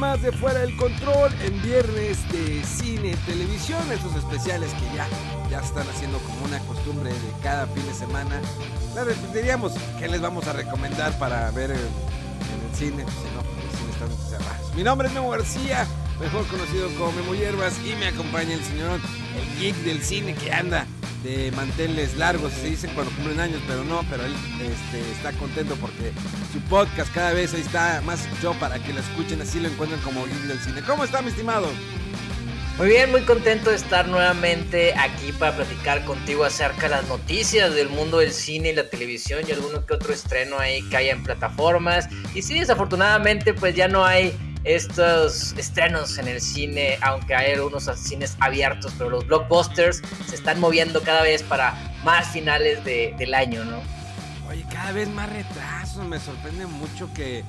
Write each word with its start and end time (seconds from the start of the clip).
más 0.00 0.22
de 0.22 0.32
Fuera 0.32 0.60
del 0.60 0.74
Control 0.76 1.30
en 1.44 1.60
viernes 1.60 2.26
de 2.32 2.64
cine 2.64 3.14
televisión, 3.26 3.80
esos 3.92 4.16
especiales 4.16 4.72
que 4.72 4.96
ya, 4.96 5.06
ya 5.50 5.60
están 5.60 5.86
haciendo 5.88 6.18
como 6.20 6.46
una 6.46 6.58
costumbre 6.60 7.10
de 7.10 7.32
cada 7.42 7.66
fin 7.66 7.84
de 7.86 7.92
semana. 7.92 8.40
La 8.94 9.04
diríamos 9.34 9.74
que 9.98 10.08
les 10.08 10.22
vamos 10.22 10.46
a 10.46 10.54
recomendar 10.54 11.12
para 11.18 11.50
ver 11.50 11.72
en, 11.72 11.76
el 11.76 12.74
cine, 12.74 13.04
si 13.04 13.28
no, 13.34 13.42
los 13.42 13.76
cines 13.78 13.94
están 13.94 14.08
cerrados. 14.30 14.74
Mi 14.74 14.82
nombre 14.82 15.08
es 15.08 15.12
Memo 15.12 15.28
García, 15.28 15.86
mejor 16.20 16.46
conocido 16.48 16.88
como 16.98 17.12
Memo 17.12 17.34
Hierbas, 17.34 17.74
y 17.84 17.94
me 17.96 18.08
acompaña 18.08 18.54
el 18.54 18.62
señor, 18.62 19.00
el 19.36 19.60
geek 19.60 19.76
del 19.76 20.02
cine 20.02 20.34
que 20.34 20.52
anda 20.52 20.86
de 21.24 21.50
manteles 21.52 22.16
largos, 22.16 22.52
se 22.52 22.70
dicen 22.70 22.90
cuando 22.94 23.12
cumplen 23.12 23.40
años, 23.40 23.60
pero 23.66 23.84
no, 23.84 24.04
pero 24.10 24.24
él 24.24 24.34
este, 24.60 25.00
está 25.12 25.32
contento 25.32 25.76
porque 25.76 26.12
su 26.52 26.60
podcast 26.62 27.12
cada 27.12 27.32
vez 27.32 27.52
ahí 27.52 27.60
está 27.60 28.02
más 28.06 28.26
yo 28.42 28.54
para 28.54 28.78
que 28.82 28.92
lo 28.92 29.00
escuchen, 29.00 29.40
así 29.40 29.60
lo 29.60 29.68
encuentren 29.68 30.00
como 30.00 30.24
Geek 30.24 30.42
del 30.42 30.58
Cine. 30.60 30.82
¿Cómo 30.86 31.04
está, 31.04 31.20
mi 31.20 31.28
estimado? 31.28 31.68
Muy 32.78 32.88
bien, 32.88 33.10
muy 33.10 33.20
contento 33.22 33.68
de 33.68 33.76
estar 33.76 34.08
nuevamente 34.08 34.94
aquí 34.94 35.32
para 35.32 35.54
platicar 35.54 36.02
contigo 36.06 36.44
acerca 36.44 36.82
de 36.82 36.88
las 36.88 37.08
noticias 37.08 37.74
del 37.74 37.90
mundo 37.90 38.18
del 38.18 38.32
cine 38.32 38.70
y 38.70 38.74
la 38.74 38.88
televisión 38.88 39.42
y 39.46 39.52
alguno 39.52 39.84
que 39.84 39.92
otro 39.92 40.14
estreno 40.14 40.58
ahí 40.58 40.80
que 40.88 40.96
haya 40.96 41.12
en 41.12 41.22
plataformas. 41.22 42.08
Y 42.34 42.40
sí, 42.40 42.58
desafortunadamente, 42.58 43.52
pues 43.52 43.74
ya 43.74 43.86
no 43.86 44.06
hay 44.06 44.34
estos 44.64 45.52
estrenos 45.56 46.18
en 46.18 46.28
el 46.28 46.40
cine, 46.40 46.98
aunque 47.02 47.34
hay 47.34 47.52
algunos 47.54 47.90
cines 47.96 48.36
abiertos, 48.40 48.92
pero 48.98 49.10
los 49.10 49.26
blockbusters 49.26 50.02
se 50.26 50.34
están 50.34 50.60
moviendo 50.60 51.02
cada 51.02 51.22
vez 51.22 51.42
para 51.42 51.74
más 52.04 52.28
finales 52.28 52.84
de, 52.84 53.14
del 53.18 53.34
año, 53.34 53.64
¿no? 53.64 53.80
Oye, 54.48 54.64
cada 54.70 54.92
vez 54.92 55.08
más 55.08 55.30
retrasos, 55.30 56.04
me 56.04 56.18
sorprende 56.18 56.66
mucho 56.66 57.12
que 57.14 57.44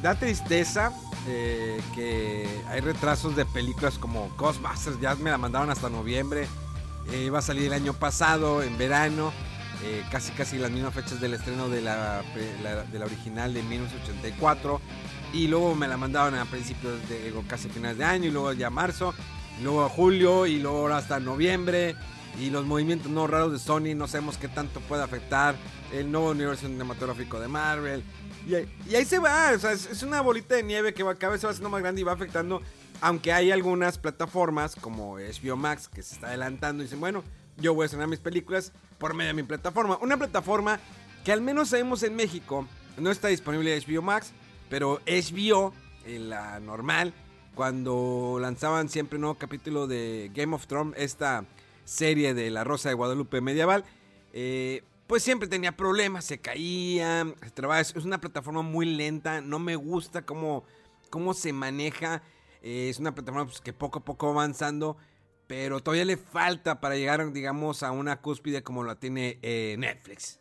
da 0.00 0.14
tristeza 0.14 0.92
eh, 1.26 1.80
que 1.94 2.48
hay 2.68 2.80
retrasos 2.80 3.36
de 3.36 3.44
películas 3.44 3.98
como 3.98 4.30
Ghostbusters, 4.38 5.00
ya 5.00 5.14
me 5.16 5.30
la 5.30 5.38
mandaron 5.38 5.70
hasta 5.70 5.90
noviembre, 5.90 6.46
eh, 7.10 7.24
iba 7.26 7.38
a 7.38 7.42
salir 7.42 7.66
el 7.66 7.72
año 7.72 7.92
pasado, 7.94 8.62
en 8.62 8.78
verano. 8.78 9.32
Eh, 9.82 10.02
casi 10.10 10.32
casi 10.32 10.56
las 10.56 10.70
mismas 10.70 10.94
fechas 10.94 11.20
del 11.20 11.34
estreno 11.34 11.68
de 11.68 11.82
la, 11.82 12.22
de 12.90 12.98
la 12.98 13.04
original 13.04 13.52
de 13.52 13.62
1984 13.62 14.80
y 15.34 15.48
luego 15.48 15.74
me 15.74 15.88
la 15.88 15.96
mandaron 15.96 16.36
a 16.36 16.44
principios 16.44 16.96
de 17.08 17.34
casi 17.48 17.68
finales 17.68 17.98
de 17.98 18.04
año 18.04 18.26
y 18.26 18.30
luego 18.30 18.52
ya 18.52 18.70
marzo, 18.70 19.12
y 19.58 19.64
luego 19.64 19.84
a 19.84 19.88
julio 19.88 20.46
y 20.46 20.60
luego 20.60 20.86
hasta 20.88 21.18
noviembre 21.18 21.96
y 22.40 22.50
los 22.50 22.64
movimientos 22.64 23.10
no 23.10 23.26
raros 23.26 23.52
de 23.52 23.58
Sony 23.58 23.94
no 23.96 24.06
sabemos 24.06 24.38
qué 24.38 24.48
tanto 24.48 24.80
puede 24.80 25.02
afectar 25.02 25.56
el 25.92 26.10
nuevo 26.10 26.30
universo 26.30 26.66
cinematográfico 26.66 27.38
de 27.38 27.48
Marvel. 27.48 28.02
Y, 28.46 28.54
ahí 28.94 29.04
se 29.04 29.18
va, 29.18 29.52
o 29.54 29.58
sea, 29.58 29.72
es, 29.72 30.02
una 30.02 30.20
bolita 30.20 30.54
de 30.54 30.62
nieve 30.62 30.94
que 30.94 31.02
va, 31.02 31.14
cada 31.14 31.32
vez 31.32 31.40
se 31.40 31.46
va 31.46 31.50
haciendo 31.50 31.70
más 31.70 31.80
grande 31.80 32.00
y 32.00 32.04
va 32.04 32.12
afectando, 32.12 32.62
aunque 33.00 33.32
hay 33.32 33.50
algunas 33.50 33.98
plataformas 33.98 34.76
como 34.76 35.16
HBO 35.16 35.56
Max 35.56 35.88
que 35.88 36.02
se 36.02 36.14
está 36.14 36.28
adelantando 36.28 36.82
y 36.82 36.86
dicen, 36.86 37.00
bueno, 37.00 37.24
yo 37.56 37.74
voy 37.74 37.84
a 37.84 37.86
estrenar 37.86 38.08
mis 38.08 38.20
películas 38.20 38.72
por 38.98 39.14
medio 39.14 39.28
de 39.28 39.34
mi 39.34 39.42
plataforma, 39.42 39.98
una 40.00 40.16
plataforma 40.16 40.78
que 41.24 41.32
al 41.32 41.40
menos 41.40 41.70
sabemos 41.70 42.02
en 42.02 42.14
México 42.14 42.68
no 42.98 43.10
está 43.10 43.28
disponible 43.28 43.80
HBO 43.80 44.02
Max, 44.02 44.32
pero 44.74 45.00
HBO, 45.06 45.72
en 46.04 46.30
la 46.30 46.58
normal, 46.58 47.14
cuando 47.54 48.38
lanzaban 48.40 48.88
siempre 48.88 49.18
un 49.18 49.20
nuevo 49.20 49.38
capítulo 49.38 49.86
de 49.86 50.32
Game 50.34 50.52
of 50.52 50.66
Thrones, 50.66 50.96
esta 50.98 51.44
serie 51.84 52.34
de 52.34 52.50
La 52.50 52.64
Rosa 52.64 52.88
de 52.88 52.96
Guadalupe 52.96 53.40
medieval, 53.40 53.84
eh, 54.32 54.82
pues 55.06 55.22
siempre 55.22 55.46
tenía 55.46 55.76
problemas, 55.76 56.24
se 56.24 56.38
caía, 56.38 57.24
se. 57.40 57.94
Es 57.96 58.04
una 58.04 58.20
plataforma 58.20 58.62
muy 58.62 58.86
lenta, 58.86 59.40
no 59.40 59.60
me 59.60 59.76
gusta 59.76 60.26
cómo, 60.26 60.64
cómo 61.08 61.34
se 61.34 61.52
maneja. 61.52 62.24
Eh, 62.60 62.88
es 62.88 62.98
una 62.98 63.14
plataforma 63.14 63.46
pues, 63.46 63.60
que 63.60 63.72
poco 63.72 64.00
a 64.00 64.04
poco 64.04 64.26
va 64.26 64.42
avanzando, 64.42 64.96
pero 65.46 65.78
todavía 65.78 66.04
le 66.04 66.16
falta 66.16 66.80
para 66.80 66.96
llegar, 66.96 67.32
digamos, 67.32 67.84
a 67.84 67.92
una 67.92 68.20
cúspide 68.20 68.64
como 68.64 68.82
la 68.82 68.96
tiene 68.96 69.38
eh, 69.40 69.76
Netflix. 69.78 70.40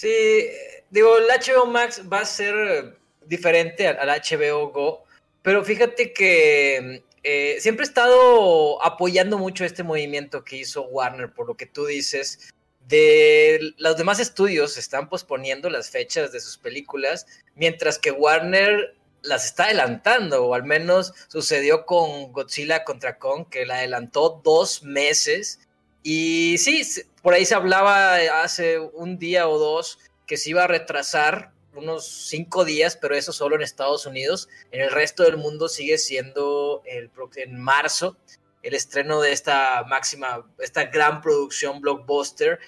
Sí, 0.00 0.46
digo, 0.90 1.18
el 1.18 1.24
HBO 1.24 1.66
Max 1.66 2.02
va 2.08 2.20
a 2.20 2.24
ser 2.24 2.96
diferente 3.26 3.88
al, 3.88 4.08
HBO 4.08 4.70
Go, 4.70 5.04
pero 5.42 5.64
fíjate 5.64 6.12
que 6.12 7.02
eh, 7.24 7.56
siempre 7.58 7.84
he 7.84 7.88
estado 7.88 8.80
apoyando 8.84 9.38
mucho 9.38 9.64
este 9.64 9.82
movimiento 9.82 10.44
que 10.44 10.58
hizo 10.58 10.82
Warner, 10.84 11.32
por 11.32 11.48
lo 11.48 11.56
que 11.56 11.66
tú 11.66 11.84
dices. 11.84 12.48
De 12.86 13.74
los 13.78 13.96
demás 13.96 14.20
estudios 14.20 14.78
están 14.78 15.08
posponiendo 15.08 15.68
las 15.68 15.90
fechas 15.90 16.30
de 16.30 16.38
sus 16.38 16.58
películas, 16.58 17.26
mientras 17.56 17.98
que 17.98 18.12
Warner 18.12 18.94
las 19.22 19.46
está 19.46 19.64
adelantando, 19.64 20.46
o 20.46 20.54
al 20.54 20.62
menos 20.62 21.12
sucedió 21.26 21.86
con 21.86 22.32
Godzilla 22.32 22.84
contra 22.84 23.18
Kong, 23.18 23.48
que 23.50 23.66
la 23.66 23.78
adelantó 23.78 24.40
dos 24.44 24.84
meses 24.84 25.58
y 26.02 26.58
sí, 26.58 26.82
por 27.22 27.34
ahí 27.34 27.44
se 27.44 27.54
hablaba 27.54 28.16
hace 28.42 28.78
un 28.78 29.18
día 29.18 29.48
o 29.48 29.58
dos 29.58 29.98
que 30.26 30.36
se 30.36 30.50
iba 30.50 30.64
a 30.64 30.68
retrasar 30.68 31.52
unos 31.74 32.06
cinco 32.06 32.64
días, 32.64 32.96
pero 32.96 33.14
eso 33.14 33.32
solo 33.32 33.56
en 33.56 33.62
Estados 33.62 34.06
Unidos. 34.06 34.48
En 34.70 34.80
el 34.80 34.90
resto 34.90 35.22
del 35.22 35.36
mundo 35.36 35.68
sigue 35.68 35.98
siendo 35.98 36.82
el, 36.84 37.10
en 37.36 37.60
marzo 37.60 38.16
el 38.62 38.74
estreno 38.74 39.20
de 39.20 39.32
esta 39.32 39.84
máxima, 39.88 40.44
esta 40.58 40.84
gran 40.84 41.20
producción 41.22 41.80
blockbuster. 41.80 42.58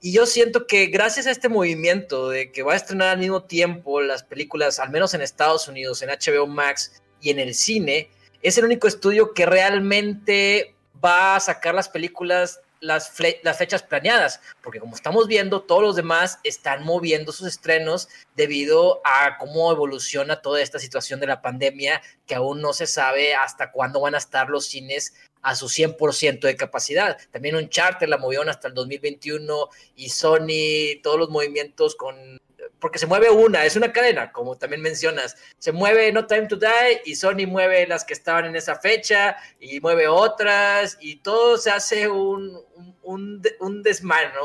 Y 0.00 0.12
yo 0.12 0.26
siento 0.26 0.66
que 0.66 0.86
gracias 0.86 1.26
a 1.26 1.30
este 1.30 1.48
movimiento 1.48 2.28
de 2.28 2.52
que 2.52 2.62
va 2.62 2.74
a 2.74 2.76
estrenar 2.76 3.08
al 3.08 3.18
mismo 3.18 3.42
tiempo 3.42 4.00
las 4.00 4.22
películas, 4.22 4.78
al 4.78 4.90
menos 4.90 5.14
en 5.14 5.22
Estados 5.22 5.66
Unidos, 5.66 6.02
en 6.02 6.10
HBO 6.10 6.46
Max 6.46 7.02
y 7.20 7.30
en 7.30 7.40
el 7.40 7.54
cine, 7.54 8.10
es 8.42 8.56
el 8.58 8.64
único 8.64 8.86
estudio 8.86 9.34
que 9.34 9.46
realmente 9.46 10.76
va 11.04 11.36
a 11.36 11.40
sacar 11.40 11.74
las 11.74 11.88
películas 11.88 12.60
las, 12.80 13.10
fechas 13.10 13.82
planeadas, 13.82 14.40
porque 14.62 14.80
como 14.80 14.94
estamos 14.94 15.26
viendo, 15.26 15.62
todos 15.62 15.82
los 15.82 15.96
demás 15.96 16.38
están 16.44 16.84
moviendo 16.84 17.32
sus 17.32 17.48
estrenos 17.48 18.08
debido 18.36 19.00
a 19.04 19.36
cómo 19.38 19.72
evoluciona 19.72 20.42
toda 20.42 20.62
esta 20.62 20.78
situación 20.78 21.20
de 21.20 21.26
la 21.26 21.42
pandemia, 21.42 22.00
que 22.26 22.34
aún 22.34 22.60
no 22.60 22.72
se 22.72 22.86
sabe 22.86 23.34
hasta 23.34 23.72
cuándo 23.72 24.00
van 24.00 24.14
a 24.14 24.18
estar 24.18 24.48
los 24.48 24.66
cines 24.66 25.14
a 25.42 25.54
su 25.54 25.66
100% 25.66 26.40
de 26.40 26.56
capacidad. 26.56 27.18
También 27.30 27.56
un 27.56 27.68
charter 27.68 28.08
la 28.08 28.18
movieron 28.18 28.48
hasta 28.48 28.68
el 28.68 28.74
2021 28.74 29.68
y 29.96 30.08
Sony, 30.10 31.00
todos 31.02 31.18
los 31.18 31.30
movimientos 31.30 31.94
con 31.94 32.38
porque 32.80 32.98
se 32.98 33.06
mueve 33.06 33.30
una, 33.30 33.64
es 33.64 33.76
una 33.76 33.92
cadena, 33.92 34.32
como 34.32 34.56
también 34.56 34.82
mencionas. 34.82 35.36
Se 35.58 35.72
mueve 35.72 36.12
No 36.12 36.26
Time 36.26 36.46
to 36.46 36.56
Die 36.56 37.02
y 37.04 37.16
Sony 37.16 37.46
mueve 37.46 37.86
las 37.86 38.04
que 38.04 38.14
estaban 38.14 38.44
en 38.44 38.56
esa 38.56 38.76
fecha 38.76 39.36
y 39.60 39.80
mueve 39.80 40.08
otras 40.08 40.96
y 41.00 41.16
todo 41.16 41.58
se 41.58 41.70
hace 41.70 42.08
un, 42.08 42.60
un, 43.02 43.42
un 43.60 43.82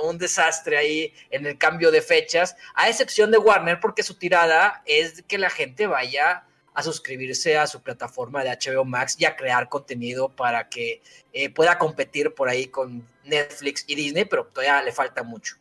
un 0.03 0.17
desastre 0.17 0.77
ahí 0.77 1.13
en 1.29 1.45
el 1.45 1.57
cambio 1.57 1.91
de 1.91 2.01
fechas, 2.01 2.55
a 2.75 2.89
excepción 2.89 3.31
de 3.31 3.37
Warner, 3.37 3.79
porque 3.79 4.03
su 4.03 4.15
tirada 4.15 4.81
es 4.85 5.23
que 5.27 5.37
la 5.37 5.49
gente 5.49 5.87
vaya 5.87 6.45
a 6.73 6.83
suscribirse 6.83 7.57
a 7.57 7.67
su 7.67 7.81
plataforma 7.81 8.43
de 8.43 8.49
HBO 8.49 8.83
Max 8.85 9.15
y 9.19 9.25
a 9.25 9.35
crear 9.35 9.69
contenido 9.69 10.29
para 10.29 10.69
que 10.69 11.01
eh, 11.31 11.49
pueda 11.49 11.77
competir 11.77 12.33
por 12.33 12.49
ahí 12.49 12.67
con 12.67 13.07
Netflix 13.23 13.83
y 13.87 13.95
Disney, 13.95 14.25
pero 14.25 14.45
todavía 14.45 14.81
le 14.81 14.91
falta 14.91 15.23
mucho. 15.23 15.57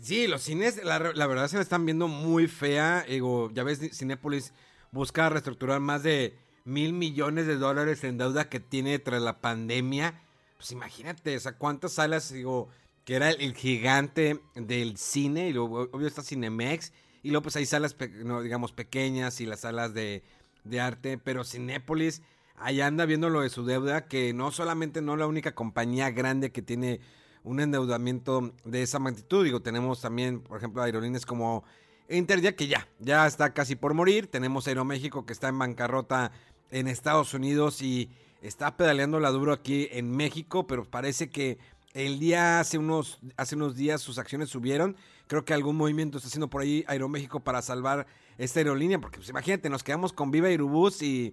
Sí, 0.00 0.26
los 0.26 0.42
cines, 0.42 0.82
la, 0.84 0.98
verdad 0.98 1.48
se 1.48 1.56
la 1.56 1.62
están 1.62 1.86
viendo 1.86 2.08
muy 2.08 2.48
fea. 2.48 3.04
Digo, 3.08 3.50
ya 3.52 3.64
ves, 3.64 3.80
Cinépolis 3.96 4.52
busca 4.92 5.28
reestructurar 5.28 5.80
más 5.80 6.02
de 6.02 6.36
mil 6.64 6.92
millones 6.92 7.46
de 7.46 7.56
dólares 7.56 8.04
en 8.04 8.18
deuda 8.18 8.48
que 8.48 8.60
tiene 8.60 8.98
tras 8.98 9.22
la 9.22 9.40
pandemia. 9.40 10.20
Pues 10.58 10.72
imagínate, 10.72 11.36
o 11.36 11.40
sea, 11.40 11.52
cuántas 11.52 11.92
salas, 11.92 12.32
digo, 12.32 12.68
que 13.04 13.14
era 13.14 13.30
el, 13.30 13.54
gigante 13.54 14.40
del 14.54 14.96
cine, 14.96 15.48
y 15.48 15.52
luego, 15.52 15.88
obvio 15.92 16.08
está 16.08 16.22
Cinemex, 16.22 16.92
y 17.22 17.30
luego 17.30 17.44
pues 17.44 17.56
hay 17.56 17.66
salas, 17.66 17.96
no, 18.24 18.42
digamos, 18.42 18.72
pequeñas 18.72 19.40
y 19.40 19.46
las 19.46 19.60
salas 19.60 19.94
de, 19.94 20.22
de 20.64 20.80
arte, 20.80 21.18
pero 21.18 21.44
Cinépolis 21.44 22.22
ahí 22.58 22.80
anda 22.80 23.04
viendo 23.04 23.30
lo 23.30 23.42
de 23.42 23.50
su 23.50 23.64
deuda, 23.64 24.08
que 24.08 24.32
no 24.32 24.50
solamente 24.50 25.02
no 25.02 25.16
la 25.16 25.26
única 25.26 25.54
compañía 25.54 26.10
grande 26.10 26.52
que 26.52 26.62
tiene 26.62 27.00
un 27.46 27.60
endeudamiento 27.60 28.52
de 28.64 28.82
esa 28.82 28.98
magnitud, 28.98 29.44
digo, 29.44 29.62
tenemos 29.62 30.00
también, 30.00 30.40
por 30.40 30.58
ejemplo, 30.58 30.82
aerolíneas 30.82 31.24
como 31.24 31.62
Interjet, 32.08 32.56
que 32.56 32.66
ya, 32.66 32.88
ya 32.98 33.24
está 33.24 33.54
casi 33.54 33.76
por 33.76 33.94
morir, 33.94 34.26
tenemos 34.26 34.66
Aeroméxico 34.66 35.24
que 35.24 35.32
está 35.32 35.48
en 35.48 35.58
bancarrota 35.58 36.32
en 36.72 36.88
Estados 36.88 37.34
Unidos 37.34 37.82
y 37.82 38.10
está 38.42 38.76
pedaleando 38.76 39.20
la 39.20 39.30
duro 39.30 39.52
aquí 39.52 39.88
en 39.92 40.10
México, 40.10 40.66
pero 40.66 40.84
parece 40.84 41.30
que 41.30 41.58
el 41.94 42.18
día 42.18 42.58
hace 42.58 42.78
unos, 42.78 43.20
hace 43.36 43.54
unos 43.54 43.76
días 43.76 44.00
sus 44.00 44.18
acciones 44.18 44.48
subieron. 44.50 44.96
Creo 45.28 45.44
que 45.44 45.54
algún 45.54 45.76
movimiento 45.76 46.18
está 46.18 46.26
haciendo 46.26 46.50
por 46.50 46.62
ahí 46.62 46.84
Aeroméxico 46.88 47.40
para 47.40 47.62
salvar 47.62 48.08
esta 48.38 48.58
aerolínea, 48.58 49.00
porque 49.00 49.18
pues, 49.18 49.28
imagínate, 49.28 49.70
nos 49.70 49.84
quedamos 49.84 50.12
con 50.12 50.32
Viva 50.32 50.48
Aerobús 50.48 51.00
y, 51.00 51.32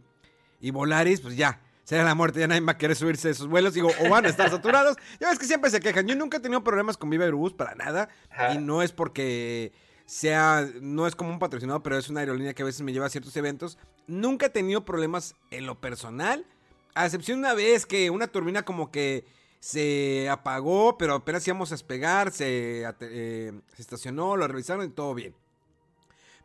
y 0.62 0.70
Volaris, 0.70 1.22
pues 1.22 1.36
ya, 1.36 1.60
será 1.84 2.04
la 2.04 2.16
muerte, 2.16 2.40
ya 2.40 2.48
nadie 2.48 2.62
va 2.62 2.74
a 2.74 2.78
querer 2.78 2.96
subirse 2.96 3.28
de 3.28 3.34
esos 3.34 3.48
vuelos, 3.48 3.74
digo, 3.74 3.90
o 4.00 4.10
van 4.10 4.26
a 4.26 4.30
estar 4.30 4.50
saturados. 4.50 4.98
Ya 5.20 5.30
ves 5.30 5.40
que 5.40 5.46
siempre 5.46 5.70
se 5.70 5.80
quejan. 5.80 6.08
Yo 6.08 6.16
nunca 6.16 6.38
he 6.38 6.40
tenido 6.40 6.64
problemas 6.64 6.98
con 6.98 7.10
Viva 7.10 7.26
Aerobús 7.26 7.54
para 7.54 7.76
nada, 7.76 8.10
y 8.54 8.58
no 8.58 8.82
es 8.82 8.92
porque 8.92 9.72
sea, 10.06 10.70
no 10.82 11.08
es 11.08 11.16
como 11.16 11.32
un 11.32 11.40
patrocinado, 11.40 11.82
pero 11.82 11.98
es 11.98 12.10
una 12.10 12.20
aerolínea 12.22 12.54
que 12.54 12.64
a 12.64 12.66
veces 12.66 12.82
me 12.82 12.94
lleva 12.94 13.06
a 13.06 13.10
ciertos 13.10 13.36
eventos. 13.38 13.78
Nunca 14.08 14.48
he 14.48 14.50
tenido 14.50 14.86
problemas 14.86 15.36
en 15.52 15.66
lo 15.66 15.80
personal, 15.80 16.46
a 16.94 17.06
excepción 17.06 17.40
una 17.40 17.54
vez 17.54 17.86
que 17.86 18.10
una 18.10 18.28
turbina 18.28 18.64
como 18.64 18.92
que 18.92 19.26
se 19.60 20.30
apagó, 20.30 20.98
pero 20.98 21.16
apenas 21.16 21.48
íbamos 21.48 21.72
a 21.72 21.76
despegar, 21.76 22.32
se, 22.32 22.84
eh, 23.00 23.54
se 23.76 23.82
estacionó, 23.82 24.36
lo 24.36 24.48
revisaron 24.48 24.86
y 24.86 24.90
todo 24.90 25.14
bien. 25.14 25.34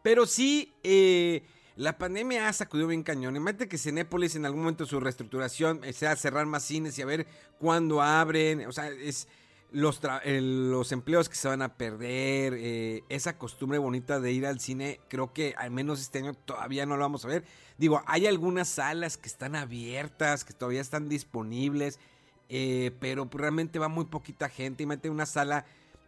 Pero 0.03 0.25
sí, 0.25 0.73
eh, 0.85 1.43
la 1.79 1.97
pandemia 1.97 2.49
ha 2.49 2.53
sacudido 2.53 2.89
bien 2.89 3.05
cañón. 3.05 3.37
Imagínate 3.37 3.69
que 3.69 3.79
Cinépolis 3.79 4.35
en 4.35 4.45
algún 4.45 4.63
momento 4.63 4.85
su 4.85 4.99
reestructuración 4.99 5.85
eh, 5.85 5.93
sea 5.93 6.17
cerrar 6.17 6.45
más 6.45 6.65
cines 6.65 6.99
y 6.99 7.03
a 7.03 7.07
ver 7.07 7.27
cuándo 7.61 8.03
abren. 8.03 8.67
O 8.67 8.73
sea, 8.73 8.89
es 8.89 9.29
los, 9.71 10.01
los 10.25 10.93
empleos 10.93 11.29
que 11.29 11.37
se 11.37 11.47
van 11.47 11.63
a 11.63 11.77
perder, 11.77 12.55
eh, 12.57 13.05
esa 13.09 13.39
costumbre 13.39 13.79
bonita 13.79 14.19
de 14.19 14.33
ir 14.33 14.45
al 14.45 14.59
cine, 14.59 15.01
creo 15.09 15.33
que 15.33 15.55
al 15.57 15.71
menos 15.71 16.01
este 16.01 16.19
año 16.19 16.35
todavía 16.35 16.85
no 16.85 16.97
lo 16.97 17.03
vamos 17.03 17.25
a 17.25 17.29
ver. 17.29 17.45
Digo, 17.77 18.03
hay 18.07 18.27
algunas 18.27 18.69
salas 18.69 19.17
que 19.17 19.29
están 19.29 19.55
abiertas, 19.55 20.45
que 20.45 20.55
todavía 20.55 20.81
están 20.81 21.09
disponibles, 21.09 22.01
eh, 22.49 22.91
pero 22.99 23.27
pues 23.31 23.41
realmente 23.41 23.79
va 23.79 23.87
muy 23.87 24.07
poquita 24.07 24.49
gente. 24.49 24.83
Y 24.83 24.87
mete 24.87 25.11
una 25.11 25.27
sala, 25.27 25.65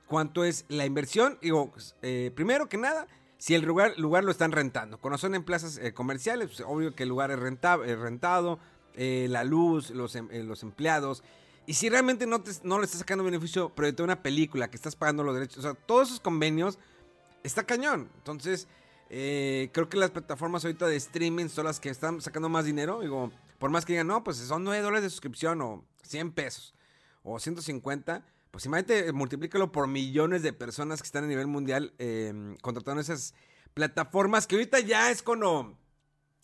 ¿cuánto 0.09 0.45
es 0.45 0.65
la 0.69 0.85
inversión? 0.85 1.39
Digo, 1.41 1.73
eh, 2.03 2.33
primero 2.35 2.69
que 2.69 2.77
nada, 2.77 3.07
si 3.41 3.55
el 3.55 3.63
lugar, 3.63 3.99
lugar 3.99 4.23
lo 4.23 4.31
están 4.31 4.53
rentando. 4.53 4.99
Cuando 4.99 5.19
son 5.19 5.35
en 5.35 5.43
plazas 5.43 5.81
comerciales, 5.95 6.49
pues, 6.49 6.61
obvio 6.61 6.95
que 6.95 7.03
el 7.03 7.09
lugar 7.09 7.31
es, 7.31 7.39
rentado, 7.39 8.59
la 8.95 9.45
luz, 9.45 9.91
los, 9.91 10.15
em, 10.15 10.29
los 10.47 10.63
empleados. 10.63 11.25
Y 11.67 11.75
si 11.75 11.89
realmente 11.89 12.27
no, 12.27 12.43
te, 12.43 12.51
no 12.65 12.79
le 12.79 12.85
estás 12.85 13.01
sacando 13.01 13.25
beneficio, 13.25 13.73
pero 13.75 14.05
una 14.05 14.23
película 14.23 14.69
que 14.69 14.77
estás 14.77 14.95
pagando 14.95 15.25
los 15.25 15.35
derechos, 15.35 15.59
o 15.59 15.63
sea, 15.63 15.75
todos 15.75 16.09
esos 16.09 16.21
convenios, 16.21 16.79
está 17.43 17.65
cañón. 17.65 18.11
Entonces, 18.19 18.69
eh, 19.09 19.71
creo 19.73 19.89
que 19.89 19.97
las 19.97 20.11
plataformas 20.11 20.65
ahorita 20.65 20.87
de 20.87 20.97
streaming 20.97 21.49
son 21.49 21.65
las 21.65 21.81
que 21.81 21.89
están 21.89 22.21
sacando 22.21 22.49
más 22.49 22.65
dinero. 22.65 23.01
Digo, 23.01 23.33
por 23.59 23.71
más 23.71 23.85
que 23.85 23.95
digan, 23.95 24.07
no, 24.07 24.23
pues 24.23 24.37
son 24.37 24.65
9 24.65 24.83
dólares 24.83 25.03
de 25.03 25.11
suscripción 25.11 25.61
o 25.63 25.85
100 26.03 26.33
pesos 26.33 26.75
o 27.23 27.39
150. 27.39 28.25
Pues 28.51 28.67
imagínate, 28.67 29.13
multiplícalo 29.13 29.71
por 29.71 29.87
millones 29.87 30.43
de 30.43 30.53
personas 30.53 31.01
que 31.01 31.07
están 31.07 31.25
a 31.25 31.29
nivel 31.29 31.47
mundial 31.47 31.95
eh, 31.99 32.57
contratando 32.63 33.01
esas 33.01 33.35
plataformas 33.75 34.47
que 34.47 34.57
ahorita 34.57 34.81
ya 34.81 35.11
es 35.11 35.23
cuando 35.23 35.79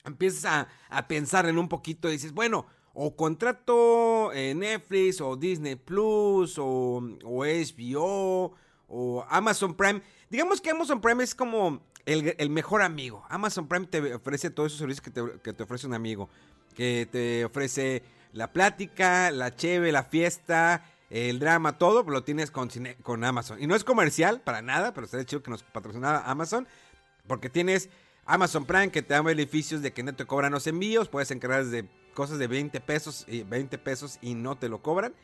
empiezas 0.04 0.44
a, 0.44 0.68
a 0.88 1.08
pensar 1.08 1.46
en 1.48 1.58
un 1.58 1.68
poquito 1.68 2.08
y 2.08 2.12
dices, 2.12 2.32
bueno, 2.32 2.66
o 2.98 3.14
contrato 3.14 4.32
eh, 4.32 4.54
Netflix 4.54 5.20
o 5.20 5.36
Disney 5.36 5.76
Plus 5.76 6.58
o, 6.58 7.02
o, 7.24 7.44
HBO 7.44 8.54
o 8.88 9.24
Amazon 9.28 9.74
Prime. 9.74 10.00
Digamos 10.30 10.62
que 10.62 10.70
Amazon 10.70 11.02
Prime 11.02 11.22
es 11.22 11.34
como 11.34 11.82
el, 12.06 12.50
mejor 12.50 12.80
amigo. 12.80 13.22
Amazon 13.28 13.68
Prime 13.68 13.86
te 13.86 14.14
ofrece 14.14 14.48
todos 14.48 14.68
esos 14.68 14.78
servicios 14.78 15.02
que 15.02 15.10
te, 15.10 15.22
que 15.42 15.52
te, 15.52 15.62
ofrece 15.62 15.86
un 15.86 15.92
amigo. 15.92 16.30
Que 16.74 17.06
te 17.10 17.44
ofrece 17.44 18.02
la 18.32 18.52
plática, 18.52 19.30
la 19.30 19.54
cheve, 19.54 19.92
la 19.92 20.04
fiesta, 20.04 20.82
el 21.10 21.38
drama, 21.38 21.78
todo 21.78 22.02
lo 22.02 22.24
tienes 22.24 22.50
con, 22.50 22.70
con 23.02 23.24
Amazon. 23.24 23.62
Y 23.62 23.66
no 23.66 23.74
es 23.76 23.84
comercial 23.84 24.40
para 24.40 24.62
nada, 24.62 24.92
pero 24.92 25.06
sería 25.06 25.24
chido 25.24 25.42
que 25.42 25.50
nos 25.50 25.62
patrocinara 25.62 26.30
Amazon. 26.30 26.66
Porque 27.26 27.48
tienes 27.48 27.88
Amazon 28.24 28.64
Prime 28.66 28.90
que 28.90 29.02
te 29.02 29.14
da 29.14 29.22
beneficios 29.22 29.82
de 29.82 29.92
que 29.92 30.02
no 30.02 30.14
te 30.14 30.24
cobran 30.24 30.52
los 30.52 30.66
envíos. 30.66 31.08
Puedes 31.08 31.30
encargar 31.30 31.64
desde 31.64 31.88
cosas 32.14 32.38
de 32.38 32.48
20 32.48 32.80
pesos, 32.80 33.24
y 33.28 33.42
20 33.42 33.78
pesos 33.78 34.18
y 34.20 34.34
no 34.34 34.56
te 34.56 34.68
lo 34.68 34.82
cobran. 34.82 35.14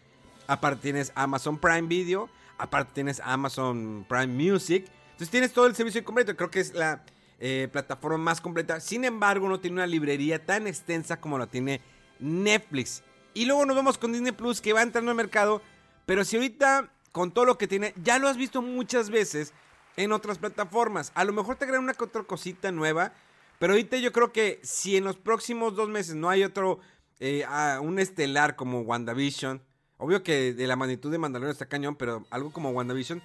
Aparte 0.47 0.83
tienes 0.83 1.13
Amazon 1.15 1.59
Prime 1.59 1.83
Video, 1.83 2.29
aparte 2.59 2.93
tienes 2.95 3.21
Amazon 3.21 4.05
Prime 4.09 4.29
Music. 4.29 4.87
Entonces 5.13 5.31
tienes 5.31 5.53
todo 5.53 5.67
el 5.67 5.75
servicio 5.75 6.05
completo. 6.05 6.37
Creo 6.37 6.51
que 6.51 6.61
es 6.61 6.75
la 6.75 7.05
eh, 7.41 7.69
plataforma 7.73 8.19
más 8.19 8.41
completa. 8.41 8.81
Sin 8.81 9.05
embargo, 9.05 9.49
no 9.49 9.61
tiene 9.61 9.75
una 9.75 9.87
librería 9.87 10.45
tan 10.45 10.67
extensa 10.67 11.21
como 11.21 11.39
la 11.39 11.47
tiene 11.47 11.81
Netflix. 12.21 13.03
Y 13.35 13.47
luego 13.47 13.65
nos 13.65 13.75
vemos 13.75 13.99
con 13.99 14.13
Disney 14.13 14.33
Plus 14.33 14.61
que 14.61 14.73
va 14.73 14.83
entrando 14.83 15.11
al 15.11 15.17
mercado. 15.17 15.63
Pero 16.07 16.25
si 16.25 16.37
ahorita, 16.37 16.91
con 17.13 17.33
todo 17.33 17.45
lo 17.45 17.59
que 17.59 17.69
tiene, 17.69 17.95
ya 18.03 18.19
lo 18.19 18.29
has 18.29 18.37
visto 18.37 18.63
muchas 18.63 19.11
veces 19.11 19.53
en 19.97 20.13
otras 20.13 20.39
plataformas. 20.39 21.13
A 21.15 21.25
lo 21.25 21.33
mejor 21.33 21.57
te 21.57 21.65
agregan 21.65 21.85
una 21.85 21.95
otra 21.99 22.23
cosita 22.23 22.73
nueva. 22.73 23.13
Pero 23.59 23.75
ahorita 23.75 23.97
yo 23.99 24.13
creo 24.13 24.33
que 24.33 24.59
si 24.65 24.97
en 24.97 25.05
los 25.05 25.17
próximos 25.17 25.77
dos 25.77 25.89
meses 25.89 26.17
no 26.17 26.29
hay 26.29 26.43
otro, 26.43 26.81
eh, 27.21 27.45
un 27.81 28.01
estelar 28.01 28.57
como 28.57 28.81
WandaVision, 28.81 29.63
obvio 29.99 30.25
que 30.25 30.53
de 30.53 30.67
la 30.67 30.75
magnitud 30.75 31.13
de 31.13 31.19
Mandalorian 31.19 31.53
está 31.53 31.67
cañón, 31.67 31.95
pero 31.95 32.27
algo 32.31 32.53
como 32.53 32.71
WandaVision, 32.71 33.23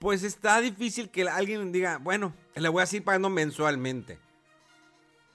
pues 0.00 0.24
está 0.24 0.60
difícil 0.60 1.10
que 1.10 1.22
alguien 1.28 1.70
diga, 1.70 1.98
bueno, 1.98 2.32
le 2.56 2.68
voy 2.68 2.82
a 2.82 2.86
seguir 2.86 3.04
pagando 3.04 3.30
mensualmente. 3.30 4.18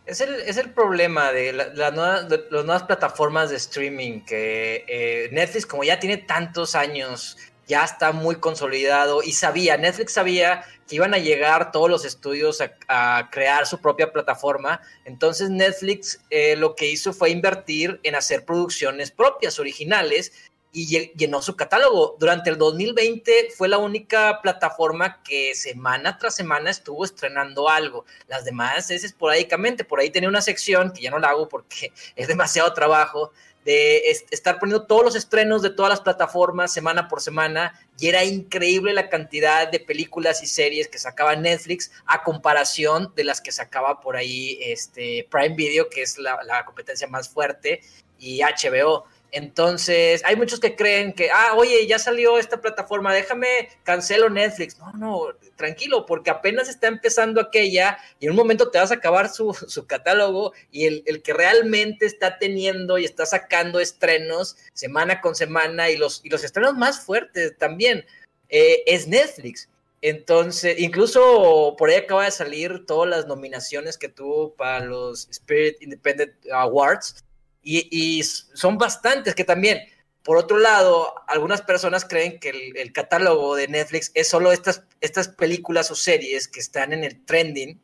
Es 0.06 0.22
el, 0.22 0.36
es 0.42 0.58
el 0.58 0.72
problema 0.72 1.32
de, 1.32 1.52
las 1.52 1.94
nuevas 1.94 2.84
plataformas 2.84 3.50
de 3.50 3.56
streaming, 3.56 4.22
que 4.22 4.86
eh, 4.88 5.30
Netflix 5.32 5.66
como 5.66 5.84
ya 5.84 6.00
tiene 6.00 6.18
tantos 6.18 6.76
años 6.76 7.38
ya 7.68 7.84
está 7.84 8.12
muy 8.12 8.36
consolidado 8.36 9.24
y 9.24 9.32
sabía, 9.32 9.78
Netflix 9.78 10.14
sabía 10.14 10.64
que 10.88 10.96
iban 10.98 11.14
a 11.14 11.18
llegar 11.18 11.72
todos 11.72 11.90
los 11.90 12.06
estudios 12.06 12.62
a, 12.88 13.30
crear 13.32 13.66
su 13.66 13.82
propia 13.82 14.12
plataforma. 14.12 14.82
Entonces 15.04 15.50
Netflix 15.50 16.20
eh, 16.30 16.56
lo 16.56 16.76
que 16.76 16.88
hizo 16.88 17.12
fue 17.12 17.32
invertir 17.32 18.00
en 18.04 18.16
hacer 18.16 18.46
producciones 18.46 19.10
propias, 19.10 19.60
originales, 19.60 20.32
y 20.76 21.14
llenó 21.16 21.42
su 21.42 21.56
catálogo. 21.56 22.18
Durante 22.20 22.50
el 22.50 22.58
2020 22.58 23.52
fue 23.56 23.70
la 23.70 23.78
única 23.78 24.42
plataforma 24.42 25.24
que 25.24 25.56
semana 25.56 26.18
tras 26.18 26.36
semana 26.36 26.70
estuvo 26.70 27.06
estrenando 27.06 27.70
algo. 27.70 28.04
Las 28.28 28.44
demás 28.44 28.92
es 28.92 29.06
esporádicamente. 29.06 29.86
Por 29.86 30.02
ahí 30.02 30.10
tenía 30.10 30.28
una 30.28 30.42
sección 30.42 30.92
que 30.92 31.04
ya 31.04 31.12
no 31.12 31.20
la 31.20 31.30
hago 31.30 31.48
porque 31.48 31.94
es 32.18 32.28
demasiado 32.28 32.74
trabajo 32.74 33.32
de 33.64 34.12
estar 34.32 34.60
poniendo 34.60 34.86
todos 34.86 35.06
los 35.06 35.16
estrenos 35.16 35.62
de 35.62 35.70
todas 35.70 35.90
las 35.90 36.02
plataformas 36.02 36.74
semana 36.74 37.08
por 37.08 37.22
semana 37.22 37.80
y 37.98 38.10
era 38.10 38.24
increíble 38.24 38.94
la 38.94 39.10
cantidad 39.10 39.72
de 39.72 39.80
películas 39.80 40.44
y 40.44 40.46
series 40.46 40.88
que 40.88 41.00
sacaba 41.00 41.36
Netflix 41.36 41.90
a 42.06 42.22
comparación 42.22 43.14
de 43.16 43.24
las 43.24 43.40
que 43.40 43.52
sacaba 43.54 44.02
por 44.02 44.18
ahí 44.18 44.60
este 44.62 45.26
Prime 45.32 45.56
Video, 45.56 45.90
que 45.90 46.02
es 46.02 46.20
la, 46.20 46.44
la 46.44 46.64
competencia 46.66 47.08
más 47.08 47.30
fuerte, 47.30 47.82
y 48.20 48.42
HBO. 48.42 49.06
Entonces, 49.32 50.22
hay 50.24 50.36
muchos 50.36 50.60
que 50.60 50.76
creen 50.76 51.12
que, 51.14 51.30
ah, 51.30 51.54
oye, 51.56 51.86
ya 51.88 52.00
salió 52.00 52.38
esta 52.38 52.62
plataforma, 52.62 53.14
déjame 53.14 53.70
cancelo 53.84 54.30
Netflix. 54.30 54.78
No, 54.78 54.94
no, 54.94 55.28
tranquilo, 55.56 56.06
porque 56.06 56.30
apenas 56.30 56.70
está 56.70 56.88
empezando 56.88 57.42
aquella 57.42 57.98
y 58.20 58.26
en 58.26 58.32
un 58.32 58.38
momento 58.38 58.72
te 58.72 58.80
vas 58.80 58.92
a 58.92 58.96
acabar 58.96 59.30
su, 59.30 59.54
catálogo 59.88 60.54
y 60.72 60.86
el, 60.86 61.22
que 61.22 61.34
realmente 61.34 62.06
está 62.06 62.38
teniendo 62.38 62.98
y 62.98 63.06
está 63.06 63.26
sacando 63.26 63.80
estrenos 63.80 64.58
semana 64.74 65.20
con 65.22 65.36
semana 65.36 65.90
y 65.90 65.98
los, 65.98 66.22
y 66.24 66.30
los 66.30 66.44
estrenos 66.44 66.76
más 66.76 67.02
fuertes 67.02 67.58
también 67.58 68.06
eh, 68.50 68.84
es 68.86 69.08
Netflix. 69.08 69.68
Entonces, 70.02 70.78
incluso 70.78 71.76
por 71.78 71.90
ahí 71.90 71.96
acaba 71.96 72.26
de 72.26 72.32
salir 72.32 72.86
todas 72.86 73.10
las 73.10 73.26
nominaciones 73.26 73.98
que 73.98 74.08
tuvo 74.08 74.54
para 74.54 74.86
los 74.86 75.28
Spirit 75.30 75.82
Independent 75.82 76.32
Awards 76.54 77.25
y, 77.66 78.24
son 78.24 78.78
bastantes 78.78 79.34
que 79.34 79.44
también 79.44 79.80
Por 80.24 80.38
otro 80.38 80.58
lado, 80.58 81.14
algunas 81.28 81.62
personas 81.62 82.06
creen 82.06 82.40
que 82.40 82.74
el, 82.76 82.94
catálogo 82.94 83.56
de 83.56 83.68
Netflix 83.68 84.12
es 84.14 84.28
solo 84.28 84.52
estas, 84.52 84.84
estas 85.02 85.28
películas 85.28 85.92
o 85.92 85.96
series 85.96 86.48
que 86.48 86.60
están 86.60 86.94
en 86.94 87.04
el 87.04 87.24
trending, 87.26 87.80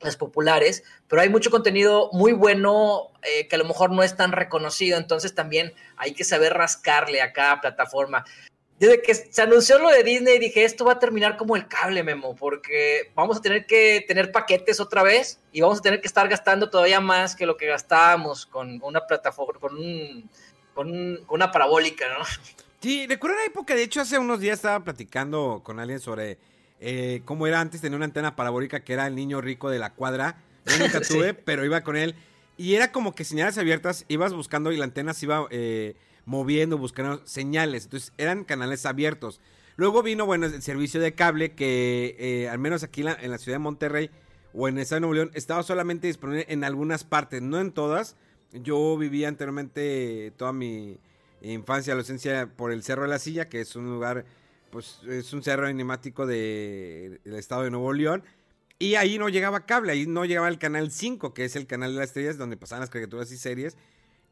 las 0.00 0.16
populares, 0.16 0.82
pero 1.08 1.22
hay 1.22 1.28
mucho 1.28 1.50
contenido 1.50 2.10
muy 2.12 2.32
bueno 2.32 3.12
eh, 3.22 3.48
que 3.48 3.56
a 3.56 3.58
lo 3.58 3.64
mejor 3.64 3.90
no 3.90 4.02
es 4.02 4.16
tan 4.16 4.32
reconocido, 4.32 4.98
entonces 4.98 5.34
también 5.34 5.74
hay 5.96 6.12
que 6.12 6.24
saber 6.24 6.54
rascarle 6.54 7.20
a 7.20 7.32
cada 7.32 7.60
plataforma. 7.60 8.24
Desde 8.80 9.02
que 9.02 9.14
se 9.14 9.42
anunció 9.42 9.78
lo 9.78 9.90
de 9.90 10.02
Disney 10.02 10.38
dije, 10.38 10.64
esto 10.64 10.86
va 10.86 10.92
a 10.92 10.98
terminar 10.98 11.36
como 11.36 11.54
el 11.54 11.68
cable, 11.68 12.02
Memo, 12.02 12.34
porque 12.34 13.12
vamos 13.14 13.36
a 13.36 13.42
tener 13.42 13.66
que 13.66 14.02
tener 14.08 14.32
paquetes 14.32 14.80
otra 14.80 15.02
vez 15.02 15.38
y 15.52 15.60
vamos 15.60 15.80
a 15.80 15.82
tener 15.82 16.00
que 16.00 16.06
estar 16.06 16.26
gastando 16.30 16.70
todavía 16.70 16.98
más 16.98 17.36
que 17.36 17.44
lo 17.44 17.58
que 17.58 17.66
gastábamos 17.66 18.46
con 18.46 18.82
una 18.82 19.06
plataforma, 19.06 19.60
con, 19.60 19.76
un, 19.76 20.30
con, 20.72 21.26
una 21.28 21.52
parabólica, 21.52 22.06
¿no? 22.18 22.24
Sí, 22.80 23.06
recuerdo 23.06 23.36
una 23.36 23.44
época, 23.44 23.74
de 23.74 23.82
hecho 23.82 24.00
hace 24.00 24.18
unos 24.18 24.40
días 24.40 24.56
estaba 24.56 24.82
platicando 24.82 25.60
con 25.62 25.78
alguien 25.78 26.00
sobre 26.00 26.38
eh, 26.80 27.20
cómo 27.26 27.46
era 27.46 27.60
antes 27.60 27.82
tener 27.82 27.96
una 27.96 28.06
antena 28.06 28.34
parabólica 28.34 28.80
que 28.80 28.94
era 28.94 29.06
el 29.06 29.14
niño 29.14 29.42
rico 29.42 29.68
de 29.68 29.78
la 29.78 29.92
cuadra. 29.92 30.36
Yo 30.64 30.78
nunca 30.78 31.00
tuve, 31.06 31.34
pero 31.34 31.66
iba 31.66 31.82
con 31.82 31.98
él. 31.98 32.14
Y 32.56 32.76
era 32.76 32.92
como 32.92 33.14
que 33.14 33.24
señales 33.24 33.58
abiertas, 33.58 34.06
ibas 34.08 34.32
buscando 34.32 34.72
y 34.72 34.78
la 34.78 34.84
antena 34.84 35.12
se 35.12 35.26
iba 35.26 35.46
eh, 35.50 35.96
moviendo, 36.24 36.78
buscando 36.78 37.20
señales. 37.26 37.84
Entonces 37.84 38.12
eran 38.18 38.44
canales 38.44 38.86
abiertos. 38.86 39.40
Luego 39.76 40.02
vino, 40.02 40.26
bueno, 40.26 40.46
el 40.46 40.62
servicio 40.62 41.00
de 41.00 41.14
cable 41.14 41.52
que 41.52 42.16
eh, 42.18 42.48
al 42.48 42.58
menos 42.58 42.82
aquí 42.82 43.00
en 43.00 43.30
la, 43.30 43.38
ciudad 43.38 43.56
de 43.56 43.60
Monterrey 43.60 44.10
o 44.52 44.68
en 44.68 44.76
el 44.76 44.82
estado 44.82 44.96
de 44.96 45.00
Nuevo 45.00 45.14
León 45.14 45.30
estaba 45.34 45.62
solamente 45.62 46.06
disponible 46.06 46.46
en 46.48 46.64
algunas 46.64 47.04
partes, 47.04 47.40
no 47.40 47.58
en 47.58 47.72
todas. 47.72 48.16
Yo 48.52 48.96
vivía 48.98 49.28
anteriormente 49.28 50.32
toda 50.36 50.52
mi 50.52 50.98
infancia, 51.40 51.92
adolescencia 51.92 52.48
por 52.56 52.72
el 52.72 52.82
Cerro 52.82 53.02
de 53.02 53.08
la 53.08 53.18
Silla, 53.18 53.48
que 53.48 53.60
es 53.60 53.76
un 53.76 53.86
lugar 53.86 54.24
pues 54.70 55.00
es 55.08 55.32
un 55.32 55.42
cerro 55.42 55.68
enigmático 55.68 56.26
del 56.26 57.20
estado 57.24 57.62
de 57.62 57.70
Nuevo 57.70 57.92
León. 57.92 58.22
Y 58.78 58.94
ahí 58.94 59.18
no 59.18 59.28
llegaba 59.28 59.66
cable, 59.66 59.92
ahí 59.92 60.06
no 60.06 60.24
llegaba 60.24 60.48
el 60.48 60.58
canal 60.58 60.90
5, 60.90 61.34
que 61.34 61.44
es 61.44 61.54
el 61.54 61.66
canal 61.66 61.92
de 61.92 61.98
las 61.98 62.08
estrellas, 62.08 62.38
donde 62.38 62.56
pasaban 62.56 62.80
las 62.80 62.90
caricaturas 62.90 63.30
y 63.30 63.36
series. 63.36 63.76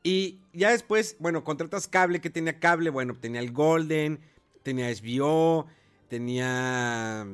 Y 0.03 0.41
ya 0.53 0.71
después, 0.71 1.17
bueno, 1.19 1.45
contratas 1.45 1.89
cable, 1.89 2.21
que 2.21 2.31
tenía 2.31 2.59
cable? 2.59 2.91
Bueno, 2.91 3.17
tenía 3.21 3.41
el 3.41 3.53
Golden, 3.53 4.21
tenía 4.63 4.95
SBO, 4.95 5.67
tenía... 6.09 7.27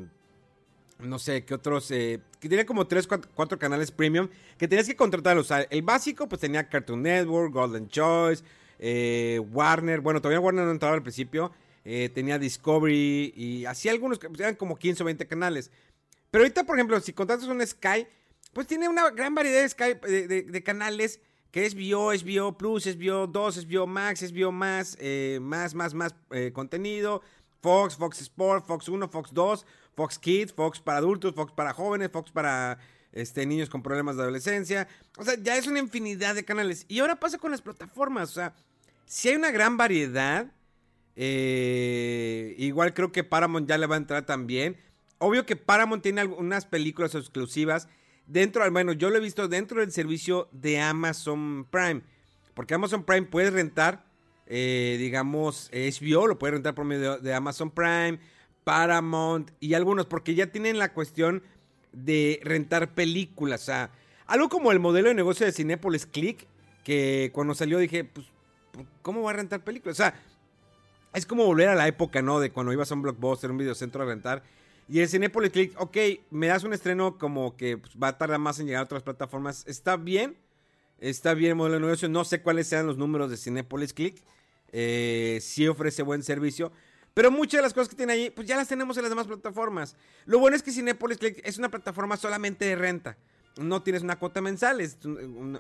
No 0.99 1.19
sé, 1.19 1.45
¿qué 1.45 1.55
otros? 1.55 1.91
Eh, 1.91 2.21
que 2.41 2.49
tenía 2.49 2.65
como 2.65 2.87
3, 2.87 3.09
4, 3.35 3.59
canales 3.59 3.91
premium 3.91 4.29
que 4.57 4.69
tenías 4.69 4.87
que 4.87 4.97
contratarlos. 4.97 5.51
el 5.71 5.83
básico, 5.83 6.29
pues 6.29 6.41
tenía 6.41 6.69
Cartoon 6.69 7.03
Network, 7.03 7.53
Golden 7.53 7.89
Choice, 7.89 8.45
eh, 8.79 9.41
Warner. 9.51 10.01
Bueno, 10.01 10.21
todavía 10.21 10.41
Warner 10.41 10.65
no 10.65 10.71
entraba 10.71 10.95
al 10.95 11.03
principio. 11.03 11.53
Eh, 11.85 12.09
tenía 12.15 12.39
Discovery 12.39 13.35
y 13.37 13.67
así 13.67 13.89
algunos, 13.89 14.19
pues, 14.19 14.41
eran 14.41 14.55
como 14.55 14.77
15 14.77 15.03
o 15.03 15.07
20 15.07 15.27
canales. 15.27 15.71
Pero 16.31 16.45
ahorita, 16.45 16.65
por 16.65 16.77
ejemplo, 16.77 16.99
si 17.01 17.13
contratas 17.13 17.47
un 17.47 17.65
Sky, 17.67 18.07
pues 18.53 18.67
tiene 18.67 18.89
una 18.89 19.11
gran 19.11 19.35
variedad 19.35 19.63
de, 19.63 19.69
Sky, 19.69 19.95
de, 20.05 20.63
canales 20.65 21.21
que 21.55 21.65
es 21.65 21.77
Bio, 21.77 22.11
es 22.11 22.25
Bio 22.25 22.59
Plus, 22.59 22.85
es 22.85 22.99
Bio 22.99 23.29
2, 23.29 23.59
es 23.59 23.67
Bio 23.69 23.87
Max, 23.87 24.23
es 24.23 24.33
Bio 24.33 24.51
más, 24.51 24.97
eh, 24.99 25.39
más, 25.41 25.73
más, 25.73 25.95
más 25.95 26.13
eh, 26.33 26.51
contenido. 26.53 27.23
Fox, 27.63 27.95
Fox 27.95 28.21
Sport, 28.23 28.67
Fox 28.67 28.89
1, 28.89 29.09
Fox 29.09 29.33
2, 29.33 29.65
Fox 29.95 30.19
Kids, 30.19 30.53
Fox 30.53 30.81
para 30.81 30.99
adultos, 30.99 31.33
Fox 31.33 31.53
para 31.53 31.73
jóvenes, 31.73 32.11
Fox 32.11 32.33
para 32.33 32.81
este, 33.13 33.47
niños 33.47 33.71
con 33.71 33.85
problemas 33.85 34.17
de 34.17 34.23
adolescencia. 34.23 34.89
O 35.17 35.23
sea, 35.23 35.37
ya 35.41 35.57
es 35.57 35.69
una 35.69 35.79
infinidad 35.79 36.35
de 36.35 36.45
canales. 36.45 36.87
Y 36.89 36.99
ahora 36.99 37.21
pasa 37.21 37.39
con 37.39 37.53
las 37.53 37.63
plataformas. 37.63 38.31
O 38.31 38.35
sea, 38.35 38.53
si 39.07 39.29
hay 39.29 39.37
una 39.37 39.53
gran 39.53 39.77
variedad, 39.77 40.51
eh, 41.15 42.57
igual 42.59 42.95
creo 42.95 43.13
que 43.13 43.23
Paramount 43.23 43.69
ya 43.69 43.79
le 43.79 43.87
va 43.87 43.95
a 43.95 43.99
entrar 43.99 44.27
también. 44.27 44.77
Obvio 45.19 45.47
que 45.47 45.55
Paramount 45.55 46.03
tiene 46.03 46.21
algunas 46.21 46.67
películas 46.67 47.15
exclusivas 47.15 47.87
dentro, 48.27 48.63
al 48.65 48.73
menos 48.73 48.97
yo 48.99 49.11
lo 49.11 49.17
he 49.17 49.21
visto 49.21 49.49
dentro 49.49 49.81
del 49.81 49.93
servicio 49.93 50.49
de 50.53 50.81
Amazon 50.81 51.67
Prime. 51.71 52.03
Porque 52.55 52.75
Amazon 52.75 53.05
Prime 53.05 53.27
puede 53.27 53.51
rentar, 53.51 54.05
eh, 54.47 54.97
digamos, 54.99 55.71
HBO, 55.73 56.27
lo 56.27 56.39
puede 56.39 56.53
rentar 56.55 56.75
por 56.75 56.85
medio 56.85 57.19
de 57.19 57.35
Amazon 57.35 57.71
Prime, 57.71 58.19
Paramount 58.65 59.51
y 59.61 59.75
algunos, 59.75 60.07
porque 60.07 60.35
ya 60.35 60.47
tienen 60.47 60.79
la 60.79 60.93
cuestión 60.93 61.43
de 61.93 62.41
rentar 62.43 62.95
películas. 62.95 63.63
O 63.63 63.65
sea, 63.67 63.91
algo 64.27 64.49
como 64.49 64.73
el 64.73 64.81
modelo 64.81 65.09
de 65.09 65.15
negocio 65.15 65.47
de 65.47 65.53
Cinepolis 65.53 66.07
Click, 66.07 66.47
que 66.83 67.31
cuando 67.33 67.55
salió 67.55 67.79
dije, 67.79 68.05
pues, 68.05 68.27
¿cómo 69.03 69.23
va 69.23 69.31
a 69.31 69.35
rentar 69.35 69.63
películas? 69.63 69.97
O 69.97 70.03
sea, 70.03 70.15
es 71.15 71.27
como 71.27 71.45
volver 71.45 71.69
a 71.69 71.75
la 71.75 71.87
época, 71.87 72.23
¿no? 72.23 72.41
De 72.41 72.51
cuando 72.51 72.73
ibas 72.73 72.91
a 72.91 72.95
un 72.95 73.03
blockbuster, 73.03 73.51
un 73.51 73.59
videocentro 73.59 74.03
a 74.03 74.07
rentar. 74.07 74.43
Y 74.89 75.01
el 75.01 75.09
Cinepolis 75.09 75.51
Click, 75.51 75.81
ok, 75.81 75.97
me 76.31 76.49
das 76.49 76.65
un 76.65 76.73
estreno 76.73 77.17
como 77.17 77.57
que 77.57 77.79
pues, 77.79 77.95
va 78.01 78.09
a 78.09 78.19
tardar 78.19 78.39
más 78.39 78.59
en 78.61 78.67
llegar 78.67 78.81
a 78.81 78.85
otras 78.85 79.03
plataformas. 79.03 79.65
Está 79.67 79.97
bien, 79.97 80.37
está 81.01 81.35
bien 81.35 81.51
el 81.51 81.57
modelo 81.57 81.77
de 81.77 81.81
negocio. 81.83 82.09
No 82.09 82.25
sé 82.25 82.43
cuáles 82.43 82.67
sean 82.67 82.87
los 82.87 82.99
números 82.99 83.31
de 83.31 83.37
Cinepolis 83.37 83.95
Click. 83.95 84.23
Eh, 84.73 85.39
sí 85.41 85.67
ofrece 85.69 86.03
buen 86.03 86.23
servicio. 86.23 86.73
Pero 87.15 87.31
muchas 87.31 87.59
de 87.59 87.63
las 87.63 87.73
cosas 87.73 87.89
que 87.89 87.97
tiene 87.97 88.13
ahí, 88.13 88.31
pues 88.31 88.47
ya 88.47 88.57
las 88.57 88.69
tenemos 88.69 88.97
en 88.97 89.05
las 89.05 89.11
demás 89.11 89.27
plataformas. 89.27 89.97
Lo 90.27 90.39
bueno 90.41 90.57
es 90.57 90.63
que 90.63 90.73
Cinepolis 90.73 91.19
Click 91.19 91.41
es 91.45 91.59
una 91.59 91.71
plataforma 91.71 92.17
solamente 92.17 92.65
de 92.65 92.75
renta. 92.75 93.17
No 93.57 93.83
tienes 93.83 94.03
una 94.03 94.19
cuota 94.19 94.41
mensual, 94.41 94.81
es 94.81 94.99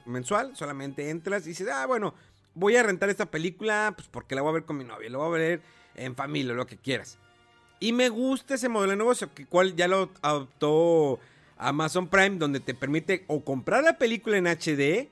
mensual, 0.04 0.56
solamente 0.56 1.10
entras 1.10 1.46
y 1.46 1.50
dices, 1.50 1.68
ah, 1.68 1.86
bueno, 1.86 2.12
voy 2.54 2.74
a 2.74 2.82
rentar 2.82 3.08
esta 3.08 3.30
película, 3.30 3.92
pues 3.96 4.08
porque 4.08 4.34
la 4.34 4.42
voy 4.42 4.50
a 4.50 4.54
ver 4.54 4.64
con 4.64 4.76
mi 4.76 4.84
novia, 4.84 5.08
la 5.08 5.18
voy 5.18 5.28
a 5.28 5.38
ver 5.38 5.62
en 5.94 6.16
familia, 6.16 6.54
lo 6.54 6.66
que 6.66 6.76
quieras. 6.76 7.18
Y 7.84 7.92
me 7.92 8.08
gusta 8.08 8.54
ese 8.54 8.70
modelo 8.70 8.92
de 8.92 8.96
negocio, 8.96 9.28
que 9.34 9.44
cual 9.44 9.76
ya 9.76 9.86
lo 9.88 10.08
adoptó 10.22 11.20
Amazon 11.58 12.08
Prime, 12.08 12.38
donde 12.38 12.58
te 12.58 12.72
permite 12.72 13.24
o 13.26 13.44
comprar 13.44 13.84
la 13.84 13.98
película 13.98 14.38
en 14.38 14.46
HD 14.46 15.10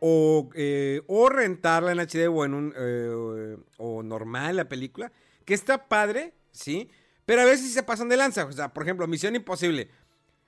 o, 0.00 0.50
eh, 0.54 1.02
o 1.06 1.28
rentarla 1.28 1.92
en 1.92 2.00
HD 2.00 2.26
o 2.28 2.44
en 2.44 2.54
un 2.54 2.74
eh, 2.76 3.56
o 3.76 4.02
normal 4.02 4.56
la 4.56 4.68
película, 4.68 5.12
que 5.44 5.54
está 5.54 5.86
padre, 5.86 6.32
sí, 6.50 6.90
pero 7.26 7.42
a 7.42 7.44
veces 7.44 7.72
se 7.72 7.84
pasan 7.84 8.08
de 8.08 8.16
lanza, 8.16 8.44
o 8.44 8.50
sea, 8.50 8.70
por 8.70 8.82
ejemplo, 8.82 9.06
Misión 9.06 9.36
Imposible. 9.36 9.88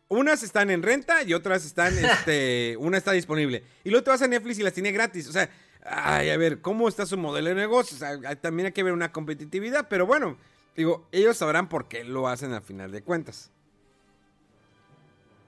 Unas 0.08 0.42
están 0.42 0.68
en 0.68 0.82
renta 0.82 1.22
y 1.22 1.32
otras 1.32 1.64
están, 1.64 1.96
este, 2.04 2.76
una 2.80 2.98
está 2.98 3.12
disponible. 3.12 3.62
Y 3.84 3.90
luego 3.90 4.02
te 4.02 4.10
vas 4.10 4.22
a 4.22 4.26
Netflix 4.26 4.58
y 4.58 4.64
las 4.64 4.72
tiene 4.72 4.90
gratis. 4.90 5.28
O 5.28 5.32
sea, 5.32 5.48
ay, 5.84 6.30
a 6.30 6.36
ver, 6.36 6.60
¿cómo 6.60 6.88
está 6.88 7.06
su 7.06 7.16
modelo 7.16 7.50
de 7.50 7.54
negocio? 7.54 7.96
también 8.40 8.66
hay 8.66 8.72
que 8.72 8.82
ver 8.82 8.94
una 8.94 9.12
competitividad, 9.12 9.86
pero 9.88 10.06
bueno, 10.06 10.36
digo, 10.76 11.06
ellos 11.12 11.36
sabrán 11.36 11.68
por 11.68 11.88
qué 11.88 12.04
lo 12.04 12.28
hacen 12.28 12.52
al 12.52 12.62
final 12.62 12.90
de 12.92 13.02
cuentas. 13.02 13.50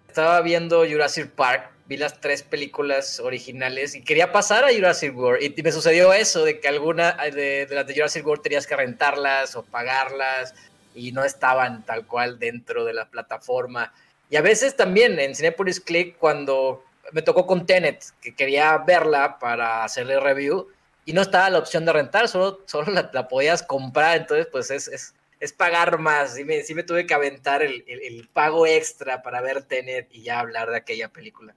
Estaba 0.09 0.41
viendo 0.43 0.87
Jurassic 0.87 1.31
Park, 1.31 1.71
vi 1.87 1.97
las 1.97 2.21
tres 2.21 2.43
películas 2.43 3.19
originales 3.19 3.95
y 3.95 4.03
quería 4.03 4.31
pasar 4.33 4.65
a 4.65 4.73
Jurassic 4.73 5.17
World. 5.17 5.43
Y 5.43 5.63
me 5.63 5.73
sucedió 5.73 6.13
eso, 6.13 6.45
de 6.45 6.61
que 6.61 6.69
alguna 6.69 7.13
de, 7.35 7.67
las 7.71 7.87
de 7.87 7.95
Jurassic 7.95 8.25
World 8.25 8.43
tenías 8.43 8.67
que 8.67 8.77
rentarlas 8.77 9.57
o 9.57 9.65
pagarlas 9.65 10.55
y 10.95 11.11
no 11.11 11.25
estaban 11.25 11.85
tal 11.85 12.07
cual 12.07 12.39
dentro 12.39 12.85
de 12.85 12.95
la 12.95 13.07
plataforma. 13.07 13.93
Y 14.31 14.37
a 14.37 14.41
veces 14.41 14.77
también 14.77 15.19
en 15.19 15.35
Cinepolis 15.35 15.81
Click, 15.81 16.17
cuando 16.19 16.85
me 17.13 17.23
tocó 17.23 17.47
con 17.47 17.67
Tenet, 17.67 18.05
que 18.21 18.35
quería 18.35 18.79
verla 18.79 19.39
para 19.39 19.85
hacerle 19.85 20.21
review 20.21 20.69
y 21.05 21.13
no 21.13 21.23
estaba 21.23 21.51
la 21.51 21.59
opción 21.59 21.85
de 21.85 21.93
rentar, 21.93 22.29
solo, 22.29 22.63
solo 22.67 22.93
la, 22.93 23.29
podías 23.29 23.63
comprar, 23.63 24.17
entonces 24.17 24.49
pues 24.51 24.71
es, 24.71 25.15
es, 25.41 25.53
pagar 25.53 25.99
más. 25.99 26.35
Sí 26.35 26.45
me, 26.45 26.63
sí 26.63 26.75
me 26.75 26.83
tuve 26.83 27.07
que 27.07 27.15
aventar 27.15 27.63
el, 27.63 28.29
pago 28.33 28.67
extra 28.67 29.23
para 29.23 29.43
ver 29.43 29.63
Tenet 29.63 30.09
y 30.11 30.23
ya 30.23 30.41
hablar 30.41 30.71
de 30.71 30.79
aquella 30.79 31.13
película. 31.13 31.55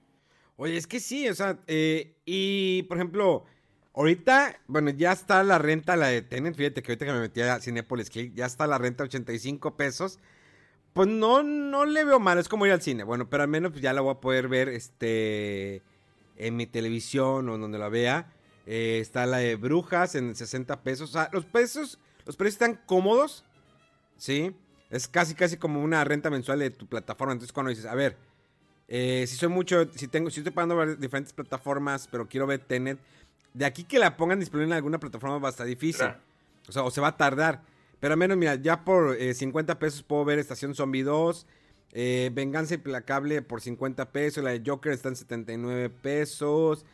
Oye, 0.56 0.76
es 0.76 0.86
que 0.86 1.00
sí, 1.00 1.28
o 1.28 1.34
sea, 1.34 1.58
eh, 1.66 2.14
y 2.26 2.82
por 2.84 2.98
ejemplo, 2.98 3.46
ahorita, 3.94 4.60
bueno, 4.66 4.90
ya 4.90 5.12
está 5.12 5.42
la 5.42 5.58
renta, 5.58 5.96
la 5.96 6.08
de 6.08 6.22
Tenet, 6.22 6.54
fíjate 6.54 6.82
que 6.82 6.92
ahorita 6.92 7.06
que 7.06 7.12
me 7.12 7.20
metí 7.20 7.40
a 7.40 7.60
Cinepolis 7.60 8.10
Click, 8.10 8.34
ya 8.34 8.44
está 8.46 8.66
la 8.66 8.76
renta 8.76 9.04
85 9.04 9.76
pesos. 9.76 10.18
Pues 10.92 11.06
no, 11.06 11.42
no 11.42 11.84
le 11.84 12.04
veo 12.04 12.18
mal, 12.18 12.38
es 12.38 12.48
como 12.48 12.66
ir 12.66 12.72
al 12.72 12.82
cine. 12.82 13.04
Bueno, 13.04 13.30
pero 13.30 13.44
al 13.44 13.48
menos 13.48 13.70
pues, 13.70 13.82
ya 13.82 13.92
la 13.92 14.00
voy 14.00 14.12
a 14.12 14.20
poder 14.20 14.48
ver 14.48 14.68
este 14.68 15.82
en 16.36 16.56
mi 16.56 16.66
televisión 16.66 17.48
o 17.48 17.56
donde 17.56 17.78
la 17.78 17.88
vea. 17.88 18.32
Eh, 18.70 18.98
está 19.00 19.24
la 19.24 19.38
de 19.38 19.56
Brujas 19.56 20.14
en 20.14 20.34
60 20.34 20.82
pesos. 20.82 21.08
O 21.08 21.12
sea, 21.14 21.30
los 21.32 21.46
precios, 21.46 21.98
los 22.26 22.36
precios 22.36 22.56
están 22.56 22.78
cómodos. 22.84 23.42
¿Sí? 24.18 24.54
Es 24.90 25.08
casi, 25.08 25.34
casi 25.34 25.56
como 25.56 25.82
una 25.82 26.04
renta 26.04 26.28
mensual 26.28 26.58
de 26.58 26.68
tu 26.68 26.86
plataforma. 26.86 27.32
Entonces, 27.32 27.52
cuando 27.52 27.70
dices, 27.70 27.86
a 27.86 27.94
ver, 27.94 28.16
eh, 28.88 29.24
si 29.26 29.36
soy 29.36 29.48
mucho, 29.48 29.90
si 29.94 30.06
tengo, 30.06 30.28
si 30.28 30.40
estoy 30.40 30.52
pagando 30.52 30.96
diferentes 30.96 31.32
plataformas, 31.32 32.08
pero 32.08 32.28
quiero 32.28 32.46
ver 32.46 32.60
Tenet, 32.60 32.98
de 33.54 33.64
aquí 33.64 33.84
que 33.84 33.98
la 33.98 34.18
pongan 34.18 34.38
disponible 34.38 34.66
en 34.66 34.74
alguna 34.74 35.00
plataforma 35.00 35.38
va 35.38 35.48
a 35.48 35.50
estar 35.50 35.66
difícil. 35.66 36.08
O 36.68 36.72
sea, 36.72 36.82
o 36.82 36.90
se 36.90 37.00
va 37.00 37.08
a 37.08 37.16
tardar. 37.16 37.62
Pero 38.00 38.12
al 38.12 38.18
menos, 38.18 38.36
mira, 38.36 38.56
ya 38.56 38.84
por 38.84 39.16
50 39.16 39.72
eh, 39.72 39.76
pesos 39.76 40.02
puedo 40.02 40.26
ver 40.26 40.38
Estación 40.38 40.74
Zombie 40.74 41.04
2. 41.04 41.46
Eh, 41.92 42.30
Venganza 42.34 42.74
Implacable 42.74 43.40
por 43.40 43.62
50 43.62 44.12
pesos. 44.12 44.44
La 44.44 44.50
de 44.50 44.62
Joker 44.64 44.92
está 44.92 45.08
en 45.08 45.16
79 45.16 45.88
pesos. 45.88 46.84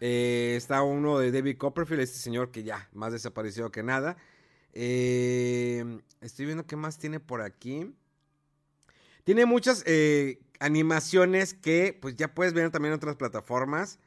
Eh, 0.00 0.54
está 0.56 0.82
uno 0.82 1.18
de 1.18 1.32
David 1.32 1.56
Copperfield, 1.56 2.02
este 2.02 2.18
señor 2.18 2.50
que 2.50 2.62
ya 2.62 2.88
más 2.92 3.12
desapareció 3.12 3.70
que 3.70 3.82
nada. 3.82 4.16
Eh, 4.72 6.00
estoy 6.20 6.46
viendo 6.46 6.66
qué 6.66 6.76
más 6.76 6.98
tiene 6.98 7.20
por 7.20 7.40
aquí. 7.40 7.94
Tiene 9.24 9.46
muchas 9.46 9.82
eh, 9.86 10.38
animaciones 10.60 11.54
que 11.54 11.98
pues 12.00 12.16
ya 12.16 12.34
puedes 12.34 12.52
ver 12.52 12.70
también 12.70 12.92
en 12.92 12.98
otras 12.98 13.16
plataformas. 13.16 13.98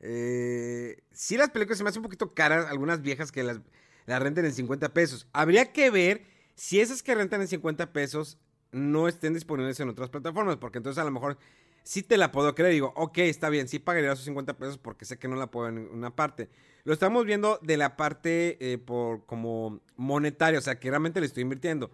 Sí, 0.00 1.36
las 1.36 1.50
películas 1.50 1.78
se 1.78 1.84
me 1.84 1.90
hacen 1.90 2.00
un 2.00 2.04
poquito 2.04 2.34
caras, 2.34 2.66
algunas 2.66 3.02
viejas 3.02 3.30
que 3.30 3.44
las, 3.44 3.60
las 4.06 4.20
renten 4.20 4.44
en 4.44 4.52
50 4.52 4.92
pesos. 4.92 5.28
Habría 5.32 5.72
que 5.72 5.90
ver 5.90 6.24
si 6.56 6.80
esas 6.80 7.02
que 7.02 7.14
rentan 7.14 7.40
en 7.40 7.48
50 7.48 7.92
pesos 7.92 8.38
no 8.72 9.06
estén 9.06 9.34
disponibles 9.34 9.78
en 9.80 9.88
otras 9.88 10.10
plataformas, 10.10 10.56
porque 10.56 10.78
entonces 10.78 11.00
a 11.00 11.04
lo 11.04 11.10
mejor 11.10 11.38
sí 11.82 12.02
te 12.02 12.16
la 12.16 12.32
puedo 12.32 12.54
creer. 12.54 12.72
Digo, 12.72 12.92
ok, 12.96 13.18
está 13.18 13.48
bien, 13.48 13.68
sí 13.68 13.78
pagaría 13.78 14.12
esos 14.12 14.24
50 14.24 14.56
pesos 14.56 14.78
porque 14.78 15.04
sé 15.04 15.18
que 15.18 15.28
no 15.28 15.36
la 15.36 15.50
puedo 15.50 15.68
en 15.68 15.78
una 15.78 16.14
parte. 16.14 16.50
Lo 16.84 16.92
estamos 16.92 17.24
viendo 17.24 17.58
de 17.62 17.76
la 17.76 17.96
parte 17.96 18.58
eh, 18.60 18.78
por 18.78 19.24
como 19.26 19.80
monetaria, 19.96 20.58
o 20.58 20.62
sea, 20.62 20.80
que 20.80 20.90
realmente 20.90 21.20
le 21.20 21.26
estoy 21.26 21.42
invirtiendo. 21.42 21.90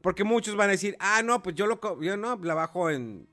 Porque 0.00 0.24
muchos 0.24 0.56
van 0.56 0.68
a 0.68 0.72
decir, 0.72 0.96
ah, 0.98 1.22
no, 1.22 1.42
pues 1.42 1.54
yo, 1.54 1.66
lo, 1.66 1.80
yo 2.00 2.16
no, 2.16 2.36
la 2.42 2.54
bajo 2.54 2.90
en 2.90 3.28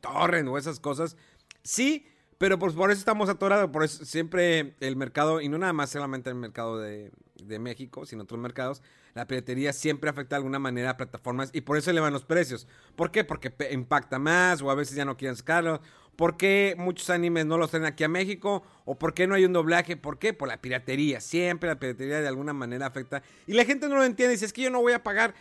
torrent 0.00 0.48
o 0.48 0.56
esas 0.56 0.78
cosas. 0.78 1.16
Sí, 1.62 2.06
pero 2.44 2.58
pues 2.58 2.74
por 2.74 2.90
eso 2.90 2.98
estamos 2.98 3.30
atorados, 3.30 3.70
por 3.70 3.84
eso 3.84 4.04
siempre 4.04 4.74
el 4.80 4.96
mercado, 4.96 5.40
y 5.40 5.48
no 5.48 5.56
nada 5.56 5.72
más 5.72 5.88
solamente 5.88 6.28
el 6.28 6.36
mercado 6.36 6.78
de, 6.78 7.10
de 7.42 7.58
México, 7.58 8.04
sino 8.04 8.24
otros 8.24 8.38
mercados, 8.38 8.82
la 9.14 9.26
piratería 9.26 9.72
siempre 9.72 10.10
afecta 10.10 10.36
de 10.36 10.40
alguna 10.40 10.58
manera 10.58 10.90
a 10.90 10.96
plataformas 10.98 11.48
y 11.54 11.62
por 11.62 11.78
eso 11.78 11.90
elevan 11.90 12.12
los 12.12 12.26
precios. 12.26 12.68
¿Por 12.96 13.10
qué? 13.10 13.24
Porque 13.24 13.50
impacta 13.70 14.18
más 14.18 14.60
o 14.60 14.70
a 14.70 14.74
veces 14.74 14.94
ya 14.94 15.06
no 15.06 15.16
quieren 15.16 15.36
sacarlo. 15.36 15.80
¿Por 16.16 16.36
qué 16.36 16.74
muchos 16.76 17.08
animes 17.08 17.46
no 17.46 17.56
los 17.56 17.70
traen 17.70 17.86
aquí 17.86 18.04
a 18.04 18.08
México? 18.08 18.62
¿O 18.84 18.98
por 18.98 19.14
qué 19.14 19.26
no 19.26 19.36
hay 19.36 19.46
un 19.46 19.54
doblaje? 19.54 19.96
¿Por 19.96 20.18
qué? 20.18 20.34
Por 20.34 20.48
la 20.48 20.60
piratería. 20.60 21.22
Siempre 21.22 21.70
la 21.70 21.80
piratería 21.80 22.20
de 22.20 22.28
alguna 22.28 22.52
manera 22.52 22.84
afecta. 22.84 23.22
Y 23.46 23.54
la 23.54 23.64
gente 23.64 23.88
no 23.88 23.96
lo 23.96 24.04
entiende. 24.04 24.34
Dice, 24.34 24.44
es 24.44 24.52
que 24.52 24.60
yo 24.60 24.70
no 24.70 24.82
voy 24.82 24.92
a 24.92 25.02
pagar 25.02 25.34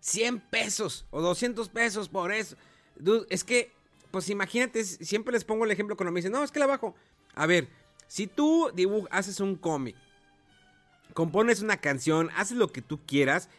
100 0.00 0.40
pesos 0.40 1.04
o 1.10 1.20
200 1.20 1.68
pesos 1.68 2.08
por 2.08 2.32
eso. 2.32 2.56
es 3.28 3.44
que, 3.44 3.75
pues 4.16 4.30
imagínate, 4.30 4.82
siempre 4.82 5.34
les 5.34 5.44
pongo 5.44 5.66
el 5.66 5.70
ejemplo 5.70 5.94
cuando 5.94 6.10
me 6.10 6.20
dicen, 6.20 6.32
no, 6.32 6.42
es 6.42 6.50
que 6.50 6.58
la 6.58 6.64
bajo. 6.64 6.94
A 7.34 7.44
ver, 7.44 7.68
si 8.08 8.26
tú 8.26 8.70
dibujas, 8.74 9.10
haces 9.10 9.40
un 9.40 9.56
cómic, 9.56 9.94
compones 11.12 11.60
una 11.60 11.76
canción, 11.76 12.30
haces 12.34 12.56
lo 12.56 12.72
que 12.72 12.80
tú 12.80 13.04
quieras 13.04 13.50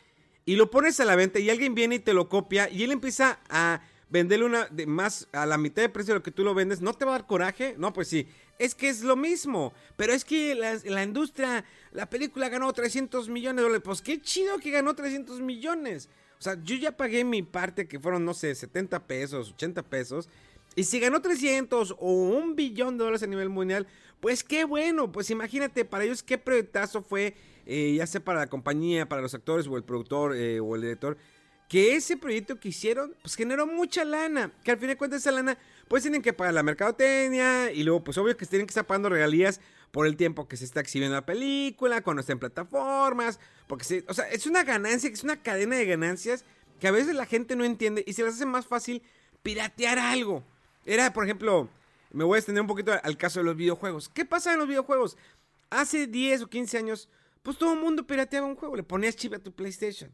y 0.46 0.56
lo 0.56 0.72
pones 0.72 1.00
a 1.00 1.06
la 1.06 1.16
venta 1.16 1.38
y 1.38 1.52
alguien 1.52 1.76
viene 1.76 1.94
y 1.94 2.00
te 2.00 2.16
lo 2.16 2.28
copia 2.28 2.72
y 2.72 2.82
él 2.82 2.92
empieza 2.92 3.40
a 3.50 3.82
venderle 4.10 4.48
una 4.48 4.66
de 4.66 4.88
más 4.88 5.28
a 5.32 5.46
la 5.46 5.60
mitad 5.60 5.84
de 5.84 5.90
precio 5.90 6.16
de 6.16 6.22
lo 6.22 6.24
que 6.24 6.32
tú 6.32 6.44
lo 6.44 6.56
vendes, 6.56 6.82
¿no 6.82 6.96
te 6.96 7.06
va 7.06 7.12
a 7.12 7.18
dar 7.20 7.28
coraje? 7.28 7.76
No, 7.78 7.94
pues 7.94 8.08
sí. 8.08 8.28
Es 8.58 8.74
que 8.74 8.90
es 8.90 9.04
lo 9.04 9.16
mismo. 9.16 9.74
Pero 9.96 10.12
es 10.12 10.26
que 10.26 10.56
la, 10.56 10.74
la 10.86 11.04
industria, 11.04 11.66
la 11.92 12.10
película 12.10 12.50
ganó 12.50 12.74
300 12.74 13.30
millones 13.30 13.58
de 13.58 13.62
dólares. 13.62 13.84
Pues 13.86 14.02
qué 14.02 14.20
chido 14.20 14.58
que 14.58 14.72
ganó 14.72 14.96
300 14.96 15.40
millones. 15.40 16.10
O 16.40 16.42
sea, 16.42 16.58
yo 16.64 16.76
ya 16.76 16.96
pagué 16.96 17.24
mi 17.24 17.42
parte, 17.42 17.88
que 17.88 18.00
fueron, 18.00 18.24
no 18.24 18.34
sé, 18.34 18.54
70 18.54 19.08
pesos, 19.08 19.52
80 19.54 19.84
pesos. 19.84 20.30
Y 20.78 20.84
si 20.84 21.00
ganó 21.00 21.24
300 21.24 21.96
o 21.98 22.12
un 22.12 22.56
billón 22.56 23.00
de 23.00 23.04
dólares 23.04 23.24
a 23.24 23.28
nivel 23.28 23.50
mundial, 23.50 23.88
pues 24.20 24.44
qué 24.44 24.64
bueno. 24.64 25.12
Pues 25.12 25.32
imagínate, 25.32 25.86
para 25.86 26.04
ellos 26.04 26.22
qué 26.22 26.38
proyectazo 26.38 27.02
fue, 27.02 27.36
eh, 27.66 27.96
ya 27.98 28.06
sea 28.06 28.24
para 28.24 28.42
la 28.42 28.48
compañía, 28.48 29.10
para 29.10 29.24
los 29.24 29.34
actores 29.34 29.66
o 29.66 29.76
el 29.76 29.84
productor 29.84 30.36
eh, 30.36 30.60
o 30.60 30.76
el 30.76 30.84
director. 30.84 31.18
Que 31.68 31.96
ese 31.96 32.16
proyecto 32.16 32.60
que 32.60 32.70
hicieron, 32.70 33.16
pues 33.24 33.34
generó 33.34 33.66
mucha 33.66 34.06
lana. 34.06 34.54
Que 34.64 34.70
al 34.70 34.78
fin 34.78 34.90
de 34.90 34.98
cuentas 34.98 35.22
esa 35.22 35.32
lana, 35.32 35.58
pues 35.88 36.04
tienen 36.04 36.22
que 36.22 36.32
pagar 36.32 36.54
la 36.54 36.62
mercadotecnia. 36.62 37.72
Y 37.72 37.82
luego, 37.82 38.04
pues 38.04 38.16
obvio 38.20 38.38
que 38.38 38.46
tienen 38.46 38.68
que 38.68 38.72
estar 38.72 38.86
pagando 38.86 39.10
regalías 39.10 39.60
por 39.90 40.06
el 40.06 40.16
tiempo 40.16 40.48
que 40.48 40.58
se 40.58 40.66
está 40.66 40.82
exhibiendo 40.82 41.16
la 41.16 41.26
película, 41.26 42.04
cuando 42.04 42.20
está 42.20 42.34
en 42.34 42.40
plataformas, 42.40 43.40
porque 43.66 43.84
se, 43.84 44.06
o 44.08 44.14
sea, 44.14 44.30
es 44.30 44.46
una 44.46 44.64
ganancia, 44.64 45.10
es 45.10 45.24
una 45.24 45.42
cadena 45.42 45.76
de 45.76 45.86
ganancias 45.86 46.46
que 46.80 46.88
a 46.88 46.92
veces 46.92 47.16
la 47.16 47.26
gente 47.26 47.56
no 47.56 47.64
entiende 47.64 48.04
y 48.06 48.14
se 48.14 48.24
les 48.24 48.36
hace 48.36 48.46
más 48.46 48.68
fácil 48.68 49.02
piratear 49.42 49.98
algo. 49.98 50.44
Era, 50.88 51.12
por 51.12 51.26
ejemplo, 51.26 51.70
me 52.12 52.24
voy 52.24 52.38
a 52.38 52.40
extender 52.40 52.62
un 52.62 52.68
poquito 52.68 52.94
al 53.04 53.18
caso 53.18 53.42
de 53.42 53.46
los 53.46 53.58
videojuegos. 53.58 54.08
¿Qué 54.08 54.24
pasa 54.24 54.54
en 54.54 54.60
los 54.60 54.68
videojuegos? 54.68 55.18
Hace 55.70 56.08
10 56.08 56.44
o 56.44 56.48
15 56.48 56.78
años, 56.78 57.10
pues 57.44 57.58
todo 57.58 57.74
el 57.74 57.80
mundo 57.80 58.08
pirateaba 58.08 58.48
un 58.48 58.56
juego, 58.56 58.78
le 58.78 58.84
ponías 58.84 59.18
chip 59.18 59.34
a 59.34 59.40
tu 59.40 59.52
PlayStation. 59.52 60.10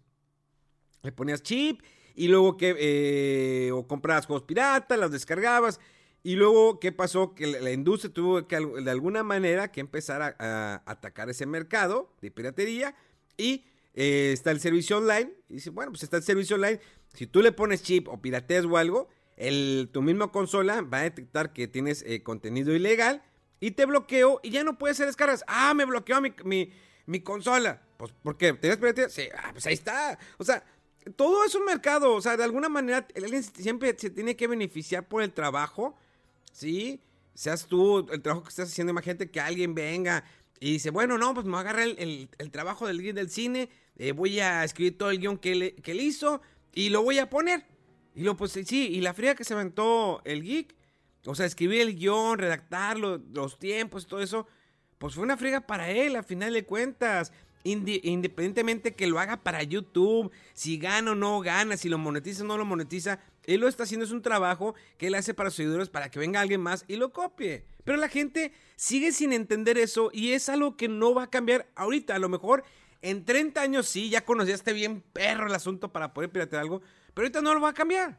Le 1.03 1.11
ponías 1.11 1.43
chip 1.43 1.81
y 2.15 2.27
luego 2.27 2.57
que 2.57 2.75
eh, 2.79 3.71
o 3.71 3.87
comprabas 3.87 4.25
juegos 4.25 4.43
piratas, 4.43 4.97
los 4.97 5.11
descargabas 5.11 5.79
y 6.23 6.37
luego, 6.37 6.79
¿qué 6.79 6.91
pasó? 6.91 7.35
Que 7.35 7.45
la 7.45 7.71
industria 7.71 8.11
tuvo 8.11 8.47
que 8.47 8.57
de 8.57 8.89
alguna 8.89 9.21
manera 9.23 9.71
que 9.71 9.79
empezar 9.79 10.35
a, 10.39 10.81
atacar 10.85 11.29
ese 11.29 11.45
mercado 11.45 12.09
de 12.19 12.31
piratería 12.31 12.95
y 13.37 13.65
eh, 13.93 14.31
está 14.33 14.49
el 14.51 14.59
servicio 14.59 14.97
online. 14.97 15.33
Y 15.49 15.55
dice, 15.55 15.69
bueno, 15.69 15.91
pues 15.91 16.01
está 16.01 16.17
el 16.17 16.23
servicio 16.23 16.55
online. 16.55 16.79
Si 17.13 17.27
tú 17.27 17.41
le 17.41 17.51
pones 17.51 17.83
chip 17.83 18.07
o 18.07 18.21
pirateas 18.21 18.65
o 18.65 18.77
algo, 18.77 19.09
el, 19.37 19.89
tu 19.91 20.01
misma 20.01 20.31
consola 20.31 20.81
va 20.81 20.99
a 20.99 21.03
detectar 21.03 21.53
que 21.53 21.67
tienes 21.67 22.03
eh, 22.07 22.23
contenido 22.23 22.73
ilegal 22.73 23.23
y 23.59 23.71
te 23.71 23.85
bloqueo 23.85 24.39
y 24.43 24.51
ya 24.51 24.63
no 24.63 24.77
puedes 24.77 24.97
hacer 24.97 25.07
descargas. 25.07 25.43
Ah, 25.47 25.73
me 25.73 25.85
bloqueó 25.85 26.21
mi, 26.21 26.33
mi, 27.05 27.19
consola. 27.21 27.81
Pues, 27.97 28.11
¿por 28.23 28.37
qué? 28.37 28.53
¿Tienes 28.53 28.77
piratería? 28.77 29.09
Sí, 29.09 29.27
ah, 29.37 29.49
pues 29.51 29.65
ahí 29.65 29.73
está. 29.73 30.17
O 30.37 30.43
sea, 30.43 30.63
todo 31.15 31.45
es 31.45 31.55
un 31.55 31.65
mercado. 31.65 32.13
O 32.13 32.21
sea, 32.21 32.37
de 32.37 32.43
alguna 32.43 32.69
manera, 32.69 33.07
alguien 33.15 33.43
siempre 33.43 33.95
se 33.97 34.09
tiene 34.09 34.35
que 34.35 34.47
beneficiar 34.47 35.07
por 35.07 35.21
el 35.21 35.31
trabajo 35.33 35.95
¿sí? 36.53 37.01
Seas 37.33 37.65
tú, 37.65 38.07
el 38.11 38.21
trabajo 38.21 38.43
que 38.43 38.49
estás 38.49 38.69
haciendo, 38.69 38.91
imagínate 38.91 39.29
que 39.29 39.41
alguien 39.41 39.75
venga 39.75 40.23
y 40.59 40.73
dice, 40.73 40.91
bueno, 40.91 41.17
no, 41.17 41.33
pues 41.33 41.45
me 41.45 41.51
voy 41.51 41.61
agarrar 41.61 41.87
el, 41.97 42.29
trabajo 42.51 42.87
del 42.87 43.01
guion 43.01 43.15
del 43.15 43.29
cine, 43.29 43.69
eh, 43.97 44.13
voy 44.13 44.39
a 44.39 44.63
escribir 44.63 44.97
todo 44.97 45.09
el 45.09 45.19
guion 45.19 45.37
que, 45.37 45.75
que 45.75 45.91
él 45.91 45.99
hizo 45.99 46.41
y 46.73 46.89
lo 46.89 47.03
voy 47.03 47.19
a 47.19 47.29
poner. 47.29 47.65
Y 48.15 48.21
luego, 48.21 48.37
pues 48.37 48.51
sí, 48.51 48.87
y 48.87 49.01
la 49.01 49.13
fría 49.13 49.35
que 49.35 49.43
se 49.43 49.53
aventó 49.53 50.21
el 50.25 50.43
geek, 50.43 50.75
o 51.25 51.35
sea, 51.35 51.45
escribir 51.45 51.81
el 51.81 51.95
guion, 51.95 52.37
redactarlo, 52.37 53.21
los 53.31 53.57
tiempos 53.57 54.03
y 54.03 54.07
todo 54.07 54.21
eso, 54.21 54.47
pues 54.97 55.15
fue 55.15 55.23
una 55.23 55.37
friega 55.37 55.61
para 55.61 55.89
él, 55.89 56.15
a 56.15 56.23
final 56.23 56.53
de 56.53 56.65
cuentas. 56.65 57.31
independientemente 57.63 58.93
que 58.93 59.07
lo 59.07 59.19
haga 59.19 59.37
para 59.37 59.63
YouTube, 59.63 60.31
si 60.53 60.77
gana 60.77 61.11
o 61.11 61.15
no 61.15 61.39
gana, 61.39 61.77
si 61.77 61.89
lo 61.89 61.97
monetiza 61.97 62.43
o 62.43 62.47
no 62.47 62.57
lo 62.57 62.65
monetiza, 62.65 63.19
él 63.45 63.61
lo 63.61 63.67
está 63.67 63.83
haciendo, 63.83 64.05
es 64.05 64.11
un 64.11 64.21
trabajo 64.21 64.75
que 64.97 65.07
él 65.07 65.15
hace 65.15 65.33
para 65.33 65.49
sus 65.49 65.57
seguidores 65.57 65.89
para 65.89 66.09
que 66.09 66.19
venga 66.19 66.41
alguien 66.41 66.61
más 66.61 66.85
y 66.87 66.97
lo 66.97 67.11
copie. 67.11 67.65
Pero 67.83 67.97
la 67.97 68.09
gente 68.09 68.53
sigue 68.75 69.11
sin 69.11 69.33
entender 69.33 69.77
eso 69.77 70.09
y 70.13 70.31
es 70.31 70.49
algo 70.49 70.77
que 70.77 70.87
no 70.87 71.13
va 71.13 71.23
a 71.23 71.29
cambiar 71.29 71.67
ahorita. 71.75 72.15
A 72.15 72.19
lo 72.19 72.29
mejor 72.29 72.63
en 73.01 73.25
30 73.25 73.61
años 73.61 73.87
sí, 73.87 74.09
ya 74.09 74.23
conocíaste 74.23 74.71
bien 74.71 75.01
perro 75.13 75.47
el 75.47 75.55
asunto 75.55 75.91
para 75.91 76.13
poder 76.13 76.31
piratear 76.31 76.61
algo, 76.61 76.81
pero 77.13 77.25
ahorita 77.25 77.41
no 77.41 77.53
lo 77.53 77.61
va 77.61 77.69
a 77.69 77.73
cambiar. 77.73 78.17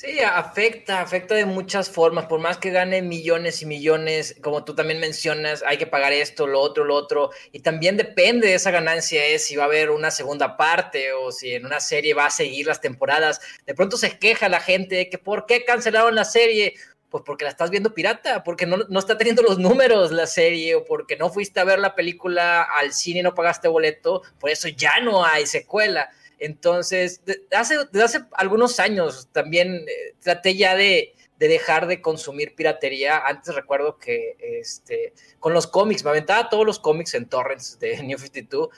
Sí, 0.00 0.20
afecta, 0.20 1.00
afecta 1.00 1.34
de 1.34 1.44
muchas 1.44 1.90
formas. 1.90 2.26
Por 2.26 2.38
más 2.38 2.56
que 2.58 2.70
gane 2.70 3.02
millones 3.02 3.62
y 3.62 3.66
millones, 3.66 4.36
como 4.40 4.64
tú 4.64 4.76
también 4.76 5.00
mencionas, 5.00 5.64
hay 5.66 5.76
que 5.76 5.88
pagar 5.88 6.12
esto, 6.12 6.46
lo 6.46 6.60
otro, 6.60 6.84
lo 6.84 6.94
otro. 6.94 7.30
Y 7.50 7.62
también 7.62 7.96
depende 7.96 8.46
de 8.46 8.54
esa 8.54 8.70
ganancia, 8.70 9.26
es 9.26 9.46
si 9.46 9.56
va 9.56 9.64
a 9.64 9.66
haber 9.66 9.90
una 9.90 10.12
segunda 10.12 10.56
parte 10.56 11.12
o 11.14 11.32
si 11.32 11.52
en 11.52 11.66
una 11.66 11.80
serie 11.80 12.14
va 12.14 12.26
a 12.26 12.30
seguir 12.30 12.68
las 12.68 12.80
temporadas. 12.80 13.40
De 13.66 13.74
pronto 13.74 13.96
se 13.96 14.20
queja 14.20 14.48
la 14.48 14.60
gente 14.60 14.94
de 14.94 15.10
que 15.10 15.18
¿por 15.18 15.46
qué 15.46 15.64
cancelaron 15.64 16.14
la 16.14 16.24
serie? 16.24 16.74
Pues 17.10 17.24
porque 17.26 17.44
la 17.44 17.50
estás 17.50 17.70
viendo 17.70 17.92
pirata, 17.92 18.44
porque 18.44 18.66
no, 18.66 18.76
no 18.88 19.00
está 19.00 19.18
teniendo 19.18 19.42
los 19.42 19.58
números 19.58 20.12
la 20.12 20.28
serie, 20.28 20.76
o 20.76 20.84
porque 20.84 21.16
no 21.16 21.28
fuiste 21.28 21.58
a 21.58 21.64
ver 21.64 21.80
la 21.80 21.96
película 21.96 22.62
al 22.62 22.92
cine 22.92 23.18
y 23.18 23.22
no 23.24 23.34
pagaste 23.34 23.66
boleto, 23.66 24.22
por 24.38 24.50
eso 24.50 24.68
ya 24.68 25.00
no 25.00 25.24
hay 25.24 25.44
secuela. 25.44 26.08
Entonces, 26.38 27.20
hace, 27.52 27.78
desde 27.92 28.04
hace 28.04 28.20
algunos 28.32 28.78
años 28.80 29.28
también 29.32 29.84
eh, 29.88 30.14
traté 30.20 30.56
ya 30.56 30.76
de, 30.76 31.14
dejar 31.38 31.86
de 31.86 32.00
consumir 32.00 32.54
piratería. 32.54 33.18
Antes 33.18 33.54
recuerdo 33.54 33.98
que 33.98 34.36
este, 34.40 35.12
con 35.40 35.52
los 35.52 35.66
cómics, 35.66 36.04
me 36.04 36.10
aventaba 36.10 36.48
todos 36.48 36.66
los 36.66 36.78
cómics 36.78 37.14
en 37.14 37.28
torrents 37.28 37.78
de 37.78 38.02
New 38.02 38.18
52 38.18 38.68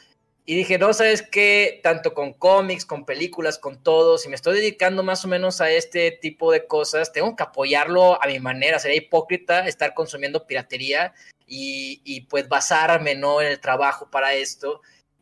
y 0.51 0.57
dije, 0.57 0.79
no, 0.79 0.93
sabes 0.93 1.23
qué, 1.23 1.81
tanto 1.83 2.13
con 2.13 2.33
cómics, 2.33 2.85
con 2.85 3.05
películas, 3.05 3.57
con 3.57 3.83
todo, 3.83 4.19
si 4.19 4.29
me 4.29 4.35
estoy 4.35 4.57
dedicando 4.57 5.05
más 5.05 5.25
o 5.25 5.29
menos 5.29 5.61
a 5.61 5.71
este 5.71 6.11
tipo 6.11 6.51
de 6.51 6.67
cosas, 6.67 7.13
tengo 7.13 7.37
que 7.37 7.45
apoyarlo 7.45 8.21
a 8.21 8.27
mi 8.27 8.41
manera. 8.41 8.81
Sería 8.81 8.97
hipócrita 8.97 9.69
estar 9.69 9.95
consumiendo 9.95 10.47
piratería 10.47 11.15
y, 11.47 12.01
y 12.05 12.23
pues 12.23 12.49
basarme 12.49 13.15
¿no? 13.15 13.41
en 13.41 13.47
el 13.47 13.61
trabajo 13.61 14.11
para 14.11 14.35
esto. 14.35 14.81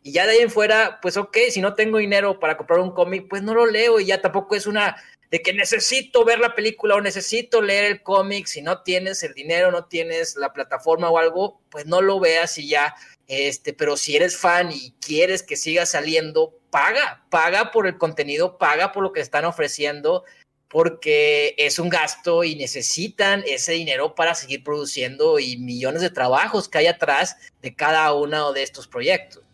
Y 0.08 0.12
ya 0.12 0.24
de 0.24 0.32
ahí 0.32 0.38
en 0.38 0.50
fuera, 0.50 1.00
pues 1.02 1.18
ok, 1.18 1.36
si 1.50 1.60
no 1.60 1.74
tengo 1.74 1.98
dinero 1.98 2.40
para 2.40 2.56
comprar 2.56 2.80
un 2.80 2.92
cómic, 2.92 3.26
pues 3.28 3.42
no 3.42 3.52
lo 3.52 3.66
leo 3.66 4.00
y 4.00 4.06
ya 4.06 4.22
tampoco 4.22 4.54
es 4.54 4.66
una 4.66 4.96
de 5.30 5.42
que 5.42 5.52
necesito 5.52 6.24
ver 6.24 6.38
la 6.38 6.54
película 6.54 6.94
o 6.94 7.02
necesito 7.02 7.60
leer 7.60 7.84
el 7.84 8.02
cómic. 8.02 8.46
Si 8.46 8.62
no 8.62 8.82
tienes 8.82 9.22
el 9.22 9.34
dinero, 9.34 9.70
no 9.70 9.84
tienes 9.84 10.36
la 10.36 10.54
plataforma 10.54 11.10
o 11.10 11.18
algo, 11.18 11.60
pues 11.68 11.84
no 11.84 12.00
lo 12.00 12.20
veas 12.20 12.56
y 12.56 12.68
ya. 12.68 12.94
Este, 13.26 13.74
pero 13.74 13.98
si 13.98 14.16
eres 14.16 14.38
fan 14.38 14.72
y 14.72 14.92
quieres 14.92 15.42
que 15.42 15.56
siga 15.56 15.84
saliendo, 15.84 16.58
paga, 16.70 17.26
paga 17.28 17.70
por 17.70 17.86
el 17.86 17.98
contenido, 17.98 18.56
paga 18.56 18.92
por 18.92 19.02
lo 19.02 19.12
que 19.12 19.20
están 19.20 19.44
ofreciendo. 19.44 20.24
porque 20.68 21.54
es 21.58 21.78
un 21.78 21.88
gasto 21.90 22.44
y 22.44 22.54
necesitan 22.54 23.42
ese 23.46 23.72
dinero 23.72 24.14
para 24.14 24.34
seguir 24.34 24.64
produciendo 24.64 25.38
y 25.38 25.58
millones 25.58 26.02
de 26.02 26.10
trabajos 26.10 26.68
que 26.68 26.78
hay 26.78 26.86
atrás 26.86 27.36
de 27.62 27.74
cada 27.74 28.12
uno 28.14 28.52
de 28.52 28.62
estos 28.62 28.86
proyectos. 28.88 29.47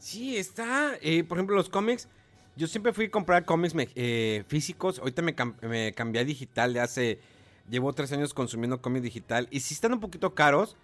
Sí, 0.00 0.38
está, 0.38 0.94
eh, 1.02 1.24
por 1.24 1.36
ejemplo, 1.36 1.54
los 1.54 1.68
cómics. 1.68 2.08
Yo 2.56 2.66
siempre 2.66 2.94
fui 2.94 3.04
a 3.04 3.10
comprar 3.10 3.44
cómics 3.44 3.74
eh, 3.94 4.44
físicos. 4.48 4.98
Ahorita 4.98 5.20
me, 5.20 5.36
me, 5.60 5.92
cambié 5.92 6.22
a 6.22 6.24
digital. 6.24 6.72
De 6.72 6.80
hace. 6.80 7.20
Llevo 7.68 7.92
tres 7.92 8.10
años 8.12 8.32
consumiendo 8.32 8.80
cómics 8.80 9.04
digital. 9.04 9.46
Y 9.50 9.60
si 9.60 9.74
están 9.74 9.92
un 9.92 10.00
poquito 10.00 10.34
caros. 10.34 10.74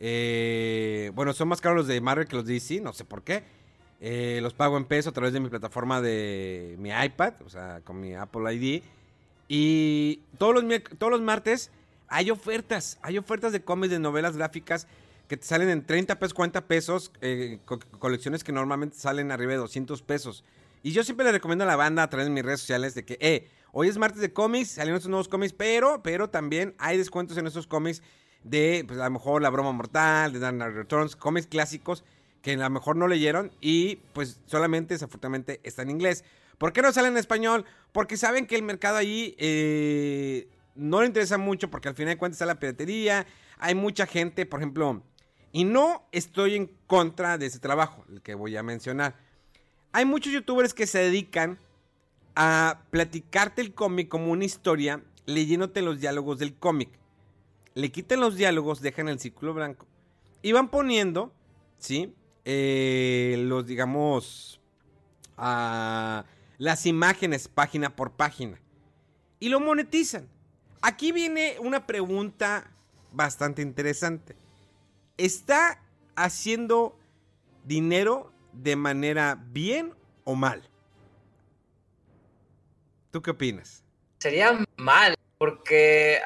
Eh, 0.00 1.10
bueno, 1.14 1.32
son 1.32 1.48
más 1.48 1.60
caros 1.60 1.78
los 1.78 1.86
de 1.88 2.00
Marvel 2.00 2.28
que 2.28 2.36
los 2.36 2.44
de 2.44 2.54
DC. 2.54 2.80
No 2.82 2.92
sé 2.92 3.04
por 3.06 3.22
qué. 3.22 3.42
los 4.40 4.52
pago 4.52 4.76
en 4.76 4.84
peso 4.84 5.10
a 5.10 5.12
través 5.12 5.32
de 5.32 5.40
mi 5.40 5.48
plataforma 5.48 6.02
de 6.02 6.76
mi 6.78 6.90
iPad. 6.90 7.34
O 7.46 7.48
sea, 7.48 7.80
con 7.82 7.98
mi 7.98 8.14
Apple 8.14 8.54
ID. 8.54 8.82
Y 9.48 10.20
todos 10.36 10.54
los, 10.54 10.82
todos 10.98 11.10
los 11.10 11.22
martes 11.22 11.70
hay 12.06 12.30
ofertas. 12.30 12.98
Hay 13.00 13.16
ofertas 13.16 13.50
de 13.52 13.62
cómics, 13.62 13.90
de 13.90 13.98
novelas 13.98 14.36
gráficas 14.36 14.86
que 15.28 15.36
te 15.36 15.46
salen 15.46 15.68
en 15.68 15.84
30 15.86 16.18
pesos, 16.18 16.34
40 16.34 16.66
pesos, 16.66 17.12
eh, 17.20 17.58
colecciones 17.98 18.42
que 18.42 18.52
normalmente 18.52 18.96
salen 18.98 19.30
arriba 19.30 19.52
de 19.52 19.58
200 19.58 20.02
pesos. 20.02 20.42
Y 20.82 20.92
yo 20.92 21.04
siempre 21.04 21.24
le 21.26 21.32
recomiendo 21.32 21.64
a 21.64 21.66
la 21.66 21.76
banda 21.76 22.02
a 22.02 22.10
través 22.10 22.26
de 22.26 22.32
mis 22.32 22.44
redes 22.44 22.60
sociales 22.60 22.94
de 22.94 23.04
que, 23.04 23.18
eh, 23.20 23.48
hoy 23.72 23.88
es 23.88 23.98
martes 23.98 24.20
de 24.20 24.32
cómics, 24.32 24.70
salieron 24.70 24.96
estos 24.96 25.10
nuevos 25.10 25.28
cómics, 25.28 25.52
pero, 25.52 26.02
pero 26.02 26.30
también 26.30 26.74
hay 26.78 26.96
descuentos 26.96 27.36
en 27.36 27.46
estos 27.46 27.66
cómics 27.66 28.02
de, 28.42 28.84
pues 28.86 28.98
a 28.98 29.04
lo 29.04 29.10
mejor 29.10 29.42
La 29.42 29.50
Broma 29.50 29.72
Mortal, 29.72 30.32
de 30.32 30.38
Dark 30.38 30.56
Returns, 30.74 31.14
cómics 31.14 31.46
clásicos 31.46 32.04
que 32.42 32.52
a 32.52 32.56
lo 32.56 32.70
mejor 32.70 32.96
no 32.96 33.08
leyeron 33.08 33.50
y 33.60 33.96
pues 34.14 34.40
solamente 34.46 34.94
desafortunadamente 34.94 35.60
está 35.64 35.82
en 35.82 35.90
inglés. 35.90 36.24
¿Por 36.56 36.72
qué 36.72 36.82
no 36.82 36.92
sale 36.92 37.08
en 37.08 37.16
español? 37.16 37.64
Porque 37.92 38.16
saben 38.16 38.46
que 38.46 38.56
el 38.56 38.62
mercado 38.62 38.96
ahí 38.96 39.34
eh, 39.38 40.48
no 40.74 41.00
le 41.00 41.06
interesa 41.06 41.38
mucho 41.38 41.70
porque 41.70 41.88
al 41.88 41.94
final 41.94 42.14
de 42.14 42.18
cuentas 42.18 42.36
está 42.36 42.46
la 42.46 42.58
piratería. 42.58 43.26
Hay 43.58 43.74
mucha 43.74 44.06
gente, 44.06 44.46
por 44.46 44.60
ejemplo, 44.60 45.02
y 45.52 45.64
no 45.64 46.06
estoy 46.12 46.54
en 46.54 46.70
contra 46.86 47.38
de 47.38 47.46
ese 47.46 47.58
trabajo, 47.58 48.04
el 48.10 48.20
que 48.20 48.34
voy 48.34 48.56
a 48.56 48.62
mencionar. 48.62 49.16
Hay 49.92 50.04
muchos 50.04 50.32
youtubers 50.32 50.74
que 50.74 50.86
se 50.86 50.98
dedican 50.98 51.58
a 52.34 52.82
platicarte 52.90 53.62
el 53.62 53.74
cómic 53.74 54.08
como 54.08 54.30
una 54.30 54.44
historia 54.44 55.02
leyéndote 55.26 55.82
los 55.82 56.00
diálogos 56.00 56.38
del 56.38 56.54
cómic. 56.54 56.90
Le 57.74 57.90
quitan 57.90 58.20
los 58.20 58.36
diálogos, 58.36 58.80
dejan 58.80 59.08
el 59.08 59.18
círculo 59.18 59.54
blanco 59.54 59.86
y 60.42 60.52
van 60.52 60.68
poniendo, 60.68 61.32
¿sí? 61.78 62.14
Eh, 62.44 63.36
los, 63.46 63.66
digamos, 63.66 64.60
las 65.36 66.86
imágenes 66.86 67.48
página 67.48 67.94
por 67.94 68.12
página. 68.12 68.60
Y 69.40 69.48
lo 69.48 69.60
monetizan. 69.60 70.28
Aquí 70.80 71.12
viene 71.12 71.56
una 71.60 71.86
pregunta 71.86 72.70
bastante 73.12 73.62
interesante 73.62 74.36
está 75.18 75.82
haciendo 76.16 76.96
dinero 77.64 78.32
de 78.52 78.76
manera 78.76 79.38
bien 79.50 79.94
o 80.24 80.34
mal. 80.34 80.62
¿Tú 83.10 83.20
qué 83.20 83.30
opinas? 83.32 83.84
Sería 84.18 84.64
mal, 84.76 85.14
porque 85.38 86.20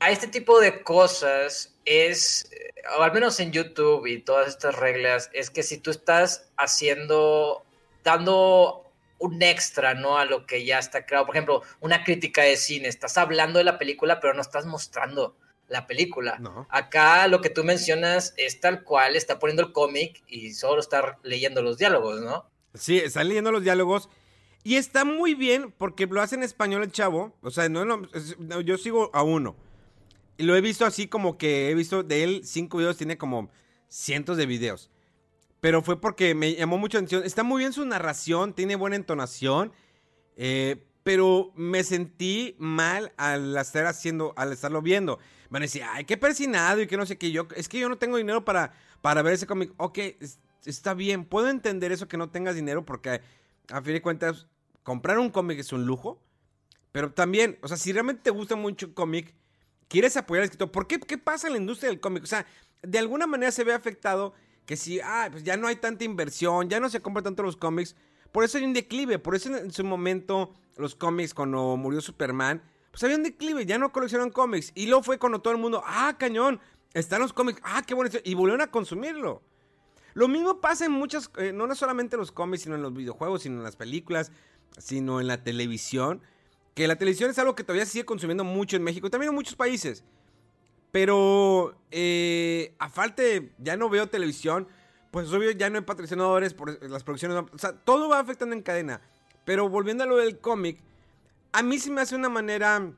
a 0.00 0.10
este 0.10 0.28
tipo 0.28 0.60
de 0.60 0.82
cosas 0.82 1.74
es, 1.84 2.50
o 2.98 3.02
al 3.02 3.12
menos 3.12 3.38
en 3.40 3.52
YouTube 3.52 4.06
y 4.06 4.20
todas 4.20 4.48
estas 4.48 4.76
reglas, 4.76 5.30
es 5.32 5.50
que 5.50 5.62
si 5.62 5.78
tú 5.78 5.90
estás 5.90 6.50
haciendo, 6.56 7.64
dando 8.02 8.90
un 9.18 9.42
extra, 9.42 9.94
¿no? 9.94 10.18
A 10.18 10.24
lo 10.24 10.46
que 10.46 10.64
ya 10.64 10.78
está 10.78 11.06
creado. 11.06 11.26
Por 11.26 11.34
ejemplo, 11.34 11.62
una 11.80 12.04
crítica 12.04 12.42
de 12.42 12.56
cine, 12.56 12.88
estás 12.88 13.16
hablando 13.16 13.58
de 13.58 13.64
la 13.64 13.78
película, 13.78 14.20
pero 14.20 14.34
no 14.34 14.42
estás 14.42 14.66
mostrando 14.66 15.36
la 15.68 15.86
película. 15.86 16.40
Acá 16.68 17.26
lo 17.28 17.40
que 17.40 17.50
tú 17.50 17.64
mencionas 17.64 18.34
es 18.36 18.60
tal 18.60 18.84
cual, 18.84 19.16
está 19.16 19.38
poniendo 19.38 19.62
el 19.62 19.72
cómic 19.72 20.22
y 20.28 20.52
solo 20.52 20.80
está 20.80 21.18
leyendo 21.22 21.62
los 21.62 21.78
diálogos, 21.78 22.20
¿no? 22.20 22.44
Sí, 22.74 22.98
está 22.98 23.24
leyendo 23.24 23.52
los 23.52 23.62
diálogos. 23.62 24.08
Y 24.62 24.76
está 24.76 25.04
muy 25.04 25.34
bien 25.34 25.72
porque 25.76 26.06
lo 26.06 26.22
hace 26.22 26.36
en 26.36 26.42
español 26.42 26.82
el 26.82 26.92
chavo. 26.92 27.36
O 27.42 27.50
sea, 27.50 27.68
no, 27.68 28.08
yo 28.62 28.78
sigo 28.78 29.10
a 29.12 29.22
uno. 29.22 29.56
Y 30.36 30.44
lo 30.44 30.56
he 30.56 30.60
visto 30.60 30.84
así 30.84 31.06
como 31.06 31.38
que 31.38 31.70
he 31.70 31.74
visto 31.74 32.02
de 32.02 32.24
él 32.24 32.40
cinco 32.44 32.78
videos, 32.78 32.96
tiene 32.96 33.18
como 33.18 33.50
cientos 33.88 34.36
de 34.36 34.46
videos. 34.46 34.90
Pero 35.60 35.82
fue 35.82 36.00
porque 36.00 36.34
me 36.34 36.54
llamó 36.54 36.78
mucho 36.78 36.98
atención. 36.98 37.24
Está 37.24 37.42
muy 37.42 37.60
bien 37.60 37.72
su 37.72 37.84
narración, 37.84 38.54
tiene 38.54 38.74
buena 38.76 38.96
entonación. 38.96 39.72
Eh, 40.36 40.82
pero 41.04 41.52
me 41.54 41.84
sentí 41.84 42.56
mal 42.58 43.12
al 43.18 43.56
estar 43.56 43.86
haciendo, 43.86 44.32
al 44.36 44.52
estarlo 44.52 44.82
viendo. 44.82 45.20
Van 45.54 45.62
a 45.62 45.66
decir, 45.66 45.84
ay, 45.88 46.04
qué 46.04 46.16
persinado 46.16 46.80
y 46.80 46.88
que 46.88 46.96
no 46.96 47.06
sé 47.06 47.16
qué. 47.16 47.30
Yo, 47.30 47.46
es 47.54 47.68
que 47.68 47.78
yo 47.78 47.88
no 47.88 47.96
tengo 47.96 48.16
dinero 48.16 48.44
para, 48.44 48.72
para 49.02 49.22
ver 49.22 49.34
ese 49.34 49.46
cómic. 49.46 49.72
Ok, 49.76 50.00
está 50.64 50.94
bien, 50.94 51.24
puedo 51.24 51.48
entender 51.48 51.92
eso 51.92 52.08
que 52.08 52.16
no 52.16 52.28
tengas 52.28 52.56
dinero 52.56 52.84
porque 52.84 53.20
a 53.68 53.80
fin 53.80 53.92
de 53.92 54.02
cuentas, 54.02 54.48
comprar 54.82 55.16
un 55.20 55.30
cómic 55.30 55.60
es 55.60 55.72
un 55.72 55.86
lujo. 55.86 56.20
Pero 56.90 57.12
también, 57.12 57.56
o 57.62 57.68
sea, 57.68 57.76
si 57.76 57.92
realmente 57.92 58.22
te 58.24 58.30
gusta 58.30 58.56
mucho 58.56 58.86
el 58.86 58.94
cómic, 58.94 59.32
quieres 59.86 60.16
apoyar 60.16 60.40
al 60.40 60.46
escritor, 60.46 60.72
¿por 60.72 60.88
qué, 60.88 60.98
qué 60.98 61.18
pasa 61.18 61.46
en 61.46 61.52
la 61.52 61.60
industria 61.60 61.88
del 61.88 62.00
cómic? 62.00 62.24
O 62.24 62.26
sea, 62.26 62.44
de 62.82 62.98
alguna 62.98 63.28
manera 63.28 63.52
se 63.52 63.62
ve 63.62 63.74
afectado 63.74 64.34
que 64.66 64.76
si, 64.76 64.98
ah, 64.98 65.28
pues 65.30 65.44
ya 65.44 65.56
no 65.56 65.68
hay 65.68 65.76
tanta 65.76 66.02
inversión, 66.02 66.68
ya 66.68 66.80
no 66.80 66.88
se 66.88 66.98
compran 66.98 67.22
tanto 67.22 67.44
los 67.44 67.56
cómics. 67.56 67.94
Por 68.32 68.42
eso 68.42 68.58
hay 68.58 68.64
un 68.64 68.72
declive, 68.72 69.20
por 69.20 69.36
eso 69.36 69.56
en 69.56 69.70
su 69.70 69.84
momento 69.84 70.52
los 70.76 70.96
cómics 70.96 71.32
cuando 71.32 71.76
murió 71.76 72.00
Superman, 72.00 72.60
pues 72.94 73.02
había 73.02 73.16
un 73.16 73.24
declive, 73.24 73.66
ya 73.66 73.76
no 73.76 73.90
coleccionan 73.90 74.30
cómics. 74.30 74.70
Y 74.76 74.86
luego 74.86 75.02
fue 75.02 75.18
cuando 75.18 75.40
todo 75.40 75.52
el 75.52 75.58
mundo, 75.58 75.82
ah, 75.84 76.14
cañón, 76.16 76.60
están 76.92 77.20
los 77.20 77.32
cómics, 77.32 77.60
ah, 77.64 77.82
qué 77.84 77.92
bueno, 77.92 78.08
y 78.22 78.34
volvieron 78.34 78.60
a 78.60 78.68
consumirlo. 78.68 79.42
Lo 80.12 80.28
mismo 80.28 80.60
pasa 80.60 80.84
en 80.84 80.92
muchas, 80.92 81.28
eh, 81.38 81.52
no 81.52 81.74
solamente 81.74 82.14
en 82.14 82.20
los 82.20 82.30
cómics, 82.30 82.62
sino 82.62 82.76
en 82.76 82.82
los 82.82 82.94
videojuegos, 82.94 83.42
sino 83.42 83.56
en 83.56 83.64
las 83.64 83.74
películas, 83.74 84.30
sino 84.78 85.20
en 85.20 85.26
la 85.26 85.42
televisión. 85.42 86.22
Que 86.74 86.86
la 86.86 86.94
televisión 86.94 87.30
es 87.30 87.38
algo 87.40 87.56
que 87.56 87.64
todavía 87.64 87.84
sigue 87.84 88.04
consumiendo 88.04 88.44
mucho 88.44 88.76
en 88.76 88.84
México, 88.84 89.10
también 89.10 89.30
en 89.30 89.34
muchos 89.34 89.56
países. 89.56 90.04
Pero 90.92 91.76
eh, 91.90 92.76
a 92.78 92.88
falta 92.90 93.24
de, 93.24 93.50
ya 93.58 93.76
no 93.76 93.88
veo 93.88 94.08
televisión, 94.08 94.68
pues 95.10 95.32
obvio 95.32 95.50
ya 95.50 95.68
no 95.68 95.78
hay 95.78 95.84
patrocinadores 95.84 96.54
por 96.54 96.80
las 96.88 97.02
producciones, 97.02 97.42
o 97.52 97.58
sea, 97.58 97.72
todo 97.72 98.08
va 98.08 98.20
afectando 98.20 98.54
en 98.54 98.62
cadena. 98.62 99.00
Pero 99.44 99.68
volviendo 99.68 100.04
a 100.04 100.06
lo 100.06 100.16
del 100.16 100.38
cómic, 100.38 100.80
a 101.54 101.62
mí 101.62 101.78
sí 101.78 101.88
me 101.88 102.00
hace 102.00 102.16
una 102.16 102.28
manera, 102.28 102.92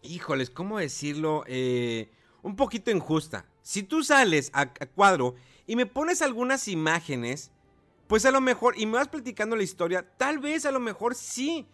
híjoles, 0.00 0.48
¿cómo 0.48 0.78
decirlo? 0.78 1.44
Eh, 1.46 2.10
un 2.42 2.56
poquito 2.56 2.90
injusta. 2.90 3.44
Si 3.60 3.82
tú 3.82 4.02
sales 4.02 4.50
a, 4.54 4.72
cuadro 4.86 5.34
y 5.66 5.76
me 5.76 5.84
pones 5.84 6.22
algunas 6.22 6.68
imágenes, 6.68 7.50
pues 8.06 8.24
a 8.24 8.30
lo 8.30 8.40
mejor, 8.40 8.78
y 8.78 8.86
me 8.86 8.94
vas 8.94 9.08
platicando 9.08 9.56
la 9.56 9.62
historia, 9.62 10.08
tal 10.16 10.38
vez 10.38 10.64
a 10.64 10.72
lo 10.72 10.80
mejor 10.80 11.14
sí. 11.14 11.66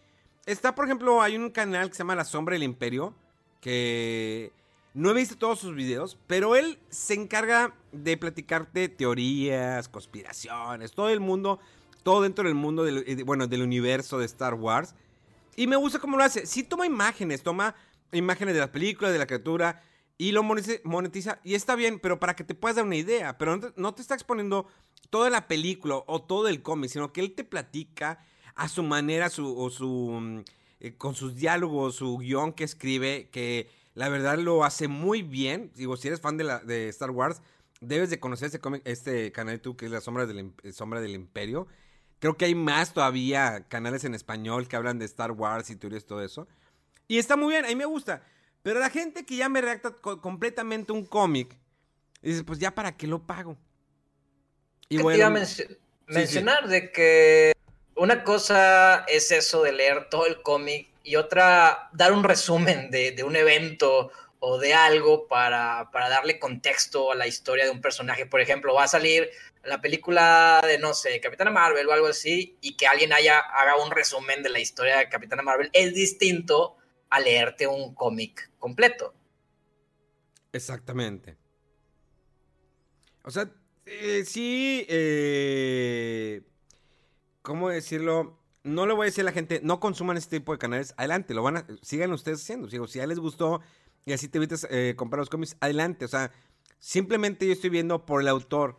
Está, 0.45 0.75
por 0.75 0.87
ejemplo, 0.87 1.23
hay 1.23 1.37
un 1.37 1.51
canal 1.51 1.89
que 1.89 1.95
se 1.95 1.99
llama 1.99 2.17
La 2.17 2.25
Sombra 2.25 2.55
del 2.55 2.65
Imperio, 2.65 3.15
que 3.61 4.51
no 4.95 5.11
he 5.11 5.15
visto 5.15 5.39
todos 5.39 5.61
sus 5.61 5.77
videos, 5.77 6.19
pero 6.27 6.57
él 6.57 6.81
se 6.89 7.15
encarga 7.15 7.77
de 7.93 8.17
platicarte 8.17 8.89
teorías, 8.89 9.89
conspiraciones, 9.89 10.93
todo 10.93 11.11
el 11.11 11.21
mundo 11.21 11.61
todo 12.03 12.23
dentro 12.23 12.45
del 12.45 12.55
mundo, 12.55 12.85
del, 12.85 13.05
eh, 13.07 13.23
bueno, 13.23 13.47
del 13.47 13.63
universo 13.63 14.19
de 14.19 14.25
Star 14.25 14.55
Wars. 14.55 14.95
Y 15.59 15.67
me 15.67 15.75
gusta 15.75 15.99
cómo 15.99 16.17
lo 16.17 16.23
hace. 16.23 16.47
Sí 16.47 16.63
toma 16.63 16.87
imágenes, 16.87 17.43
toma 17.43 17.75
imágenes 18.13 18.55
de 18.55 18.61
la 18.61 18.71
película, 18.71 19.11
de 19.11 19.19
la 19.19 19.27
criatura, 19.27 19.83
y 20.17 20.31
lo 20.31 20.45
monetiza. 20.45 21.41
Y 21.43 21.55
está 21.55 21.75
bien, 21.75 21.99
pero 21.99 22.21
para 22.21 22.37
que 22.37 22.45
te 22.45 22.55
puedas 22.55 22.77
dar 22.77 22.85
una 22.85 22.95
idea. 22.95 23.37
Pero 23.39 23.59
no 23.75 23.93
te, 23.93 24.01
está 24.01 24.15
exponiendo 24.15 24.69
toda 25.11 25.31
la 25.31 25.49
película 25.49 25.97
o 26.07 26.23
todo 26.23 26.47
el 26.47 26.63
cómic, 26.63 26.91
sino 26.91 27.13
que 27.13 27.21
él 27.21 27.35
te 27.35 27.43
platica 27.43 28.25
a 28.55 28.69
su 28.69 28.85
manera, 28.85 29.31
su, 29.31 29.59
o 29.59 29.69
su, 29.69 30.19
mm, 30.21 30.45
eh, 30.79 30.97
con 30.97 31.17
sus 31.17 31.35
diálogos, 31.35 31.97
su 31.97 32.19
guion 32.19 32.53
que 32.53 32.63
escribe, 32.63 33.29
que 33.33 33.69
la 33.95 34.09
verdad 34.09 34.39
lo 34.39 34.63
hace 34.63 34.87
muy 34.87 35.23
bien. 35.23 35.73
Digo, 35.75 35.97
si 35.97 36.07
eres 36.07 36.21
fan 36.21 36.37
de, 36.37 36.45
la, 36.45 36.61
de 36.61 36.89
Star 36.89 37.11
Wars, 37.11 37.43
debes 37.81 38.11
de 38.11 38.21
conocer 38.21 38.47
este, 38.47 38.61
este 38.85 39.33
canal 39.33 39.55
de 39.55 39.59
YouTube 39.59 39.77
que 39.77 39.87
es 39.87 39.91
La 39.91 40.01
Sombra 40.01 40.25
del, 40.25 40.53
Sombra 40.73 41.01
del 41.01 41.17
Imperio. 41.17 41.67
Creo 42.19 42.37
que 42.37 42.47
hay 42.47 42.55
más 42.55 42.93
todavía 42.93 43.65
canales 43.69 44.05
en 44.05 44.15
español 44.15 44.67
que 44.69 44.77
hablan 44.77 44.99
de 44.99 45.05
Star 45.05 45.33
Wars 45.33 45.71
y 45.71 45.77
teorías, 45.77 46.05
todo 46.05 46.23
eso. 46.23 46.49
Y 47.07 47.19
está 47.19 47.37
muy 47.37 47.53
bien, 47.53 47.65
a 47.65 47.69
mí 47.69 47.77
me 47.77 47.87
gusta. 47.87 48.23
Pero 48.63 48.81
la 48.81 48.91
gente 48.91 49.25
que 49.25 49.37
ya 49.37 49.49
me 49.49 49.61
reacta 49.61 49.93
completamente 49.93 50.93
un 50.93 51.05
cómic, 51.05 51.57
dice, 52.21 52.45
pues 52.45 52.59
ya 52.59 52.75
para 52.75 52.97
qué 52.97 53.07
lo 53.07 53.27
pago. 53.27 53.57
Y 54.89 54.99
bueno, 54.99 55.31
mencionar 56.07 56.69
de 56.69 56.91
que 56.91 57.53
una 57.95 58.25
cosa 58.25 59.05
es 59.07 59.31
eso 59.31 59.63
de 59.63 59.73
leer 59.73 60.09
todo 60.09 60.27
el 60.27 60.43
cómic 60.43 60.89
y 61.05 61.17
otra 61.17 61.89
dar 61.93 62.13
un 62.13 62.25
resumen 62.25 62.91
de, 62.91 63.13
de 63.13 63.25
un 63.25 63.37
evento 63.37 64.11
o 64.41 64.59
de 64.59 64.75
algo 64.75 65.27
para, 65.27 65.91
para, 65.93 66.09
darle 66.09 66.39
contexto 66.39 67.11
a 67.11 67.15
la 67.15 67.27
historia 67.27 67.65
de 67.65 67.71
un 67.71 67.81
personaje. 67.81 68.27
Por 68.27 68.41
ejemplo, 68.41 68.75
va 68.75 68.85
a 68.85 68.89
salir 68.89 69.29
la 69.65 69.81
película 69.81 70.61
de, 70.65 70.79
no 70.79 70.95
sé, 70.95 71.21
Capitana 71.21 71.51
Marvel 71.51 71.89
o 71.89 71.93
algo 71.93 72.07
así, 72.07 72.57
y 72.61 72.77
que 72.77 72.87
alguien 72.87 73.13
haya, 73.13 73.39
haga 73.39 73.77
un 73.85 73.91
resumen 73.91 74.43
de 74.43 74.51
la 74.51 74.61
historia 74.61 74.99
de 74.99 75.09
Capitana 75.09 75.43
Marvel, 75.43 75.71
es 75.73 75.95
distinto 75.95 76.77
a 77.11 77.21
leerte 77.21 77.67
un 77.67 77.95
cómic 77.95 78.51
completo. 78.59 79.15
Exactamente. 80.53 81.37
O 83.25 83.31
sea, 83.31 83.51
eh, 83.85 84.25
sí, 84.25 84.87
eh, 84.89 86.43
¿cómo 87.43 87.69
decirlo? 87.71 88.39
No 88.63 88.87
le 88.87 88.95
voy 88.95 89.05
a 89.05 89.07
decir 89.07 89.23
a 89.23 89.25
la 89.27 89.33
gente, 89.33 89.61
no 89.63 89.81
consuman 89.81 90.17
este 90.17 90.39
tipo 90.39 90.53
de 90.53 90.59
canales, 90.59 90.95
adelante, 90.97 91.35
lo 91.35 91.43
van 91.43 91.59
a, 91.59 91.67
sigan 91.83 92.13
ustedes 92.13 92.43
haciendo. 92.43 92.69
Si 92.69 92.99
ya 92.99 93.07
les 93.07 93.19
gustó 93.19 93.61
y 94.09 94.13
así 94.15 94.29
te 94.29 94.39
evitas 94.39 94.67
eh, 94.71 94.95
comprar 94.97 95.19
los 95.19 95.29
cómics, 95.29 95.57
adelante. 95.61 96.07
O 96.07 96.09
sea, 96.09 96.33
simplemente 96.79 97.47
yo 97.47 97.53
estoy 97.53 97.69
viendo 97.69 98.07
por 98.07 98.23
el 98.23 98.29
autor, 98.29 98.79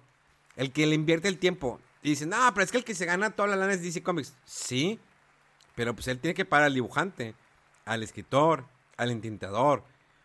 el 0.56 0.72
que 0.72 0.88
le 0.88 0.96
invierte 0.96 1.28
el 1.28 1.38
tiempo. 1.38 1.80
Y 2.02 2.10
dicen, 2.10 2.30
no, 2.30 2.38
pero 2.54 2.64
es 2.64 2.72
que 2.72 2.78
el 2.78 2.84
que 2.84 2.96
se 2.96 3.06
gana 3.06 3.32
toda 3.32 3.50
la 3.50 3.56
lana 3.56 3.74
es 3.74 3.84
DC 3.84 4.02
Comics. 4.02 4.34
Sí, 4.46 5.00
pero 5.76 5.94
pues 5.94 6.08
él 6.08 6.20
tiene 6.20 6.34
que 6.34 6.46
pagar 6.46 6.66
al 6.66 6.74
dibujante, 6.74 7.36
al 7.86 8.02
escritor, 8.02 8.66
al 8.98 9.12
entintador. 9.12 9.84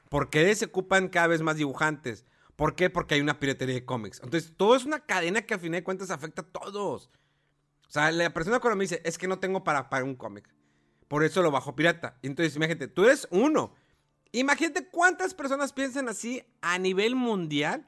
¿Por 0.09 0.31
qué 0.31 0.55
se 0.55 0.67
ocupan 0.67 1.09
cada 1.09 1.27
vez 1.27 1.43
más 1.43 1.57
dibujantes? 1.57 2.25
¿Por 2.57 2.75
qué? 2.75 2.89
Porque 2.89 3.17
hay 3.17 3.21
una 3.21 3.39
piratería 3.41 3.75
de 3.75 3.85
cómics. 3.85 4.21
Entonces, 4.23 4.53
todo 4.57 4.77
es 4.77 4.85
una 4.85 5.01
cadena 5.01 5.43
que 5.43 5.55
al 5.55 5.61
final 5.61 5.81
de 5.81 5.85
cuentas 5.85 6.11
afecta 6.11 6.43
a 6.43 6.47
todos. 6.47 7.11
O 7.89 7.91
sea, 7.91 8.11
la 8.11 8.31
persona 8.31 8.61
cuando 8.61 8.77
me 8.77 8.85
dice, 8.85 9.03
es 9.05 9.19
que 9.19 9.29
no 9.29 9.39
tengo 9.39 9.65
para 9.65 9.91
pagar 9.91 10.05
un 10.05 10.15
cómic. 10.15 10.49
Por 11.09 11.25
eso 11.25 11.43
lo 11.43 11.51
bajo 11.51 11.77
pirata. 11.77 12.17
Entonces, 12.23 12.57
imagínate, 12.57 12.89
tú 12.89 13.05
eres 13.05 13.29
uno. 13.31 13.75
Imagínate 14.41 14.89
cuántas 14.89 15.33
personas 15.33 15.73
piensan 15.73 16.09
así 16.09 16.43
a 16.61 16.77
nivel 16.79 17.15
mundial. 17.15 17.87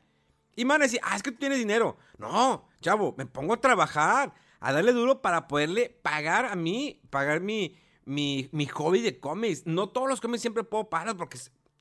Y 0.54 0.62
van 0.62 0.80
a 0.80 0.85
decir, 0.85 1.00
ah, 1.02 1.16
es 1.16 1.22
que 1.22 1.32
tú 1.32 1.38
tienes 1.38 1.59
dinero. 1.59 1.98
No, 2.18 2.68
chavo, 2.80 3.14
me 3.18 3.26
pongo 3.26 3.54
a 3.54 3.61
trabajar, 3.61 4.32
a 4.61 4.72
darle 4.72 4.92
duro 4.92 5.20
para 5.20 5.48
poderle 5.48 5.98
pagar 6.02 6.46
a 6.46 6.54
mí, 6.54 7.02
pagar 7.11 7.40
mi, 7.40 7.76
mi, 8.04 8.48
mi 8.52 8.66
hobby 8.66 9.02
de 9.02 9.18
cómics. 9.18 9.66
No 9.66 9.88
todos 9.88 10.09
los 10.09 10.20
cómics 10.20 10.40
siempre 10.40 10.62
puedo 10.62 10.88
pagar 10.88 11.16
porque 11.16 11.37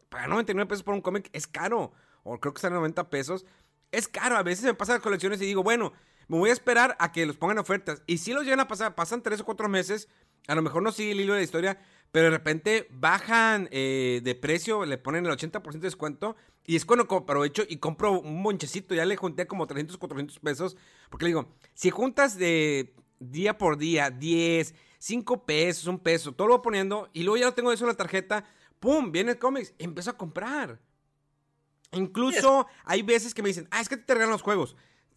pagar 0.10 0.30
99 0.30 0.68
pesos 0.68 0.84
por 0.84 0.96
un 0.96 1.02
cómic 1.02 1.30
es 1.32 1.46
caro 1.46 1.94
o 2.24 2.40
creo 2.40 2.52
que 2.52 2.58
están 2.58 2.74
90 2.74 3.10
pesos, 3.12 3.46
es 3.92 4.08
caro. 4.08 4.36
A 4.36 4.42
veces 4.42 4.66
me 4.66 4.74
pasan 4.74 4.96
las 4.96 5.04
colecciones 5.04 5.40
y 5.44 5.46
digo, 5.46 5.62
bueno, 5.62 5.94
me 6.28 6.38
voy 6.38 6.50
a 6.50 6.54
esperar 6.54 6.96
a 7.00 7.12
que 7.12 7.26
los 7.26 7.38
pongan 7.38 7.58
ofertas. 7.58 8.02
Y 8.08 8.18
si 8.18 8.34
los 8.34 8.44
llegan 8.44 8.60
a 8.60 8.68
pasar, 8.68 8.96
pasan 8.96 9.22
3 9.22 9.42
o 9.42 9.46
4 9.46 9.70
meses, 9.70 10.08
a 10.48 10.56
lo 10.56 10.62
mejor 10.62 10.84
no 10.84 10.92
sigue 10.92 11.12
el 11.12 11.22
hilo 11.22 11.34
de 11.34 11.40
la 11.40 11.44
historia, 11.44 11.80
pero 12.12 12.26
de 12.26 12.32
repente 12.32 12.88
bajan 12.92 13.68
eh, 13.72 14.22
de 14.24 14.36
precio, 14.36 14.86
le 14.86 14.98
ponen 14.98 15.26
el 15.26 15.32
80% 15.32 15.72
de 15.72 15.80
descuento. 15.80 16.36
Y 16.68 16.76
es 16.76 16.86
cuando 16.86 17.14
aprovecho 17.16 17.64
y 17.68 17.78
compro 17.78 18.20
un 18.20 18.42
monchecito. 18.42 18.96
Ya 18.96 19.06
le 19.06 19.18
junté 19.18 19.46
como 19.46 19.68
300, 19.68 19.98
400 19.98 20.40
pesos. 20.40 20.78
Porque 21.10 21.26
le 21.26 21.30
digo, 21.30 21.54
si 21.74 21.92
juntas 21.92 22.38
de 22.38 22.96
día 23.20 23.58
por 23.58 23.78
día 23.78 24.10
10, 24.10 24.74
5 24.98 25.46
pesos, 25.46 25.88
un 25.88 26.00
peso, 26.00 26.32
todo 26.32 26.48
lo 26.48 26.56
voy 26.56 26.64
poniendo. 26.64 27.10
Y 27.14 27.24
luego 27.24 27.38
ya 27.38 27.46
lo 27.46 27.54
tengo 27.54 27.72
eso 27.72 27.84
en 27.84 27.90
la 27.90 27.98
tarjeta. 27.98 28.46
¡Pum! 28.80 29.12
Viene 29.12 29.32
el 29.32 29.38
cómics. 29.38 29.74
Empiezo 29.78 30.12
a 30.12 30.18
comprar. 30.18 30.80
Incluso 31.92 32.66
hay 32.84 33.04
veces 33.04 33.34
que 33.34 33.42
me 33.42 33.50
dicen, 33.50 33.68
ah, 33.72 33.82
es 33.82 33.90
que 33.90 33.98
te 33.98 34.14
regalan 34.14 34.32
los 34.32 34.42
juegos. 34.42 34.76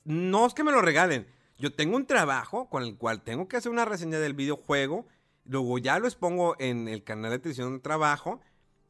No 0.08 0.46
es 0.46 0.54
que 0.54 0.64
me 0.64 0.72
lo 0.72 0.80
regalen. 0.80 1.26
Yo 1.58 1.74
tengo 1.74 1.94
un 1.94 2.06
trabajo 2.06 2.70
con 2.70 2.82
el 2.82 2.96
cual 2.96 3.22
tengo 3.22 3.46
que 3.46 3.58
hacer 3.58 3.70
una 3.70 3.84
reseña 3.84 4.18
del 4.18 4.32
videojuego. 4.32 5.06
Luego 5.44 5.76
ya 5.76 5.98
lo 5.98 6.06
expongo 6.06 6.56
en 6.58 6.88
el 6.88 7.04
canal 7.04 7.30
de 7.30 7.38
televisión 7.38 7.74
de 7.74 7.80
trabajo. 7.80 8.40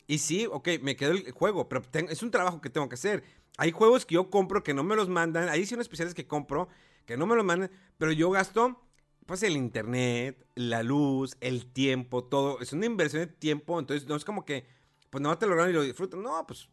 Y 0.07 0.19
sí, 0.19 0.47
ok, 0.47 0.69
me 0.81 0.95
quedo 0.95 1.11
el 1.11 1.33
juego, 1.33 1.69
pero 1.69 1.83
es 2.09 2.23
un 2.23 2.31
trabajo 2.31 2.61
que 2.61 2.71
tengo 2.71 2.89
que 2.89 2.95
hacer. 2.95 3.25
Hay 3.57 3.73
juegos 3.73 4.07
que 4.07 4.15
yo 4.15 4.31
compro 4.31 4.63
que 4.63 4.75
no 4.75 4.85
me 4.85 4.95
los 4.95 5.09
mandan. 5.09 5.49
Hay 5.49 5.59
ediciones 5.59 5.87
especiales 5.87 6.15
que 6.15 6.29
compro 6.29 6.69
que 7.05 7.17
no 7.17 7.27
me 7.27 7.35
los 7.35 7.45
mandan. 7.45 7.73
Pero 7.97 8.13
yo 8.13 8.31
gasto, 8.31 8.81
pues, 9.27 9.43
el 9.43 9.57
internet, 9.57 10.47
la 10.55 10.85
luz, 10.85 11.37
el 11.41 11.67
tiempo, 11.67 12.23
todo. 12.23 12.61
Es 12.61 12.73
una 12.73 12.87
inversión 12.87 13.23
de 13.23 13.27
tiempo. 13.27 13.81
Entonces, 13.81 14.07
no 14.07 14.15
es 14.15 14.25
como 14.25 14.45
que, 14.45 14.69
pues, 15.11 15.21
no 15.21 15.37
te 15.37 15.49
lo 15.49 15.57
dan 15.57 15.71
y 15.71 15.73
lo 15.73 15.83
disfruto. 15.83 16.17
No, 16.17 16.47
pues, 16.47 16.67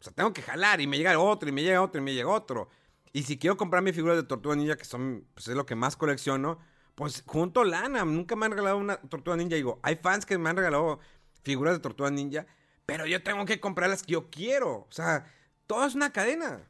o 0.00 0.02
sea, 0.02 0.12
tengo 0.12 0.32
que 0.32 0.42
jalar 0.42 0.80
y 0.80 0.88
me 0.88 0.98
llega 0.98 1.16
otro 1.20 1.48
y 1.48 1.52
me 1.52 1.62
llega 1.62 1.80
otro 1.80 2.00
y 2.00 2.04
me 2.04 2.14
llega 2.14 2.28
otro. 2.28 2.68
Y 3.12 3.24
si 3.24 3.38
quiero 3.38 3.56
comprar 3.56 3.82
mis 3.82 3.94
figuras 3.94 4.16
de 4.16 4.22
Tortuga 4.22 4.56
Ninja, 4.56 4.76
que 4.76 4.84
son, 4.84 5.26
pues 5.34 5.48
es 5.48 5.54
lo 5.54 5.66
que 5.66 5.74
más 5.74 5.96
colecciono, 5.96 6.58
pues 6.94 7.22
junto 7.26 7.62
lana. 7.64 8.04
Nunca 8.04 8.36
me 8.36 8.46
han 8.46 8.52
regalado 8.52 8.78
una 8.78 8.96
Tortuga 8.96 9.36
Ninja. 9.36 9.56
Digo, 9.56 9.80
hay 9.82 9.96
fans 9.96 10.24
que 10.24 10.38
me 10.38 10.48
han 10.48 10.56
regalado 10.56 10.98
figuras 11.42 11.74
de 11.74 11.80
Tortuga 11.80 12.10
Ninja, 12.10 12.46
pero 12.86 13.06
yo 13.06 13.22
tengo 13.22 13.44
que 13.44 13.60
comprar 13.60 13.90
las 13.90 14.02
que 14.02 14.12
yo 14.12 14.30
quiero. 14.30 14.86
O 14.88 14.88
sea, 14.90 15.26
todo 15.66 15.86
es 15.86 15.94
una 15.94 16.12
cadena. 16.12 16.66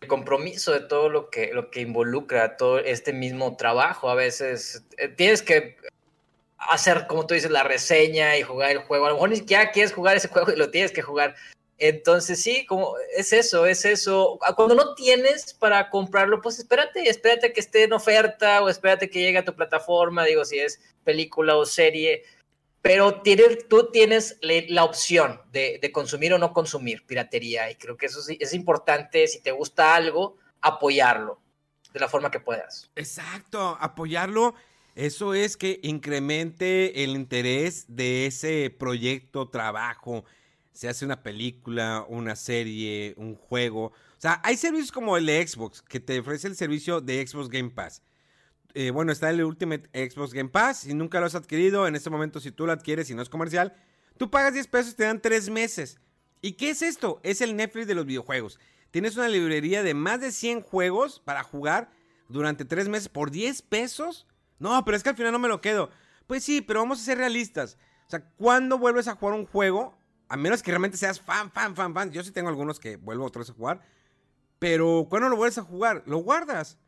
El 0.00 0.08
compromiso 0.08 0.72
de 0.72 0.80
todo 0.80 1.08
lo 1.08 1.30
que, 1.30 1.52
lo 1.52 1.70
que 1.70 1.80
involucra 1.80 2.56
todo 2.56 2.80
este 2.80 3.12
mismo 3.12 3.56
trabajo. 3.56 4.10
A 4.10 4.16
veces 4.16 4.84
eh, 4.98 5.06
tienes 5.06 5.42
que 5.42 5.76
hacer, 6.58 7.06
como 7.06 7.26
tú 7.26 7.34
dices, 7.34 7.52
la 7.52 7.62
reseña 7.62 8.36
y 8.36 8.42
jugar 8.42 8.72
el 8.72 8.78
juego. 8.78 9.06
A 9.06 9.10
lo 9.10 9.26
ni 9.28 9.36
siquiera 9.36 9.70
quieres 9.70 9.92
jugar 9.92 10.16
ese 10.16 10.28
juego 10.32 10.52
y 10.52 10.56
lo 10.56 10.70
tienes 10.70 10.90
que 10.90 11.02
jugar. 11.02 11.36
Entonces 11.84 12.40
sí, 12.40 12.64
como 12.64 12.94
es 13.16 13.32
eso, 13.32 13.66
es 13.66 13.84
eso. 13.84 14.38
Ah, 14.42 14.54
cuando 14.54 14.76
no 14.76 14.94
tienes 14.94 15.52
para 15.52 15.90
comprarlo, 15.90 16.40
pues 16.40 16.60
espérate, 16.60 17.08
espérate 17.08 17.52
que 17.52 17.58
esté 17.58 17.82
en 17.82 17.92
oferta 17.92 18.62
o 18.62 18.68
espérate 18.68 19.10
que 19.10 19.18
llegue 19.18 19.38
a 19.38 19.44
tu 19.44 19.56
plataforma, 19.56 20.24
digo, 20.24 20.44
si 20.44 20.60
es 20.60 20.80
película 21.02 21.56
o 21.56 21.66
serie. 21.66 22.22
Pero 22.82 23.22
tienes, 23.22 23.66
tú 23.68 23.90
tienes 23.90 24.38
la 24.40 24.84
opción 24.84 25.40
de, 25.50 25.80
de, 25.82 25.90
consumir 25.90 26.32
o 26.34 26.38
no 26.38 26.52
consumir 26.52 27.04
piratería 27.04 27.68
y 27.68 27.74
creo 27.74 27.96
que 27.96 28.06
eso 28.06 28.20
es 28.28 28.54
importante, 28.54 29.26
si 29.26 29.40
te 29.40 29.50
gusta 29.50 29.96
algo, 29.96 30.36
apoyarlo 30.60 31.40
de 31.92 31.98
la 31.98 32.08
forma 32.08 32.30
que 32.30 32.38
puedas. 32.38 32.92
Exacto, 32.94 33.76
apoyarlo 33.80 34.54
eso 34.94 35.32
es 35.32 35.56
que 35.56 35.80
incremente 35.82 37.02
el 37.02 37.16
interés 37.16 37.86
de 37.88 38.26
ese 38.26 38.68
proyecto, 38.68 39.48
trabajo. 39.48 40.24
Se 40.72 40.88
hace 40.88 41.04
una 41.04 41.22
película, 41.22 42.04
una 42.08 42.34
serie, 42.36 43.14
un 43.16 43.34
juego. 43.34 43.86
O 43.86 43.92
sea, 44.18 44.40
hay 44.44 44.56
servicios 44.56 44.92
como 44.92 45.16
el 45.16 45.26
de 45.26 45.46
Xbox, 45.46 45.82
que 45.82 46.00
te 46.00 46.18
ofrece 46.18 46.48
el 46.48 46.56
servicio 46.56 47.00
de 47.00 47.26
Xbox 47.26 47.48
Game 47.48 47.70
Pass. 47.70 48.02
Eh, 48.74 48.90
bueno, 48.90 49.12
está 49.12 49.28
el 49.30 49.44
Ultimate 49.44 49.88
Xbox 49.92 50.32
Game 50.32 50.48
Pass. 50.48 50.78
Si 50.78 50.94
nunca 50.94 51.20
lo 51.20 51.26
has 51.26 51.34
adquirido, 51.34 51.86
en 51.86 51.94
este 51.94 52.10
momento, 52.10 52.40
si 52.40 52.50
tú 52.50 52.66
lo 52.66 52.72
adquieres 52.72 53.10
y 53.10 53.14
no 53.14 53.22
es 53.22 53.28
comercial, 53.28 53.74
tú 54.16 54.30
pagas 54.30 54.54
10 54.54 54.66
pesos 54.68 54.92
y 54.92 54.96
te 54.96 55.04
dan 55.04 55.20
3 55.20 55.50
meses. 55.50 55.98
¿Y 56.40 56.52
qué 56.52 56.70
es 56.70 56.82
esto? 56.82 57.20
Es 57.22 57.40
el 57.40 57.54
Netflix 57.54 57.86
de 57.86 57.94
los 57.94 58.06
videojuegos. 58.06 58.58
Tienes 58.90 59.16
una 59.16 59.28
librería 59.28 59.82
de 59.82 59.94
más 59.94 60.20
de 60.20 60.32
100 60.32 60.62
juegos 60.62 61.20
para 61.20 61.42
jugar 61.42 61.90
durante 62.28 62.64
3 62.64 62.88
meses 62.88 63.08
por 63.08 63.30
10 63.30 63.62
pesos. 63.62 64.26
No, 64.58 64.84
pero 64.84 64.96
es 64.96 65.02
que 65.02 65.10
al 65.10 65.16
final 65.16 65.32
no 65.32 65.38
me 65.38 65.48
lo 65.48 65.60
quedo. 65.60 65.90
Pues 66.26 66.44
sí, 66.44 66.60
pero 66.60 66.80
vamos 66.80 67.00
a 67.00 67.04
ser 67.04 67.18
realistas. 67.18 67.78
O 68.06 68.10
sea, 68.10 68.24
¿cuándo 68.36 68.78
vuelves 68.78 69.08
a 69.08 69.14
jugar 69.14 69.34
un 69.34 69.46
juego? 69.46 69.98
A 70.32 70.36
menos 70.38 70.62
que 70.62 70.70
realmente 70.70 70.96
seas 70.96 71.20
fan, 71.20 71.50
fan, 71.50 71.76
fan, 71.76 71.92
fan. 71.92 72.10
Yo 72.10 72.24
sí 72.24 72.30
tengo 72.30 72.48
algunos 72.48 72.80
que 72.80 72.96
vuelvo 72.96 73.26
otra 73.26 73.40
vez 73.40 73.50
a 73.50 73.52
jugar. 73.52 73.82
Pero 74.58 75.06
¿cuándo 75.10 75.28
lo 75.28 75.36
vuelves 75.36 75.58
a 75.58 75.62
jugar? 75.62 76.02
Lo 76.06 76.20
guardas. 76.20 76.78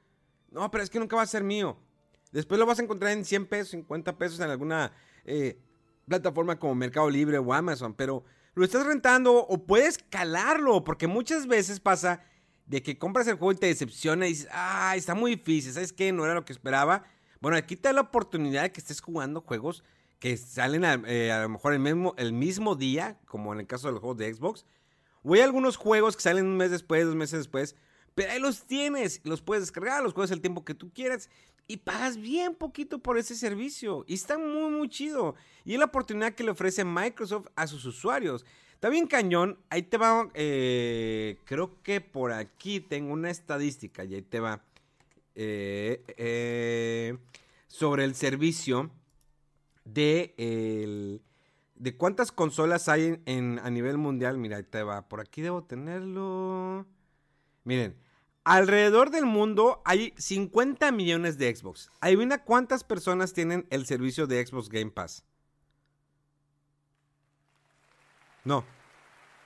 No, 0.51 0.71
pero 0.71 0.83
es 0.83 0.89
que 0.89 0.99
nunca 0.99 1.15
va 1.15 1.21
a 1.21 1.27
ser 1.27 1.45
mío. 1.45 1.77
Después 2.33 2.59
lo 2.59 2.65
vas 2.65 2.79
a 2.79 2.83
encontrar 2.85 3.13
en 3.13 3.23
100 3.23 3.45
pesos, 3.45 3.69
50 3.73 4.17
pesos 4.17 4.41
en 4.41 4.49
alguna 4.49 4.93
eh, 5.27 5.59
plataforma 6.07 6.59
como 6.59 6.75
Mercado 6.75 7.11
Libre 7.11 7.37
o 7.37 7.53
Amazon. 7.53 7.93
Pero 7.93 8.25
lo 8.55 8.65
estás 8.65 8.87
rentando 8.87 9.35
o 9.35 9.67
puedes 9.67 9.99
calarlo. 9.99 10.83
Porque 10.83 11.07
muchas 11.07 11.47
veces 11.47 11.81
pasa 11.81 12.23
de 12.65 12.83
que 12.83 12.97
compras 12.97 13.27
el 13.27 13.37
juego 13.37 13.53
y 13.53 13.57
te 13.57 13.67
decepciona 13.67 14.27
y 14.27 14.31
dices, 14.31 14.49
ah, 14.53 14.95
está 14.97 15.15
muy 15.15 15.33
difícil. 15.33 15.75
¿Sabes 15.75 15.93
qué? 15.93 16.13
No 16.13 16.25
era 16.25 16.33
lo 16.33 16.47
que 16.47 16.55
esperaba. 16.55 17.05
Bueno, 17.43 17.59
aquí 17.59 17.77
te 17.77 17.89
da 17.89 17.93
la 17.93 18.01
oportunidad 18.01 18.63
de 18.63 18.73
que 18.73 18.81
estés 18.81 19.03
jugando 19.03 19.43
juegos 19.43 19.85
que 20.25 20.39
salen 20.39 20.87
a, 20.87 20.95
eh, 21.07 21.31
a, 21.31 21.43
lo 21.43 21.51
mejor 21.51 21.75
el 21.75 21.81
mismo, 21.81 22.15
el 22.17 22.33
mismo 22.33 22.77
día, 22.77 23.21
como 23.27 23.53
en 23.53 23.61
el 23.61 23.67
caso 23.67 23.89
de 23.89 23.93
los 23.93 24.01
juegos 24.01 24.17
de 24.17 24.33
Xbox. 24.33 24.65
O 25.23 25.35
hay 25.35 25.43
algunos 25.43 25.77
juegos 25.77 26.17
que 26.17 26.23
salen 26.23 26.47
un 26.47 26.57
mes 26.57 26.71
después, 26.71 27.05
dos 27.05 27.15
meses 27.15 27.41
después, 27.41 27.77
pero 28.15 28.33
ahí 28.33 28.41
los 28.41 28.63
tienes, 28.63 29.21
los 29.25 29.43
puedes 29.43 29.65
descargar, 29.65 30.03
los 30.03 30.15
juegas 30.15 30.31
el 30.31 30.41
tiempo 30.41 30.65
que 30.65 30.73
tú 30.73 30.91
quieras 30.95 31.29
y 31.67 31.77
pagas 31.77 32.17
bien 32.17 32.55
poquito 32.55 33.01
por 33.01 33.19
ese 33.19 33.35
servicio. 33.35 34.07
Y 34.09 34.15
está 34.15 34.39
muy, 34.39 34.71
muy 34.71 34.89
chido. 34.89 35.35
Y 35.63 35.75
es 35.75 35.79
la 35.79 35.85
oportunidad 35.85 36.33
que 36.33 36.43
le 36.43 36.53
ofrece 36.53 36.87
Microsoft 36.87 37.49
a 37.55 37.67
sus 37.67 37.85
usuarios. 37.85 38.47
Está 38.73 38.89
bien 38.89 39.07
cañón, 39.07 39.59
ahí 39.69 39.83
te 39.83 39.99
va, 39.99 40.31
eh, 40.33 41.37
creo 41.45 41.83
que 41.83 42.01
por 42.01 42.33
aquí 42.33 42.81
tengo 42.81 43.13
una 43.13 43.29
estadística 43.29 44.05
y 44.05 44.15
ahí 44.15 44.23
te 44.23 44.41
va. 44.41 44.65
Eh, 45.35 47.19
sobre 47.69 48.05
el 48.05 48.15
servicio 48.15 48.91
de, 49.85 51.21
de 51.75 51.97
cuántas 51.97 52.33
consolas 52.33 52.89
hay 52.89 53.21
en, 53.27 53.61
a 53.63 53.71
nivel 53.71 53.99
mundial. 53.99 54.39
Mira, 54.39 54.57
ahí 54.57 54.63
te 54.63 54.83
va. 54.83 55.09
Por 55.09 55.21
aquí 55.21 55.43
debo 55.43 55.65
tenerlo. 55.65 56.87
Miren, 57.65 57.97
alrededor 58.45 59.11
del 59.11 59.27
mundo 59.27 59.83
hay 59.85 60.15
50 60.17 60.93
millones 60.93 61.39
de 61.39 61.55
Xbox. 61.55 61.91
Adivina 62.01 62.45
cuántas 62.45 62.85
personas 62.85 63.33
tienen 63.33 63.67
el 63.71 63.87
servicio 63.87 64.27
de 64.27 64.45
Xbox 64.45 64.69
Game 64.69 64.91
Pass. 64.91 65.25
No. 68.45 68.65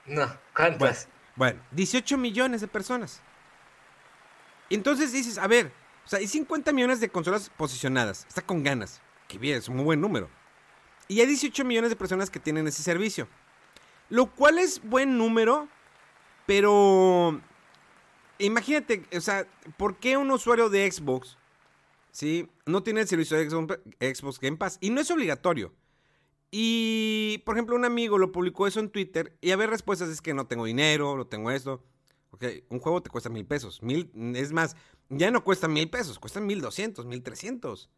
No, 0.05 0.27
¿cuántas? 0.55 1.07
Bueno, 1.35 1.59
bueno 1.59 1.61
18 1.71 2.17
millones 2.17 2.61
de 2.61 2.67
personas. 2.67 3.21
Entonces 4.69 5.11
dices, 5.11 5.37
a 5.37 5.47
ver, 5.47 5.71
o 6.05 6.09
sea, 6.09 6.19
hay 6.19 6.27
50 6.27 6.73
millones 6.73 6.99
de 6.99 7.09
consolas 7.09 7.49
posicionadas. 7.49 8.25
Está 8.27 8.41
con 8.41 8.63
ganas. 8.63 9.01
Que 9.29 9.37
bien, 9.37 9.59
es 9.59 9.69
un 9.69 9.75
muy 9.75 9.85
buen 9.85 10.01
número. 10.01 10.27
Y 11.07 11.21
hay 11.21 11.27
18 11.27 11.63
millones 11.63 11.91
de 11.91 11.95
personas 11.95 12.29
que 12.29 12.39
tienen 12.39 12.67
ese 12.67 12.83
servicio. 12.83 13.27
Lo 14.09 14.25
cual 14.25 14.57
es 14.57 14.81
buen 14.83 15.19
número, 15.19 15.69
pero 16.47 17.39
imagínate, 18.39 19.05
o 19.15 19.21
sea, 19.21 19.47
¿por 19.77 19.97
qué 19.97 20.17
un 20.17 20.31
usuario 20.31 20.67
de 20.69 20.91
Xbox, 20.91 21.37
¿sí? 22.11 22.49
No 22.65 22.81
tiene 22.81 23.01
el 23.01 23.07
servicio 23.07 23.37
de 23.37 23.47
Xbox 24.15 24.39
Game 24.39 24.57
Pass. 24.57 24.79
Y 24.81 24.89
no 24.89 24.99
es 24.99 25.11
obligatorio. 25.11 25.73
Y, 26.49 27.43
por 27.45 27.55
ejemplo, 27.55 27.75
un 27.75 27.85
amigo 27.85 28.17
lo 28.17 28.31
publicó 28.31 28.65
eso 28.65 28.79
en 28.79 28.89
Twitter 28.89 29.37
y 29.41 29.51
a 29.51 29.55
ver 29.55 29.69
respuestas 29.69 30.09
es 30.09 30.21
que 30.21 30.33
no 30.33 30.47
tengo 30.47 30.65
dinero, 30.65 31.15
no 31.15 31.27
tengo 31.27 31.51
esto. 31.51 31.83
Ok, 32.31 32.45
un 32.69 32.79
juego 32.79 33.03
te 33.03 33.11
cuesta 33.11 33.29
mil 33.29 33.45
pesos. 33.45 33.83
Mil, 33.83 34.11
es 34.35 34.51
más, 34.53 34.75
ya 35.09 35.29
no 35.29 35.43
cuesta 35.43 35.67
mil 35.67 35.87
pesos, 35.87 36.17
cuesta 36.17 36.39
mil 36.39 36.61
doscientos, 36.61 37.05
mil 37.05 37.21
trescientos. 37.21 37.91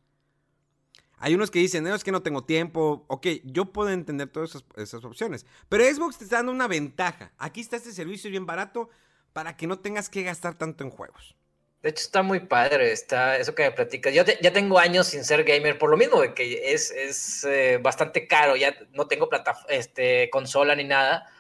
Hay 1.21 1.35
unos 1.35 1.51
que 1.51 1.59
dicen, 1.59 1.83
no, 1.83 1.93
es 1.93 2.03
que 2.03 2.11
no 2.11 2.23
tengo 2.23 2.43
tiempo. 2.43 3.05
Ok, 3.07 3.27
yo 3.43 3.65
puedo 3.65 3.91
entender 3.91 4.27
todas 4.27 4.63
esas, 4.75 5.05
opciones. 5.05 5.45
Pero 5.69 5.83
Xbox 5.83 6.17
te 6.17 6.23
está 6.23 6.37
dando 6.37 6.51
una 6.51 6.67
ventaja. 6.67 7.31
Aquí 7.37 7.61
está 7.61 7.75
este 7.75 7.91
servicio 7.91 8.31
bien 8.31 8.47
barato 8.47 8.89
para 9.31 9.55
que 9.55 9.67
no 9.67 9.79
tengas 9.79 10.09
que 10.09 10.23
gastar 10.23 10.57
tanto 10.57 10.83
en 10.83 10.89
juegos. 10.89 11.35
De 11.83 11.89
hecho, 11.89 12.01
está 12.01 12.23
muy 12.23 12.39
padre, 12.39 12.91
está 12.91 13.37
eso 13.37 13.53
que 13.53 13.63
me 13.63 13.71
platicas. 13.71 14.13
Yo 14.15 14.23
ya 14.41 14.51
tengo 14.51 14.79
años 14.79 15.07
sin 15.07 15.23
ser 15.23 15.43
gamer, 15.43 15.77
por 15.77 15.91
lo 15.91 15.97
mismo 15.97 16.21
de 16.21 16.33
que 16.33 16.73
es, 16.73 16.89
es 16.89 17.43
eh, 17.43 17.77
bastante 17.79 18.27
caro, 18.27 18.55
ya 18.55 18.75
no 18.93 19.07
tengo 19.07 19.29
plata, 19.29 19.55
este, 19.69 20.29
consola 20.31 20.75
ni 20.75 20.83
nada, 20.83 21.31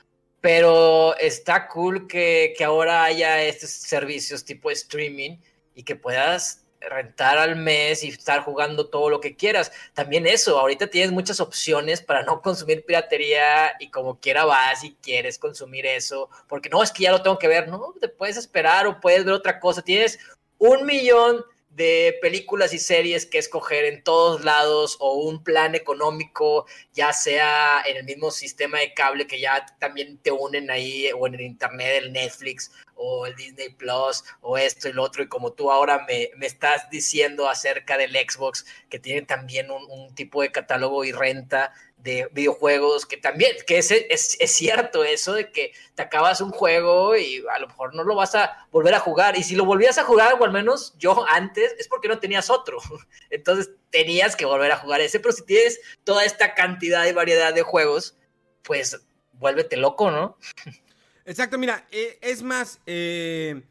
pero 0.41 1.15
está 1.17 1.67
cool 1.67 2.07
que, 2.07 2.53
que 2.57 2.63
ahora 2.63 3.03
haya 3.03 3.43
estos 3.43 3.69
servicios 3.69 4.45
tipo 4.45 4.71
streaming 4.71 5.37
y 5.75 5.83
que 5.83 5.95
puedas 5.95 6.60
rentar 6.81 7.37
al 7.37 7.55
mes 7.55 8.03
y 8.03 8.09
estar 8.09 8.41
jugando 8.41 8.87
todo 8.87 9.09
lo 9.09 9.19
que 9.19 9.35
quieras. 9.35 9.71
También 9.93 10.27
eso, 10.27 10.59
ahorita 10.59 10.87
tienes 10.87 11.11
muchas 11.11 11.39
opciones 11.39 12.01
para 12.01 12.23
no 12.23 12.41
consumir 12.41 12.85
piratería 12.85 13.73
y 13.79 13.89
como 13.89 14.19
quiera 14.19 14.45
vas 14.45 14.83
y 14.83 14.95
quieres 15.01 15.37
consumir 15.37 15.85
eso, 15.85 16.29
porque 16.47 16.69
no, 16.69 16.83
es 16.83 16.91
que 16.91 17.03
ya 17.03 17.11
lo 17.11 17.21
tengo 17.21 17.39
que 17.39 17.47
ver, 17.47 17.67
no, 17.67 17.93
te 17.99 18.07
puedes 18.07 18.37
esperar 18.37 18.87
o 18.87 18.99
puedes 18.99 19.23
ver 19.23 19.33
otra 19.33 19.59
cosa. 19.59 19.81
Tienes 19.81 20.19
un 20.57 20.85
millón 20.85 21.43
de 21.71 22.17
películas 22.21 22.73
y 22.73 22.79
series 22.79 23.25
que 23.25 23.37
escoger 23.37 23.85
en 23.85 24.03
todos 24.03 24.43
lados 24.43 24.97
o 24.99 25.13
un 25.13 25.43
plan 25.43 25.73
económico, 25.73 26.65
ya 26.93 27.13
sea 27.13 27.81
en 27.85 27.97
el 27.97 28.03
mismo 28.03 28.29
sistema 28.29 28.79
de 28.79 28.93
cable 28.93 29.25
que 29.25 29.39
ya 29.39 29.65
también 29.79 30.17
te 30.17 30.31
unen 30.31 30.69
ahí 30.69 31.09
o 31.17 31.27
en 31.27 31.35
el 31.35 31.41
internet, 31.41 32.03
el 32.03 32.11
Netflix 32.11 32.71
o 32.95 33.25
el 33.25 33.35
Disney 33.35 33.69
Plus 33.69 34.23
o 34.41 34.57
esto 34.57 34.89
y 34.89 34.93
lo 34.93 35.03
otro. 35.03 35.23
Y 35.23 35.27
como 35.27 35.53
tú 35.53 35.71
ahora 35.71 36.05
me, 36.07 36.29
me 36.35 36.45
estás 36.45 36.89
diciendo 36.89 37.47
acerca 37.47 37.97
del 37.97 38.11
Xbox, 38.11 38.65
que 38.89 38.99
tiene 38.99 39.21
también 39.21 39.71
un, 39.71 39.83
un 39.89 40.13
tipo 40.13 40.41
de 40.41 40.51
catálogo 40.51 41.05
y 41.05 41.13
renta 41.13 41.73
de 42.03 42.27
videojuegos, 42.31 43.05
que 43.05 43.17
también, 43.17 43.55
que 43.67 43.77
es, 43.77 43.91
es, 43.91 44.37
cierto 44.51 45.03
eso 45.03 45.33
de 45.33 45.51
que 45.51 45.73
te 45.95 46.01
acabas 46.01 46.41
un 46.41 46.51
juego 46.51 47.15
y 47.15 47.43
a 47.53 47.59
lo 47.59 47.67
mejor 47.67 47.93
no 47.93 48.03
lo 48.03 48.15
vas 48.15 48.33
a 48.35 48.67
volver 48.71 48.93
a 48.93 48.99
jugar. 48.99 49.37
Y 49.37 49.43
si 49.43 49.55
lo 49.55 49.65
volvías 49.65 49.97
a 49.97 50.03
jugar, 50.03 50.35
o 50.39 50.43
al 50.43 50.51
menos 50.51 50.95
yo 50.97 51.25
antes, 51.29 51.75
es 51.77 51.87
porque 51.87 52.07
no 52.07 52.19
tenías 52.19 52.49
otro. 52.49 52.79
Entonces 53.29 53.71
tenías 53.89 54.35
que 54.35 54.45
volver 54.45 54.71
a 54.71 54.77
jugar 54.77 55.01
ese. 55.01 55.19
Pero 55.19 55.33
si 55.33 55.43
tienes 55.43 55.79
toda 56.03 56.25
esta 56.25 56.55
cantidad 56.55 57.05
y 57.05 57.13
variedad 57.13 57.53
de 57.53 57.61
juegos, 57.61 58.17
pues 58.63 58.99
vuélvete 59.33 59.77
loco, 59.77 60.11
¿no? 60.11 60.37
Exacto, 61.25 61.57
mira, 61.57 61.85
eh, 61.91 62.17
es 62.21 62.41
más, 62.41 62.79
eh, 62.87 63.61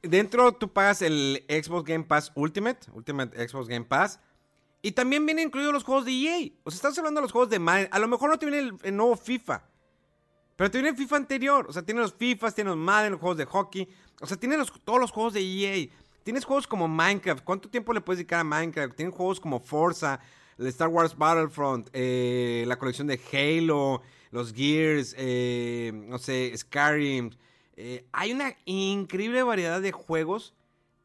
dentro 0.00 0.52
tú 0.52 0.72
pagas 0.72 1.02
el 1.02 1.44
Xbox 1.48 1.88
Game 1.88 2.04
Pass 2.04 2.30
Ultimate, 2.36 2.86
Ultimate 2.92 3.48
Xbox 3.48 3.66
Game 3.66 3.84
Pass 3.84 4.20
y 4.82 4.92
también 4.92 5.24
vienen 5.24 5.46
incluidos 5.46 5.72
los 5.72 5.84
juegos 5.84 6.04
de 6.04 6.12
EA. 6.12 6.50
O 6.64 6.70
sea, 6.70 6.76
estás 6.76 6.98
hablando 6.98 7.20
de 7.20 7.22
los 7.22 7.32
juegos 7.32 7.48
de 7.48 7.60
Madden. 7.60 7.88
A 7.92 8.00
lo 8.00 8.08
mejor 8.08 8.30
no 8.30 8.38
te 8.38 8.46
viene 8.46 8.76
el, 8.82 8.96
nuevo 8.96 9.16
FIFA. 9.16 9.62
Pero 10.56 10.70
te 10.70 10.78
viene 10.78 10.90
el 10.90 10.96
FIFA 10.96 11.16
anterior. 11.16 11.66
O 11.68 11.72
sea, 11.72 11.82
tiene 11.82 12.00
los 12.00 12.12
FIFAs, 12.12 12.54
tiene 12.54 12.70
los 12.70 12.78
Madden, 12.78 13.12
los 13.12 13.20
juegos 13.20 13.38
de 13.38 13.44
hockey. 13.44 13.88
O 14.20 14.26
sea, 14.26 14.36
tiene 14.36 14.56
todos 14.84 15.00
los 15.00 15.12
juegos 15.12 15.34
de 15.34 15.40
EA. 15.40 15.88
Tienes 16.24 16.44
juegos 16.44 16.66
como 16.66 16.88
Minecraft. 16.88 17.44
¿Cuánto 17.44 17.70
tiempo 17.70 17.92
le 17.92 18.00
puedes 18.00 18.18
dedicar 18.18 18.40
a 18.40 18.44
Minecraft? 18.44 18.96
Tienes 18.96 19.14
juegos 19.14 19.38
como 19.38 19.60
Forza, 19.60 20.18
el 20.58 20.66
Star 20.66 20.88
Wars 20.88 21.16
Battlefront, 21.16 21.88
eh, 21.92 22.64
la 22.66 22.76
colección 22.76 23.06
de 23.06 23.20
Halo, 23.32 24.02
los 24.32 24.52
Gears, 24.52 25.14
eh, 25.16 25.92
no 25.94 26.18
sé, 26.18 26.52
Skyrim. 26.56 27.30
Eh, 27.76 28.04
hay 28.12 28.32
una 28.32 28.56
increíble 28.64 29.42
variedad 29.44 29.80
de 29.80 29.92
juegos 29.92 30.54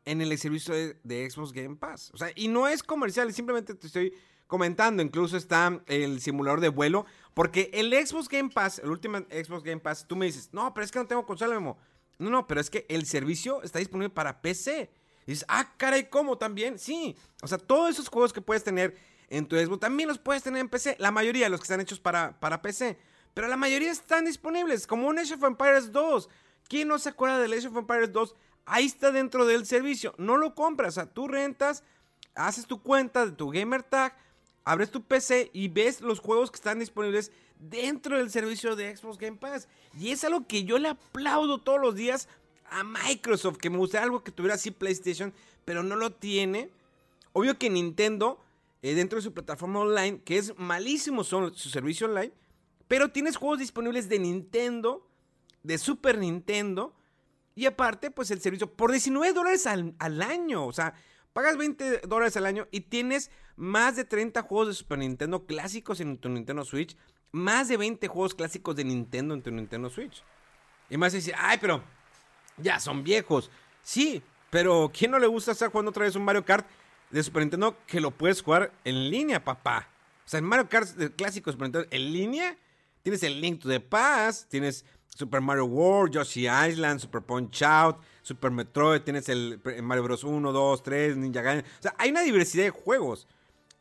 en 0.08 0.22
el 0.22 0.38
servicio 0.38 0.74
de, 0.74 1.30
Xbox 1.30 1.52
Game 1.52 1.76
Pass. 1.76 2.12
O 2.14 2.18
sea, 2.18 2.32
y 2.34 2.48
no 2.48 2.68
es 2.68 2.82
comercial, 2.82 3.32
simplemente 3.34 3.76
te 3.76 3.88
estoy 3.88 4.14
comentando. 4.48 5.04
Incluso 5.04 5.36
está 5.36 5.82
el 5.86 6.22
simulador 6.22 6.62
de 6.62 6.70
vuelo. 6.70 7.06
Porque 7.34 7.70
el 7.74 7.94
Xbox 7.94 8.30
Game 8.30 8.50
Pass, 8.50 8.80
el 8.80 8.90
último 8.90 9.20
Xbox 9.30 9.64
Game 9.64 9.82
Pass, 9.82 10.08
tú 10.08 10.16
me 10.16 10.26
dices, 10.26 10.50
no, 10.54 10.74
pero 10.74 10.86
es 10.86 10.92
que 10.92 11.00
no 11.00 11.08
tengo 11.08 11.26
consola, 11.26 11.54
Memo. 11.54 11.78
No, 12.20 12.30
no, 12.30 12.48
pero 12.48 12.62
es 12.62 12.70
que 12.70 12.86
el 12.90 13.06
servicio 13.06 13.62
está 13.64 13.80
disponible 13.80 14.10
para 14.10 14.42
PC. 14.42 14.90
Y 15.26 15.32
dices, 15.32 15.46
ah, 15.50 15.74
caray, 15.76 16.10
¿cómo 16.10 16.38
también? 16.38 16.80
Sí. 16.80 17.18
O 17.44 17.48
sea, 17.48 17.58
todos 17.58 17.92
esos 17.92 18.08
juegos 18.08 18.32
que 18.32 18.42
puedes 18.42 18.64
tener 18.64 18.96
en 19.28 19.46
tu 19.46 19.58
Xbox 19.58 19.82
también 19.82 20.08
los 20.08 20.20
puedes 20.20 20.42
tener 20.42 20.62
en 20.62 20.70
PC. 20.70 20.96
La 21.00 21.12
mayoría 21.12 21.50
los 21.50 21.60
que 21.60 21.66
están 21.66 21.82
hechos 21.82 22.00
para, 22.00 22.40
para 22.40 22.62
PC. 22.62 22.98
Pero 23.34 23.50
la 23.50 23.58
mayoría 23.58 23.92
están 23.92 24.24
disponibles, 24.24 24.88
como 24.88 25.10
un 25.10 25.20
Age 25.20 25.34
of 25.34 25.44
Empires 25.44 25.92
2. 25.92 26.30
¿Quién 26.70 26.88
no 26.88 26.98
se 26.98 27.10
acuerda 27.10 27.40
del 27.40 27.54
Age 27.54 27.68
of 27.68 27.78
Empires 27.78 28.12
2? 28.14 28.36
Ahí 28.68 28.86
está 28.86 29.12
dentro 29.12 29.46
del 29.46 29.66
servicio. 29.66 30.14
No 30.18 30.38
lo 30.38 30.54
compras, 30.54 30.90
o 30.90 31.02
sea, 31.02 31.06
tú 31.12 31.28
rentas, 31.28 31.84
haces 32.36 32.68
tu 32.68 32.84
cuenta 32.84 33.26
de 33.26 33.32
tu 33.32 33.50
gamer 33.50 33.82
tag, 33.82 34.16
abres 34.64 34.92
tu 34.92 35.02
PC 35.02 35.50
y 35.54 35.70
ves 35.70 36.02
los 36.02 36.20
juegos 36.20 36.52
que 36.52 36.58
están 36.58 36.80
disponibles 36.80 37.32
dentro 37.58 38.18
del 38.18 38.30
servicio 38.30 38.76
de 38.76 38.96
Xbox 38.96 39.18
Game 39.18 39.38
Pass. 39.38 39.68
Y 39.98 40.12
es 40.12 40.24
algo 40.24 40.46
que 40.46 40.66
yo 40.66 40.78
le 40.78 40.90
aplaudo 40.90 41.60
todos 41.60 41.82
los 41.82 41.96
días 41.96 42.28
a 42.70 42.84
Microsoft, 42.84 43.58
que 43.58 43.70
me 43.70 43.78
gustaría 43.78 44.04
algo 44.04 44.24
que 44.24 44.32
tuviera 44.32 44.56
así 44.56 44.70
PlayStation, 44.72 45.34
pero 45.66 45.82
no 45.82 45.96
lo 45.96 46.12
tiene. 46.12 46.70
Obvio 47.32 47.58
que 47.58 47.70
Nintendo, 47.70 48.44
eh, 48.82 48.94
dentro 48.94 49.18
de 49.18 49.24
su 49.24 49.34
plataforma 49.34 49.80
online, 49.80 50.22
que 50.24 50.38
es 50.38 50.58
malísimo 50.58 51.24
su 51.24 51.70
servicio 51.70 52.08
online, 52.08 52.34
pero 52.90 53.10
tienes 53.10 53.38
juegos 53.38 53.60
disponibles 53.60 54.10
de 54.10 54.20
Nintendo, 54.20 55.08
de 55.64 55.78
Super 55.78 56.18
Nintendo, 56.18 56.97
y 57.58 57.66
aparte, 57.66 58.12
pues 58.12 58.30
el 58.30 58.40
servicio 58.40 58.72
por 58.72 58.92
19 58.92 59.34
dólares 59.34 59.66
al, 59.66 60.22
año. 60.22 60.68
O 60.68 60.72
sea, 60.72 60.94
pagas 61.34 61.58
20 61.58 62.02
dólares 62.02 62.38
al 62.38 62.46
año 62.46 62.68
y 62.70 62.82
tienes 62.82 63.32
más 63.56 63.96
de 63.96 64.06
30 64.06 64.44
juegos 64.44 64.68
de 64.68 64.74
Super 64.76 65.00
Nintendo 65.00 65.48
clásicos 65.48 66.00
en 66.00 66.20
tu 66.20 66.30
Nintendo 66.30 66.64
Switch. 66.64 66.96
Más 67.32 67.68
de 67.68 67.78
20 67.78 68.08
juegos 68.10 68.36
clásicos 68.36 68.76
de 68.76 68.84
Nintendo 68.84 69.34
en 69.34 69.42
tu 69.42 69.50
Nintendo 69.50 69.90
Switch. 69.90 70.24
Y 70.88 70.98
más 70.98 71.14
decir, 71.14 71.34
ay, 71.36 71.58
pero 71.60 71.84
ya 72.58 72.80
son 72.80 73.04
viejos. 73.04 73.50
Sí, 73.82 74.22
pero 74.52 74.92
¿quién 74.96 75.10
no 75.10 75.18
le 75.18 75.26
gusta 75.26 75.52
estar 75.52 75.72
jugando 75.72 75.90
otra 75.90 76.04
vez 76.04 76.16
un 76.16 76.26
Mario 76.26 76.46
Kart 76.46 76.68
de 77.10 77.24
Super 77.24 77.42
Nintendo 77.42 77.76
que 77.88 78.00
lo 78.00 78.12
puedes 78.12 78.44
jugar 78.44 78.72
en 78.84 79.10
línea, 79.10 79.44
papá? 79.44 79.90
O 80.28 80.30
sea, 80.30 80.38
en 80.38 80.46
Mario 80.46 80.70
Kart 80.70 80.90
clásicos 81.16 81.54
Super 81.54 81.70
Nintendo 81.70 81.88
en 81.90 82.14
línea, 82.14 82.56
tienes 83.02 83.24
el 83.24 83.42
Link 83.42 83.64
to 83.64 83.68
the 83.68 83.80
Past, 83.80 84.48
tienes 84.48 84.86
Super 85.18 85.42
Mario 85.42 85.66
World, 85.66 86.14
Yoshi 86.14 86.48
Island, 86.48 87.00
Super 87.00 87.24
Punch 87.24 87.64
Out, 87.64 87.98
Super 88.22 88.52
Metroid, 88.52 89.02
tienes 89.02 89.28
el 89.30 89.60
Mario 89.82 90.04
Bros. 90.04 90.24
1, 90.24 90.52
2, 90.52 90.84
3, 90.84 91.18
Ninja 91.18 91.42
Gaiden. 91.42 91.66
O 91.66 91.82
sea, 91.82 91.96
hay 91.98 92.12
una 92.12 92.22
diversidad 92.22 92.66
de 92.66 92.70
juegos. 92.70 93.28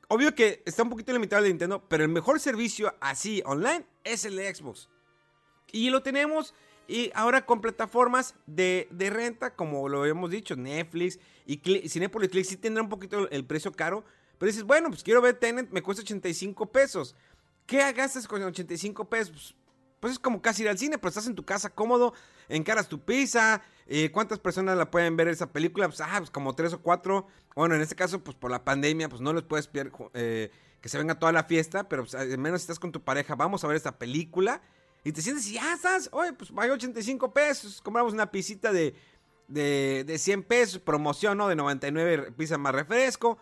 Obvio 0.08 0.34
que 0.34 0.62
está 0.64 0.82
un 0.82 0.88
poquito 0.88 1.12
limitado 1.12 1.44
el 1.44 1.50
Nintendo, 1.50 1.84
pero 1.88 2.04
el 2.04 2.08
mejor 2.08 2.40
servicio 2.40 2.94
así 3.00 3.42
online 3.44 3.84
es 4.02 4.24
el 4.24 4.36
de 4.36 4.54
Xbox. 4.54 4.88
Y 5.72 5.90
lo 5.90 6.02
tenemos 6.02 6.54
y 6.88 7.10
ahora 7.14 7.44
con 7.44 7.60
plataformas 7.60 8.34
de, 8.46 8.88
renta, 9.12 9.54
como 9.54 9.90
lo 9.90 10.00
habíamos 10.00 10.30
dicho, 10.30 10.56
Netflix 10.56 11.18
y 11.44 11.58
Cinepolis 11.88 12.30
Click 12.30 12.46
sí 12.46 12.56
tendrá 12.56 12.82
un 12.82 12.88
poquito 12.88 13.28
el 13.28 13.44
precio 13.44 13.72
caro. 13.72 14.04
Pero 14.38 14.48
dices, 14.48 14.64
bueno, 14.64 14.88
pues 14.88 15.02
quiero 15.02 15.20
ver 15.20 15.34
Tenet, 15.34 15.70
me 15.70 15.82
cuesta 15.82 16.02
85 16.02 16.64
pesos. 16.72 17.14
¿Qué 17.66 17.92
gastas 17.92 18.26
con 18.26 18.42
85 18.42 19.04
pesos? 19.04 19.54
Pues 20.00 20.14
es 20.14 20.18
como 20.18 20.42
casi 20.42 20.62
ir 20.62 20.68
al 20.68 20.78
cine, 20.78 20.98
pero 20.98 21.08
estás 21.08 21.26
en 21.26 21.34
tu 21.34 21.44
casa 21.44 21.70
cómodo, 21.70 22.14
encaras 22.48 22.88
tu 22.88 23.00
pizza. 23.00 23.62
Eh, 23.86 24.10
¿Cuántas 24.10 24.38
personas 24.38 24.76
la 24.76 24.90
pueden 24.90 25.16
ver 25.16 25.28
esa 25.28 25.52
película? 25.52 25.88
Pues, 25.88 26.00
ah, 26.00 26.16
pues 26.18 26.30
como 26.30 26.54
tres 26.54 26.72
o 26.72 26.82
cuatro. 26.82 27.26
Bueno, 27.54 27.74
en 27.74 27.80
este 27.80 27.94
caso, 27.94 28.22
pues 28.22 28.36
por 28.36 28.50
la 28.50 28.64
pandemia, 28.64 29.08
pues 29.08 29.20
no 29.20 29.32
les 29.32 29.42
puedes 29.42 29.68
pedir 29.68 29.92
eh, 30.14 30.50
que 30.80 30.88
se 30.88 30.98
venga 30.98 31.18
toda 31.18 31.32
la 31.32 31.44
fiesta, 31.44 31.88
pero 31.88 32.02
pues, 32.02 32.14
al 32.14 32.38
menos 32.38 32.60
si 32.60 32.64
estás 32.64 32.78
con 32.78 32.92
tu 32.92 33.02
pareja, 33.02 33.34
vamos 33.34 33.64
a 33.64 33.68
ver 33.68 33.76
esta 33.76 33.98
película. 33.98 34.60
Y 35.04 35.12
te 35.12 35.22
sientes 35.22 35.46
y 35.46 35.52
ya 35.52 35.72
estás, 35.72 36.08
oye, 36.12 36.32
pues 36.32 36.50
hay 36.56 36.70
85 36.70 37.32
pesos, 37.32 37.80
compramos 37.80 38.12
una 38.12 38.30
pisita 38.32 38.72
de, 38.72 38.96
de, 39.46 40.02
de 40.04 40.18
100 40.18 40.42
pesos, 40.42 40.80
promoción, 40.80 41.38
¿no? 41.38 41.48
De 41.48 41.54
99 41.54 42.32
pizza 42.32 42.58
más 42.58 42.74
refresco. 42.74 43.38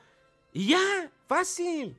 Y 0.53 0.69
ya, 0.69 1.11
fácil. 1.27 1.99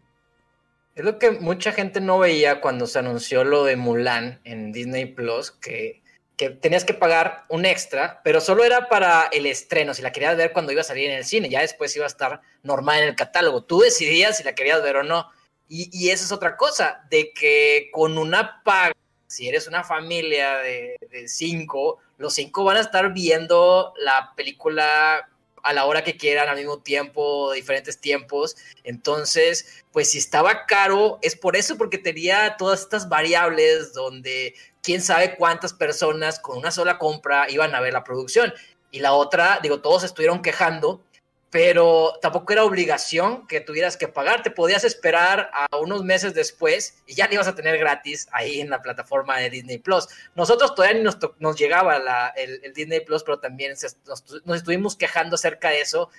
Es 0.96 1.04
lo 1.04 1.20
que 1.20 1.32
mucha 1.32 1.74
gente 1.74 2.00
no 2.00 2.20
veía 2.20 2.62
cuando 2.62 2.88
se 2.88 3.00
anunció 3.00 3.43
lo 3.43 3.66
de 3.66 3.76
Mulan 3.76 4.39
en 4.46 4.72
Disney 4.72 5.06
Plus, 5.06 5.52
que, 5.52 6.02
que, 6.38 6.52
tenías 6.52 6.86
que 6.86 6.93
pagar 6.93 7.43
un 7.50 7.66
extra, 7.66 8.22
pero 8.24 8.39
solo 8.39 8.64
era 8.64 8.88
para 8.88 9.28
el 9.34 9.46
estreno, 9.46 9.93
si 9.93 10.02
la 10.02 10.14
querías 10.14 10.38
ver 10.38 10.54
cuando 10.54 10.72
iba 10.72 10.80
a 10.80 10.86
salir 10.86 11.10
en 11.10 11.18
el 11.18 11.26
cine, 11.26 11.50
ya 11.50 11.60
después 11.60 11.93
iba 11.98 12.06
a 12.06 12.08
estar 12.08 12.39
normal 12.64 13.02
en 13.02 13.10
el 13.10 13.16
catálogo. 13.16 13.66
Tú 13.66 13.82
decidías 13.82 14.38
si 14.38 14.46
la 14.46 14.56
querías 14.56 14.82
ver 14.82 14.96
o 14.96 15.04
no. 15.04 15.30
Y, 15.68 15.89
y 15.91 16.12
esa 16.12 16.24
es 16.24 16.32
otra 16.32 16.56
cosa, 16.56 17.06
de 17.10 17.34
que 17.34 17.89
con 17.91 18.18
una 18.18 18.64
paga, 18.64 18.93
si 19.28 19.50
eres 19.50 19.68
una 19.68 19.84
familia 19.84 20.60
de, 20.60 20.96
de 21.12 21.28
cinco, 21.28 22.00
los 22.18 22.36
cinco 22.36 22.64
van 22.64 22.78
a 22.78 22.82
estar 22.82 23.12
viendo 23.12 23.93
la 23.98 24.32
película 24.38 25.28
a 25.66 25.74
la 25.74 25.86
hora 25.86 26.03
que 26.03 26.16
quieran, 26.16 26.47
al 26.47 26.57
mismo 26.57 26.80
tiempo, 26.80 27.51
diferentes 27.51 27.99
tiempos. 27.99 28.55
Entonces, 28.84 29.84
pues 29.91 30.11
si 30.11 30.20
estaba 30.20 30.66
caro, 30.68 31.18
es 31.22 31.36
por 31.36 31.55
eso, 31.55 31.78
porque 31.78 31.97
tenía 31.97 32.55
todas 32.57 32.82
estas 32.82 33.09
variables 33.09 33.93
donde 33.93 34.53
quién 34.84 35.01
sabe 35.01 35.36
cuántas 35.36 35.74
personas 35.74 36.39
con 36.39 36.57
una 36.57 36.70
sola 36.72 36.99
compra 36.99 37.49
iban 37.49 37.74
a 37.74 37.82
ver 37.82 37.93
la 37.93 38.03
producción. 38.03 38.53
Y 38.91 38.99
la 38.99 39.13
otra, 39.13 39.59
digo, 39.61 39.82
todos 39.82 40.03
estuvieron 40.03 40.41
quejando 40.41 41.03
pero 41.50 42.18
tampoco 42.22 42.52
era 42.54 42.64
obligación 42.64 43.48
que 43.48 43.62
tuvieras 43.62 43.98
que 43.98 44.08
pagar, 44.08 44.43
te 44.43 44.52
podías 44.52 44.84
esperar 44.84 45.50
a 45.54 45.78
unos 45.78 46.04
meses 46.04 46.34
después 46.34 47.02
y 47.08 47.16
ya 47.16 47.28
le 47.28 47.36
ibas 47.36 47.48
a 47.48 47.56
tener 47.56 47.78
gratis 47.78 48.28
ahí 48.32 48.60
en 48.60 48.70
la 48.70 48.82
plataforma 48.82 49.38
de 49.38 49.50
Disney 49.50 49.78
Plus. 49.78 50.08
Nosotros 50.36 50.76
todavía 50.76 50.98
ni 50.98 51.10
nos, 51.39 51.56
llegaba 51.56 52.34
el, 52.36 52.74
Disney 52.74 53.00
Plus, 53.00 53.24
pero 53.24 53.39
también 53.39 53.74
nos, 54.06 54.26
nos, 54.46 54.58
estuvimos 54.58 54.96
quejando 54.96 55.36
acerca 55.36 55.70
de 55.70 55.82
eso, 55.82 56.10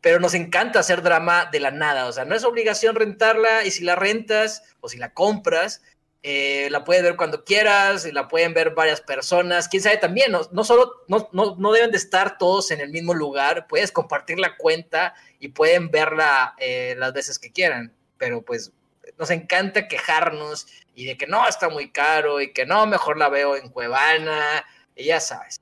pero 0.00 0.20
nos 0.20 0.34
encanta 0.34 0.80
hacer 0.80 1.00
drama 1.00 1.48
de 1.50 1.60
la 1.60 1.70
nada, 1.70 2.06
o 2.06 2.12
sea, 2.12 2.26
no 2.26 2.34
es 2.34 2.44
obligación 2.44 2.94
rentarla 2.94 3.64
y 3.64 3.70
si 3.70 3.84
la 3.84 3.96
rentas 3.96 4.62
o 4.80 4.90
si 4.90 4.98
la 4.98 5.14
compras, 5.14 5.80
eh, 6.26 6.68
la 6.70 6.84
puedes 6.84 7.02
ver 7.02 7.16
cuando 7.16 7.44
quieras, 7.44 8.06
y 8.06 8.10
la 8.10 8.28
pueden 8.28 8.54
ver 8.54 8.70
varias 8.70 9.02
personas, 9.02 9.68
quién 9.68 9.82
sabe 9.82 9.98
también, 9.98 10.32
no, 10.32 10.40
no 10.52 10.64
solo, 10.64 11.02
no, 11.06 11.28
no, 11.32 11.54
no, 11.58 11.70
deben 11.70 11.90
de 11.90 11.98
estar 11.98 12.38
todos 12.38 12.70
en 12.70 12.80
el 12.80 12.88
mismo 12.88 13.12
lugar, 13.12 13.66
puedes 13.66 13.92
compartir 13.92 14.38
la 14.38 14.56
cuenta 14.56 15.14
y 15.38 15.48
pueden 15.48 15.90
verla 15.90 16.54
eh, 16.56 16.94
las 16.96 17.12
veces 17.12 17.38
que 17.38 17.52
quieran, 17.52 17.92
pero 18.16 18.40
pues 18.40 18.72
nos 19.18 19.28
encanta 19.28 19.86
quejarnos 19.86 20.66
y 20.94 21.04
de 21.04 21.18
que 21.18 21.26
no, 21.26 21.46
está 21.46 21.68
muy 21.68 21.90
caro 21.90 22.40
y 22.40 22.54
que 22.54 22.64
no, 22.64 22.86
mejor 22.86 23.18
la 23.18 23.28
veo 23.28 23.54
en 23.54 23.68
Cuevana, 23.68 24.64
y 24.96 25.04
ya 25.04 25.20
sabes. 25.20 25.60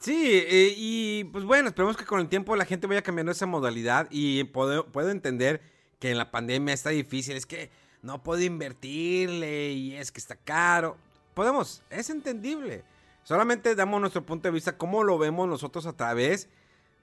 Sí, 0.00 0.44
eh, 0.46 0.74
y 0.76 1.24
pues 1.32 1.44
bueno, 1.44 1.68
esperemos 1.68 1.96
que 1.96 2.04
con 2.04 2.20
el 2.20 2.28
tiempo 2.28 2.56
la 2.56 2.66
gente 2.66 2.86
vaya 2.86 3.00
cambiando 3.00 3.32
esa 3.32 3.46
modalidad 3.46 4.06
y 4.10 4.44
puedo, 4.44 4.92
puedo 4.92 5.08
entender 5.08 5.62
que 5.98 6.10
en 6.10 6.18
la 6.18 6.30
pandemia 6.30 6.74
está 6.74 6.90
difícil, 6.90 7.38
es 7.38 7.46
que 7.46 7.70
no 8.04 8.22
puedo 8.22 8.42
invertirle 8.42 9.72
y 9.72 9.94
es 9.94 10.12
que 10.12 10.20
está 10.20 10.36
caro. 10.36 10.96
Podemos, 11.32 11.82
es 11.88 12.10
entendible. 12.10 12.84
Solamente 13.22 13.74
damos 13.74 13.98
nuestro 13.98 14.24
punto 14.24 14.46
de 14.46 14.52
vista, 14.52 14.76
cómo 14.76 15.02
lo 15.02 15.16
vemos 15.16 15.48
nosotros 15.48 15.86
a 15.86 15.94
través 15.94 16.50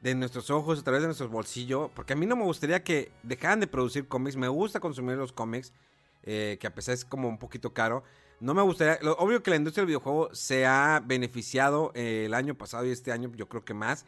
de 0.01 0.13
nuestros 0.13 0.51
ojos, 0.51 0.79
a 0.79 0.83
través 0.83 1.01
de 1.01 1.07
nuestros 1.07 1.31
bolsillos. 1.31 1.89
Porque 1.95 2.13
a 2.13 2.15
mí 2.15 2.27
no 2.27 2.35
me 2.35 2.43
gustaría 2.43 2.83
que 2.83 3.11
dejaran 3.23 3.59
de 3.59 3.65
producir 3.65 4.07
cómics. 4.07 4.37
Me 4.37 4.47
gusta 4.47 4.79
consumir 4.79 5.17
los 5.17 5.33
cómics, 5.33 5.73
eh, 6.21 6.57
que 6.61 6.67
a 6.67 6.75
pesar 6.75 6.93
es 6.93 7.03
como 7.03 7.27
un 7.27 7.39
poquito 7.39 7.73
caro. 7.73 8.03
No 8.39 8.53
me 8.53 8.61
gustaría, 8.61 8.99
lo, 9.01 9.13
obvio 9.13 9.41
que 9.41 9.49
la 9.49 9.57
industria 9.57 9.81
del 9.81 9.87
videojuego 9.87 10.29
se 10.33 10.67
ha 10.67 11.01
beneficiado 11.03 11.91
eh, 11.95 12.25
el 12.27 12.35
año 12.35 12.53
pasado 12.53 12.85
y 12.85 12.91
este 12.91 13.11
año, 13.11 13.31
yo 13.35 13.49
creo 13.49 13.65
que 13.65 13.73
más. 13.73 14.05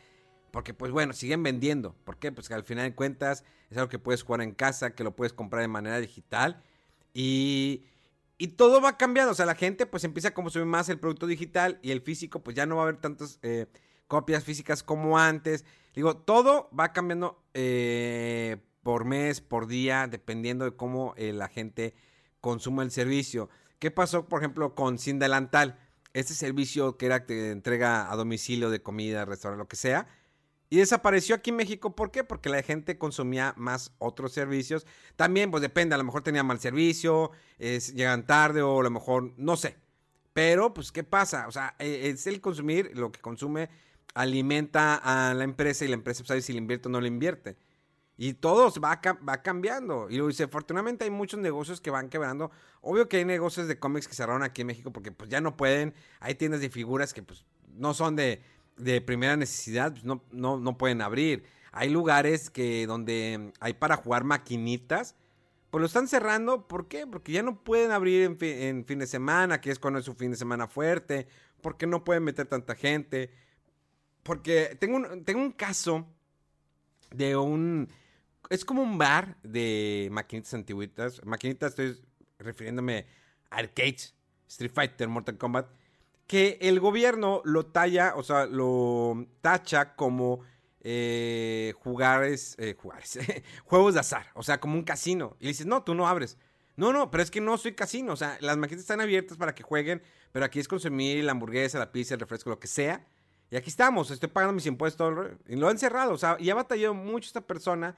Porque, 0.51 0.75
pues 0.75 0.91
bueno, 0.91 1.13
siguen 1.13 1.41
vendiendo. 1.41 1.95
¿Por 2.03 2.17
qué? 2.17 2.31
Pues 2.31 2.47
que 2.47 2.53
al 2.53 2.63
final 2.63 2.85
de 2.85 2.93
cuentas 2.93 3.43
es 3.71 3.77
algo 3.77 3.89
que 3.89 3.97
puedes 3.97 4.21
jugar 4.21 4.41
en 4.41 4.51
casa, 4.51 4.93
que 4.93 5.03
lo 5.03 5.15
puedes 5.15 5.33
comprar 5.33 5.63
de 5.63 5.67
manera 5.67 5.99
digital. 5.99 6.61
Y, 7.14 7.86
todo 8.57 8.82
va 8.82 8.97
cambiando. 8.97 9.32
O 9.32 9.36
sea, 9.36 9.45
la 9.45 9.55
gente 9.55 9.86
pues 9.86 10.03
empieza 10.03 10.30
a 10.30 10.34
consumir 10.34 10.66
más 10.66 10.89
el 10.89 10.99
producto 10.99 11.28
digital 11.28 11.80
y 11.82 11.91
el 11.91 12.01
físico, 12.01 12.43
pues 12.43 12.55
ya 12.55 12.66
no 12.66 12.76
va 12.76 12.82
a 12.82 12.86
haber 12.86 12.99
tantas 12.99 13.39
eh, 13.41 13.68
copias 14.07 14.43
físicas 14.43 14.84
como 14.84 15.18
antes. 15.18 15.64
Digo, 15.95 16.18
todo 16.18 16.70
va 16.78 16.91
cambiando 16.91 17.41
eh, 17.53 18.57
por 18.82 19.05
mes, 19.05 19.39
por 19.39 19.68
día, 19.68 20.07
dependiendo 20.07 20.66
de 20.66 20.76
cómo 20.76 21.14
eh, 21.16 21.32
la 21.32 21.47
gente 21.47 21.95
consuma 22.41 22.84
el 22.84 22.91
servicio. 22.91 23.49
¿Qué 23.80 23.91
pasó, 23.91 24.28
por 24.28 24.41
ejemplo, 24.41 24.76
con 24.76 24.97
Sin 24.99 25.20
Delantal? 25.20 25.80
Este 26.14 26.34
servicio 26.34 26.97
que 26.97 27.05
era 27.05 27.26
que 27.26 27.51
entrega 27.51 28.11
a 28.11 28.16
domicilio 28.16 28.70
de 28.70 28.82
comida, 28.82 29.26
restaurante, 29.26 29.64
lo 29.64 29.68
que 29.68 29.78
sea 29.78 30.07
y 30.74 30.78
desapareció 30.78 31.36
aquí 31.36 31.51
en 31.51 31.57
México, 31.57 31.95
¿por 31.95 32.09
qué? 32.09 32.24
Porque 32.24 32.49
la 32.49 32.63
gente 32.63 32.97
consumía 32.97 33.53
más 33.57 33.93
otros 33.99 34.34
servicios. 34.34 34.88
También, 35.15 35.51
pues 35.51 35.61
depende, 35.61 35.93
a 35.93 35.99
lo 35.99 36.03
mejor 36.03 36.24
tenía 36.24 36.41
mal 36.41 36.59
servicio, 36.59 37.30
llegan 37.59 38.26
tarde 38.26 38.63
o 38.63 38.80
a 38.80 38.84
lo 38.84 38.89
mejor, 38.89 39.34
no 39.38 39.55
sé. 39.55 39.78
Pero, 40.34 40.74
pues, 40.74 40.91
¿qué 40.91 41.03
pasa? 41.03 41.47
O 41.47 41.51
sea, 41.51 41.76
e, 41.78 42.09
es 42.09 42.26
el 42.26 42.41
consumir, 42.41 42.89
lo 42.95 43.11
que 43.11 43.21
consume 43.21 43.69
alimenta 44.15 44.95
a 44.95 45.36
la 45.36 45.43
empresa 45.43 45.86
y 45.86 45.89
la 45.89 45.93
empresa 45.93 46.26
sabe 46.26 46.41
si 46.41 46.53
le 46.53 46.57
invierte 46.57 46.88
o 46.88 46.91
no 46.91 47.01
le 47.01 47.07
invierte. 47.07 47.55
Y 48.17 48.34
todo 48.34 48.74
va, 48.82 48.99
va 49.30 49.43
cambiando. 49.43 50.09
Y 50.09 50.17
lo 50.17 50.26
dice, 50.26 50.45
afortunadamente 50.45 51.03
hay 51.03 51.11
muchos 51.11 51.39
negocios 51.39 51.82
que 51.82 51.91
van 51.91 52.09
quebrando. 52.09 52.49
Obvio 52.82 53.07
que 53.07 53.17
hay 53.17 53.26
negocios 53.26 53.67
de 53.67 53.78
cómics 53.78 54.07
que 54.07 54.15
cerraron 54.15 54.41
aquí 54.41 54.61
en 54.61 54.67
México 54.67 54.91
porque 54.91 55.11
pues 55.11 55.30
ya 55.30 55.39
no 55.39 55.55
pueden. 55.55 55.93
Hay 56.19 56.34
tiendas 56.34 56.61
de 56.61 56.71
figuras 56.71 57.13
que 57.13 57.21
pues 57.21 57.45
no 57.76 57.93
son 57.93 58.15
de 58.15 58.41
de 58.78 59.01
primera 59.01 59.36
necesidad 59.36 59.91
pues, 59.91 60.03
no, 60.03 60.24
no, 60.32 60.57
no 60.57 60.78
pueden 60.78 61.01
abrir. 61.01 61.43
Hay 61.71 61.89
lugares 61.89 62.49
que 62.49 62.86
donde 62.86 63.51
hay 63.59 63.74
para 63.74 63.97
jugar 63.97 64.24
maquinitas, 64.24 65.15
pues 65.71 65.82
lo 65.82 65.88
están 65.88 66.07
cerrando. 66.07 66.67
¿Por 66.67 66.88
qué? 66.88 67.07
Porque 67.07 67.32
ya 67.32 67.41
no 67.41 67.63
pueden 67.63 67.91
abrir 67.91 68.38
en, 68.39 68.86
fin 68.86 68.99
de 68.99 69.07
semana, 69.07 69.59
que 69.59 69.71
es 69.71 69.80
cuando 69.80 69.99
es 69.99 70.05
su 70.05 70.13
fin 70.13 70.32
de 70.32 70.38
semana 70.38 70.67
fuerte. 70.67 71.28
Porque 71.61 71.88
no 71.88 72.03
pueden 72.03 72.24
meter 72.24 72.45
tanta 72.45 72.76
gente. 72.76 73.32
Porque 74.21 74.78
tengo 74.80 74.97
un, 74.97 75.26
tengo 75.26 75.41
un 75.41 75.51
caso 75.51 76.07
de 77.11 77.36
un... 77.36 77.89
Es 78.49 78.63
como 78.65 78.84
un 78.84 78.99
bar 78.99 79.38
de 79.41 80.09
maquinitas 80.11 80.53
antiguitas. 80.53 81.26
Maquinitas 81.26 81.71
estoy 81.71 81.99
refiriéndome 82.38 83.07
a 83.49 83.57
arcades, 83.57 84.13
Street 84.47 84.71
Fighter, 84.71 85.07
Mortal 85.07 85.38
Kombat 85.38 85.67
que 86.28 86.57
el 86.61 86.80
gobierno 86.80 87.41
lo 87.45 87.65
talla, 87.65 88.13
o 88.15 88.24
sea, 88.24 88.45
lo 88.45 89.28
tacha 89.41 89.95
como 89.95 90.41
eh, 90.82 91.74
jugares, 91.84 92.55
eh, 92.59 92.76
jugares 92.80 93.19
juegos 93.65 93.93
de 93.93 94.01
azar, 94.01 94.28
o 94.34 94.43
sea, 94.43 94.59
como 94.59 94.76
un 94.76 94.84
casino. 94.84 95.38
Y 95.39 95.47
dices, 95.47 95.65
no, 95.65 95.84
tú 95.84 95.95
no 95.95 96.07
abres. 96.07 96.38
No, 96.76 96.91
no, 96.91 97.11
pero 97.11 97.21
es 97.21 97.30
que 97.30 97.39
no 97.39 97.57
soy 97.57 97.74
casino, 97.74 98.13
o 98.13 98.15
sea, 98.15 98.38
las 98.41 98.57
maquinitas 98.57 98.84
están 98.84 99.01
abiertas 99.01 99.38
para 99.38 99.53
que 99.53 99.63
jueguen, 99.63 100.01
pero 100.32 100.45
aquí 100.45 100.59
es 100.59 100.67
consumir 100.67 101.24
la 101.24 101.32
hamburguesa, 101.32 101.78
la 101.78 101.91
pizza, 101.91 102.15
el 102.15 102.19
refresco, 102.19 102.49
lo 102.49 102.59
que 102.59 102.67
sea. 102.67 103.05
Y 103.51 103.55
aquí 103.55 103.69
estamos, 103.69 104.09
estoy 104.09 104.30
pagando 104.30 104.53
mis 104.53 104.65
impuestos 104.65 105.13
y 105.47 105.55
lo 105.55 105.69
han 105.69 105.78
cerrado, 105.78 106.13
o 106.13 106.17
sea, 106.17 106.38
y 106.39 106.49
ha 106.49 106.55
batallado 106.55 106.95
mucho 106.95 107.28
esta 107.28 107.41
persona. 107.41 107.95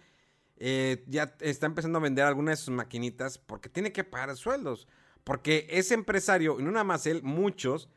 Eh, 0.57 1.03
ya 1.07 1.35
está 1.39 1.65
empezando 1.65 1.99
a 1.99 2.01
vender 2.01 2.25
algunas 2.25 2.59
de 2.59 2.65
sus 2.65 2.73
maquinitas 2.73 3.37
porque 3.37 3.69
tiene 3.69 3.91
que 3.91 4.03
pagar 4.03 4.35
sueldos. 4.35 4.87
Porque 5.23 5.67
ese 5.69 5.93
empresario, 5.93 6.59
y 6.59 6.63
no 6.63 6.71
nada 6.71 6.83
más 6.83 7.07
él, 7.07 7.23
muchos, 7.23 7.89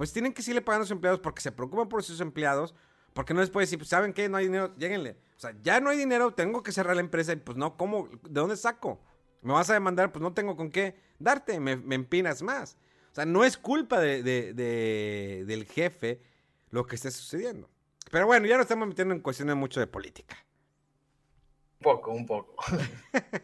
pues 0.00 0.14
tienen 0.14 0.32
que 0.32 0.40
seguirle 0.40 0.62
pagando 0.62 0.84
a 0.84 0.86
sus 0.86 0.92
empleados 0.92 1.20
porque 1.20 1.42
se 1.42 1.52
preocupan 1.52 1.86
por 1.86 2.02
sus 2.02 2.22
empleados, 2.22 2.74
porque 3.12 3.34
no 3.34 3.40
les 3.40 3.50
puede 3.50 3.64
decir, 3.64 3.78
pues, 3.78 3.90
¿saben 3.90 4.14
qué? 4.14 4.30
No 4.30 4.38
hay 4.38 4.46
dinero, 4.46 4.74
lléguenle. 4.78 5.18
O 5.36 5.38
sea, 5.38 5.54
ya 5.62 5.78
no 5.78 5.90
hay 5.90 5.98
dinero, 5.98 6.32
tengo 6.32 6.62
que 6.62 6.72
cerrar 6.72 6.96
la 6.96 7.02
empresa 7.02 7.34
y 7.34 7.36
pues 7.36 7.58
no, 7.58 7.76
¿cómo? 7.76 8.08
¿De 8.08 8.40
dónde 8.40 8.56
saco? 8.56 8.98
¿Me 9.42 9.52
vas 9.52 9.68
a 9.68 9.74
demandar? 9.74 10.10
Pues 10.10 10.22
no 10.22 10.32
tengo 10.32 10.56
con 10.56 10.70
qué 10.70 10.96
darte, 11.18 11.60
me, 11.60 11.72
empinas 11.94 12.40
más. 12.40 12.78
O 13.12 13.14
sea, 13.14 13.26
no 13.26 13.44
es 13.44 13.58
culpa 13.58 14.00
de, 14.00 14.22
del 15.44 15.66
jefe 15.66 16.22
lo 16.70 16.86
que 16.86 16.96
esté 16.96 17.10
sucediendo. 17.10 17.68
Pero 18.10 18.24
bueno, 18.24 18.46
ya 18.46 18.56
nos 18.56 18.64
estamos 18.64 18.88
metiendo 18.88 19.12
en 19.12 19.20
cuestiones 19.20 19.54
mucho 19.54 19.80
de 19.80 19.86
política. 19.86 20.34
Un 21.74 21.82
poco, 21.82 22.10
un 22.12 22.24
poco. 22.24 22.54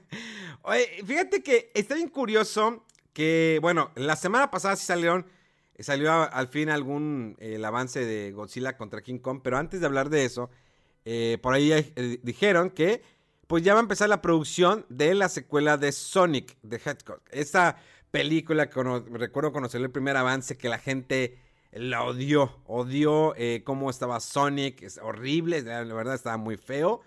Oye, 0.62 1.04
fíjate 1.07 1.42
que 1.42 1.70
está 1.74 1.96
bien 1.96 2.09
curioso 2.09 2.86
que, 3.12 3.59
bueno, 3.61 3.90
la 3.94 4.16
semana 4.16 4.50
pasada 4.50 4.74
sí 4.76 4.86
salieron 4.86 5.36
salió 5.79 6.12
al 6.12 6.49
fin 6.49 6.70
algún 6.70 7.37
el 7.39 7.64
avance 7.64 8.05
de 8.05 8.33
Godzilla 8.33 8.77
contra 8.77 9.03
King 9.03 9.18
Kong, 9.18 9.41
pero 9.43 9.59
antes 9.59 9.81
de 9.81 9.87
hablar 9.87 10.11
de 10.11 10.24
eso, 10.24 10.51
eh, 11.05 11.39
por 11.43 11.55
ahí 11.55 11.72
eh, 11.72 12.20
dijeron 12.22 12.70
que 12.70 13.03
pues 13.47 13.62
ya 13.62 13.74
va 13.74 13.81
a 13.81 13.83
empezar 13.83 14.09
la 14.09 14.22
producción 14.22 14.85
de 14.89 15.14
la 15.14 15.29
secuela 15.29 15.77
de 15.77 15.93
Sonic 15.93 16.57
de 16.62 16.77
Hedgehog. 16.77 17.20
Esta 17.31 17.77
película 18.11 18.68
que 18.68 18.83
recuerdo 19.12 19.53
conocer 19.53 19.81
el 19.83 19.91
primer 19.91 20.16
avance 20.16 20.57
que 20.57 20.68
la 20.68 20.79
gente 20.79 21.39
la 21.72 22.03
odió, 22.03 22.61
odió 22.66 23.35
eh, 23.37 23.62
cómo 23.64 23.91
estaba 23.91 24.18
Sonic, 24.20 24.83
es 24.83 24.99
horrible, 24.99 25.62
la 25.62 25.85
verdad 25.85 26.14
estaba 26.14 26.37
muy 26.37 26.57
feo. 26.57 27.03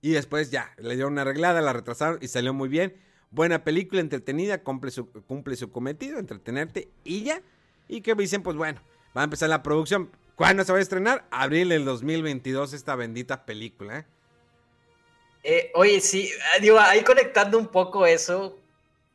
Y 0.00 0.10
después 0.10 0.50
ya, 0.50 0.72
le 0.78 0.94
dieron 0.94 1.14
una 1.14 1.22
arreglada, 1.22 1.60
la 1.60 1.72
retrasaron 1.72 2.18
y 2.22 2.28
salió 2.28 2.54
muy 2.54 2.68
bien. 2.68 2.94
Buena 3.30 3.64
película, 3.64 4.00
entretenida, 4.00 4.62
cumple 4.62 4.90
su, 4.90 5.10
cumple 5.10 5.56
su 5.56 5.70
cometido, 5.70 6.18
entretenerte 6.18 6.90
y 7.04 7.24
ya. 7.24 7.42
Y 7.88 8.00
que 8.00 8.14
dicen, 8.14 8.42
pues 8.42 8.56
bueno, 8.56 8.80
va 9.16 9.22
a 9.22 9.24
empezar 9.24 9.48
la 9.48 9.62
producción. 9.62 10.10
¿Cuándo 10.34 10.64
se 10.64 10.72
va 10.72 10.78
a 10.78 10.82
estrenar? 10.82 11.24
Abril 11.30 11.70
del 11.70 11.84
2022 11.84 12.72
esta 12.72 12.94
bendita 12.94 13.46
película. 13.46 13.98
¿eh? 14.00 14.04
Eh, 15.42 15.70
oye, 15.74 16.00
sí, 16.00 16.30
ah, 16.52 16.58
digo, 16.60 16.78
ahí 16.78 17.02
conectando 17.02 17.56
un 17.56 17.68
poco 17.68 18.04
eso, 18.04 18.58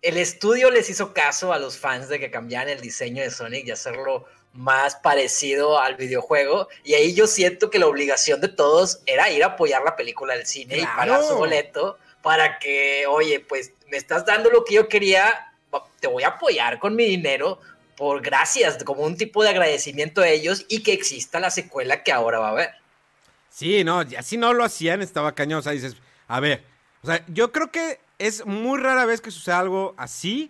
el 0.02 0.18
estudio 0.18 0.72
les 0.72 0.90
hizo 0.90 1.14
caso 1.14 1.54
a 1.54 1.60
los 1.60 1.78
fans 1.78 2.10
de 2.10 2.20
que 2.20 2.32
cambiaran 2.32 2.70
el 2.70 2.82
diseño 2.82 3.22
de 3.22 3.30
Sonic 3.30 3.68
y 3.68 3.72
hacerlo 3.72 4.26
más 4.54 4.96
parecido 4.96 5.80
al 5.80 5.96
videojuego. 5.96 6.70
Y 6.84 6.94
ahí 6.94 7.14
yo 7.14 7.28
siento 7.28 7.70
que 7.70 7.80
la 7.80 7.88
obligación 7.88 8.42
de 8.42 8.48
todos 8.48 9.02
era 9.06 9.30
ir 9.30 9.44
a 9.44 9.48
apoyar 9.48 9.84
la 9.84 9.96
película 9.96 10.36
del 10.36 10.46
cine 10.46 10.80
y 10.80 10.86
pagar 10.86 11.24
su 11.24 11.36
boleto 11.36 11.98
para 12.22 12.60
que, 12.60 13.06
oye, 13.08 13.40
pues 13.40 13.74
me 13.90 13.98
estás 13.98 14.26
dando 14.26 14.50
lo 14.50 14.64
que 14.64 14.76
yo 14.76 14.88
quería, 14.88 15.54
te 16.00 16.08
voy 16.08 16.24
a 16.24 16.30
apoyar 16.30 16.80
con 16.80 16.96
mi 16.96 17.06
dinero 17.06 17.60
por 18.02 18.20
gracias, 18.24 18.84
como 18.84 19.04
un 19.04 19.16
tipo 19.16 19.44
de 19.44 19.50
agradecimiento 19.50 20.22
a 20.22 20.28
ellos 20.28 20.66
y 20.70 20.82
que 20.82 20.92
exista 20.92 21.40
la 21.40 21.52
secuela 21.52 22.02
que 22.02 22.12
ahora 22.12 22.40
va 22.40 22.48
a 22.48 22.52
haber. 22.52 22.72
Sí, 23.52 23.84
no, 23.84 24.02
ya 24.02 24.24
si 24.24 24.38
no 24.38 24.54
lo 24.54 24.64
hacían 24.64 25.04
estaba 25.04 25.36
cañón, 25.36 25.60
o 25.60 25.62
sea, 25.62 25.74
dices, 25.74 25.96
a 26.28 26.40
ver, 26.40 26.64
o 27.04 27.06
sea, 27.06 27.24
yo 27.28 27.52
creo 27.52 27.70
que 27.70 28.00
es 28.18 28.44
muy 28.48 28.80
rara 28.80 29.06
vez 29.06 29.22
que 29.22 29.30
suceda 29.30 29.60
algo 29.60 29.94
así, 29.98 30.50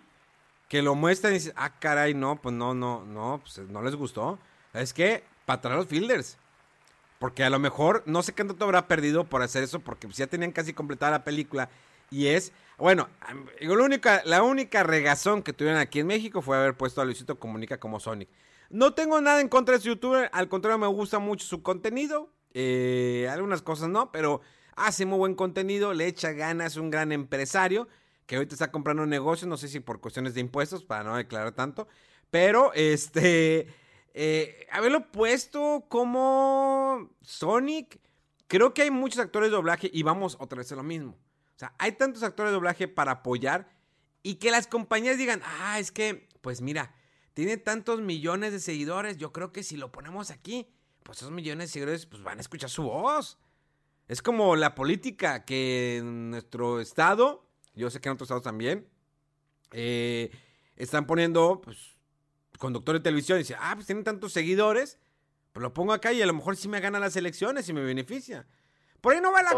que 0.70 0.80
lo 0.80 0.94
muestran 0.94 1.34
y 1.34 1.40
dices, 1.40 1.52
ah, 1.54 1.78
caray, 1.78 2.14
no, 2.14 2.40
pues 2.40 2.54
no, 2.54 2.72
no, 2.72 3.04
no, 3.04 3.42
pues 3.44 3.58
no 3.68 3.82
les 3.82 3.96
gustó. 3.96 4.38
Es 4.72 4.94
que, 4.94 5.22
para 5.44 5.60
traer 5.60 5.76
los 5.76 5.88
fielders. 5.88 6.38
Porque 7.18 7.44
a 7.44 7.50
lo 7.50 7.58
mejor 7.58 8.02
no 8.06 8.22
sé 8.22 8.32
qué 8.32 8.44
tanto 8.44 8.64
habrá 8.64 8.88
perdido 8.88 9.24
por 9.24 9.42
hacer 9.42 9.62
eso, 9.62 9.80
porque 9.80 10.08
ya 10.08 10.26
tenían 10.26 10.52
casi 10.52 10.72
completada 10.72 11.12
la 11.12 11.24
película. 11.24 11.68
Y 12.10 12.28
es, 12.28 12.50
bueno, 12.78 13.08
la 14.24 14.42
única, 14.42 14.82
regazón 14.82 15.42
que 15.42 15.52
tuvieron 15.52 15.80
aquí 15.80 16.00
en 16.00 16.06
México 16.06 16.42
fue 16.42 16.56
haber 16.56 16.76
puesto 16.76 17.00
a 17.00 17.04
Luisito 17.04 17.38
Comunica 17.38 17.78
como 17.78 18.00
Sonic. 18.00 18.28
No 18.70 18.94
tengo 18.94 19.20
nada 19.20 19.40
en 19.40 19.48
contra 19.48 19.72
de 19.72 19.78
ese 19.78 19.88
youtuber, 19.88 20.30
al 20.32 20.48
contrario, 20.48 20.78
me 20.78 20.86
gusta 20.86 21.18
mucho 21.18 21.46
su 21.46 21.62
contenido. 21.62 22.30
Eh, 22.54 23.28
algunas 23.30 23.62
cosas 23.62 23.88
no, 23.88 24.10
pero 24.12 24.40
hace 24.76 25.06
muy 25.06 25.18
buen 25.18 25.34
contenido, 25.34 25.92
le 25.92 26.06
echa 26.06 26.32
ganas, 26.32 26.72
es 26.72 26.78
un 26.78 26.90
gran 26.90 27.12
empresario 27.12 27.88
que 28.26 28.36
ahorita 28.36 28.54
está 28.54 28.70
comprando 28.70 29.04
negocios, 29.04 29.48
no 29.48 29.56
sé 29.56 29.68
si 29.68 29.80
por 29.80 30.00
cuestiones 30.00 30.34
de 30.34 30.40
impuestos, 30.40 30.84
para 30.84 31.04
no 31.04 31.16
declarar 31.16 31.52
tanto, 31.52 31.88
pero 32.30 32.72
este 32.72 33.66
eh, 34.14 34.66
haberlo 34.70 35.10
puesto 35.10 35.84
como 35.88 37.10
Sonic, 37.22 37.98
creo 38.46 38.74
que 38.74 38.82
hay 38.82 38.90
muchos 38.90 39.20
actores 39.20 39.50
de 39.50 39.56
doblaje 39.56 39.90
y 39.92 40.02
vamos 40.02 40.36
otra 40.40 40.58
vez 40.58 40.70
a 40.72 40.76
lo 40.76 40.82
mismo. 40.82 41.16
O 41.56 41.58
sea, 41.58 41.74
hay 41.78 41.92
tantos 41.92 42.22
actores 42.22 42.50
de 42.50 42.54
doblaje 42.54 42.88
para 42.88 43.12
apoyar 43.12 43.68
y 44.22 44.36
que 44.36 44.50
las 44.50 44.66
compañías 44.66 45.18
digan, 45.18 45.42
ah, 45.44 45.78
es 45.78 45.92
que, 45.92 46.28
pues 46.40 46.60
mira, 46.60 46.94
tiene 47.34 47.56
tantos 47.56 48.00
millones 48.00 48.52
de 48.52 48.60
seguidores, 48.60 49.16
yo 49.16 49.32
creo 49.32 49.52
que 49.52 49.62
si 49.62 49.76
lo 49.76 49.90
ponemos 49.90 50.30
aquí, 50.30 50.68
pues 51.02 51.18
esos 51.18 51.30
millones 51.30 51.68
de 51.68 51.72
seguidores 51.72 52.06
pues 52.06 52.22
van 52.22 52.38
a 52.38 52.40
escuchar 52.40 52.70
su 52.70 52.84
voz. 52.84 53.38
Es 54.08 54.22
como 54.22 54.56
la 54.56 54.74
política 54.74 55.44
que 55.44 55.98
en 55.98 56.30
nuestro 56.30 56.80
estado, 56.80 57.46
yo 57.74 57.90
sé 57.90 58.00
que 58.00 58.08
en 58.08 58.14
otros 58.14 58.26
estados 58.26 58.42
también, 58.42 58.88
eh, 59.72 60.30
están 60.76 61.06
poniendo 61.06 61.60
pues, 61.62 61.96
de 62.60 63.00
televisión 63.00 63.38
y 63.38 63.42
dice, 63.42 63.56
ah, 63.58 63.72
pues 63.74 63.86
tienen 63.86 64.04
tantos 64.04 64.32
seguidores, 64.32 64.98
pues 65.52 65.62
lo 65.62 65.72
pongo 65.72 65.92
acá 65.92 66.12
y 66.12 66.22
a 66.22 66.26
lo 66.26 66.34
mejor 66.34 66.56
sí 66.56 66.68
me 66.68 66.80
gana 66.80 67.00
las 67.00 67.16
elecciones 67.16 67.68
y 67.68 67.72
me 67.72 67.82
beneficia. 67.82 68.46
Por 69.02 69.12
ahí 69.12 69.20
no 69.20 69.32
va 69.32 69.42
la 69.42 69.50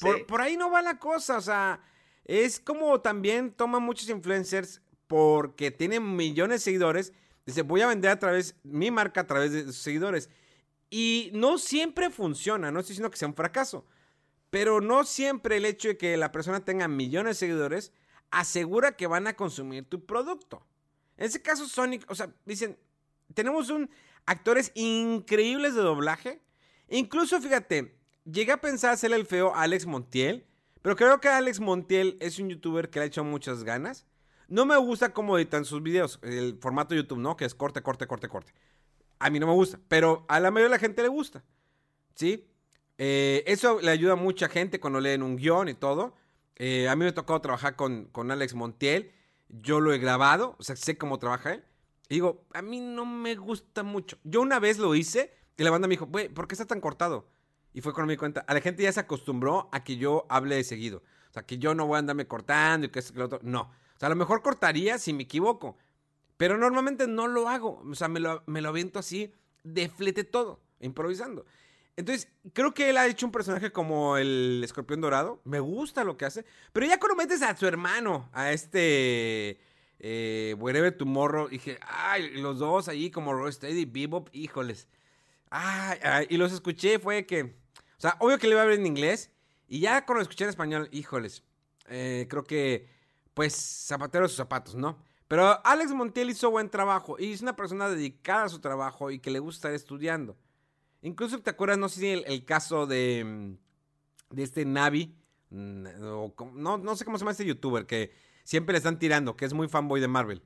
por, 0.00 0.26
por, 0.26 0.40
ahí 0.40 0.56
no 0.56 0.70
va 0.70 0.82
la 0.82 0.98
cosa, 0.98 1.38
o 1.38 1.40
sea, 1.40 1.80
es 2.24 2.60
como 2.60 3.00
también 3.00 3.50
toman 3.50 3.82
muchos 3.82 4.08
influencers 4.08 4.82
porque 5.06 5.70
tienen 5.70 6.14
millones 6.14 6.60
de 6.60 6.64
seguidores, 6.64 7.12
dice, 7.46 7.62
voy 7.62 7.80
a 7.80 7.86
vender 7.86 8.10
a 8.10 8.18
través 8.18 8.56
mi 8.62 8.90
marca 8.90 9.22
a 9.22 9.26
través 9.26 9.52
de 9.52 9.64
sus 9.64 9.78
seguidores. 9.78 10.28
Y 10.90 11.30
no 11.32 11.58
siempre 11.58 12.10
funciona, 12.10 12.70
no 12.70 12.80
estoy 12.80 12.92
diciendo 12.92 13.10
que 13.10 13.16
sea 13.16 13.28
un 13.28 13.34
fracaso, 13.34 13.86
pero 14.50 14.80
no 14.80 15.04
siempre 15.04 15.56
el 15.56 15.64
hecho 15.64 15.88
de 15.88 15.96
que 15.96 16.16
la 16.18 16.30
persona 16.30 16.64
tenga 16.64 16.88
millones 16.88 17.36
de 17.36 17.46
seguidores 17.46 17.92
asegura 18.30 18.96
que 18.96 19.06
van 19.06 19.26
a 19.26 19.34
consumir 19.34 19.88
tu 19.88 20.04
producto. 20.04 20.66
En 21.16 21.24
ese 21.24 21.40
caso, 21.40 21.66
Sonic, 21.66 22.04
o 22.10 22.14
sea, 22.14 22.30
dicen, 22.44 22.78
tenemos 23.34 23.70
un 23.70 23.90
actores 24.26 24.72
increíbles 24.74 25.74
de 25.74 25.80
doblaje. 25.80 26.42
Incluso, 26.88 27.40
fíjate, 27.40 27.97
llegué 28.30 28.52
a 28.52 28.60
pensar 28.60 28.92
hacerle 28.92 29.16
el 29.16 29.26
feo 29.26 29.54
a 29.54 29.62
Alex 29.62 29.86
Montiel, 29.86 30.46
pero 30.82 30.96
creo 30.96 31.20
que 31.20 31.28
Alex 31.28 31.60
Montiel 31.60 32.16
es 32.20 32.38
un 32.38 32.48
youtuber 32.48 32.90
que 32.90 32.98
le 32.98 33.04
ha 33.04 33.06
hecho 33.06 33.24
muchas 33.24 33.64
ganas. 33.64 34.06
No 34.48 34.64
me 34.64 34.76
gusta 34.76 35.12
cómo 35.12 35.36
editan 35.36 35.64
sus 35.64 35.82
videos, 35.82 36.18
el 36.22 36.58
formato 36.60 36.94
YouTube, 36.94 37.18
¿no? 37.18 37.36
Que 37.36 37.44
es 37.44 37.54
corte, 37.54 37.82
corte, 37.82 38.06
corte, 38.06 38.28
corte. 38.28 38.52
A 39.18 39.30
mí 39.30 39.38
no 39.38 39.46
me 39.46 39.52
gusta, 39.52 39.78
pero 39.88 40.24
a 40.28 40.40
la 40.40 40.50
mayoría 40.50 40.70
de 40.70 40.76
la 40.76 40.80
gente 40.80 41.02
le 41.02 41.08
gusta. 41.08 41.44
¿Sí? 42.14 42.48
Eh, 42.96 43.44
eso 43.46 43.80
le 43.80 43.90
ayuda 43.90 44.14
a 44.14 44.16
mucha 44.16 44.48
gente 44.48 44.80
cuando 44.80 45.00
leen 45.00 45.22
un 45.22 45.36
guion 45.36 45.68
y 45.68 45.74
todo. 45.74 46.14
Eh, 46.56 46.88
a 46.88 46.96
mí 46.96 47.04
me 47.04 47.10
ha 47.10 47.14
tocado 47.14 47.40
trabajar 47.40 47.76
con, 47.76 48.06
con 48.06 48.30
Alex 48.30 48.54
Montiel 48.54 49.12
yo 49.48 49.80
lo 49.80 49.92
he 49.92 49.98
grabado, 49.98 50.56
o 50.58 50.62
sea, 50.62 50.76
sé 50.76 50.98
cómo 50.98 51.18
trabaja 51.18 51.54
él. 51.54 51.64
Y 52.08 52.14
digo, 52.14 52.44
a 52.52 52.62
mí 52.62 52.80
no 52.80 53.04
me 53.04 53.34
gusta 53.34 53.82
mucho. 53.82 54.18
Yo 54.24 54.40
una 54.40 54.58
vez 54.58 54.78
lo 54.78 54.94
hice 54.94 55.32
y 55.56 55.62
la 55.62 55.70
banda 55.70 55.88
me 55.88 55.92
dijo, 55.92 56.06
güey, 56.06 56.28
¿por 56.28 56.48
qué 56.48 56.54
está 56.54 56.66
tan 56.66 56.80
cortado? 56.80 57.26
Y 57.72 57.80
fue 57.80 57.92
me 58.04 58.12
di 58.12 58.16
cuenta, 58.16 58.40
a 58.40 58.54
la 58.54 58.60
gente 58.60 58.82
ya 58.82 58.92
se 58.92 59.00
acostumbró 59.00 59.68
a 59.72 59.84
que 59.84 59.96
yo 59.96 60.26
hable 60.28 60.56
de 60.56 60.64
seguido. 60.64 61.02
O 61.30 61.32
sea, 61.32 61.44
que 61.44 61.58
yo 61.58 61.74
no 61.74 61.86
voy 61.86 61.96
a 61.96 61.98
andarme 62.00 62.26
cortando 62.26 62.86
y 62.86 62.90
que 62.90 62.98
esto 62.98 63.12
que 63.12 63.18
lo 63.18 63.26
otro. 63.26 63.40
No. 63.42 63.60
O 63.60 63.98
sea, 63.98 64.06
a 64.06 64.10
lo 64.10 64.16
mejor 64.16 64.42
cortaría 64.42 64.98
si 64.98 65.12
me 65.12 65.24
equivoco. 65.24 65.76
Pero 66.36 66.56
normalmente 66.56 67.06
no 67.06 67.26
lo 67.26 67.48
hago. 67.48 67.82
O 67.88 67.94
sea, 67.94 68.08
me 68.08 68.20
lo, 68.20 68.42
me 68.46 68.60
lo 68.60 68.70
aviento 68.70 68.98
así, 68.98 69.32
de 69.64 69.88
flete 69.88 70.24
todo, 70.24 70.60
improvisando. 70.80 71.44
Entonces, 71.96 72.28
creo 72.52 72.72
que 72.74 72.90
él 72.90 72.96
ha 72.96 73.08
hecho 73.08 73.26
un 73.26 73.32
personaje 73.32 73.72
como 73.72 74.16
el 74.16 74.60
escorpión 74.62 75.00
dorado. 75.00 75.40
Me 75.44 75.58
gusta 75.58 76.04
lo 76.04 76.16
que 76.16 76.26
hace. 76.26 76.44
Pero 76.72 76.86
ya 76.86 77.00
cuando 77.00 77.16
metes 77.16 77.42
a 77.42 77.56
su 77.56 77.66
hermano, 77.66 78.28
a 78.32 78.52
este. 78.52 79.60
Eh, 79.98 80.54
Wherever 80.60 80.96
Tomorrow, 80.96 81.48
dije, 81.48 81.76
ay, 81.82 82.30
los 82.40 82.60
dos 82.60 82.86
ahí 82.86 83.10
como 83.10 83.34
Roysteady 83.34 83.80
y 83.80 83.84
Bebop, 83.84 84.28
híjoles. 84.32 84.86
Ay, 85.50 85.98
ay, 86.02 86.26
y 86.30 86.36
los 86.36 86.52
escuché, 86.52 86.98
fue 86.98 87.26
que. 87.26 87.42
O 87.42 88.00
sea, 88.00 88.16
obvio 88.20 88.38
que 88.38 88.46
le 88.46 88.54
iba 88.54 88.62
a 88.62 88.66
ver 88.66 88.78
en 88.78 88.86
inglés. 88.86 89.30
Y 89.66 89.80
ya 89.80 90.04
cuando 90.06 90.22
escuché 90.22 90.44
en 90.44 90.50
español, 90.50 90.88
híjoles. 90.92 91.42
Eh, 91.88 92.26
creo 92.28 92.44
que, 92.44 92.88
pues, 93.34 93.54
zapatero 93.54 94.24
de 94.24 94.28
sus 94.28 94.36
zapatos, 94.36 94.74
¿no? 94.74 94.98
Pero 95.26 95.64
Alex 95.66 95.92
Montiel 95.92 96.30
hizo 96.30 96.50
buen 96.50 96.70
trabajo. 96.70 97.16
Y 97.18 97.32
es 97.32 97.42
una 97.42 97.56
persona 97.56 97.88
dedicada 97.88 98.44
a 98.44 98.48
su 98.48 98.60
trabajo 98.60 99.10
y 99.10 99.18
que 99.18 99.30
le 99.30 99.38
gusta 99.38 99.68
estar 99.68 99.74
estudiando. 99.74 100.36
Incluso 101.02 101.40
te 101.40 101.50
acuerdas, 101.50 101.78
no 101.78 101.88
sé 101.88 102.00
si 102.00 102.08
el, 102.08 102.44
caso 102.44 102.86
de, 102.86 103.24
mm, 103.24 104.34
de 104.34 104.42
este 104.42 104.64
Navi, 104.64 105.14
mm, 105.50 105.84
no, 106.54 106.78
no 106.78 106.96
sé 106.96 107.04
cómo 107.04 107.18
se 107.18 107.22
llama 107.22 107.32
este 107.32 107.44
youtuber, 107.44 107.86
que 107.86 108.12
siempre 108.44 108.72
le 108.72 108.78
están 108.78 108.98
tirando, 108.98 109.36
que 109.36 109.44
es 109.44 109.52
muy 109.52 109.68
fanboy 109.68 110.00
de 110.00 110.08
Marvel. 110.08 110.42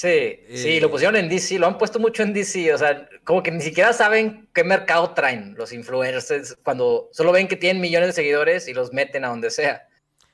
Sí, 0.00 0.40
sí, 0.54 0.80
lo 0.80 0.86
eh, 0.86 0.90
pusieron 0.90 1.14
en 1.16 1.28
DC, 1.28 1.58
lo 1.58 1.66
han 1.66 1.76
puesto 1.76 1.98
mucho 1.98 2.22
en 2.22 2.32
DC, 2.32 2.72
o 2.72 2.78
sea, 2.78 3.06
como 3.22 3.42
que 3.42 3.50
ni 3.50 3.60
siquiera 3.60 3.92
saben 3.92 4.48
qué 4.54 4.64
mercado 4.64 5.12
traen 5.12 5.54
los 5.58 5.74
influencers 5.74 6.56
cuando 6.62 7.10
solo 7.12 7.32
ven 7.32 7.46
que 7.46 7.56
tienen 7.56 7.82
millones 7.82 8.08
de 8.08 8.12
seguidores 8.14 8.66
y 8.66 8.72
los 8.72 8.94
meten 8.94 9.26
a 9.26 9.28
donde 9.28 9.50
sea. 9.50 9.86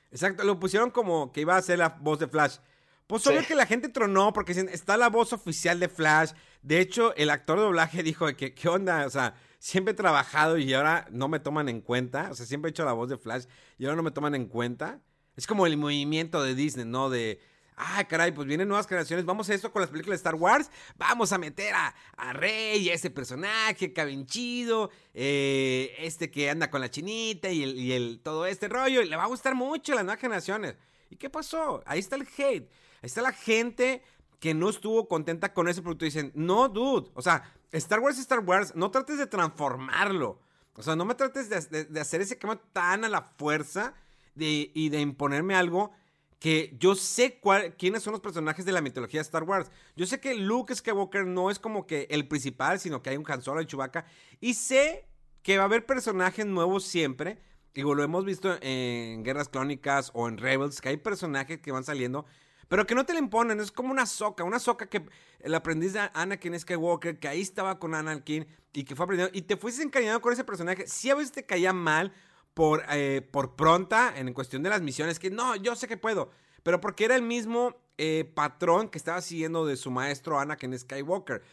Exacto, 0.09 0.45
lo 0.45 0.57
pusieron 0.57 0.89
como 0.89 1.33
que 1.33 1.41
iba 1.41 1.57
a 1.57 1.61
ser 1.61 1.79
la 1.79 1.89
voz 1.99 2.17
de 2.17 2.29
Flash. 2.29 2.59
Pues 3.07 3.27
obvio 3.27 3.45
que 3.45 3.55
la 3.55 3.65
gente 3.65 3.89
tronó 3.89 4.31
porque 4.31 4.53
está 4.53 4.95
la 4.95 5.09
voz 5.09 5.33
oficial 5.33 5.81
de 5.81 5.89
Flash. 5.89 6.31
De 6.61 6.79
hecho, 6.79 7.13
el 7.17 7.29
actor 7.29 7.57
de 7.57 7.65
doblaje 7.65 8.03
dijo 8.03 8.25
que, 8.37 8.53
¿qué 8.53 8.69
onda? 8.69 9.05
O 9.05 9.09
sea, 9.09 9.35
siempre 9.59 9.91
he 9.91 9.95
trabajado 9.97 10.57
y 10.57 10.73
ahora 10.73 11.07
no 11.11 11.27
me 11.27 11.41
toman 11.41 11.67
en 11.67 11.81
cuenta. 11.81 12.29
O 12.31 12.35
sea, 12.35 12.45
siempre 12.45 12.69
he 12.69 12.71
hecho 12.71 12.85
la 12.85 12.93
voz 12.93 13.09
de 13.09 13.17
Flash 13.17 13.47
y 13.77 13.83
ahora 13.83 13.97
no 13.97 14.03
me 14.03 14.11
toman 14.11 14.33
en 14.33 14.45
cuenta. 14.45 15.01
Es 15.35 15.45
como 15.45 15.67
el 15.67 15.75
movimiento 15.75 16.41
de 16.41 16.55
Disney, 16.55 16.85
¿no? 16.85 17.09
De, 17.09 17.41
ah, 17.77 18.03
caray, 18.05 18.31
pues 18.31 18.47
vienen 18.47 18.67
nuevas 18.67 18.87
creaciones. 18.87 19.25
Vamos 19.25 19.49
a 19.49 19.53
esto 19.53 19.71
con 19.71 19.81
las 19.81 19.89
películas 19.89 20.17
de 20.17 20.21
Star 20.21 20.35
Wars. 20.35 20.69
Vamos 20.97 21.31
a 21.31 21.37
meter 21.37 21.73
a, 21.73 21.95
a 22.17 22.33
Rey, 22.33 22.89
a 22.89 22.93
ese 22.93 23.09
personaje, 23.09 23.93
cabinchido, 23.93 24.89
eh, 25.13 25.95
este 25.99 26.29
que 26.29 26.49
anda 26.49 26.69
con 26.69 26.81
la 26.81 26.89
chinita 26.89 27.49
y, 27.49 27.63
el, 27.63 27.77
y 27.77 27.93
el, 27.93 28.19
todo 28.21 28.45
este 28.45 28.67
rollo. 28.67 29.01
Y 29.01 29.09
le 29.09 29.15
va 29.15 29.23
a 29.23 29.27
gustar 29.27 29.55
mucho 29.55 29.93
las 29.93 30.03
nuevas 30.03 30.19
generaciones. 30.19 30.75
¿Y 31.09 31.15
qué 31.15 31.29
pasó? 31.29 31.83
Ahí 31.85 31.99
está 31.99 32.15
el 32.15 32.27
hate. 32.37 32.69
Ahí 33.01 33.07
está 33.07 33.21
la 33.21 33.31
gente 33.31 34.01
que 34.39 34.53
no 34.53 34.69
estuvo 34.69 35.07
contenta 35.07 35.53
con 35.53 35.67
ese 35.67 35.81
producto. 35.81 36.05
Dicen, 36.05 36.31
no, 36.35 36.67
dude. 36.67 37.09
O 37.13 37.21
sea, 37.21 37.53
Star 37.71 37.99
Wars 37.99 38.17
Star 38.17 38.39
Wars. 38.39 38.75
No 38.75 38.91
trates 38.91 39.19
de 39.19 39.27
transformarlo. 39.27 40.41
O 40.73 40.83
sea, 40.83 40.95
no 40.95 41.05
me 41.05 41.15
trates 41.15 41.49
de, 41.49 41.99
hacer 41.99 42.21
ese 42.21 42.37
cambio 42.37 42.59
tan 42.71 43.03
a 43.05 43.09
la 43.09 43.21
fuerza 43.21 43.93
y 44.35 44.89
de 44.89 44.99
imponerme 44.99 45.55
algo 45.55 45.91
que 46.39 46.75
yo 46.79 46.95
sé 46.95 47.39
quiénes 47.77 48.03
son 48.03 48.11
los 48.11 48.21
personajes 48.21 48.65
de 48.65 48.71
la 48.71 48.81
mitología 48.81 49.19
de 49.19 49.23
Star 49.23 49.43
Wars. 49.43 49.71
Yo 49.95 50.05
sé 50.05 50.19
que 50.19 50.35
Luke 50.35 50.73
Skywalker 50.75 51.25
no 51.25 51.49
es 51.49 51.59
como 51.59 51.87
que 51.87 52.07
el 52.09 52.27
principal, 52.27 52.79
sino 52.79 53.01
que 53.01 53.09
hay 53.09 53.17
un 53.17 53.25
Han 53.27 53.41
Solo 53.41 53.61
y 53.61 53.65
Chewbacca. 53.65 54.05
Y 54.39 54.53
sé 54.53 55.07
que 55.41 55.57
va 55.57 55.63
a 55.63 55.65
haber 55.65 55.85
personajes 55.85 56.45
nuevos 56.45 56.83
siempre. 56.83 57.39
Digo, 57.73 57.95
lo 57.95 58.03
hemos 58.03 58.25
visto 58.25 58.57
en 58.61 59.23
Guerras 59.23 59.49
Clónicas 59.49 60.11
o 60.13 60.27
en 60.27 60.37
Rebels, 60.37 60.81
que 60.81 60.89
hay 60.89 60.97
personajes 60.97 61.59
que 61.59 61.71
van 61.71 61.83
saliendo 61.83 62.25
pero 62.67 62.85
que 62.85 62.95
no 62.95 63.05
te 63.05 63.13
la 63.13 63.19
imponen, 63.19 63.59
es 63.59 63.71
como 63.71 63.91
una 63.91 64.05
soca, 64.05 64.43
una 64.43 64.59
soca 64.59 64.87
que 64.87 65.05
el 65.39 65.55
aprendiz 65.55 65.93
de 65.93 66.09
Anakin 66.13 66.59
Skywalker, 66.59 67.19
que 67.19 67.27
ahí 67.27 67.41
estaba 67.41 67.79
con 67.79 67.95
Anakin 67.95 68.45
y 68.73 68.83
que 68.83 68.95
fue 68.95 69.05
aprendiendo, 69.05 69.37
y 69.37 69.41
te 69.43 69.57
fuiste 69.57 69.83
encariñado 69.83 70.21
con 70.21 70.33
ese 70.33 70.43
personaje. 70.43 70.87
Si 70.87 71.09
a 71.09 71.15
veces 71.15 71.31
te 71.31 71.45
caía 71.45 71.73
mal 71.73 72.13
por, 72.57 72.83
eh, 72.89 73.21
por 73.21 73.55
pronta 73.55 74.17
en 74.17 74.33
cuestión 74.33 74.63
de 74.63 74.71
las 74.71 74.81
misiones, 74.81 75.19
que 75.19 75.29
no, 75.29 75.55
yo 75.57 75.75
sé 75.75 75.87
que 75.87 75.95
puedo, 75.95 76.31
pero 76.63 76.81
porque 76.81 77.05
era 77.05 77.15
el 77.15 77.21
mismo 77.21 77.75
eh, 77.99 78.27
patrón 78.33 78.89
que 78.89 78.97
estaba 78.97 79.21
siguiendo 79.21 79.63
de 79.67 79.77
su 79.77 79.91
maestro 79.91 80.39
Anakin 80.39 80.75
Skywalker. 80.75 81.43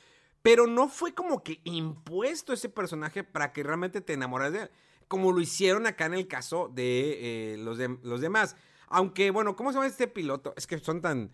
Pero 0.40 0.66
no 0.66 0.88
fue 0.88 1.12
como 1.12 1.42
que 1.42 1.61
impuesto 1.64 2.55
ese 2.55 2.70
personaje 2.70 3.22
para 3.22 3.52
que 3.52 3.62
realmente 3.62 4.00
te 4.00 4.14
enamoras 4.14 4.55
de 4.55 4.62
él. 4.62 4.70
como 5.07 5.30
lo 5.30 5.42
hicieron 5.42 5.86
acá 5.86 6.07
en 6.07 6.14
el 6.14 6.26
caso 6.26 6.70
de, 6.72 7.52
eh, 7.52 7.57
los, 7.59 7.78
los 8.02 8.22
demás. 8.22 8.57
Aunque, 8.88 9.30
bueno, 9.30 9.57
¿cómo 9.57 9.72
se 9.72 9.74
llama 9.74 9.86
este 9.86 10.09
piloto? 10.09 10.55
Es 10.57 10.66
que 10.66 10.78
son 10.78 11.02
tan 11.02 11.32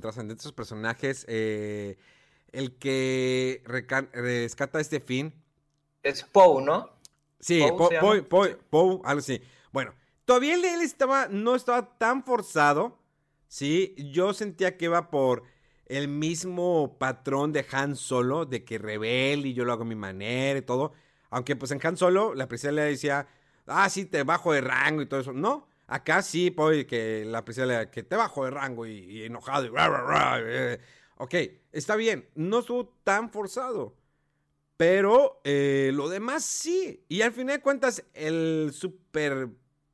trascendentes 0.00 0.44
los 0.44 0.54
personajes. 0.54 1.26
El 1.26 2.76
que 2.78 3.60
rescata 3.64 4.78
este 4.78 5.00
fin. 5.00 5.34
Es 6.04 6.22
Poe, 6.22 6.62
¿no? 6.62 6.97
Sí, 7.40 7.64
Poe, 7.76 8.22
Poe, 8.22 9.00
algo 9.04 9.20
así. 9.20 9.40
Bueno, 9.72 9.94
todavía 10.24 10.54
él, 10.54 10.64
estaba, 10.82 11.28
no 11.28 11.54
estaba 11.54 11.96
tan 11.98 12.24
forzado, 12.24 12.98
¿sí? 13.46 13.94
Yo 14.12 14.34
sentía 14.34 14.76
que 14.76 14.86
iba 14.86 15.10
por 15.10 15.44
el 15.86 16.08
mismo 16.08 16.96
patrón 16.98 17.52
de 17.52 17.64
Han 17.72 17.96
Solo, 17.96 18.44
de 18.44 18.64
que 18.64 18.78
rebelde 18.78 19.48
y 19.48 19.54
yo 19.54 19.64
lo 19.64 19.72
hago 19.72 19.82
a 19.82 19.86
mi 19.86 19.94
manera 19.94 20.58
y 20.58 20.62
todo. 20.62 20.92
Aunque 21.30 21.56
pues 21.56 21.70
en 21.70 21.80
Han 21.82 21.96
Solo 21.96 22.34
la 22.34 22.48
princesa 22.48 22.72
le 22.72 22.82
decía, 22.82 23.26
ah, 23.66 23.88
sí, 23.88 24.04
te 24.04 24.22
bajo 24.22 24.52
de 24.52 24.60
rango 24.60 25.02
y 25.02 25.06
todo 25.06 25.20
eso. 25.20 25.32
No, 25.32 25.68
acá 25.86 26.22
sí, 26.22 26.50
Poe, 26.50 26.86
que 26.86 27.24
la 27.24 27.44
princesa 27.44 27.66
le 27.66 27.90
que 27.90 28.02
te 28.02 28.16
bajo 28.16 28.44
de 28.44 28.50
rango 28.50 28.86
y, 28.86 29.24
enojado 29.24 29.66
y... 29.66 29.70
Eh, 30.44 30.80
ok, 31.16 31.34
está 31.72 31.96
bien, 31.96 32.28
no 32.34 32.60
estuvo 32.60 32.88
tan 33.04 33.30
forzado. 33.30 33.94
Pero 34.78 35.40
eh, 35.42 35.90
lo 35.92 36.08
demás 36.08 36.44
sí. 36.44 37.04
Y 37.08 37.22
al 37.22 37.32
final 37.32 37.56
de 37.56 37.62
cuentas, 37.62 38.04
el 38.14 38.70
super, 38.72 39.48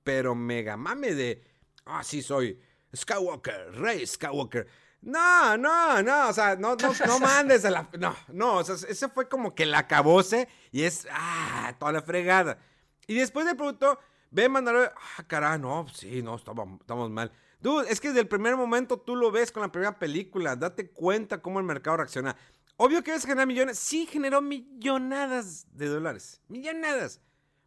pero 0.04 0.34
mega 0.34 0.76
mame 0.76 1.14
de, 1.14 1.42
ah, 1.86 2.04
sí, 2.04 2.20
soy 2.20 2.60
Skywalker, 2.94 3.72
Rey 3.72 4.06
Skywalker. 4.06 4.68
No, 5.00 5.56
no, 5.56 6.02
no, 6.02 6.28
o 6.28 6.32
sea, 6.34 6.56
no, 6.56 6.76
no, 6.76 6.92
no 7.06 7.18
mandes 7.18 7.64
a 7.64 7.70
la... 7.70 7.88
No, 7.98 8.14
no, 8.28 8.56
o 8.56 8.64
sea, 8.64 8.74
ese 8.74 9.08
fue 9.08 9.26
como 9.26 9.54
que 9.54 9.64
la 9.64 9.78
acabose 9.78 10.48
y 10.70 10.82
es, 10.82 11.08
ah, 11.10 11.74
toda 11.78 11.92
la 11.92 12.02
fregada. 12.02 12.58
Y 13.06 13.14
después 13.14 13.46
de 13.46 13.54
pronto, 13.54 13.98
ve 14.30 14.50
mandar, 14.50 14.94
ah, 14.94 15.22
caray, 15.26 15.58
no, 15.58 15.86
sí, 15.94 16.22
no, 16.22 16.36
estamos, 16.36 16.80
estamos 16.80 17.10
mal. 17.10 17.32
Dude, 17.64 17.90
es 17.90 17.98
que 17.98 18.08
desde 18.08 18.20
el 18.20 18.28
primer 18.28 18.56
momento 18.56 18.98
tú 18.98 19.16
lo 19.16 19.30
ves 19.30 19.50
con 19.50 19.62
la 19.62 19.72
primera 19.72 19.98
película. 19.98 20.54
Date 20.54 20.90
cuenta 20.90 21.40
cómo 21.40 21.58
el 21.58 21.64
mercado 21.64 21.96
reacciona. 21.96 22.36
Obvio 22.76 23.02
que 23.02 23.12
ves 23.12 23.24
generar 23.24 23.46
millones. 23.46 23.78
Sí, 23.78 24.06
generó 24.06 24.40
millonadas 24.40 25.66
de 25.72 25.86
dólares. 25.86 26.40
Millonadas. 26.48 27.20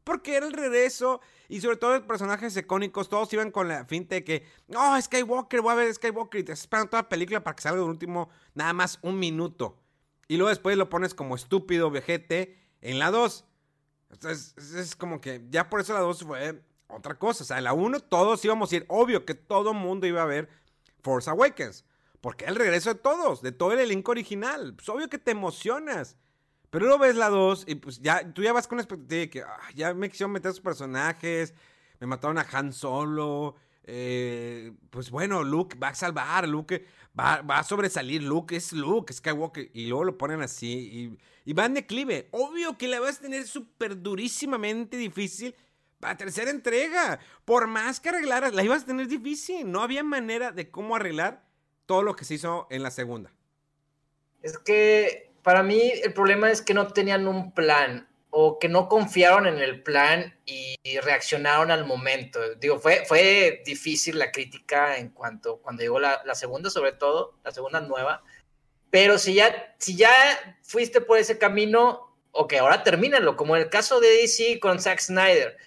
Porque 0.03 0.35
era 0.35 0.45
el 0.45 0.53
regreso. 0.53 1.21
Y 1.47 1.61
sobre 1.61 1.77
todo 1.77 2.05
personajes 2.05 2.55
icónicos. 2.57 3.09
Todos 3.09 3.31
iban 3.33 3.51
con 3.51 3.67
la 3.67 3.85
finta 3.85 4.15
de 4.15 4.23
que. 4.23 4.45
Oh, 4.75 4.99
Skywalker, 4.99 5.61
voy 5.61 5.71
a 5.71 5.75
ver 5.75 5.93
Skywalker. 5.93 6.41
Y 6.41 6.43
te 6.43 6.51
esperan 6.53 6.89
toda 6.89 7.03
la 7.03 7.09
película 7.09 7.43
para 7.43 7.55
que 7.55 7.63
salga 7.63 7.81
el 7.81 7.89
último. 7.89 8.29
Nada 8.53 8.73
más 8.73 8.99
un 9.01 9.17
minuto. 9.19 9.79
Y 10.27 10.35
luego 10.35 10.49
después 10.49 10.77
lo 10.77 10.89
pones 10.89 11.13
como 11.13 11.35
estúpido 11.35 11.89
vejete 11.89 12.57
en 12.81 12.99
la 12.99 13.11
2. 13.11 13.45
Entonces, 14.11 14.55
es 14.75 14.95
como 14.95 15.21
que 15.21 15.45
ya 15.49 15.69
por 15.69 15.79
eso 15.79 15.93
la 15.93 15.99
2 15.99 16.23
fue 16.23 16.61
otra 16.87 17.17
cosa. 17.17 17.43
O 17.43 17.47
sea, 17.47 17.57
en 17.57 17.63
la 17.63 17.73
1 17.73 18.01
todos 18.01 18.43
íbamos 18.43 18.71
a 18.71 18.75
ir. 18.75 18.85
Obvio 18.89 19.25
que 19.25 19.35
todo 19.35 19.73
mundo 19.73 20.05
iba 20.05 20.21
a 20.21 20.25
ver 20.25 20.49
Force 21.01 21.29
Awakens. 21.29 21.85
Porque 22.21 22.45
el 22.45 22.55
regreso 22.55 22.93
de 22.93 22.99
todos, 22.99 23.41
de 23.41 23.51
todo 23.51 23.73
el 23.73 23.79
elenco 23.79 24.11
original. 24.11 24.73
Pues 24.75 24.89
obvio 24.89 25.09
que 25.09 25.17
te 25.17 25.31
emocionas. 25.31 26.17
Pero 26.69 26.85
luego 26.85 27.01
ves 27.01 27.15
la 27.15 27.29
2 27.29 27.65
y 27.67 27.75
pues 27.75 28.01
ya, 28.01 28.33
tú 28.33 28.43
ya 28.43 28.53
vas 28.53 28.67
con 28.67 28.77
la 28.77 28.83
expectativa 28.83 29.21
de 29.21 29.29
que 29.29 29.41
ah, 29.41 29.59
ya 29.73 29.93
me 29.93 30.09
quisieron 30.09 30.31
meter 30.31 30.49
a 30.49 30.53
sus 30.53 30.61
personajes. 30.61 31.53
Me 31.99 32.07
mataron 32.07 32.37
a 32.37 32.47
Han 32.51 32.73
Solo. 32.73 33.55
Eh, 33.83 34.73
pues 34.89 35.09
bueno, 35.11 35.43
Luke 35.43 35.77
va 35.77 35.89
a 35.89 35.95
salvar. 35.95 36.47
Luke 36.47 36.85
va, 37.17 37.39
a 37.47 37.63
sobresalir. 37.63 38.23
Luke 38.23 38.55
es 38.55 38.73
Luke, 38.73 39.13
Skywalker. 39.13 39.69
Y 39.73 39.87
luego 39.87 40.03
lo 40.03 40.17
ponen 40.17 40.41
así. 40.41 41.17
Y, 41.45 41.49
y 41.49 41.53
va 41.53 41.65
en 41.65 41.75
declive. 41.75 42.27
Obvio 42.31 42.77
que 42.77 42.87
la 42.87 42.99
vas 42.99 43.19
a 43.19 43.21
tener 43.21 43.47
súper 43.47 44.01
durísimamente 44.01 44.97
difícil 44.97 45.55
la 45.99 46.17
tercera 46.17 46.51
entrega. 46.51 47.19
Por 47.45 47.67
más 47.67 47.99
que 47.99 48.09
arreglaras, 48.09 48.53
la 48.53 48.63
ibas 48.63 48.83
a 48.83 48.87
tener 48.87 49.07
difícil. 49.07 49.71
No 49.71 49.81
había 49.81 50.03
manera 50.03 50.51
de 50.51 50.69
cómo 50.69 50.95
arreglar 50.95 51.46
todo 51.87 52.03
lo 52.03 52.15
que 52.15 52.25
se 52.25 52.35
hizo 52.35 52.67
en 52.69 52.83
la 52.83 52.91
segunda. 52.91 53.33
Es 54.43 54.59
que 54.59 55.31
para 55.41 55.63
mí 55.63 55.91
el 56.03 56.13
problema 56.13 56.51
es 56.51 56.61
que 56.61 56.75
no 56.75 56.89
tenían 56.89 57.27
un 57.27 57.53
plan 57.53 58.07
o 58.29 58.59
que 58.59 58.69
no 58.69 58.87
confiaron 58.87 59.47
en 59.47 59.57
el 59.57 59.81
plan 59.81 60.37
y, 60.45 60.75
reaccionaron 61.01 61.71
al 61.71 61.85
momento. 61.85 62.39
Digo, 62.55 62.79
fue, 62.79 63.03
fue 63.05 63.63
difícil 63.65 64.19
la 64.19 64.31
crítica 64.31 64.97
en 64.97 65.09
cuanto 65.09 65.57
cuando 65.57 65.81
llegó 65.81 65.99
la, 65.99 66.21
la 66.25 66.35
segunda, 66.35 66.69
sobre 66.69 66.91
todo, 66.91 67.35
la 67.43 67.51
segunda 67.51 67.81
nueva. 67.81 68.23
Pero 68.89 69.17
si 69.17 69.33
ya, 69.33 69.75
si 69.79 69.95
ya 69.95 70.11
fuiste 70.61 71.01
por 71.01 71.17
ese 71.17 71.37
camino, 71.37 72.15
ok, 72.31 72.53
ahora 72.53 72.83
termínalo, 72.83 73.35
como 73.35 73.55
en 73.55 73.63
el 73.63 73.69
caso 73.69 73.99
de 73.99 74.09
DC 74.09 74.59
con 74.59 74.79
Zack 74.79 74.99
Snyder 74.99 75.57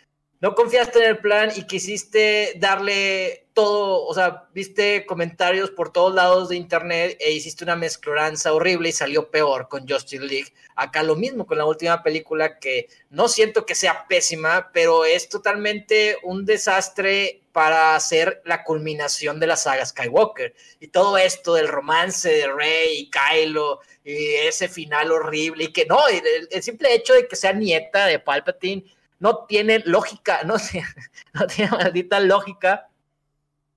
no 0.40 0.54
confiaste 0.54 1.00
en 1.00 1.04
el 1.04 1.18
plan 1.18 1.50
y 1.54 1.66
quisiste 1.66 2.54
darle 2.56 3.46
todo, 3.52 4.06
o 4.06 4.14
sea, 4.14 4.48
viste 4.54 5.04
comentarios 5.04 5.70
por 5.70 5.92
todos 5.92 6.14
lados 6.14 6.48
de 6.48 6.56
internet 6.56 7.18
e 7.20 7.32
hiciste 7.32 7.62
una 7.62 7.76
mezcloranza 7.76 8.54
horrible 8.54 8.88
y 8.88 8.92
salió 8.92 9.30
peor 9.30 9.68
con 9.68 9.86
Justice 9.86 10.24
League. 10.24 10.54
Acá 10.76 11.02
lo 11.02 11.14
mismo 11.14 11.46
con 11.46 11.58
la 11.58 11.66
última 11.66 12.02
película 12.02 12.58
que 12.58 12.88
no 13.10 13.28
siento 13.28 13.66
que 13.66 13.74
sea 13.74 14.06
pésima, 14.08 14.70
pero 14.72 15.04
es 15.04 15.28
totalmente 15.28 16.16
un 16.22 16.46
desastre 16.46 17.42
para 17.52 17.94
hacer 17.94 18.40
la 18.46 18.64
culminación 18.64 19.40
de 19.40 19.46
la 19.46 19.56
saga 19.56 19.84
Skywalker. 19.84 20.54
Y 20.78 20.88
todo 20.88 21.18
esto 21.18 21.52
del 21.52 21.68
romance 21.68 22.30
de 22.30 22.46
Rey 22.46 23.00
y 23.00 23.10
Kylo 23.10 23.80
y 24.04 24.16
ese 24.36 24.68
final 24.68 25.12
horrible 25.12 25.64
y 25.64 25.72
que 25.72 25.84
no, 25.84 25.98
el 26.08 26.62
simple 26.62 26.94
hecho 26.94 27.12
de 27.12 27.28
que 27.28 27.36
sea 27.36 27.52
nieta 27.52 28.06
de 28.06 28.20
Palpatine 28.20 28.84
no 29.20 29.44
tiene 29.46 29.82
lógica, 29.86 30.42
no, 30.44 30.56
no 31.34 31.46
tiene 31.46 31.70
maldita 31.70 32.18
lógica. 32.18 32.88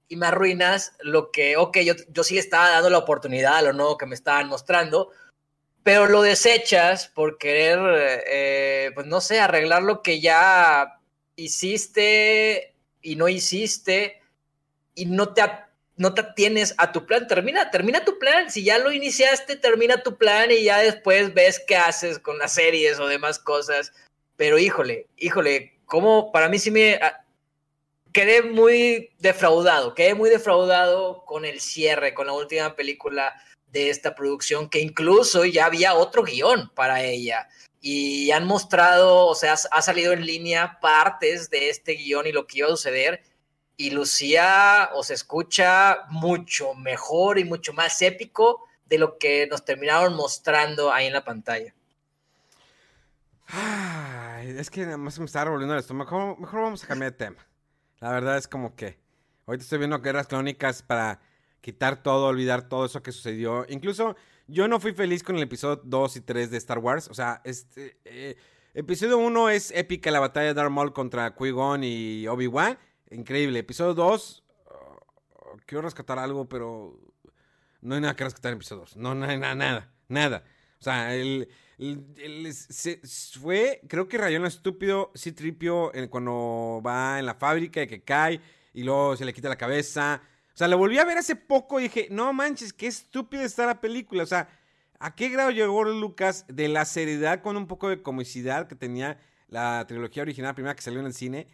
Y 0.09 0.15
me 0.15 0.27
arruinas 0.27 0.93
lo 0.99 1.31
que, 1.31 1.57
ok, 1.57 1.77
yo, 1.79 1.93
yo 2.09 2.23
sí 2.23 2.37
estaba 2.37 2.69
dando 2.69 2.89
la 2.89 2.97
oportunidad 2.97 3.57
a 3.57 3.61
lo 3.61 3.73
nuevo 3.73 3.97
que 3.97 4.05
me 4.05 4.15
estaban 4.15 4.47
mostrando, 4.47 5.11
pero 5.83 6.07
lo 6.07 6.21
desechas 6.21 7.07
por 7.07 7.37
querer, 7.37 7.79
eh, 8.27 8.91
pues 8.95 9.05
no 9.07 9.21
sé, 9.21 9.39
arreglar 9.39 9.83
lo 9.83 10.01
que 10.01 10.21
ya 10.21 10.99
hiciste 11.35 12.75
y 13.01 13.15
no 13.15 13.27
hiciste 13.27 14.21
y 14.95 15.05
no 15.07 15.33
te, 15.33 15.43
no 15.97 16.13
te 16.13 16.21
atienes 16.21 16.73
a 16.77 16.91
tu 16.91 17.05
plan. 17.05 17.27
Termina, 17.27 17.69
termina 17.71 18.05
tu 18.05 18.17
plan. 18.17 18.49
Si 18.49 18.63
ya 18.63 18.77
lo 18.77 18.91
iniciaste, 18.91 19.57
termina 19.57 20.03
tu 20.03 20.17
plan 20.17 20.51
y 20.51 20.63
ya 20.63 20.79
después 20.79 21.33
ves 21.33 21.61
qué 21.65 21.75
haces 21.75 22.19
con 22.19 22.37
las 22.37 22.53
series 22.53 22.99
o 22.99 23.07
demás 23.07 23.39
cosas. 23.39 23.91
Pero 24.43 24.59
híjole, 24.59 25.07
híjole, 25.15 25.79
como 25.85 26.29
para 26.33 26.49
mí 26.49 26.59
sí 26.59 26.69
me 26.69 26.95
ah, 26.95 27.23
quedé 28.11 28.41
muy 28.41 29.09
defraudado, 29.19 29.95
quedé 29.95 30.15
muy 30.15 30.29
defraudado 30.29 31.23
con 31.23 31.45
el 31.45 31.61
cierre, 31.61 32.13
con 32.13 32.27
la 32.27 32.33
última 32.33 32.75
película 32.75 33.41
de 33.67 33.89
esta 33.89 34.13
producción, 34.13 34.69
que 34.69 34.81
incluso 34.81 35.45
ya 35.45 35.67
había 35.67 35.93
otro 35.93 36.23
guion 36.23 36.69
para 36.75 37.01
ella. 37.01 37.47
Y 37.79 38.31
han 38.31 38.45
mostrado, 38.45 39.27
o 39.27 39.33
sea, 39.33 39.55
ha 39.71 39.81
salido 39.81 40.11
en 40.11 40.25
línea 40.25 40.77
partes 40.81 41.49
de 41.49 41.69
este 41.69 41.93
guion 41.93 42.27
y 42.27 42.33
lo 42.33 42.45
que 42.45 42.57
iba 42.57 42.67
a 42.67 42.71
suceder. 42.71 43.23
Y 43.77 43.91
lucía 43.91 44.89
o 44.93 45.03
se 45.03 45.13
escucha 45.13 45.99
mucho 46.09 46.73
mejor 46.73 47.39
y 47.39 47.45
mucho 47.45 47.71
más 47.71 48.01
épico 48.01 48.67
de 48.87 48.97
lo 48.97 49.17
que 49.17 49.47
nos 49.47 49.63
terminaron 49.63 50.15
mostrando 50.15 50.91
ahí 50.91 51.07
en 51.07 51.13
la 51.13 51.23
pantalla. 51.23 51.73
Es 54.43 54.69
que 54.69 54.83
nada 54.83 54.97
más 54.97 55.17
me 55.19 55.25
está 55.25 55.45
revolviendo 55.45 55.73
el 55.73 55.79
estómago. 55.79 56.35
Mejor, 56.37 56.61
vamos 56.61 56.83
a 56.83 56.87
cambiar 56.87 57.11
de 57.11 57.17
tema. 57.17 57.47
La 57.99 58.11
verdad 58.11 58.37
es 58.37 58.47
como 58.47 58.75
que 58.75 58.99
ahorita 59.45 59.63
estoy 59.63 59.79
viendo 59.79 59.99
guerras 60.01 60.27
crónicas 60.27 60.83
para 60.83 61.21
quitar 61.61 62.03
todo, 62.03 62.27
olvidar 62.27 62.67
todo 62.67 62.85
eso 62.85 63.01
que 63.01 63.13
sucedió. 63.13 63.65
Incluso 63.69 64.17
yo 64.47 64.67
no 64.67 64.81
fui 64.81 64.93
feliz 64.93 65.23
con 65.23 65.37
el 65.37 65.43
episodio 65.43 65.81
2 65.85 66.17
y 66.17 66.21
3 66.21 66.51
de 66.51 66.57
Star 66.57 66.79
Wars. 66.79 67.07
O 67.07 67.13
sea, 67.13 67.41
este 67.45 67.97
eh, 68.03 68.35
episodio 68.73 69.17
1 69.17 69.49
es 69.49 69.71
épica 69.71 70.11
la 70.11 70.19
batalla 70.19 70.47
de 70.47 70.53
Darth 70.53 70.71
Maul 70.71 70.91
contra 70.91 71.35
Qui-Gon 71.35 71.83
y 71.83 72.27
Obi-Wan. 72.27 72.77
Increíble. 73.11 73.59
Episodio 73.59 73.93
2 73.93 74.43
quiero 75.65 75.83
rescatar 75.83 76.19
algo, 76.19 76.47
pero 76.47 76.99
no 77.81 77.95
hay 77.95 78.01
nada 78.01 78.15
que 78.15 78.23
rescatar 78.23 78.51
en 78.51 78.57
episodio 78.57 78.81
2. 78.81 78.97
No, 78.97 79.15
no 79.15 79.25
hay 79.25 79.37
nada, 79.37 79.55
nada, 79.55 79.93
nada. 80.07 80.43
O 80.83 80.85
sea, 80.85 81.15
el, 81.15 81.47
se, 82.51 82.99
fue, 83.39 83.79
creo 83.87 84.09
que 84.09 84.17
rayó 84.17 84.35
en 84.35 84.45
estúpido 84.45 85.13
Citripio 85.15 85.93
cuando 86.09 86.81
va 86.85 87.19
en 87.19 87.25
la 87.25 87.35
fábrica 87.35 87.81
y 87.81 87.87
que 87.87 88.03
cae 88.03 88.41
y 88.73 88.83
luego 88.83 89.15
se 89.15 89.23
le 89.23 89.31
quita 89.31 89.47
la 89.47 89.55
cabeza. 89.55 90.21
O 90.53 90.57
sea, 90.57 90.67
lo 90.67 90.77
volví 90.77 90.97
a 90.97 91.05
ver 91.05 91.17
hace 91.17 91.37
poco 91.37 91.79
y 91.79 91.83
dije, 91.83 92.09
no 92.11 92.33
manches, 92.33 92.73
qué 92.73 92.87
estúpida 92.87 93.43
está 93.43 93.65
la 93.65 93.79
película. 93.79 94.23
O 94.23 94.25
sea, 94.25 94.49
¿a 94.99 95.15
qué 95.15 95.29
grado 95.29 95.51
llegó 95.51 95.85
Lucas 95.85 96.43
de 96.49 96.67
la 96.67 96.83
seriedad 96.83 97.41
con 97.41 97.55
un 97.55 97.65
poco 97.65 97.87
de 97.87 98.01
comicidad 98.01 98.67
que 98.67 98.75
tenía 98.75 99.21
la 99.47 99.85
trilogía 99.87 100.23
original, 100.23 100.53
primera 100.53 100.75
que 100.75 100.81
salió 100.81 100.99
en 100.99 101.05
el 101.05 101.13
cine? 101.13 101.47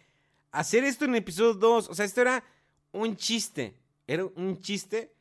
Hacer 0.50 0.82
esto 0.82 1.04
en 1.04 1.12
el 1.12 1.18
episodio 1.18 1.54
2, 1.54 1.88
o 1.88 1.94
sea, 1.94 2.04
esto 2.04 2.20
era 2.22 2.42
un 2.90 3.14
chiste. 3.14 3.76
Era 4.08 4.24
un 4.24 4.60
chiste 4.60 5.14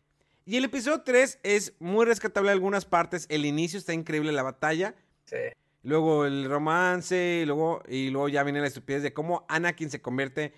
y 0.50 0.58
el 0.58 0.66
episodio 0.66 1.02
3 1.02 1.42
es 1.44 1.74
muy 1.78 2.08
rescatable 2.08 2.50
en 2.50 2.54
algunas 2.54 2.84
partes. 2.84 3.28
El 3.30 3.46
inicio 3.46 3.78
está 3.78 3.94
increíble, 3.94 4.32
la 4.32 4.42
batalla. 4.42 4.96
Sí. 5.26 5.36
luego 5.84 6.26
el 6.26 6.50
romance, 6.50 7.42
y 7.44 7.46
luego, 7.46 7.84
y 7.88 8.10
luego 8.10 8.30
ya 8.30 8.42
viene 8.42 8.60
la 8.60 8.66
estupidez 8.66 9.04
de 9.04 9.14
cómo 9.14 9.46
Anakin 9.48 9.92
se 9.92 10.02
convierte 10.02 10.56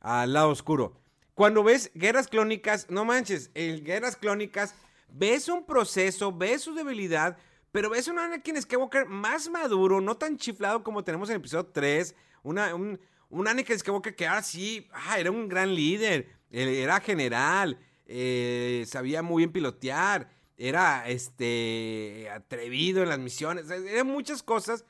al 0.00 0.32
lado 0.32 0.48
oscuro. 0.48 0.98
Cuando 1.34 1.62
ves 1.62 1.90
Guerras 1.94 2.28
Clónicas, 2.28 2.88
no 2.88 3.04
manches, 3.04 3.50
en 3.52 3.84
Guerras 3.84 4.16
Clónicas 4.16 4.74
ves 5.10 5.50
un 5.50 5.66
proceso, 5.66 6.32
ves 6.32 6.62
su 6.62 6.74
debilidad, 6.74 7.36
pero 7.70 7.90
ves 7.90 8.08
un 8.08 8.18
Anakin 8.18 8.62
Skywalker 8.62 9.04
más 9.04 9.50
maduro, 9.50 10.00
no 10.00 10.16
tan 10.16 10.38
chiflado 10.38 10.82
como 10.82 11.04
tenemos 11.04 11.28
en 11.28 11.34
el 11.34 11.40
episodio 11.40 11.66
3, 11.66 12.16
una, 12.44 12.74
un, 12.74 12.98
un 13.28 13.46
Anakin 13.46 13.78
Skywalker 13.78 14.16
que 14.16 14.26
ahora 14.26 14.42
sí, 14.42 14.88
ah, 14.90 15.18
era 15.18 15.30
un 15.30 15.50
gran 15.50 15.74
líder, 15.74 16.30
era 16.50 16.98
general, 17.00 17.78
eh, 18.06 18.84
sabía 18.86 19.22
muy 19.22 19.40
bien 19.40 19.52
pilotear, 19.52 20.30
era 20.56 21.08
este 21.08 22.28
atrevido 22.32 23.02
en 23.02 23.08
las 23.08 23.18
misiones, 23.18 23.70
eran 23.70 24.06
muchas 24.06 24.42
cosas, 24.42 24.84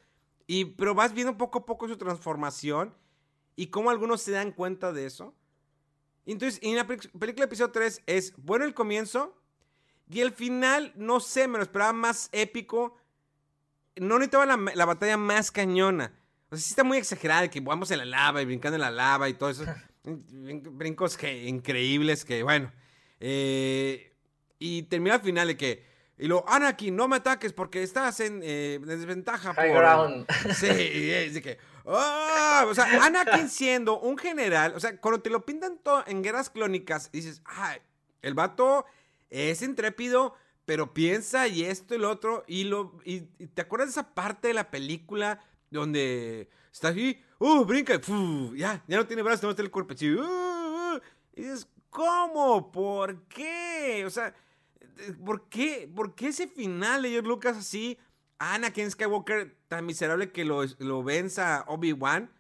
y, 0.47 0.67
pero 0.67 0.95
vas 0.95 1.15
viendo 1.15 1.37
poco 1.39 1.61
a 1.61 1.67
poco 1.67 1.89
su 1.89 1.97
transformación 1.97 2.95
y 3.57 3.69
cómo 3.69 3.91
algunos 3.91 4.21
se 4.21 4.33
dan 4.33 4.53
cuenta 4.53 4.93
de 4.93 5.07
eso. 5.07 5.35
Entonces, 6.27 6.61
en 6.63 6.77
la 6.77 6.87
película 6.87 7.45
episodio 7.45 7.73
3 7.73 8.03
es 8.07 8.35
bueno 8.37 8.65
el 8.65 8.75
comienzo 8.75 9.37
y 10.11 10.21
el 10.21 10.33
final, 10.33 10.93
no 10.97 11.21
sé, 11.21 11.49
me 11.49 11.59
lo 11.59 11.63
esperaba 11.63 11.93
más 11.93 12.29
épico. 12.33 12.97
No 13.97 14.19
necesitaba 14.19 14.47
la, 14.47 14.57
la 14.57 14.85
batalla 14.85 15.17
más 15.17 15.51
cañona. 15.51 16.13
O 16.51 16.57
sea, 16.57 16.65
sí 16.65 16.71
está 16.71 16.85
muy 16.85 16.99
exagerada, 16.99 17.49
que 17.49 17.61
vamos 17.61 17.91
en 17.91 17.99
la 17.99 18.05
lava 18.05 18.43
y 18.43 18.45
brincando 18.45 18.77
en 18.77 18.83
la 18.83 18.91
lava 18.91 19.29
y 19.29 19.35
todo 19.35 19.51
eso. 19.51 19.65
Brincos 20.05 21.17
que, 21.17 21.47
increíbles 21.47 22.25
que, 22.25 22.43
bueno. 22.43 22.71
Eh, 23.27 24.13
y 24.59 24.83
termina 24.83 25.15
al 25.15 25.23
final 25.23 25.49
de 25.49 25.57
que. 25.57 25.95
Y 26.19 26.29
lo, 26.29 26.47
Anakin, 26.47 26.95
no 26.95 27.09
me 27.09 27.17
ataques 27.17 27.55
porque 27.55 27.83
estás 27.83 28.21
en 28.21 28.41
eh, 28.45 28.79
desventaja. 28.85 29.55
High 29.55 29.73
ground. 29.73 30.27
Sí, 30.55 30.67
es 30.69 31.33
de 31.33 31.41
que. 31.41 31.59
¡Oh! 31.85 32.67
O 32.69 32.75
sea, 32.75 32.85
Anakin 33.03 33.49
siendo 33.49 33.99
un 33.99 34.19
general. 34.19 34.75
O 34.77 34.81
sea, 34.81 35.01
cuando 35.01 35.23
te 35.23 35.31
lo 35.31 35.47
pintan 35.47 35.79
todo 35.79 36.05
en 36.07 36.23
guerras 36.23 36.51
clónicas, 36.51 37.11
dices, 37.13 37.41
ay, 37.47 37.79
el 38.21 38.35
vato 38.35 38.85
es 39.31 39.63
intrépido, 39.63 40.35
pero 40.67 40.93
piensa 40.93 41.49
y 41.49 41.65
esto 41.65 41.95
y 41.95 41.99
lo 41.99 42.11
otro. 42.11 42.45
Y, 42.47 42.65
lo, 42.65 42.99
y, 43.07 43.21
te 43.23 43.63
acuerdas 43.63 43.89
de 43.89 43.93
esa 43.93 44.15
parte 44.15 44.49
de 44.49 44.55
la 44.55 44.71
película 44.71 45.41
donde 45.71 46.51
está 46.71 46.89
así, 46.89 47.19
¡uh! 47.39 47.65
Brinca, 47.65 47.99
ya, 48.55 48.85
ya 48.87 48.97
no 48.99 49.07
tiene 49.07 49.23
brazos, 49.23 49.45
no 49.45 49.51
está 49.51 49.63
el 49.63 49.71
cuerpo. 49.71 49.95
Así, 49.95 50.11
uh, 50.11 50.21
uh, 50.21 51.01
y 51.35 51.43
dices, 51.43 51.67
¿cómo? 51.95 52.73
¿Por 52.73 53.23
qué? 53.29 54.05
O 54.05 54.11
sea, 54.11 54.35
¿por 55.25 55.49
qué? 55.49 55.89
¿Por 55.95 56.15
qué 56.17 56.29
ese 56.29 56.49
final 56.49 57.03
de 57.03 57.11
George 57.11 57.29
Lucas 57.29 57.57
así? 57.57 57.97
Anakin 58.39 58.91
Skywalker 58.91 59.55
tan 59.69 59.87
miserable 59.87 60.33
que 60.33 60.45
lo, 60.45 60.65
lo 60.79 61.05
venza 61.05 61.65
Obi-Wan. 61.69 62.31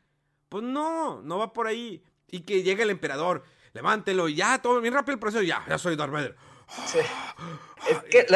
Pues 0.48 0.64
no, 0.64 1.22
no 1.22 1.38
va 1.38 1.52
por 1.52 1.68
ahí. 1.68 2.02
Y 2.28 2.40
que 2.40 2.64
llegue 2.64 2.82
el 2.82 2.90
emperador, 2.90 3.44
levántelo, 3.74 4.28
ya, 4.28 4.60
todo 4.60 4.80
bien 4.80 4.92
rápido 4.92 5.14
el 5.14 5.20
proceso, 5.20 5.42
ya, 5.42 5.64
ya 5.68 5.78
soy 5.78 5.94
Darth 5.94 6.12
Vader. 6.12 6.34
Sí. 6.86 6.98
Es 7.88 7.98
que 8.10 8.26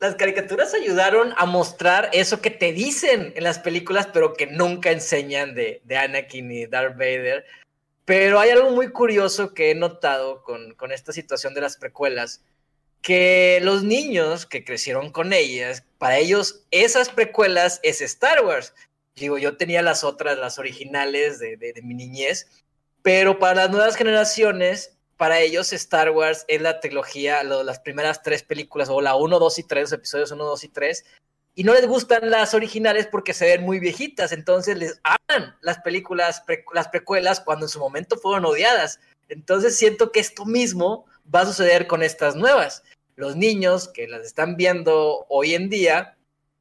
las 0.00 0.14
caricaturas 0.14 0.72
ayudaron 0.72 1.34
a 1.36 1.44
mostrar 1.44 2.08
eso 2.14 2.40
que 2.40 2.50
te 2.50 2.72
dicen 2.72 3.34
en 3.36 3.44
las 3.44 3.58
películas, 3.58 4.08
pero 4.12 4.32
que 4.32 4.46
nunca 4.46 4.92
enseñan 4.92 5.54
de, 5.54 5.82
de 5.84 5.96
Anakin 5.98 6.50
y 6.50 6.66
Darth 6.66 6.96
Vader. 6.96 7.44
Pero 8.04 8.38
hay 8.38 8.50
algo 8.50 8.70
muy 8.70 8.90
curioso 8.90 9.54
que 9.54 9.70
he 9.70 9.74
notado 9.74 10.42
con, 10.42 10.74
con 10.74 10.92
esta 10.92 11.12
situación 11.12 11.54
de 11.54 11.62
las 11.62 11.76
precuelas 11.76 12.42
que 13.04 13.60
los 13.62 13.82
niños 13.82 14.46
que 14.46 14.64
crecieron 14.64 15.12
con 15.12 15.34
ellas, 15.34 15.84
para 15.98 16.16
ellos 16.16 16.64
esas 16.70 17.10
precuelas 17.10 17.78
es 17.82 18.00
Star 18.00 18.42
Wars. 18.42 18.72
Digo, 19.14 19.36
yo 19.36 19.58
tenía 19.58 19.82
las 19.82 20.04
otras, 20.04 20.38
las 20.38 20.58
originales 20.58 21.38
de, 21.38 21.58
de, 21.58 21.82
mi 21.82 21.92
niñez, 21.92 22.48
pero 23.02 23.38
para 23.38 23.56
las 23.56 23.70
nuevas 23.70 23.96
generaciones, 23.96 24.96
para 25.18 25.40
ellos 25.40 25.74
Star 25.74 26.12
Wars 26.12 26.46
es 26.48 26.62
la 26.62 26.80
trilogía, 26.80 27.42
lo, 27.42 27.62
las 27.62 27.78
primeras 27.78 28.22
tres 28.22 28.42
películas, 28.42 28.88
o 28.88 29.02
la 29.02 29.16
1, 29.16 29.38
2 29.38 29.58
y 29.58 29.62
3, 29.64 29.82
los 29.82 29.92
episodios 29.92 30.30
1, 30.30 30.42
2 30.42 30.64
y 30.64 30.68
3, 30.68 31.04
y 31.54 31.64
no 31.64 31.72
les 31.72 31.86
gustan 31.86 32.30
las 32.30 32.54
originales 32.54 33.06
porque 33.06 33.32
se 33.32 33.46
ven 33.46 33.62
muy 33.62 33.78
viejitas, 33.78 34.32
entonces 34.32 34.76
les 34.76 35.00
aman 35.02 35.56
las 35.60 35.78
películas, 35.80 36.42
las 36.72 36.88
precuelas 36.88 37.40
cuando 37.40 37.66
en 37.66 37.70
su 37.70 37.78
momento 37.78 38.16
fueron 38.16 38.44
odiadas. 38.44 39.00
Entonces 39.28 39.76
siento 39.76 40.12
que 40.12 40.20
esto 40.20 40.44
mismo 40.44 41.06
va 41.32 41.40
a 41.40 41.46
suceder 41.46 41.86
con 41.86 42.02
estas 42.02 42.36
nuevas 42.36 42.82
los 43.16 43.36
niños 43.36 43.88
que 43.88 44.08
las 44.08 44.26
están 44.26 44.56
viendo 44.56 45.26
hoy 45.28 45.54
en 45.54 45.68
día, 45.68 46.16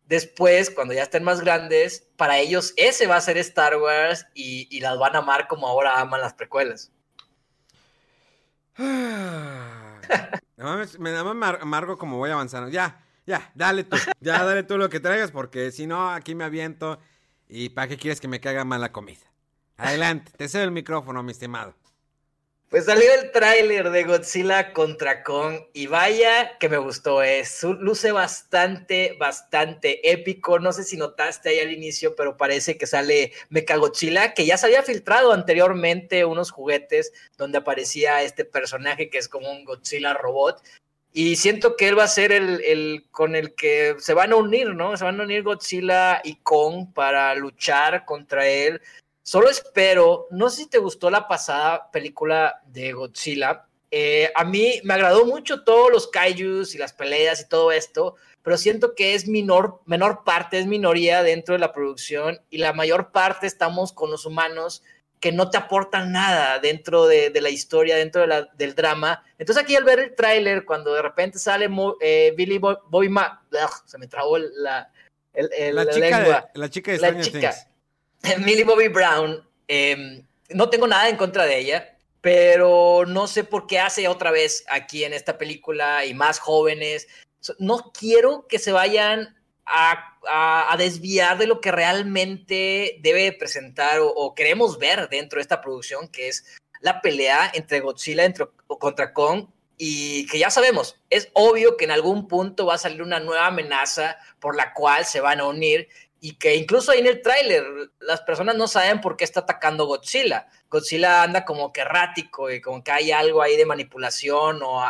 después, 0.05 0.69
cuando 0.69 0.93
ya 0.93 1.03
estén 1.03 1.23
más 1.23 1.41
grandes, 1.41 2.07
para 2.15 2.37
ellos 2.37 2.73
ese 2.77 3.07
va 3.07 3.15
a 3.15 3.21
ser 3.21 3.37
Star 3.37 3.77
Wars 3.77 4.27
y, 4.33 4.79
las 4.79 4.97
van 4.97 5.15
a 5.15 5.19
amar 5.19 5.47
como 5.47 5.67
ahora 5.67 5.99
aman 5.99 6.21
las 6.21 6.33
precuelas. 6.33 6.91
me 8.77 8.85
da 11.11 11.21
amargo 11.21 11.97
como 11.97 12.17
voy 12.17 12.31
avanzando. 12.31 12.69
Ya, 12.69 13.02
ya, 13.25 13.51
dale 13.55 13.83
tú, 13.83 13.97
ya 14.19 14.43
dale 14.43 14.63
tú 14.63 14.77
lo 14.77 14.89
que 14.89 14.99
traigas, 14.99 15.31
porque 15.31 15.71
si 15.71 15.87
no, 15.87 16.09
aquí 16.11 16.35
me 16.35 16.43
aviento. 16.43 16.99
¿Y 17.47 17.69
para 17.69 17.87
qué 17.87 17.97
quieres 17.97 18.19
que 18.19 18.27
me 18.27 18.39
caiga 18.39 18.65
mal 18.65 18.81
la 18.81 18.91
comida? 18.91 19.31
Adelante, 19.77 20.31
te 20.35 20.47
cedo 20.47 20.63
el 20.63 20.71
micrófono, 20.71 21.23
mi 21.23 21.31
estimado. 21.31 21.75
Pues 22.73 22.85
salió 22.85 23.13
el 23.13 23.31
tráiler 23.31 23.91
de 23.91 24.03
Godzilla 24.03 24.73
contra 24.73 25.21
Kong 25.21 25.59
y 25.73 25.85
vaya 25.85 26.57
que 26.57 26.69
me 26.69 26.77
gustó, 26.77 27.21
es 27.21 27.61
luce 27.61 28.11
bastante, 28.11 29.15
bastante 29.19 30.11
épico. 30.11 30.57
No 30.57 30.73
sé 30.73 30.83
si 30.83 30.97
notaste 30.97 31.49
ahí 31.49 31.59
al 31.59 31.71
inicio, 31.71 32.15
pero 32.15 32.35
parece 32.35 32.75
que 32.75 32.87
sale 32.87 33.31
Mechagodzilla, 33.49 34.33
que 34.33 34.47
ya 34.47 34.57
se 34.57 34.65
había 34.65 34.81
filtrado 34.81 35.33
anteriormente 35.33 36.25
unos 36.25 36.49
juguetes 36.49 37.13
donde 37.37 37.59
aparecía 37.59 38.23
este 38.23 38.43
personaje 38.43 39.11
que 39.11 39.19
es 39.19 39.29
como 39.29 39.51
un 39.51 39.65
Godzilla 39.65 40.15
robot. 40.15 40.63
Y 41.15 41.35
siento 41.35 41.75
que 41.77 41.87
él 41.87 41.97
va 41.97 42.05
a 42.05 42.07
ser 42.07 42.31
el, 42.31 42.59
el 42.65 43.05
con 43.11 43.35
el 43.35 43.53
que 43.53 43.95
se 43.99 44.15
van 44.15 44.33
a 44.33 44.35
unir, 44.35 44.73
¿no? 44.73 44.97
Se 44.97 45.03
van 45.03 45.19
a 45.21 45.23
unir 45.23 45.43
Godzilla 45.43 46.21
y 46.23 46.37
Kong 46.37 46.87
para 46.93 47.35
luchar 47.35 48.03
contra 48.03 48.47
él. 48.47 48.81
Solo 49.21 49.49
espero, 49.49 50.27
no 50.31 50.49
sé 50.49 50.63
si 50.63 50.69
te 50.69 50.79
gustó 50.79 51.09
la 51.09 51.27
pasada 51.27 51.91
película 51.91 52.61
de 52.65 52.93
Godzilla. 52.93 53.67
Eh, 53.91 54.31
a 54.33 54.43
mí 54.43 54.81
me 54.83 54.95
agradó 54.95 55.25
mucho 55.25 55.63
todos 55.63 55.91
los 55.91 56.07
kaijus 56.07 56.73
y 56.73 56.79
las 56.79 56.93
peleas 56.93 57.41
y 57.41 57.47
todo 57.47 57.71
esto, 57.71 58.15
pero 58.41 58.57
siento 58.57 58.95
que 58.95 59.13
es 59.13 59.27
menor, 59.27 59.81
menor 59.85 60.23
parte, 60.23 60.57
es 60.57 60.65
minoría 60.65 61.21
dentro 61.21 61.53
de 61.53 61.59
la 61.59 61.73
producción 61.73 62.41
y 62.49 62.57
la 62.57 62.73
mayor 62.73 63.11
parte 63.11 63.45
estamos 63.45 63.93
con 63.93 64.09
los 64.09 64.25
humanos 64.25 64.81
que 65.23 65.31
no 65.31 65.49
te 65.49 65.55
aportan 65.55 66.11
nada 66.11 66.59
dentro 66.59 67.07
de, 67.07 67.29
de 67.29 67.39
la 67.39 67.49
historia, 67.49 67.95
dentro 67.95 68.19
de 68.23 68.27
la, 68.27 68.41
del 68.57 68.75
drama. 68.75 69.23
Entonces 69.37 69.63
aquí 69.63 69.73
al 69.73 69.85
ver 69.85 69.99
el 69.99 70.15
tráiler, 70.15 70.65
cuando 70.65 70.93
de 70.93 71.01
repente 71.01 71.39
sale 71.39 71.69
eh, 72.01 72.33
Billy 72.35 72.57
Boy, 72.57 72.75
se 73.85 73.97
me 73.97 74.07
trabó 74.07 74.37
la, 74.37 74.91
el, 75.31 75.49
la, 75.73 75.85
la, 75.85 75.93
chica 75.93 76.19
lengua. 76.19 76.49
De, 76.53 76.59
la 76.59 76.69
chica 76.69 76.91
de 76.91 76.97
Stranger 76.97 77.31
Things. 77.31 77.67
Millie 78.45 78.65
Bobby 78.65 78.89
Brown, 78.89 79.41
eh, 79.69 80.25
no 80.49 80.69
tengo 80.69 80.87
nada 80.87 81.07
en 81.07 81.15
contra 81.15 81.45
de 81.45 81.57
ella, 81.57 81.97
pero 82.19 83.05
no 83.07 83.25
sé 83.27 83.45
por 83.45 83.65
qué 83.65 83.79
hace 83.79 84.09
otra 84.09 84.29
vez 84.29 84.65
aquí 84.67 85.05
en 85.05 85.13
esta 85.13 85.37
película 85.37 86.03
y 86.03 86.13
más 86.13 86.39
jóvenes. 86.39 87.07
No 87.59 87.93
quiero 87.97 88.45
que 88.49 88.59
se 88.59 88.73
vayan 88.73 89.37
a, 89.65 90.75
desviar 90.77 91.37
de 91.37 91.47
lo 91.47 91.61
que 91.61 91.71
realmente 91.71 92.97
debe 93.01 93.31
presentar 93.33 93.99
o, 94.01 94.33
queremos 94.35 94.77
ver 94.79 95.09
dentro 95.09 95.37
de 95.37 95.41
esta 95.41 95.61
producción, 95.61 96.07
que 96.07 96.27
es 96.27 96.45
la 96.81 97.01
pelea 97.01 97.51
entre 97.53 97.79
Godzilla 97.79 98.25
entre, 98.25 98.47
contra 98.67 99.13
Kong 99.13 99.47
y 99.77 100.27
que 100.27 100.39
ya 100.39 100.49
sabemos, 100.49 100.99
es 101.09 101.29
obvio 101.33 101.77
que 101.77 101.85
en 101.85 101.91
algún 101.91 102.27
punto 102.27 102.65
va 102.65 102.75
a 102.75 102.77
salir 102.77 103.01
una 103.01 103.19
nueva 103.19 103.47
amenaza 103.47 104.17
por 104.39 104.55
la 104.55 104.73
cual 104.73 105.05
se 105.05 105.21
van 105.21 105.39
a 105.39 105.47
unir 105.47 105.87
y 106.19 106.35
que 106.35 106.55
incluso 106.55 106.91
ahí 106.91 106.99
en 106.99 107.07
el 107.07 107.21
tráiler 107.21 107.65
las 107.99 108.21
personas 108.21 108.55
no 108.55 108.67
saben 108.67 109.01
por 109.01 109.17
qué 109.17 109.25
está 109.25 109.41
atacando 109.41 109.85
Godzilla. 109.85 110.47
Godzilla 110.69 111.23
anda 111.23 111.43
como 111.43 111.73
que 111.73 111.81
errático 111.81 112.49
y 112.49 112.61
como 112.61 112.83
que 112.83 112.91
hay 112.91 113.11
algo 113.11 113.41
ahí 113.41 113.57
de 113.57 113.65
manipulación 113.65 114.61
o 114.63 114.81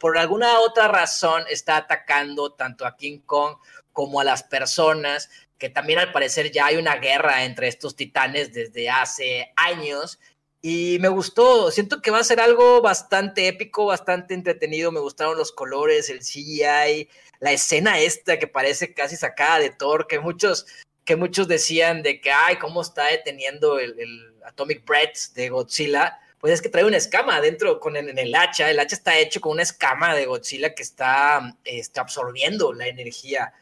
por 0.00 0.18
alguna 0.18 0.58
otra 0.60 0.88
razón 0.88 1.44
está 1.48 1.76
atacando 1.76 2.52
tanto 2.52 2.84
a 2.86 2.96
King 2.96 3.20
Kong 3.24 3.56
como 3.94 4.20
a 4.20 4.24
las 4.24 4.42
personas, 4.42 5.30
que 5.56 5.70
también 5.70 5.98
al 5.98 6.12
parecer 6.12 6.52
ya 6.52 6.66
hay 6.66 6.76
una 6.76 6.96
guerra 6.96 7.44
entre 7.44 7.68
estos 7.68 7.96
titanes 7.96 8.52
desde 8.52 8.90
hace 8.90 9.52
años. 9.56 10.18
Y 10.60 10.98
me 11.00 11.08
gustó, 11.08 11.70
siento 11.70 12.02
que 12.02 12.10
va 12.10 12.18
a 12.18 12.24
ser 12.24 12.40
algo 12.40 12.82
bastante 12.82 13.48
épico, 13.48 13.86
bastante 13.86 14.34
entretenido, 14.34 14.92
me 14.92 15.00
gustaron 15.00 15.36
los 15.38 15.52
colores, 15.52 16.10
el 16.10 16.20
CGI, 16.20 17.08
la 17.40 17.52
escena 17.52 17.98
esta 17.98 18.38
que 18.38 18.46
parece 18.46 18.94
casi 18.94 19.16
sacada 19.16 19.58
de 19.58 19.70
Thor, 19.70 20.06
que 20.06 20.18
muchos, 20.18 20.66
que 21.04 21.16
muchos 21.16 21.48
decían 21.48 22.02
de 22.02 22.20
que, 22.20 22.32
ay, 22.32 22.56
cómo 22.56 22.80
está 22.80 23.06
deteniendo 23.08 23.78
el, 23.78 24.34
Atomic 24.44 24.84
Breath 24.84 25.34
de 25.34 25.50
Godzilla, 25.50 26.18
pues 26.38 26.52
es 26.52 26.62
que 26.62 26.68
trae 26.68 26.84
una 26.84 26.98
escama 26.98 27.36
adentro 27.36 27.80
con 27.80 27.96
el, 27.96 28.08
en 28.08 28.18
el 28.18 28.34
hacha, 28.34 28.70
el 28.70 28.78
hacha 28.78 28.96
está 28.96 29.18
hecho 29.18 29.40
con 29.40 29.52
una 29.52 29.62
escama 29.62 30.14
de 30.14 30.26
Godzilla 30.26 30.74
que 30.74 30.82
está, 30.82 31.56
está 31.64 32.02
absorbiendo 32.02 32.72
la 32.72 32.86
energía 32.86 33.52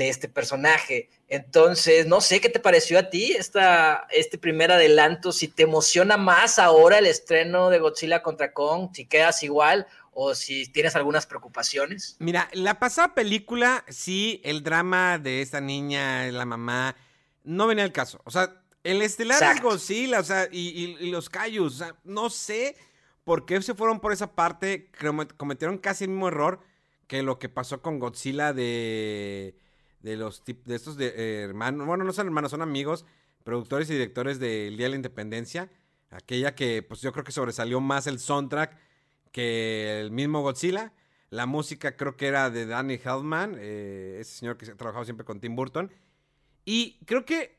de 0.00 0.08
este 0.08 0.28
personaje. 0.28 1.10
Entonces, 1.28 2.06
no 2.06 2.22
sé 2.22 2.40
qué 2.40 2.48
te 2.48 2.58
pareció 2.58 2.98
a 2.98 3.10
ti 3.10 3.32
esta, 3.32 4.06
este 4.10 4.38
primer 4.38 4.72
adelanto, 4.72 5.30
si 5.30 5.46
te 5.46 5.64
emociona 5.64 6.16
más 6.16 6.58
ahora 6.58 6.98
el 6.98 7.06
estreno 7.06 7.68
de 7.68 7.78
Godzilla 7.78 8.22
contra 8.22 8.54
Kong, 8.54 8.88
si 8.94 9.04
quedas 9.04 9.42
igual 9.42 9.86
o 10.12 10.34
si 10.34 10.66
tienes 10.72 10.96
algunas 10.96 11.26
preocupaciones. 11.26 12.16
Mira, 12.18 12.48
la 12.54 12.78
pasada 12.78 13.14
película, 13.14 13.84
sí, 13.88 14.40
el 14.42 14.62
drama 14.62 15.18
de 15.18 15.42
esta 15.42 15.60
niña, 15.60 16.26
la 16.32 16.46
mamá, 16.46 16.96
no 17.44 17.66
venía 17.66 17.84
al 17.84 17.92
caso. 17.92 18.22
O 18.24 18.30
sea, 18.30 18.62
el 18.82 19.02
estelar 19.02 19.54
es 19.54 19.60
Godzilla, 19.60 20.20
o 20.20 20.24
sea, 20.24 20.48
y, 20.50 21.10
los 21.10 21.28
Kaijus, 21.28 21.74
o 21.74 21.78
sea, 21.84 21.94
no 22.04 22.30
sé 22.30 22.74
por 23.24 23.44
qué 23.44 23.60
se 23.60 23.74
fueron 23.74 24.00
por 24.00 24.14
esa 24.14 24.34
parte, 24.34 24.90
cometieron 25.36 25.76
casi 25.76 26.04
el 26.04 26.10
mismo 26.10 26.28
error 26.28 26.60
que 27.06 27.22
lo 27.22 27.38
que 27.38 27.50
pasó 27.50 27.82
con 27.82 27.98
Godzilla 27.98 28.54
de 28.54 29.54
de 30.00 30.16
los 30.16 30.42
de 30.44 30.74
estos 30.74 30.96
eh, 30.98 31.42
hermanos, 31.48 31.86
bueno, 31.86 32.04
no 32.04 32.12
son 32.12 32.26
hermanos, 32.26 32.50
son 32.50 32.62
amigos, 32.62 33.04
productores 33.44 33.88
y 33.90 33.94
directores 33.94 34.38
del 34.38 34.76
Día 34.76 34.86
de 34.86 34.90
la 34.90 34.96
Independencia, 34.96 35.70
aquella 36.10 36.54
que 36.54 36.82
pues 36.82 37.00
yo 37.00 37.12
creo 37.12 37.24
que 37.24 37.32
sobresalió 37.32 37.80
más 37.80 38.06
el 38.06 38.18
soundtrack 38.18 38.76
que 39.32 40.00
el 40.00 40.10
mismo 40.10 40.42
Godzilla. 40.42 40.92
La 41.30 41.46
música 41.46 41.96
creo 41.96 42.16
que 42.16 42.26
era 42.26 42.50
de 42.50 42.66
Danny 42.66 42.94
Heldman, 42.94 43.56
eh, 43.58 44.18
ese 44.20 44.38
señor 44.38 44.56
que 44.56 44.68
ha 44.68 44.76
trabajado 44.76 45.04
siempre 45.04 45.24
con 45.24 45.38
Tim 45.38 45.54
Burton. 45.54 45.92
Y 46.64 46.98
creo 47.04 47.24
que 47.24 47.58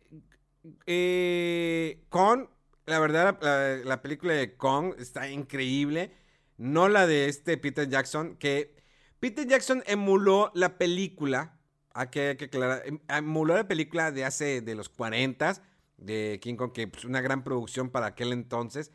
eh, 0.85 2.03
Kong, 2.09 2.47
la 2.85 2.99
verdad, 2.99 3.37
la, 3.41 3.77
la, 3.77 4.01
película 4.01 4.33
de 4.33 4.57
Kong 4.57 4.95
está 4.99 5.29
increíble. 5.29 6.11
No 6.57 6.89
la 6.89 7.07
de 7.07 7.29
este 7.29 7.57
Peter 7.57 7.87
Jackson, 7.87 8.35
que 8.35 8.75
Peter 9.21 9.47
Jackson 9.47 9.83
emuló 9.87 10.51
la 10.53 10.77
película 10.77 11.61
hay 11.93 12.07
que, 12.07 12.37
aclarar. 12.41 12.83
Em, 12.85 12.99
emuló 13.07 13.55
la 13.55 13.67
película 13.67 14.11
de 14.11 14.25
hace, 14.25 14.61
de 14.61 14.75
los 14.75 14.89
40 14.89 15.61
de 15.97 16.39
King 16.41 16.55
Kong, 16.55 16.71
que 16.71 16.83
es 16.83 16.89
pues, 16.89 17.05
una 17.05 17.21
gran 17.21 17.43
producción 17.43 17.89
para 17.89 18.07
aquel 18.07 18.33
entonces. 18.33 18.91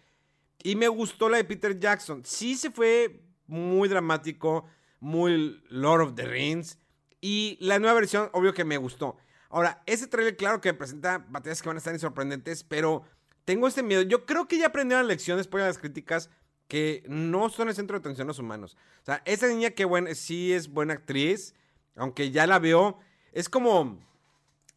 Y 0.63 0.77
me 0.77 0.89
gustó 0.89 1.29
la 1.29 1.37
de 1.37 1.45
Peter 1.45 1.79
Jackson. 1.79 2.25
Sí 2.25 2.57
se 2.57 2.71
fue 2.71 3.23
muy 3.47 3.89
dramático, 3.89 4.67
muy 5.01 5.63
Lord 5.69 6.01
of 6.03 6.15
the 6.15 6.27
Rings. 6.27 6.79
Y 7.21 7.57
la 7.61 7.79
nueva 7.79 7.95
versión, 7.95 8.31
obvio 8.33 8.53
que 8.53 8.65
me 8.65 8.77
gustó. 8.77 9.17
Ahora, 9.49 9.83
ese 9.87 10.07
trailer, 10.07 10.37
claro 10.37 10.61
que 10.61 10.75
presenta 10.75 11.25
batallas 11.29 11.63
que 11.63 11.69
van 11.69 11.77
a 11.77 11.79
estar 11.79 11.99
sorprendentes, 11.99 12.65
pero 12.65 13.05
tengo 13.45 13.69
este 13.69 13.83
miedo. 13.83 14.03
Yo 14.03 14.27
creo 14.27 14.49
que 14.49 14.59
ya 14.59 14.67
aprendieron 14.67 15.07
la 15.07 15.13
lección 15.13 15.39
después 15.39 15.63
de 15.63 15.69
las 15.69 15.79
críticas 15.79 16.31
que 16.69 17.05
no 17.07 17.49
son 17.49 17.69
el 17.69 17.75
centro 17.75 17.97
de 17.97 18.01
atención 18.01 18.27
los 18.27 18.39
humanos. 18.39 18.77
O 19.03 19.05
sea, 19.05 19.23
esa 19.25 19.47
niña 19.47 19.71
que 19.71 19.85
bueno, 19.85 20.13
sí 20.15 20.53
es 20.53 20.69
buena 20.69 20.95
actriz. 20.95 21.55
Aunque 21.97 22.31
ya 22.31 22.47
la 22.47 22.59
veo, 22.59 22.99
es 23.33 23.49
como, 23.49 23.99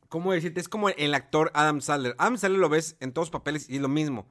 ¿cómo 0.07 0.33
decirte? 0.33 0.59
Es 0.59 0.69
como 0.69 0.89
el 0.89 1.13
actor 1.13 1.51
Adam 1.53 1.81
Sandler. 1.81 2.15
Adam 2.17 2.37
Sandler 2.37 2.61
lo 2.61 2.69
ves 2.69 2.95
en 2.99 3.13
todos 3.13 3.27
los 3.27 3.31
papeles 3.31 3.69
y 3.69 3.75
es 3.75 3.81
lo 3.81 3.89
mismo. 3.89 4.27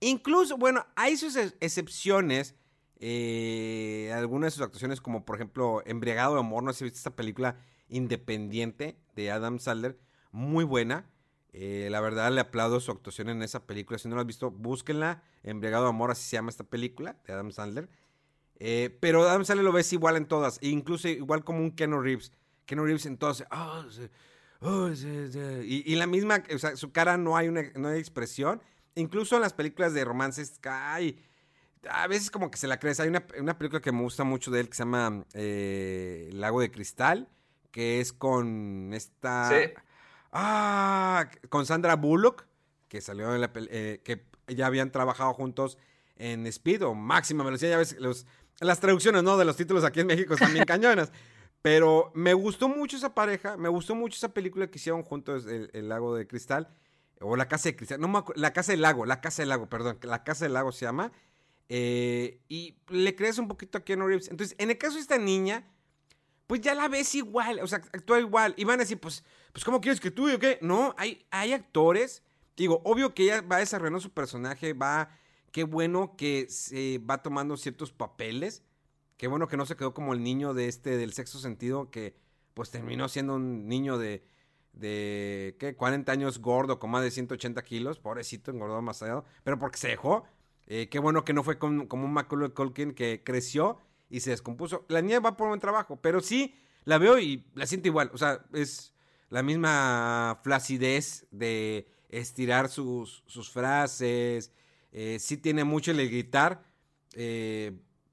Incluso, 0.00 0.56
bueno, 0.56 0.86
hay 0.96 1.16
sus 1.16 1.36
excepciones. 1.36 2.54
Eh, 2.98 4.12
algunas 4.14 4.52
de 4.52 4.56
sus 4.56 4.62
actuaciones, 4.62 5.00
como 5.00 5.24
por 5.24 5.36
ejemplo 5.36 5.82
Embriagado 5.86 6.34
de 6.34 6.40
Amor, 6.40 6.62
no 6.62 6.72
sé 6.72 6.78
si 6.78 6.84
viste 6.84 6.98
esta 6.98 7.16
película 7.16 7.56
independiente 7.88 8.96
de 9.14 9.30
Adam 9.30 9.58
Sandler, 9.58 9.98
muy 10.30 10.64
buena. 10.64 11.06
Eh, 11.52 11.88
la 11.90 12.00
verdad 12.00 12.32
le 12.32 12.40
aplaudo 12.40 12.80
su 12.80 12.90
actuación 12.90 13.28
en 13.28 13.42
esa 13.42 13.66
película. 13.66 13.98
Si 13.98 14.08
no 14.08 14.14
la 14.14 14.22
has 14.22 14.26
visto, 14.26 14.50
búsquenla. 14.50 15.22
Embriagado 15.42 15.84
de 15.84 15.90
Amor, 15.90 16.10
así 16.10 16.22
se 16.22 16.36
llama 16.36 16.50
esta 16.50 16.64
película 16.64 17.16
de 17.26 17.32
Adam 17.32 17.50
Sandler. 17.52 17.88
Eh, 18.64 18.96
pero 19.00 19.28
Adam 19.28 19.44
Sandler 19.44 19.64
lo 19.64 19.72
ves 19.72 19.92
igual 19.92 20.16
en 20.16 20.24
todas, 20.26 20.60
e 20.62 20.68
incluso 20.68 21.08
igual 21.08 21.42
como 21.42 21.58
un 21.58 21.72
Keanu 21.72 22.00
Reeves. 22.00 22.30
Keanu 22.64 22.84
Reeves 22.84 23.06
en 23.06 23.18
todas, 23.18 23.42
oh, 23.50 23.84
oh, 24.60 24.88
y, 25.64 25.94
la 25.96 26.06
misma, 26.06 26.44
o 26.54 26.58
sea, 26.58 26.76
su 26.76 26.92
cara 26.92 27.18
no 27.18 27.36
hay, 27.36 27.48
una, 27.48 27.64
no 27.74 27.88
hay 27.88 27.98
expresión. 27.98 28.62
Incluso 28.94 29.34
en 29.34 29.42
las 29.42 29.52
películas 29.52 29.94
de 29.94 30.04
romances, 30.04 30.60
hay, 30.62 31.20
a 31.90 32.06
veces 32.06 32.30
como 32.30 32.52
que 32.52 32.56
se 32.56 32.68
la 32.68 32.78
crees. 32.78 33.00
Hay 33.00 33.08
una, 33.08 33.58
película 33.58 33.80
que 33.80 33.90
me 33.90 34.02
gusta 34.02 34.22
mucho 34.22 34.52
de 34.52 34.60
él 34.60 34.68
que 34.68 34.76
se 34.76 34.84
llama 34.84 35.24
eh, 35.34 36.30
Lago 36.32 36.60
de 36.60 36.70
Cristal, 36.70 37.28
que 37.72 38.00
es 38.00 38.12
con 38.12 38.92
esta... 38.94 39.50
Ah, 40.30 41.28
con 41.48 41.66
Sandra 41.66 41.96
Bullock, 41.96 42.46
que 42.86 43.00
salió 43.00 43.34
en 43.34 43.40
la 43.40 43.50
eh, 43.56 44.00
que 44.04 44.24
ya 44.46 44.66
habían 44.66 44.92
trabajado 44.92 45.34
juntos 45.34 45.78
en 46.16 46.46
Speed 46.46 46.86
o 46.86 46.94
Máxima 46.94 47.42
Velocidad. 47.42 47.72
Ya 47.72 47.78
ves, 47.78 47.96
los, 47.98 48.26
las 48.60 48.80
traducciones, 48.80 49.22
¿no? 49.22 49.36
De 49.36 49.44
los 49.44 49.56
títulos 49.56 49.84
aquí 49.84 50.00
en 50.00 50.06
México 50.06 50.34
están 50.34 50.52
bien 50.52 50.64
cañonas. 50.66 51.12
Pero 51.62 52.10
me 52.14 52.34
gustó 52.34 52.68
mucho 52.68 52.96
esa 52.96 53.14
pareja, 53.14 53.56
me 53.56 53.68
gustó 53.68 53.94
mucho 53.94 54.16
esa 54.16 54.34
película 54.34 54.66
que 54.66 54.78
hicieron 54.78 55.04
juntos, 55.04 55.46
el, 55.46 55.88
Lago 55.88 56.16
de 56.16 56.26
Cristal, 56.26 56.68
o 57.20 57.36
La 57.36 57.46
Casa 57.46 57.68
de 57.68 57.76
Cristal, 57.76 58.00
no 58.00 58.08
me 58.08 58.20
La 58.34 58.52
Casa 58.52 58.72
del 58.72 58.80
Lago, 58.82 59.06
La 59.06 59.20
Casa 59.20 59.42
del 59.42 59.50
Lago, 59.50 59.68
perdón, 59.68 59.98
La 60.02 60.24
Casa 60.24 60.44
del 60.44 60.54
Lago 60.54 60.72
se 60.72 60.86
llama. 60.86 61.12
Eh, 61.68 62.40
y 62.48 62.76
le 62.88 63.14
crees 63.14 63.38
un 63.38 63.46
poquito 63.46 63.78
a 63.78 63.84
Keanu 63.84 64.06
Reeves. 64.08 64.28
Entonces, 64.28 64.56
en 64.58 64.70
el 64.70 64.78
caso 64.78 64.96
de 64.96 65.02
esta 65.02 65.18
niña, 65.18 65.64
pues 66.48 66.60
ya 66.60 66.74
la 66.74 66.88
ves 66.88 67.14
igual, 67.14 67.60
o 67.60 67.66
sea, 67.68 67.78
actúa 67.78 68.18
igual. 68.18 68.54
Y 68.56 68.64
van 68.64 68.80
a 68.80 68.82
decir, 68.82 68.98
pues, 68.98 69.24
pues 69.52 69.64
¿cómo 69.64 69.80
quieres 69.80 70.00
que 70.00 70.10
tú 70.10 70.30
o 70.30 70.38
qué? 70.40 70.58
No, 70.62 70.94
hay, 70.98 71.24
hay 71.30 71.52
actores. 71.52 72.24
Digo, 72.56 72.82
obvio 72.84 73.14
que 73.14 73.22
ella 73.22 73.40
va 73.40 73.58
desarrollando 73.58 74.00
su 74.00 74.10
personaje, 74.10 74.72
va 74.72 75.16
Qué 75.52 75.64
bueno 75.64 76.16
que 76.16 76.46
se 76.48 76.98
va 76.98 77.22
tomando 77.22 77.56
ciertos 77.56 77.92
papeles. 77.92 78.64
Qué 79.16 79.28
bueno 79.28 79.46
que 79.46 79.56
no 79.56 79.66
se 79.66 79.76
quedó 79.76 79.94
como 79.94 80.14
el 80.14 80.22
niño 80.22 80.54
de 80.54 80.66
este 80.66 80.96
del 80.96 81.12
sexto 81.12 81.38
sentido 81.38 81.90
que 81.90 82.16
pues 82.54 82.70
terminó 82.70 83.08
siendo 83.08 83.36
un 83.36 83.68
niño 83.68 83.98
de 83.98 84.24
de 84.72 85.56
¿qué? 85.58 85.76
40 85.76 86.10
años 86.10 86.38
gordo 86.40 86.78
con 86.78 86.90
más 86.90 87.02
de 87.02 87.10
180 87.10 87.62
kilos, 87.62 87.98
pobrecito, 87.98 88.50
engordó 88.50 88.76
demasiado, 88.76 89.24
pero 89.44 89.58
porque 89.58 89.78
se 89.78 89.88
dejó. 89.88 90.24
Eh, 90.66 90.88
qué 90.88 90.98
bueno 90.98 91.24
que 91.24 91.32
no 91.34 91.42
fue 91.42 91.58
como 91.58 92.04
un 92.04 92.12
Macaulay 92.12 92.50
Culkin 92.50 92.94
que 92.94 93.22
creció 93.24 93.78
y 94.08 94.20
se 94.20 94.30
descompuso. 94.30 94.84
La 94.88 95.02
niña 95.02 95.20
va 95.20 95.36
por 95.36 95.48
buen 95.48 95.60
trabajo, 95.60 95.96
pero 95.96 96.20
sí 96.20 96.54
la 96.84 96.98
veo 96.98 97.18
y 97.18 97.44
la 97.54 97.66
siento 97.66 97.88
igual. 97.88 98.10
O 98.14 98.18
sea, 98.18 98.44
es 98.52 98.94
la 99.28 99.42
misma 99.42 100.40
flacidez 100.42 101.26
de 101.30 101.86
estirar 102.08 102.68
sus, 102.68 103.22
sus 103.26 103.50
frases, 103.50 104.52
eh, 104.92 105.18
sí 105.18 105.38
tiene 105.38 105.64
mucho 105.64 105.90
el 105.90 106.08
gritar, 106.08 106.62
eh, 107.14 107.72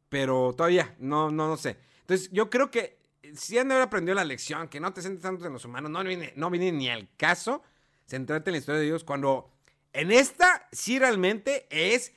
pero 0.09 0.53
todavía 0.55 0.95
no, 0.99 1.29
no, 1.29 1.47
no 1.47 1.57
sé. 1.57 1.77
Entonces, 2.01 2.29
yo 2.31 2.49
creo 2.49 2.71
que 2.71 2.97
si 3.35 3.57
han 3.57 3.67
de 3.67 3.75
haber 3.75 3.87
aprendido 3.87 4.15
la 4.15 4.23
lección, 4.23 4.67
que 4.67 4.79
no 4.79 4.93
te 4.93 5.01
sientes 5.01 5.21
tanto 5.21 5.45
en 5.45 5.53
los 5.53 5.65
humanos, 5.65 5.91
no 5.91 6.03
viene, 6.03 6.33
no 6.35 6.49
viene 6.49 6.71
ni 6.71 6.89
al 6.89 7.07
caso 7.17 7.61
centrarte 8.07 8.49
en 8.49 8.53
la 8.53 8.57
historia 8.59 8.79
de 8.79 8.87
Dios, 8.87 9.03
cuando 9.03 9.51
en 9.93 10.11
esta 10.11 10.67
sí 10.71 10.97
realmente 10.97 11.67
es 11.69 12.13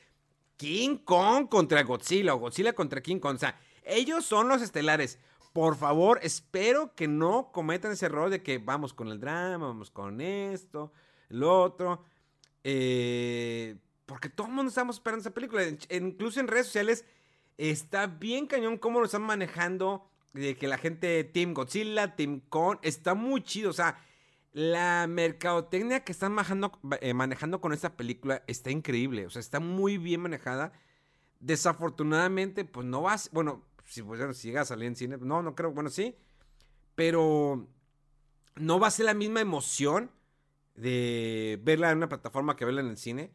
King 0.57 0.99
Kong 0.99 1.49
contra 1.49 1.83
Godzilla 1.83 2.35
o 2.35 2.39
Godzilla 2.39 2.73
contra 2.73 3.03
King 3.03 3.19
Kong. 3.19 3.37
O 3.37 3.39
sea, 3.39 3.59
ellos 3.85 4.25
son 4.25 4.49
los 4.49 4.63
estelares. 4.63 5.19
Por 5.53 5.77
favor, 5.77 6.19
espero 6.23 6.95
que 6.95 7.09
no 7.09 7.51
cometan 7.53 7.93
ese 7.93 8.07
error 8.07 8.31
de 8.31 8.43
que 8.43 8.59
vamos 8.59 8.95
con 8.95 9.09
el 9.09 9.21
drama, 9.21 9.67
vamos 9.67 9.91
con 9.91 10.21
esto, 10.21 10.93
lo 11.29 11.63
otro. 11.63 12.05
Eh, 12.65 13.77
porque 14.07 14.29
todo 14.29 14.49
el 14.49 14.53
mundo 14.53 14.69
estamos 14.69 14.97
esperando 14.97 15.21
esa 15.21 15.31
película. 15.31 15.63
incluso 15.91 16.41
en 16.41 16.49
redes 16.49 16.67
sociales 16.67 17.05
está 17.59 18.07
bien 18.07 18.47
cañón 18.47 18.79
cómo 18.79 19.01
lo 19.01 19.07
están 19.07 19.23
manejando. 19.23 20.09
De 20.33 20.57
que 20.57 20.67
la 20.67 20.79
gente, 20.79 21.25
Team 21.25 21.53
Godzilla, 21.53 22.17
Team 22.17 22.41
Kong, 22.49 22.79
está 22.81 23.15
muy 23.15 23.43
chido. 23.43 23.69
O 23.69 23.75
sea, 23.75 23.99
la 24.53 25.07
mercadotecnia 25.07 26.05
que 26.05 26.13
están 26.13 26.33
manejando, 26.33 26.73
eh, 27.03 27.13
manejando 27.13 27.61
con 27.61 27.75
esta 27.75 27.97
película 27.97 28.43
está 28.47 28.71
increíble. 28.71 29.27
O 29.27 29.31
sea, 29.31 29.41
está 29.41 29.61
muy 29.61 29.99
bien 29.99 30.23
manejada. 30.23 30.73
Desafortunadamente, 31.41 32.65
pues 32.65 32.87
no 32.87 33.03
vas. 33.03 33.29
Bueno, 33.33 33.63
si, 33.85 34.03
pues, 34.03 34.37
si 34.39 34.49
llega 34.49 34.63
a 34.63 34.65
salir 34.65 34.87
en 34.87 34.97
cine, 34.97 35.19
no, 35.21 35.43
no 35.43 35.55
creo. 35.55 35.73
Bueno, 35.73 35.91
sí. 35.91 36.17
Pero 36.95 37.69
no 38.57 38.81
va 38.81 38.89
a 38.89 38.91
ser 38.91 39.07
la 39.07 39.15
misma 39.15 39.41
emoción 39.41 40.11
de 40.77 41.61
verla 41.63 41.91
en 41.91 41.99
una 41.99 42.09
plataforma 42.09 42.57
que 42.57 42.65
verla 42.65 42.81
en 42.81 42.89
el 42.89 42.97
cine. 42.97 43.33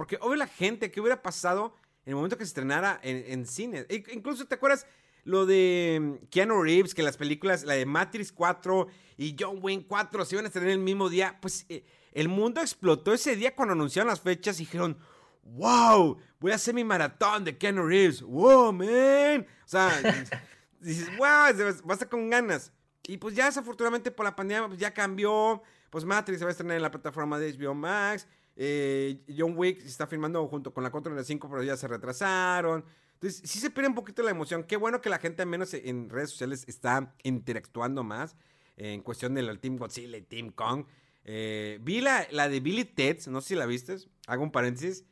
Porque 0.00 0.16
obvio 0.22 0.36
la 0.36 0.46
gente, 0.46 0.90
¿qué 0.90 0.98
hubiera 0.98 1.20
pasado 1.20 1.74
en 2.06 2.12
el 2.12 2.14
momento 2.14 2.38
que 2.38 2.44
se 2.46 2.48
estrenara 2.48 2.98
en, 3.02 3.44
cine? 3.44 3.84
E, 3.90 4.02
incluso, 4.14 4.46
¿te 4.46 4.54
acuerdas 4.54 4.86
lo 5.24 5.44
de 5.44 5.98
mm, 6.00 6.28
Keanu 6.30 6.62
Reeves, 6.62 6.94
que 6.94 7.02
las 7.02 7.18
películas, 7.18 7.64
la 7.64 7.74
de 7.74 7.84
Matrix 7.84 8.32
4 8.32 8.86
y 9.18 9.36
John 9.38 9.58
Wayne 9.60 9.84
4 9.86 10.24
se 10.24 10.36
iban 10.36 10.46
a 10.46 10.48
estrenar 10.48 10.70
el 10.70 10.78
mismo 10.78 11.10
día? 11.10 11.36
Pues 11.42 11.66
eh, 11.68 11.84
el 12.12 12.30
mundo 12.30 12.62
explotó 12.62 13.12
ese 13.12 13.36
día 13.36 13.54
cuando 13.54 13.74
anunciaron 13.74 14.08
las 14.08 14.22
fechas 14.22 14.58
y 14.58 14.64
dijeron, 14.64 14.96
wow, 15.42 16.16
voy 16.38 16.52
a 16.52 16.54
hacer 16.54 16.72
mi 16.72 16.82
maratón 16.82 17.44
de 17.44 17.58
Keanu 17.58 17.86
Reeves. 17.86 18.22
Wow, 18.22 18.72
man. 18.72 19.46
O 19.66 19.68
sea, 19.68 19.90
dices, 20.80 21.14
wow, 21.18 21.52
vas 21.52 21.90
a 21.90 21.92
estar 21.92 22.08
con 22.08 22.30
ganas. 22.30 22.72
Y 23.02 23.18
pues 23.18 23.34
ya 23.34 23.44
desafortunadamente 23.44 24.10
por 24.10 24.24
la 24.24 24.34
pandemia 24.34 24.66
pues 24.66 24.80
ya 24.80 24.94
cambió. 24.94 25.60
Pues 25.90 26.06
Matrix 26.06 26.38
se 26.38 26.46
va 26.46 26.48
a 26.48 26.52
estrenar 26.52 26.78
en 26.78 26.82
la 26.82 26.90
plataforma 26.90 27.38
de 27.38 27.52
HBO 27.52 27.74
Max. 27.74 28.26
Eh, 28.56 29.22
John 29.36 29.54
Wick 29.56 29.80
se 29.80 29.88
está 29.88 30.06
filmando 30.06 30.46
junto 30.48 30.72
con 30.72 30.82
la 30.82 30.90
4 30.90 31.14
de 31.14 31.24
5, 31.24 31.48
pero 31.48 31.62
ya 31.62 31.76
se 31.76 31.88
retrasaron. 31.88 32.84
Entonces, 33.14 33.42
sí 33.44 33.58
se 33.58 33.70
pierde 33.70 33.88
un 33.88 33.94
poquito 33.94 34.22
la 34.22 34.30
emoción. 34.30 34.64
Qué 34.64 34.76
bueno 34.76 35.00
que 35.00 35.10
la 35.10 35.18
gente, 35.18 35.42
al 35.42 35.48
menos 35.48 35.74
en 35.74 36.08
redes 36.08 36.30
sociales, 36.30 36.64
está 36.66 37.14
interactuando 37.22 38.02
más. 38.02 38.36
en 38.76 39.02
cuestión 39.02 39.34
del 39.34 39.58
Team 39.60 39.76
Godzilla 39.76 40.16
y 40.16 40.22
Team 40.22 40.50
Kong. 40.52 40.86
Eh, 41.24 41.78
vi 41.82 42.00
la, 42.00 42.26
la, 42.30 42.48
de 42.48 42.60
Billy 42.60 42.84
Teds, 42.84 43.28
no 43.28 43.40
sé 43.40 43.48
si 43.48 43.54
la 43.54 43.66
viste, 43.66 43.96
hago 44.26 44.42
un 44.42 44.50
paréntesis. 44.50 45.04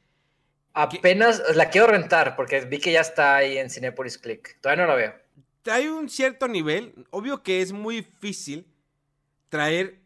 Apenas 0.73 1.43
la 1.55 1.71
quiero 1.71 1.87
rentar 1.87 2.37
porque 2.37 2.61
vi 2.63 2.79
que 2.79 2.93
ya 2.93 3.01
está 3.01 3.37
ahí 3.37 3.59
en 3.59 3.69
Cinepolis 3.69 4.17
Click. 4.17 4.59
Todavía 4.61 4.85
no 4.85 4.91
la 4.91 4.97
veo. 4.97 5.15
Hay 5.67 5.89
un 5.89 6.09
cierto 6.09 6.49
nivel, 6.49 7.07
obvio 7.11 7.43
que 7.43 7.61
es 7.61 7.73
muy 7.73 7.97
difícil 7.97 8.67
traer 9.49 10.01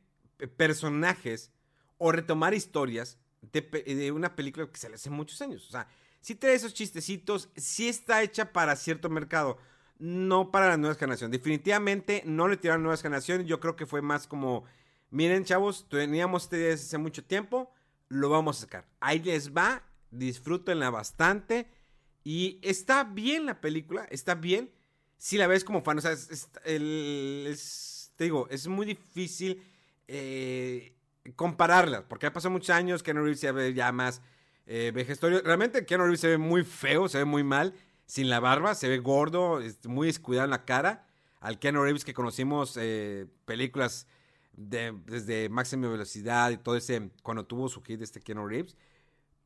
personajes 0.57 1.53
o 1.99 2.11
retomar 2.11 2.55
historias 2.55 3.19
de, 3.43 4.13
una 4.13 4.35
película 4.35 4.71
que 4.71 4.79
se 4.79 4.89
le 4.89 4.95
hace 4.95 5.11
muchos 5.11 5.41
años. 5.43 5.67
O 5.69 5.71
sea, 5.71 5.89
si 6.21 6.35
trae 6.35 6.55
esos 6.55 6.75
chistecitos, 6.75 7.49
si 7.57 7.89
está 7.89 8.23
hecha 8.23 8.53
para 8.53 8.77
cierto 8.77 9.11
mercado 9.11 9.59
no 9.99 10.51
para 10.51 10.69
la 10.69 10.77
nueva 10.77 10.97
generación. 10.97 11.31
Definitivamente 11.31 12.25
no 12.27 12.49
le 12.49 12.57
tiraron 12.57 12.83
nuevas 12.83 13.03
generaciones. 13.03 13.47
Yo 13.47 13.61
creo 13.61 13.77
que 13.77 13.87
fue 13.87 14.03
más 14.03 14.27
como, 14.27 14.65
miren 15.11 15.45
chavos, 15.45 15.89
teníamos 15.89 16.45
este 16.45 16.73
hace 16.73 16.99
mucho 16.99 17.25
tiempo, 17.25 17.73
lo 18.09 18.29
vamos 18.29 18.59
a 18.59 18.61
sacar. 18.63 18.89
Ahí 18.99 19.21
les 19.21 19.53
va, 19.53 19.85
disfrútenla 20.11 20.91
bastante. 20.91 21.69
Y 22.25 22.59
está 22.63 23.05
bien 23.05 23.47
la 23.47 23.61
película, 23.61 24.05
está 24.11 24.35
bien. 24.35 24.73
Si 25.19 25.39
la 25.39 25.47
ves 25.47 25.63
como 25.63 25.83
fan, 25.83 25.99
o 25.99 26.01
sea, 26.01 26.11
es, 26.13 26.51
te 28.17 28.25
digo, 28.25 28.49
es 28.51 28.67
muy 28.67 28.87
difícil 28.87 29.63
eh, 30.09 30.97
compararla, 31.37 32.09
porque 32.09 32.27
ha 32.27 32.33
pasado 32.33 32.53
muchos 32.53 32.71
años, 32.71 33.03
que 33.03 33.13
Reeves 33.13 33.41
se 33.41 33.53
ve 33.53 33.75
ya 33.75 33.93
más 33.93 34.23
eh. 34.67 34.93
Realmente 35.45 35.85
Keanu 35.85 36.05
Reeves 36.05 36.21
se 36.21 36.29
ve 36.29 36.39
muy 36.39 36.65
feo, 36.65 37.09
se 37.09 37.19
ve 37.19 37.25
muy 37.25 37.45
mal 37.45 37.75
sin 38.07 38.29
la 38.29 38.41
barba, 38.41 38.75
se 38.75 38.89
ve 38.89 38.99
gordo, 38.99 39.61
muy 39.85 40.07
descuidado 40.07 40.45
en 40.45 40.51
la 40.51 40.65
cara. 40.65 41.07
Al 41.41 41.59
Keanu 41.59 41.83
Reeves 41.83 42.05
que 42.05 42.15
conocimos 42.15 42.77
eh, 42.81 43.27
películas 43.45 44.07
de, 44.53 44.93
desde 45.07 45.49
Máxima 45.49 45.89
Velocidad 45.89 46.51
y 46.51 46.59
todo 46.59 46.77
ese, 46.77 47.11
cuando 47.23 47.47
tuvo 47.47 47.69
su 47.69 47.83
hit 47.83 48.01
este 48.03 48.21
Keanu 48.21 48.47
Reeves. 48.47 48.77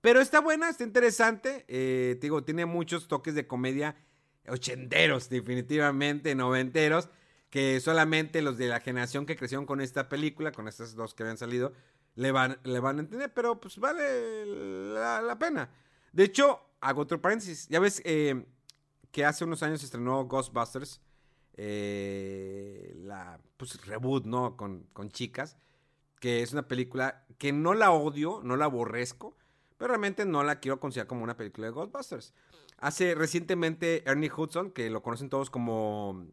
Pero 0.00 0.20
está 0.20 0.40
buena, 0.40 0.68
está 0.68 0.84
interesante. 0.84 1.64
Eh, 1.68 2.18
digo, 2.20 2.44
tiene 2.44 2.66
muchos 2.66 3.08
toques 3.08 3.34
de 3.34 3.46
comedia 3.46 3.96
ochenteros, 4.48 5.28
definitivamente, 5.28 6.34
noventeros, 6.34 7.08
que 7.56 7.80
solamente 7.80 8.42
los 8.42 8.58
de 8.58 8.68
la 8.68 8.80
generación 8.80 9.24
que 9.24 9.34
crecieron 9.34 9.64
con 9.64 9.80
esta 9.80 10.10
película, 10.10 10.52
con 10.52 10.68
estas 10.68 10.94
dos 10.94 11.14
que 11.14 11.22
habían 11.22 11.38
salido, 11.38 11.72
le 12.14 12.30
van, 12.30 12.58
le 12.64 12.80
van 12.80 12.98
a 12.98 13.00
entender, 13.00 13.32
pero 13.32 13.58
pues 13.58 13.78
vale 13.78 14.44
la, 14.44 15.38
pena. 15.38 15.70
De 16.12 16.24
hecho, 16.24 16.60
hago 16.82 17.00
otro 17.00 17.18
paréntesis. 17.22 17.66
Ya 17.68 17.80
ves, 17.80 18.02
eh, 18.04 18.44
que 19.10 19.24
hace 19.24 19.44
unos 19.44 19.62
años 19.62 19.82
estrenó 19.82 20.26
Ghostbusters, 20.26 21.00
eh, 21.54 22.92
la 22.98 23.40
pues, 23.56 23.86
reboot, 23.86 24.26
¿no? 24.26 24.54
Con, 24.58 24.86
chicas, 25.08 25.56
que 26.20 26.42
es 26.42 26.52
una 26.52 26.68
película 26.68 27.24
que 27.38 27.54
no 27.54 27.72
la 27.72 27.90
odio, 27.90 28.42
no 28.44 28.58
la 28.58 28.66
aborrezco, 28.66 29.34
pero 29.78 29.88
realmente 29.88 30.26
no 30.26 30.44
la 30.44 30.60
quiero 30.60 30.78
considerar 30.78 31.06
como 31.06 31.24
una 31.24 31.38
película 31.38 31.68
de 31.68 31.72
Ghostbusters. 31.72 32.34
Hace 32.76 33.14
recientemente 33.14 34.02
Ernie 34.06 34.30
Hudson, 34.30 34.72
que 34.72 34.90
lo 34.90 35.02
conocen 35.02 35.30
todos 35.30 35.48
como 35.48 36.26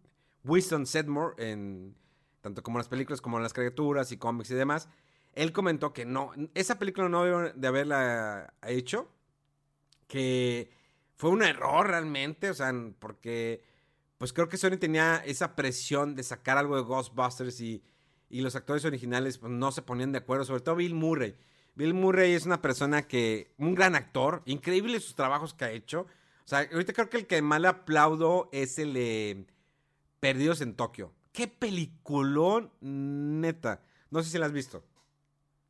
Winston 0.43 0.85
Sedmore, 0.85 1.35
en, 1.37 1.95
tanto 2.41 2.63
como 2.63 2.77
en 2.77 2.79
las 2.79 2.89
películas 2.89 3.21
como 3.21 3.37
en 3.37 3.43
las 3.43 3.53
caricaturas 3.53 4.11
y 4.11 4.17
cómics 4.17 4.51
y 4.51 4.55
demás, 4.55 4.89
él 5.33 5.51
comentó 5.51 5.93
que 5.93 6.05
no, 6.05 6.31
esa 6.53 6.77
película 6.77 7.09
no 7.09 7.23
debe 7.23 7.53
de 7.55 7.67
haberla 7.67 8.53
hecho, 8.67 9.09
que 10.07 10.69
fue 11.15 11.29
un 11.31 11.43
error 11.43 11.87
realmente, 11.87 12.49
o 12.49 12.53
sea, 12.53 12.71
porque 12.99 13.63
pues 14.17 14.31
creo 14.31 14.47
que 14.47 14.57
Sony 14.57 14.77
tenía 14.79 15.17
esa 15.25 15.55
presión 15.55 16.15
de 16.15 16.23
sacar 16.23 16.57
algo 16.57 16.75
de 16.75 16.83
Ghostbusters 16.83 17.59
y, 17.61 17.83
los 18.29 18.55
actores 18.55 18.83
originales 18.83 19.37
pues, 19.37 19.51
no 19.51 19.71
se 19.71 19.83
ponían 19.83 20.11
de 20.11 20.17
acuerdo, 20.17 20.43
sobre 20.43 20.61
todo 20.61 20.75
Bill 20.75 20.95
Murray. 20.95 21.35
Bill 21.75 21.93
Murray 21.93 22.33
es 22.33 22.45
una 22.45 22.61
persona 22.61 23.07
que, 23.07 23.53
un 23.57 23.75
gran 23.75 23.95
actor, 23.95 24.41
increíble 24.45 24.99
sus 24.99 25.15
trabajos 25.15 25.53
que 25.53 25.65
ha 25.65 25.71
hecho. 25.71 26.07
O 26.45 26.47
sea, 26.47 26.67
ahorita 26.71 26.93
creo 26.93 27.09
que 27.09 27.17
el 27.17 27.27
que 27.27 27.41
más 27.41 27.61
le 27.61 27.67
aplaudo 27.67 28.49
es 28.51 28.79
el 28.79 28.93
de 28.93 29.45
Perdidos 30.23 30.61
en 30.61 30.73
Tokio. 30.73 31.13
Qué 31.33 31.49
peliculón, 31.49 32.71
neta. 32.79 33.81
No 34.09 34.23
sé 34.23 34.29
si 34.29 34.37
la 34.37 34.45
has 34.45 34.53
visto. 34.53 34.81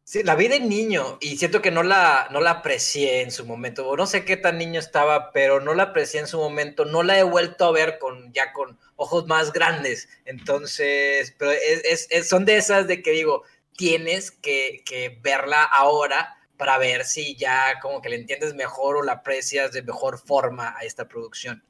Sí, 0.03 0.21
la 0.21 0.35
vi 0.35 0.47
de 0.47 0.59
niño 0.59 1.17
y 1.21 1.37
siento 1.37 1.59
que 1.59 1.71
no 1.71 1.81
la, 1.81 2.27
no 2.29 2.39
la 2.39 2.51
aprecié 2.51 3.23
en 3.23 3.31
su 3.31 3.47
momento. 3.47 3.97
No 3.97 4.05
sé 4.05 4.25
qué 4.25 4.37
tan 4.37 4.59
niño 4.59 4.79
estaba, 4.79 5.31
pero 5.31 5.59
no 5.59 5.73
la 5.73 5.83
aprecié 5.85 6.19
en 6.19 6.27
su 6.27 6.37
momento. 6.37 6.85
No 6.85 7.01
la 7.01 7.17
he 7.17 7.23
vuelto 7.23 7.65
a 7.65 7.71
ver 7.71 7.97
con 7.97 8.31
ya 8.31 8.53
con 8.53 8.77
ojos 8.95 9.25
más 9.25 9.53
grandes. 9.53 10.07
Entonces, 10.25 11.33
pero 11.39 11.49
es, 11.51 12.07
son 12.29 12.45
de 12.45 12.57
esas 12.57 12.85
de 12.85 13.01
que 13.01 13.09
digo, 13.09 13.41
tienes 13.75 14.29
que, 14.29 14.83
verla 15.23 15.63
ahora 15.63 16.37
para 16.57 16.77
ver 16.77 17.05
si 17.05 17.35
ya 17.35 17.79
como 17.81 18.03
que 18.03 18.09
le 18.09 18.17
entiendes 18.17 18.53
mejor 18.53 18.97
o 18.97 19.01
la 19.01 19.13
aprecias 19.13 19.71
de 19.71 19.81
mejor 19.81 20.19
forma 20.19 20.75
a 20.77 20.83
esta 20.83 21.07
producción. 21.07 21.63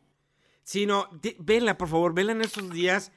Sí, 0.64 0.86
no, 0.86 1.10
vela, 1.40 1.78
por 1.78 1.90
favor, 1.90 2.14
vela 2.14 2.32
en 2.32 2.42
esos 2.42 2.70
días. 2.72 3.12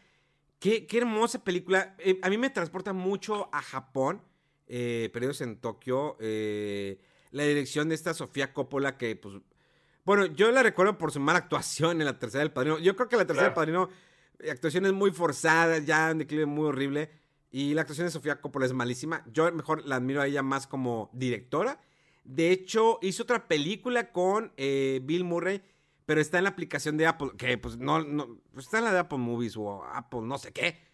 Qué, 0.59 0.87
qué 0.87 0.99
hermosa 0.99 1.45
película. 1.45 1.95
Eh, 1.99 2.19
a 2.23 2.31
mí 2.31 2.39
me 2.39 2.51
transporta 2.51 2.93
mucho 2.93 3.49
a 3.53 3.63
Japón 3.63 4.23
eh, 4.67 5.11
periodos 5.13 5.41
en 5.43 5.57
Tokio. 5.61 6.17
Eh, 6.19 6.99
la 7.31 7.45
dirección 7.45 7.89
de 7.89 7.95
esta 7.95 8.15
Sofía 8.15 8.53
Coppola, 8.53 8.97
que 8.97 9.17
pues. 9.17 9.37
Bueno, 10.05 10.27
yo 10.27 10.53
la 10.53 10.63
recuerdo 10.63 10.99
por 10.99 11.11
su 11.11 11.19
mala 11.19 11.41
actuación 11.41 12.01
en 12.01 12.07
la 12.07 12.19
tercera 12.19 12.41
del 12.41 12.53
padrino. 12.53 12.79
Yo 12.79 12.95
creo 12.95 13.09
que 13.09 13.17
la 13.17 13.27
tercera 13.27 13.49
del 13.49 13.55
padrino, 13.55 13.89
actuaciones 14.51 14.93
muy 14.93 15.11
forzadas, 15.11 15.85
ya 15.85 16.11
un 16.13 16.19
declive 16.19 16.47
muy 16.47 16.67
horrible. 16.67 17.11
Y 17.51 17.75
la 17.75 17.83
actuación 17.83 18.07
de 18.07 18.13
Sofía 18.13 18.41
Coppola 18.41 18.67
es 18.67 18.73
malísima. 18.73 19.25
Yo 19.33 19.51
mejor 19.53 19.85
la 19.85 19.97
admiro 19.97 20.21
a 20.21 20.27
ella 20.27 20.43
más 20.43 20.67
como 20.67 21.11
directora. 21.13 21.81
De 22.23 22.51
hecho, 22.51 22.99
hizo 23.03 23.25
otra 23.25 23.49
película 23.49 24.13
con 24.13 24.53
Bill 24.57 25.25
Murray, 25.25 25.63
pero 26.07 26.21
está 26.21 26.39
en 26.39 26.45
la 26.45 26.51
aplicación 26.51 26.97
de 26.97 27.07
Apple, 27.07 27.33
que 27.37 27.59
pues 27.59 27.77
no, 27.77 28.03
no, 28.03 28.41
está 28.57 28.79
en 28.79 28.85
la 28.85 28.93
de 28.93 29.01
Apple 29.01 29.19
Movies 29.19 29.57
o 29.57 29.85
Apple 29.85 30.23
no 30.23 30.39
sé 30.39 30.53
qué 30.53 30.87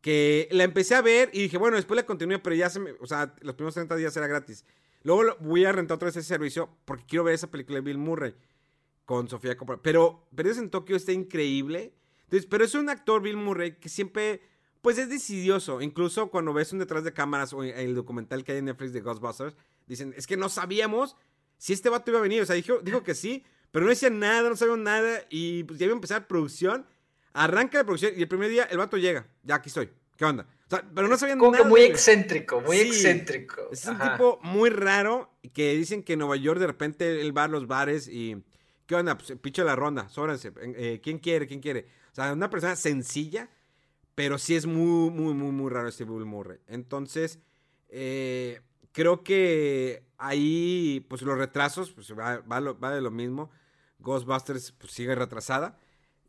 que 0.00 0.48
la 0.52 0.64
empecé 0.64 0.94
a 0.94 1.02
ver 1.02 1.30
y 1.32 1.42
dije, 1.42 1.58
bueno, 1.58 1.76
después 1.76 1.96
la 1.96 2.06
continué, 2.06 2.38
pero 2.38 2.54
ya 2.54 2.70
se 2.70 2.80
me, 2.80 2.92
o 3.00 3.06
sea, 3.06 3.34
los 3.40 3.54
primeros 3.54 3.74
30 3.74 3.96
días 3.96 4.16
era 4.16 4.26
gratis. 4.26 4.64
Luego 5.02 5.36
voy 5.40 5.64
a 5.64 5.72
rentar 5.72 5.96
otra 5.96 6.06
vez 6.06 6.16
ese 6.16 6.28
servicio 6.28 6.68
porque 6.84 7.04
quiero 7.06 7.24
ver 7.24 7.34
esa 7.34 7.50
película 7.50 7.76
de 7.76 7.82
Bill 7.82 7.98
Murray 7.98 8.34
con 9.04 9.28
Sofía 9.28 9.56
Coppola. 9.56 9.80
Pero 9.82 10.28
Perdidos 10.34 10.58
en 10.58 10.70
Tokio 10.70 10.96
está 10.96 11.12
increíble. 11.12 11.94
Entonces, 12.24 12.46
pero 12.46 12.64
es 12.64 12.74
un 12.74 12.90
actor, 12.90 13.22
Bill 13.22 13.36
Murray, 13.36 13.76
que 13.76 13.88
siempre, 13.88 14.42
pues 14.82 14.98
es 14.98 15.08
decidioso. 15.08 15.80
Incluso 15.80 16.30
cuando 16.30 16.52
ves 16.52 16.72
un 16.72 16.78
detrás 16.78 17.04
de 17.04 17.14
cámaras 17.14 17.52
o 17.52 17.62
el 17.62 17.94
documental 17.94 18.44
que 18.44 18.52
hay 18.52 18.58
en 18.58 18.66
Netflix 18.66 18.92
de 18.92 19.00
Ghostbusters, 19.00 19.56
dicen, 19.86 20.12
es 20.16 20.26
que 20.26 20.36
no 20.36 20.48
sabíamos 20.48 21.16
si 21.56 21.72
este 21.72 21.88
vato 21.88 22.10
iba 22.10 22.20
a 22.20 22.22
venir. 22.22 22.42
O 22.42 22.46
sea, 22.46 22.54
dijo, 22.54 22.80
dijo 22.82 23.02
que 23.02 23.14
sí, 23.14 23.44
pero 23.70 23.84
no 23.84 23.90
decía 23.90 24.10
nada, 24.10 24.48
no 24.48 24.56
sabíamos 24.56 24.84
nada. 24.84 25.24
Y 25.30 25.64
pues 25.64 25.78
ya 25.78 25.86
iba 25.86 25.94
a 25.94 25.96
empezar 25.96 26.26
producción 26.26 26.86
Arranca 27.38 27.78
la 27.78 27.84
producción 27.84 28.14
y 28.16 28.22
el 28.22 28.28
primer 28.28 28.50
día 28.50 28.64
el 28.64 28.78
vato 28.78 28.96
llega. 28.96 29.26
Ya 29.44 29.56
aquí 29.56 29.68
estoy. 29.68 29.90
¿Qué 30.16 30.24
onda? 30.24 30.44
O 30.66 30.70
sea, 30.70 30.84
pero 30.92 31.06
no 31.06 31.16
sabían 31.16 31.38
Como 31.38 31.52
nada. 31.52 31.64
muy 31.64 31.82
excéntrico, 31.82 32.60
muy 32.60 32.78
excéntrico. 32.78 33.68
Es 33.70 33.86
un 33.86 33.96
tipo 33.98 34.40
muy 34.42 34.70
raro 34.70 35.30
que 35.54 35.74
dicen 35.74 36.02
que 36.02 36.14
en 36.14 36.18
Nueva 36.18 36.36
York 36.36 36.58
de 36.58 36.66
repente 36.66 37.20
él 37.20 37.36
va 37.36 37.44
a 37.44 37.48
los 37.48 37.68
bares 37.68 38.08
y. 38.08 38.42
¿Qué 38.86 38.96
onda? 38.96 39.16
Pues 39.16 39.38
picho 39.40 39.62
la 39.64 39.76
ronda, 39.76 40.08
sóbranse. 40.08 40.50
Eh, 40.56 41.00
¿Quién 41.02 41.18
quiere? 41.18 41.46
¿Quién 41.46 41.60
quiere? 41.60 41.86
O 42.10 42.14
sea, 42.14 42.32
una 42.32 42.50
persona 42.50 42.74
sencilla, 42.74 43.48
pero 44.14 44.38
sí 44.38 44.56
es 44.56 44.66
muy, 44.66 45.10
muy, 45.10 45.34
muy, 45.34 45.52
muy 45.52 45.70
raro 45.70 45.88
este 45.88 46.04
Bill 46.04 46.24
Murray. 46.24 46.58
Entonces, 46.66 47.38
eh, 47.88 48.62
creo 48.98 49.22
que 49.22 50.02
ahí, 50.18 51.06
pues 51.08 51.22
los 51.22 51.38
retrasos, 51.38 51.92
pues 51.92 52.12
va, 52.18 52.40
va, 52.40 52.90
de 52.92 53.00
lo 53.00 53.12
mismo. 53.12 53.48
Ghostbusters 54.00 54.72
pues, 54.72 54.90
sigue 54.90 55.14
retrasada. 55.14 55.78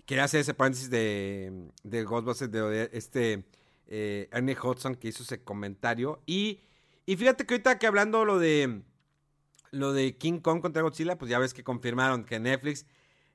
Quería 0.05 0.26
hacer 0.26 0.41
ese 0.41 0.53
paréntesis 0.53 0.91
de, 0.91 1.72
de 1.82 2.03
Ghostbusters, 2.03 2.51
de 2.51 2.91
este 2.93 3.43
eh, 3.88 4.30
Ernie 4.32 4.55
Hudson 4.55 4.93
que 4.93 5.07
hizo 5.07 5.24
ese 5.24 5.43
comentario. 5.43 6.22
Y, 6.28 6.61
y 7.07 7.15
fíjate 7.15 7.47
que 7.47 7.55
ahorita 7.55 7.80
que 7.80 7.88
hablando 7.88 8.24
lo 8.24 8.38
de 8.38 8.84
lo 9.72 9.91
de 9.91 10.15
King 10.17 10.39
Kong 10.39 10.61
contra 10.61 10.84
Godzilla, 10.84 11.17
pues 11.17 11.32
ya 11.32 11.39
ves 11.39 11.55
que 11.55 11.63
confirmaron 11.63 12.26
que 12.26 12.39
Netflix 12.39 12.86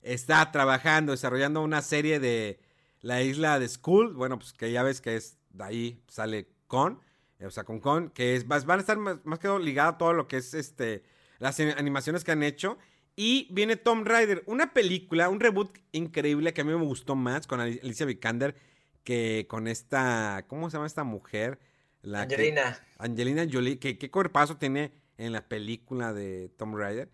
está 0.03 0.53
trabajando, 0.53 1.11
desarrollando 1.11 1.61
una 1.61 1.82
serie 1.82 2.20
de 2.20 2.61
la 3.01 3.20
isla 3.22 3.59
de 3.59 3.68
Skull. 3.68 4.14
Bueno, 4.14 4.39
pues 4.39 4.53
que 4.53 4.70
ya 4.70 4.85
ves 4.85 5.01
que 5.01 5.16
es 5.16 5.39
de 5.51 5.64
ahí 5.64 6.03
sale 6.07 6.49
Con, 6.68 7.01
o 7.41 7.51
sea, 7.51 7.64
con 7.64 7.80
Con, 7.80 8.11
que 8.11 8.37
es, 8.37 8.47
van 8.47 8.70
a 8.70 8.80
estar 8.80 8.97
más, 8.97 9.18
más 9.24 9.39
que 9.39 9.49
ligado 9.59 9.91
a 9.91 9.99
todo 9.99 10.12
lo 10.12 10.28
que 10.28 10.37
es 10.37 10.55
este 10.55 11.05
las 11.39 11.59
animaciones 11.61 12.24
que 12.24 12.32
han 12.32 12.43
hecho. 12.43 12.78
Y 13.16 13.49
viene 13.53 13.76
Tom 13.76 14.05
Rider, 14.05 14.43
una 14.47 14.72
película, 14.72 15.28
un 15.28 15.39
reboot 15.39 15.78
increíble 15.93 16.53
que 16.53 16.62
a 16.62 16.64
mí 16.64 16.72
me 16.72 16.85
gustó 16.85 17.14
más 17.14 17.47
con 17.47 17.61
Alicia 17.61 18.07
Vikander 18.07 18.57
que 19.05 19.47
con 19.49 19.68
esta, 19.68 20.47
¿cómo 20.49 20.70
se 20.70 20.76
llama 20.76 20.87
esta 20.87 21.05
mujer? 21.05 21.61
La 22.03 22.22
Angelina. 22.22 22.78
Angelina 22.99 23.47
Jolie, 23.51 23.78
que 23.78 23.99
qué 23.99 24.11
cuerpazo 24.11 24.57
tiene 24.57 24.93
en 25.18 25.32
la 25.32 25.47
película 25.47 26.12
de 26.12 26.49
Tom 26.57 26.74
Rider. 26.74 27.11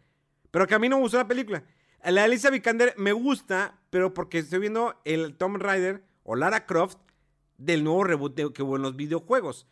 Pero 0.51 0.67
que 0.67 0.75
a 0.75 0.79
mí 0.79 0.89
no 0.89 0.97
me 0.97 1.03
gustó 1.03 1.19
la 1.19 1.29
película. 1.29 1.65
La 2.05 2.25
Alicia 2.25 2.49
Vikander 2.49 2.95
me 2.97 3.13
gusta, 3.13 3.79
pero 3.91 4.15
porque 4.15 4.39
estoy 4.39 4.61
viendo 4.61 4.99
el 5.05 5.37
Tom 5.37 5.57
Rider 5.57 6.03
o 6.23 6.35
Lara 6.35 6.65
Croft 6.65 6.99
del 7.59 7.85
nuevo 7.85 8.05
reboot 8.05 8.53
que 8.55 8.63
hubo 8.63 8.77
en 8.77 8.83
los 8.83 8.97
videojuegos. 8.97 9.67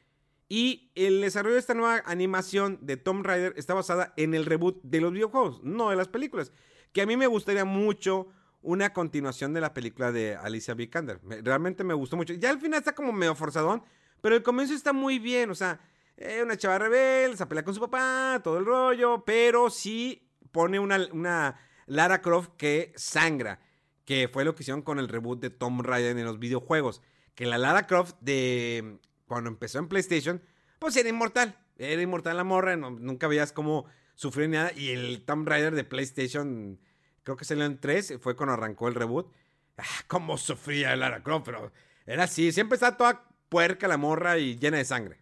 Y 0.49 0.91
el 0.95 1.21
desarrollo 1.21 1.55
de 1.55 1.61
esta 1.61 1.75
nueva 1.75 2.03
animación 2.07 2.79
de 2.81 2.97
Tomb 2.97 3.25
Raider 3.25 3.53
está 3.57 3.75
basada 3.75 4.15
en 4.17 4.35
el 4.35 4.47
reboot 4.47 4.81
de 4.83 5.01
los 5.01 5.13
videojuegos, 5.13 5.63
no 5.63 5.91
de 5.91 5.97
las 5.97 6.09
películas. 6.09 6.53
Que 6.93 7.03
a 7.03 7.07
mí 7.07 7.17
me 7.17 7.27
gustaría 7.27 7.67
mucho 7.67 8.29
una 8.63 8.93
continuación 8.93 9.53
de 9.53 9.61
la 9.61 9.75
película 9.75 10.11
de 10.11 10.37
Alicia 10.37 10.75
Vikander. 10.75 11.21
realmente 11.43 11.85
me 11.85 11.95
gustó 11.95 12.17
mucho. 12.17 12.33
Ya 12.35 12.51
al 12.51 12.61
final 12.61 12.79
está 12.79 12.95
como 12.95 13.13
medio 13.13 13.35
forzadón, 13.35 13.83
pero 14.21 14.37
el 14.37 14.43
comienzo 14.43 14.75
está 14.75 14.93
muy 14.93 15.19
bien. 15.19 15.51
O 15.51 15.55
sea, 15.55 15.81
eh, 16.17 16.41
una 16.43 16.57
chava 16.57 16.79
rebelde, 16.79 17.37
se 17.37 17.47
pelea 17.47 17.65
con 17.65 17.75
su 17.75 17.81
papá, 17.81 18.41
todo 18.43 18.59
el 18.59 18.65
rollo, 18.65 19.25
pero 19.25 19.69
sí 19.69 20.31
pone 20.51 20.79
una, 20.79 20.99
una 21.13 21.61
Lara 21.87 22.23
Croft 22.23 22.53
que 22.57 22.93
sangra, 22.97 23.61
que 24.05 24.29
fue 24.29 24.45
lo 24.45 24.55
que 24.55 24.63
hicieron 24.63 24.83
con 24.83 24.99
el 24.99 25.09
reboot 25.09 25.41
de 25.41 25.51
Tomb 25.51 25.83
Raider 25.83 26.17
en 26.17 26.25
los 26.25 26.39
videojuegos. 26.39 27.03
Que 27.35 27.47
la 27.47 27.59
Lara 27.59 27.87
Croft 27.87 28.17
de 28.21 28.99
cuando 29.29 29.51
empezó 29.51 29.79
en 29.79 29.89
PlayStation, 29.89 30.43
pues 30.81 30.97
era 30.97 31.09
inmortal. 31.09 31.57
Era 31.77 32.03
inmortal 32.03 32.37
la 32.37 32.45
morra, 32.45 32.77
nunca 32.77 33.29
veías 33.29 33.53
cómo 33.53 33.87
sufrir 34.17 34.49
nada. 34.49 34.73
Y 34.75 34.89
el 34.91 35.25
Tomb 35.25 35.47
Raider 35.47 35.75
de 35.77 35.85
PlayStation, 35.85 36.81
creo 37.23 37.37
que 37.37 37.45
salió 37.45 37.65
en 37.65 37.79
3, 37.79 38.15
fue 38.21 38.35
cuando 38.35 38.55
arrancó 38.55 38.89
el 38.89 38.97
reboot. 38.97 39.33
Ah, 39.77 39.85
cómo 40.09 40.37
sufría 40.37 40.97
Lara 40.97 41.23
Croft, 41.23 41.45
pero 41.45 41.71
era 42.05 42.25
así. 42.25 42.51
Siempre 42.51 42.75
estaba 42.75 42.97
toda 42.97 43.29
puerca 43.49 43.87
la 43.87 43.97
morra 43.97 44.39
y 44.39 44.59
llena 44.59 44.79
de 44.79 44.85
sangre. 44.85 45.21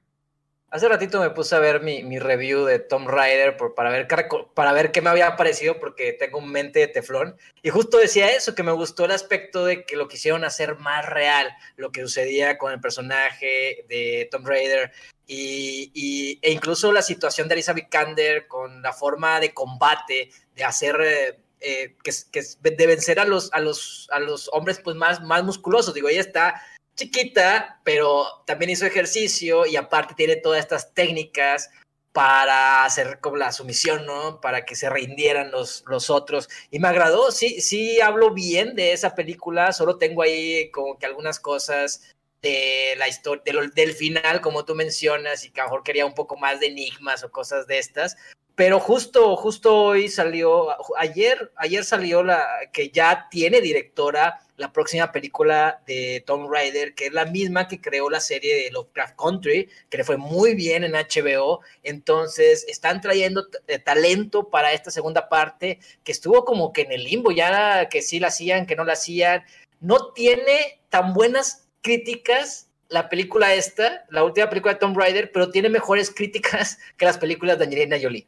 Hace 0.69 0.89
ratito 0.89 1.21
me 1.21 1.31
puse 1.31 1.55
a 1.55 1.61
ver 1.61 1.81
mi, 1.81 2.19
review 2.19 2.64
de 2.64 2.81
Tomb 2.81 3.09
Raider 3.09 3.57
por, 3.57 3.75
para, 3.77 3.91
ver, 3.91 4.09
para 4.53 4.73
ver 4.73 4.91
qué 4.91 5.01
me 5.01 5.11
había 5.11 5.37
parecido 5.37 5.79
porque 5.79 6.12
tengo 6.12 6.39
un 6.39 6.51
mente 6.51 6.81
de 6.81 6.89
teflón. 6.89 7.37
Y 7.62 7.71
justo 7.71 7.99
decía 7.99 8.33
eso, 8.33 8.57
que 8.57 8.64
me 8.64 8.73
gustó 8.73 9.05
el 9.05 9.12
aspecto 9.12 9.64
de 9.64 9.85
que 9.85 9.95
lo 9.95 10.09
quisieron 10.09 10.45
hacer 10.45 10.77
más 10.79 11.07
real, 11.07 11.55
lo 11.77 11.93
que 11.93 12.03
sucedía 12.03 12.59
con 12.59 12.73
el 12.73 12.81
personaje 12.81 13.85
de 13.89 14.29
Tomb 14.31 14.49
Raider. 14.49 14.93
Y, 15.29 16.41
e 16.43 16.51
incluso 16.51 16.93
la 16.93 17.03
situación 17.03 17.47
de 17.47 17.55
Elizabeth 17.55 17.85
Vikander 17.85 18.49
con 18.49 18.83
la 18.83 18.93
forma 18.93 19.39
de 19.41 19.55
combate, 19.55 20.31
de 20.55 20.64
hacer... 20.64 20.97
Eh, 21.01 21.39
eh, 21.59 21.97
que, 22.05 22.12
que, 22.31 22.43
de 22.61 22.87
vencer 22.87 23.19
a 23.19 23.25
los, 23.25 23.51
a 23.55 23.61
los, 23.61 24.09
a 24.12 24.21
los 24.21 24.51
hombres 24.53 24.79
pues 24.85 24.95
más, 24.95 25.23
más 25.23 25.43
musculosos. 25.43 25.95
Digo, 25.95 26.09
ella 26.11 26.21
está 26.21 26.62
chiquita, 26.97 27.80
pero 27.84 28.26
también 28.47 28.70
hizo 28.70 28.86
ejercicio 28.86 29.66
y 29.66 29.76
aparte 29.76 30.14
tiene 30.14 30.36
todas 30.36 30.61
estas 30.61 30.94
técnicas 30.94 31.70
para 32.12 32.84
hacer 32.84 33.20
como 33.20 33.36
la 33.36 33.53
sumisión, 33.53 34.07
¿no? 34.07 34.40
Para 34.40 34.64
que 34.64 34.74
se 34.74 34.88
rindieran 34.88 35.51
los, 35.51 35.84
los 35.86 36.09
otros. 36.09 36.49
Y 36.70 36.78
me 36.78 36.88
agradó, 36.88 37.30
sí, 37.30 37.61
sí 37.61 38.01
hablo 38.01 38.32
bien 38.32 38.74
de 38.74 38.92
esa 38.92 39.14
película, 39.14 39.72
solo 39.72 39.99
tengo 39.99 40.22
ahí 40.22 40.70
como 40.70 40.99
que 40.99 41.05
algunas 41.05 41.38
cosas 41.38 42.16
de 42.40 42.94
la 42.97 43.09
historia, 43.09 43.42
del 43.74 43.92
final, 43.92 44.40
como 44.40 44.64
tú 44.64 44.74
mencionas, 44.74 45.44
y 45.44 45.51
que 45.51 45.61
a 45.61 45.64
lo 45.64 45.70
mejor 45.70 45.84
quería 45.84 46.07
un 46.07 46.14
poco 46.14 46.36
más 46.36 46.59
de 46.61 46.68
enigmas 46.68 47.22
o 47.22 47.30
cosas 47.30 47.66
de 47.66 47.78
estas, 47.78 48.16
pero 48.57 48.80
justo, 48.80 49.36
justo 49.36 49.76
hoy 49.76 50.09
salió, 50.09 50.68
ayer, 50.96 51.52
ayer 51.57 51.84
salió 51.84 52.22
la 52.22 52.42
que 52.72 52.88
ya 52.88 53.28
tiene 53.30 53.61
directora 53.61 54.40
la 54.57 54.72
próxima 54.72 55.12
película 55.12 55.82
de 55.86 56.24
Tom 56.26 56.50
Raider, 56.50 56.94
que 56.94 57.09
es 57.09 57.12
la 57.12 57.26
misma 57.26 57.68
que 57.68 57.82
creó 57.82 58.09
la 58.09 58.18
serie 58.18 58.64
de 58.64 58.70
Lovecraft 58.70 59.14
Country, 59.16 59.68
que 59.90 59.98
le 59.98 60.04
fue 60.04 60.16
muy 60.16 60.54
bien 60.54 60.84
en 60.84 60.92
HBO. 60.92 61.61
Entonces, 61.82 62.64
están 62.66 63.02
trayendo 63.02 63.46
eh, 63.66 63.78
talento 63.78 64.48
para 64.48 64.72
esta 64.72 64.90
segunda 64.90 65.28
parte, 65.28 65.78
que 66.02 66.12
estuvo 66.12 66.46
como 66.46 66.72
que 66.72 66.80
en 66.80 66.92
el 66.92 67.04
limbo, 67.04 67.32
ya 67.32 67.90
que 67.90 68.00
sí 68.00 68.18
la 68.18 68.28
hacían, 68.28 68.64
que 68.64 68.74
no 68.74 68.84
la 68.84 68.94
hacían. 68.94 69.44
No 69.80 70.14
tiene 70.14 70.80
tan 70.88 71.12
buenas 71.12 71.68
críticas 71.82 72.70
la 72.88 73.11
película 73.11 73.52
esta, 73.52 74.07
la 74.09 74.24
última 74.24 74.48
película 74.48 74.74
de 74.74 74.80
Tom 74.80 74.94
Raider, 74.94 75.30
pero 75.30 75.50
tiene 75.50 75.68
mejores 75.68 76.11
críticas 76.11 76.78
que 76.96 77.04
las 77.04 77.18
películas 77.18 77.59
de 77.59 77.64
Angelina 77.64 77.98
Jolie. 78.00 78.26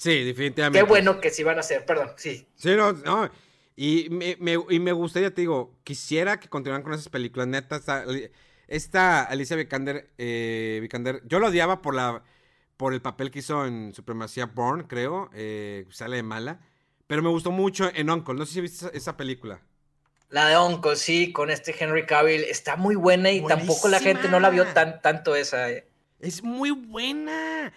Sí, 0.00 0.24
definitivamente. 0.24 0.78
Qué 0.78 0.88
bueno 0.88 1.20
que 1.20 1.28
sí 1.28 1.42
van 1.42 1.58
a 1.58 1.60
hacer, 1.60 1.84
perdón, 1.84 2.12
sí. 2.16 2.48
Sí, 2.56 2.70
no, 2.74 2.94
no. 2.94 3.30
Y 3.76 4.08
me, 4.08 4.56
y 4.70 4.80
me 4.80 4.92
gustaría, 4.92 5.34
te 5.34 5.42
digo, 5.42 5.78
quisiera 5.84 6.40
que 6.40 6.48
continuaran 6.48 6.82
con 6.82 6.94
esas 6.94 7.10
películas. 7.10 7.48
Neta, 7.48 7.76
esta, 7.76 8.06
esta 8.66 9.22
Alicia 9.24 9.56
Vikander, 9.56 10.08
eh, 10.16 10.78
Vikander, 10.80 11.20
yo 11.26 11.38
lo 11.38 11.48
odiaba 11.48 11.82
por 11.82 11.94
la 11.94 12.22
por 12.78 12.94
el 12.94 13.02
papel 13.02 13.30
que 13.30 13.40
hizo 13.40 13.66
en 13.66 13.92
Supremacía 13.92 14.46
Born, 14.46 14.84
creo. 14.84 15.28
Eh, 15.34 15.84
sale 15.90 16.16
de 16.16 16.22
mala. 16.22 16.60
Pero 17.06 17.20
me 17.20 17.28
gustó 17.28 17.50
mucho 17.50 17.90
en 17.94 18.08
Uncle. 18.08 18.32
No 18.32 18.46
sé 18.46 18.54
si 18.54 18.60
viste 18.62 18.86
esa, 18.94 19.18
película. 19.18 19.60
La 20.30 20.46
de 20.46 20.56
Uncle, 20.56 20.96
sí, 20.96 21.30
con 21.30 21.50
este 21.50 21.74
Henry 21.78 22.06
Cavill. 22.06 22.42
Está 22.44 22.76
muy 22.76 22.94
buena 22.94 23.30
y 23.30 23.46
tampoco 23.46 23.88
la 23.88 24.00
gente 24.00 24.30
no 24.30 24.40
la 24.40 24.48
vio 24.48 24.64
tan, 24.68 25.02
tanto 25.02 25.36
esa. 25.36 25.70
Eh. 25.70 25.86
Es 26.20 26.42
muy 26.42 26.70
buena. 26.70 27.70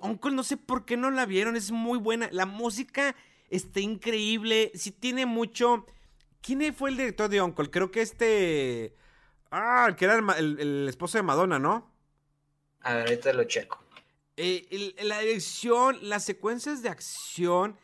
Uncle, 0.00 0.32
no 0.32 0.42
sé 0.42 0.56
por 0.56 0.84
qué 0.84 0.96
no 0.96 1.10
la 1.10 1.26
vieron, 1.26 1.56
es 1.56 1.70
muy 1.70 1.98
buena. 1.98 2.28
La 2.32 2.46
música 2.46 3.14
está 3.50 3.80
increíble. 3.80 4.72
Sí 4.74 4.90
tiene 4.90 5.26
mucho. 5.26 5.86
¿Quién 6.40 6.74
fue 6.74 6.90
el 6.90 6.96
director 6.96 7.28
de 7.28 7.40
Uncle? 7.40 7.70
Creo 7.70 7.90
que 7.90 8.02
este. 8.02 8.94
Ah, 9.50 9.86
el 9.88 9.96
que 9.96 10.04
era 10.04 10.18
el, 10.38 10.86
esposo 10.88 11.18
de 11.18 11.22
Madonna, 11.22 11.58
¿no? 11.58 11.92
A 12.80 12.94
ver, 12.94 13.08
ahorita 13.08 13.32
lo 13.32 13.44
checo. 13.44 13.82
Eh, 14.36 14.94
la 15.02 15.20
dirección, 15.20 15.98
las 16.02 16.24
secuencias 16.24 16.82
de 16.82 16.88
acción. 16.88 17.78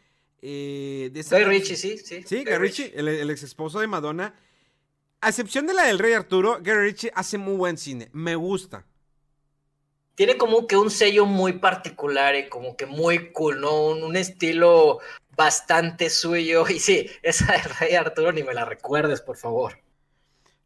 Eh, 0.44 1.10
de 1.12 1.22
Guy 1.22 1.44
Ritchie, 1.44 1.76
sí, 1.76 1.98
sí. 1.98 2.24
Sí, 2.26 2.44
Guy 2.44 2.56
Ritchie, 2.56 2.92
el, 2.96 3.30
ex 3.30 3.44
esposo 3.44 3.78
de 3.80 3.86
Madonna. 3.86 4.34
A 5.20 5.28
excepción 5.28 5.68
de 5.68 5.74
la 5.74 5.84
del 5.84 6.00
Rey 6.00 6.14
Arturo, 6.14 6.58
Gary 6.60 6.86
Ritchie 6.86 7.12
hace 7.14 7.38
muy 7.38 7.54
buen 7.54 7.78
cine. 7.78 8.10
Me 8.12 8.34
gusta 8.34 8.84
tiene 10.14 10.36
como 10.36 10.66
que 10.66 10.76
un 10.76 10.90
sello 10.90 11.26
muy 11.26 11.54
particular 11.54 12.34
y 12.36 12.48
como 12.48 12.76
que 12.76 12.86
muy 12.86 13.32
cool, 13.32 13.60
¿no? 13.60 13.86
Un, 13.86 14.16
estilo 14.16 14.98
bastante 15.36 16.10
suyo. 16.10 16.64
Y 16.70 16.78
sí, 16.78 17.10
esa 17.22 17.52
de 17.52 17.62
Rey 17.80 17.94
Arturo 17.94 18.32
ni 18.32 18.42
me 18.42 18.54
la 18.54 18.64
recuerdes, 18.64 19.20
por 19.20 19.36
favor. 19.36 19.78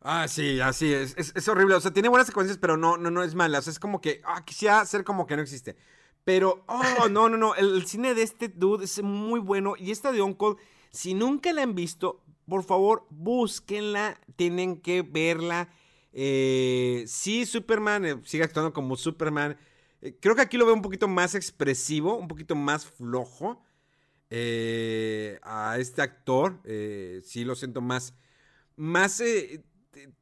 Ah, 0.00 0.28
sí, 0.28 0.60
así 0.60 0.92
es, 0.92 1.16
es, 1.16 1.48
horrible. 1.48 1.74
O 1.74 1.80
sea, 1.80 1.92
tiene 1.92 2.08
buenas 2.08 2.28
secuencias, 2.28 2.58
pero 2.58 2.76
no, 2.76 2.96
no, 2.96 3.10
no 3.10 3.24
es 3.24 3.34
mala. 3.34 3.58
O 3.58 3.62
sea, 3.62 3.72
es 3.72 3.80
como 3.80 4.00
que, 4.00 4.20
ah, 4.24 4.44
quisiera 4.44 4.84
ser 4.86 5.02
como 5.02 5.26
que 5.26 5.36
no 5.36 5.42
existe. 5.42 5.76
Pero, 6.22 6.64
oh, 6.66 7.08
no, 7.08 7.28
no, 7.28 7.36
no. 7.36 7.54
El, 7.54 7.86
cine 7.86 8.14
de 8.14 8.22
este 8.22 8.48
dude 8.48 8.84
es 8.84 9.02
muy 9.02 9.40
bueno. 9.40 9.74
Y 9.78 9.90
esta 9.90 10.12
de 10.12 10.22
Uncle, 10.22 10.56
si 10.90 11.14
nunca 11.14 11.52
la 11.52 11.62
han 11.62 11.74
visto, 11.74 12.20
por 12.48 12.62
favor, 12.62 13.06
búsquenla. 13.10 14.20
Tienen 14.36 14.80
que 14.80 15.02
verla. 15.02 15.70
Eh, 16.18 17.04
sí, 17.06 17.44
Superman 17.44 18.06
eh, 18.06 18.16
sigue 18.24 18.42
actuando 18.42 18.72
como 18.72 18.96
Superman. 18.96 19.58
Eh, 20.00 20.16
creo 20.18 20.34
que 20.34 20.40
aquí 20.40 20.56
lo 20.56 20.64
veo 20.64 20.74
un 20.74 20.80
poquito 20.80 21.08
más 21.08 21.34
expresivo, 21.34 22.16
un 22.16 22.26
poquito 22.26 22.56
más 22.56 22.86
flojo. 22.86 23.62
A 25.42 25.76
este 25.78 26.02
actor, 26.02 26.60
sí 27.22 27.44
lo 27.44 27.54
siento 27.54 27.80
más, 27.80 28.14
más 28.74 29.22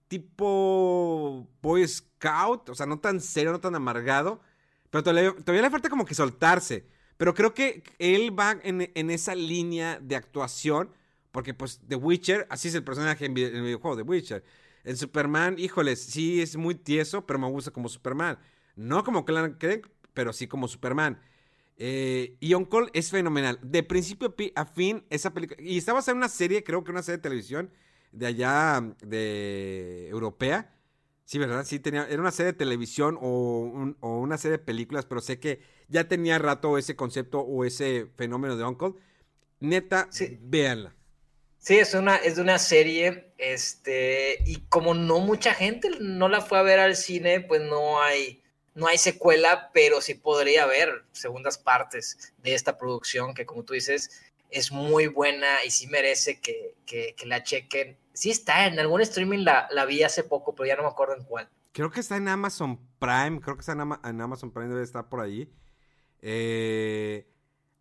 tipo 0.08 1.48
Boy 1.62 1.88
Scout, 1.88 2.68
o 2.68 2.74
sea, 2.74 2.86
no 2.86 2.98
tan 2.98 3.20
serio, 3.20 3.52
no 3.52 3.60
tan 3.60 3.74
amargado, 3.74 4.42
pero 4.90 5.02
todavía, 5.04 5.62
le 5.62 5.70
falta 5.70 5.88
como 5.88 6.04
que 6.04 6.14
soltarse. 6.14 6.86
Pero 7.16 7.34
creo 7.34 7.54
que 7.54 7.82
él 7.98 8.38
va 8.38 8.58
en, 8.62 8.90
en, 8.94 9.10
esa 9.10 9.34
línea 9.34 9.98
de 10.00 10.16
actuación, 10.16 10.90
porque 11.32 11.54
pues 11.54 11.80
The 11.88 11.96
Witcher, 11.96 12.46
así 12.50 12.68
es 12.68 12.74
el 12.74 12.84
personaje 12.84 13.24
en 13.24 13.38
el 13.38 13.62
videojuego, 13.62 13.96
The 13.96 14.02
Witcher. 14.02 14.44
En 14.84 14.96
Superman, 14.96 15.56
híjoles, 15.58 16.00
sí 16.00 16.42
es 16.42 16.56
muy 16.56 16.74
tieso, 16.74 17.26
pero 17.26 17.38
me 17.38 17.48
gusta 17.48 17.70
como 17.70 17.88
Superman. 17.88 18.38
No 18.76 19.02
como 19.02 19.24
Clark 19.24 19.58
Kent, 19.58 19.86
pero 20.12 20.32
sí 20.32 20.46
como 20.46 20.68
Superman. 20.68 21.20
Eh, 21.76 22.36
y 22.40 22.54
On 22.54 22.64
Call 22.64 22.90
es 22.92 23.10
fenomenal. 23.10 23.58
De 23.62 23.82
principio 23.82 24.34
a 24.54 24.64
fin, 24.66 25.04
esa 25.10 25.32
película. 25.32 25.60
Y 25.62 25.78
estaba 25.78 26.00
en 26.06 26.16
una 26.16 26.28
serie, 26.28 26.62
creo 26.62 26.84
que 26.84 26.90
una 26.90 27.02
serie 27.02 27.16
de 27.16 27.22
televisión 27.22 27.70
de 28.12 28.26
allá, 28.26 28.94
de 29.02 30.08
europea. 30.08 30.70
Sí, 31.24 31.38
¿verdad? 31.38 31.64
Sí, 31.64 31.78
tenía, 31.80 32.06
era 32.06 32.20
una 32.20 32.30
serie 32.30 32.52
de 32.52 32.58
televisión 32.58 33.18
o, 33.20 33.94
una 34.02 34.38
serie 34.38 34.58
de 34.58 34.64
películas, 34.64 35.06
pero 35.06 35.20
sé 35.20 35.40
que 35.40 35.60
ya 35.88 36.06
tenía 36.06 36.38
rato 36.38 36.76
ese 36.78 36.96
concepto 36.96 37.40
o 37.40 37.64
ese 37.64 38.08
fenómeno 38.16 38.56
de 38.56 38.64
Uncle. 38.64 38.94
Neta, 39.60 40.08
véanla. 40.42 40.94
Sí, 41.64 41.78
es 41.78 41.94
una, 41.94 42.16
es 42.16 42.36
de 42.36 42.42
una 42.42 42.58
serie, 42.58 43.32
este, 43.38 44.36
y 44.44 44.66
como 44.68 44.92
no 44.92 45.20
mucha 45.20 45.54
gente 45.54 45.88
no 45.98 46.28
la 46.28 46.42
fue 46.42 46.58
a 46.58 46.62
ver 46.62 46.78
al 46.78 46.94
cine, 46.94 47.40
pues 47.40 47.62
no 47.62 48.02
hay, 48.02 48.42
no 48.74 48.86
hay 48.86 48.98
secuela, 48.98 49.70
pero 49.72 50.02
sí 50.02 50.12
podría 50.12 50.64
haber 50.64 51.06
segundas 51.12 51.56
partes 51.56 52.34
de 52.42 52.52
esta 52.52 52.76
producción 52.76 53.32
que 53.32 53.46
como 53.46 53.64
tú 53.64 53.72
dices, 53.72 54.10
es 54.50 54.72
muy 54.72 55.06
buena 55.06 55.64
y 55.64 55.70
sí 55.70 55.86
merece 55.86 56.38
que, 56.38 56.74
la 57.24 57.42
chequen. 57.42 57.96
Sí 58.12 58.30
está, 58.30 58.66
en 58.66 58.78
algún 58.78 59.00
streaming 59.00 59.38
la, 59.38 59.66
la, 59.70 59.86
vi 59.86 60.02
hace 60.02 60.22
poco, 60.22 60.54
pero 60.54 60.66
ya 60.66 60.76
no 60.76 60.82
me 60.82 60.90
acuerdo 60.90 61.16
en 61.16 61.24
cuál. 61.24 61.48
Creo 61.72 61.90
que 61.90 62.00
está 62.00 62.18
en 62.18 62.28
Amazon 62.28 62.78
Prime, 62.98 63.40
creo 63.40 63.56
que 63.56 63.60
está 63.60 63.72
en, 63.72 63.80
en 63.80 64.20
Amazon 64.20 64.52
Prime, 64.52 64.68
debe 64.68 64.82
estar 64.82 65.08
por 65.08 65.22
ahí. 65.22 65.50
Eh, 66.20 67.26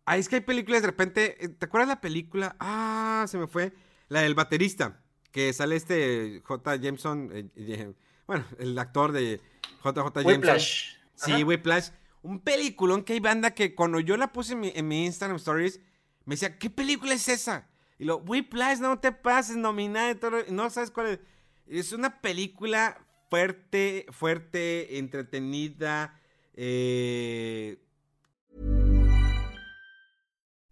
Ah, 0.06 0.16
es 0.18 0.28
que 0.28 0.36
hay 0.36 0.40
películas 0.42 0.82
de 0.82 0.86
repente. 0.86 1.44
Eh, 1.44 1.48
¿Te 1.48 1.66
acuerdas 1.66 1.88
la 1.88 2.00
película? 2.00 2.56
Ah, 2.60 3.24
se 3.28 3.38
me 3.38 3.46
fue. 3.46 3.72
La 4.08 4.20
del 4.20 4.34
baterista. 4.34 5.00
Que 5.30 5.52
sale 5.52 5.76
este 5.76 6.42
J. 6.44 6.76
Jameson. 6.76 7.50
Eh, 7.56 7.92
bueno, 8.26 8.44
el 8.58 8.78
actor 8.78 9.12
de 9.12 9.40
JJ 9.82 9.94
Jameson. 9.94 10.26
Whiplash. 10.26 10.96
Sí. 11.14 11.44
Whiplash. 11.44 11.90
Un 12.22 12.40
peliculón 12.40 13.02
que 13.02 13.14
hay 13.14 13.20
banda 13.20 13.52
que 13.52 13.74
cuando 13.74 14.00
yo 14.00 14.16
la 14.16 14.32
puse 14.32 14.54
en 14.54 14.60
mi, 14.60 14.72
en 14.74 14.88
mi 14.88 15.04
Instagram 15.04 15.36
Stories, 15.36 15.80
me 16.24 16.34
decía, 16.34 16.58
¿qué 16.58 16.70
película 16.70 17.12
es 17.14 17.28
esa? 17.28 17.68
Y 17.98 18.04
lo, 18.04 18.16
Whiplash, 18.18 18.78
no 18.78 18.98
te 18.98 19.12
pases, 19.12 19.56
nominada 19.56 20.10
y 20.10 20.14
todo. 20.14 20.38
No 20.50 20.70
sabes 20.70 20.90
cuál 20.90 21.06
es. 21.08 21.18
Es 21.66 21.92
una 21.92 22.20
película 22.20 22.98
fuerte, 23.30 24.06
fuerte, 24.10 24.98
entretenida. 24.98 26.20
Eh, 26.54 27.83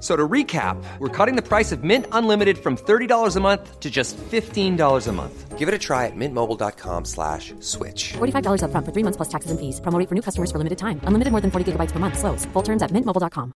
So 0.00 0.16
to 0.16 0.26
recap, 0.26 0.82
we're 0.98 1.10
cutting 1.10 1.36
the 1.36 1.42
price 1.46 1.72
of 1.72 1.84
Mint 1.84 2.06
Unlimited 2.12 2.56
from 2.56 2.76
$30 2.76 3.36
a 3.36 3.40
month 3.40 3.80
to 3.80 3.90
just 3.90 4.16
$15 4.16 5.06
a 5.06 5.12
month. 5.12 5.58
Give 5.58 5.68
it 5.68 5.74
a 5.74 5.78
try 5.78 6.06
at 6.06 6.16
mintmobile.com 6.16 7.04
slash 7.04 7.52
switch. 7.60 8.14
$45 8.16 8.62
upfront 8.64 8.84
for 8.86 8.92
three 8.92 9.04
months 9.04 9.18
plus 9.18 9.28
taxes 9.28 9.50
and 9.50 9.60
fees. 9.60 9.78
Promo 9.82 10.00
for 10.08 10.14
new 10.14 10.22
customers 10.22 10.50
for 10.50 10.56
limited 10.56 10.78
time. 10.78 11.00
Unlimited 11.04 11.32
more 11.32 11.42
than 11.42 11.50
40 11.50 11.72
gigabytes 11.72 11.92
per 11.92 11.98
month. 12.00 12.16
Slows. 12.18 12.46
Full 12.54 12.62
terms 12.62 12.82
at 12.82 12.90
mintmobile.com. 12.92 13.52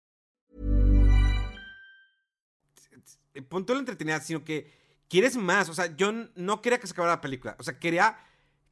el 3.33 3.45
punto 3.45 3.71
de 3.73 3.75
la 3.77 3.79
entretenida, 3.81 4.19
sino 4.19 4.43
que 4.43 4.69
quieres 5.07 5.37
más. 5.37 5.69
O 5.69 5.73
sea, 5.73 5.95
yo 5.95 6.11
no 6.35 6.61
quería 6.61 6.79
que 6.79 6.87
se 6.87 6.93
acabara 6.93 7.13
la 7.15 7.21
película. 7.21 7.55
O 7.59 7.63
sea, 7.63 7.77
quería, 7.79 8.17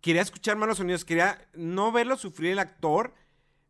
quería 0.01 0.21
escuchar 0.21 0.57
más 0.57 0.67
los 0.67 0.77
sonidos, 0.77 1.05
quería 1.05 1.47
no 1.53 1.91
verlo 1.91 2.17
sufrir 2.17 2.51
el 2.51 2.59
actor, 2.59 3.13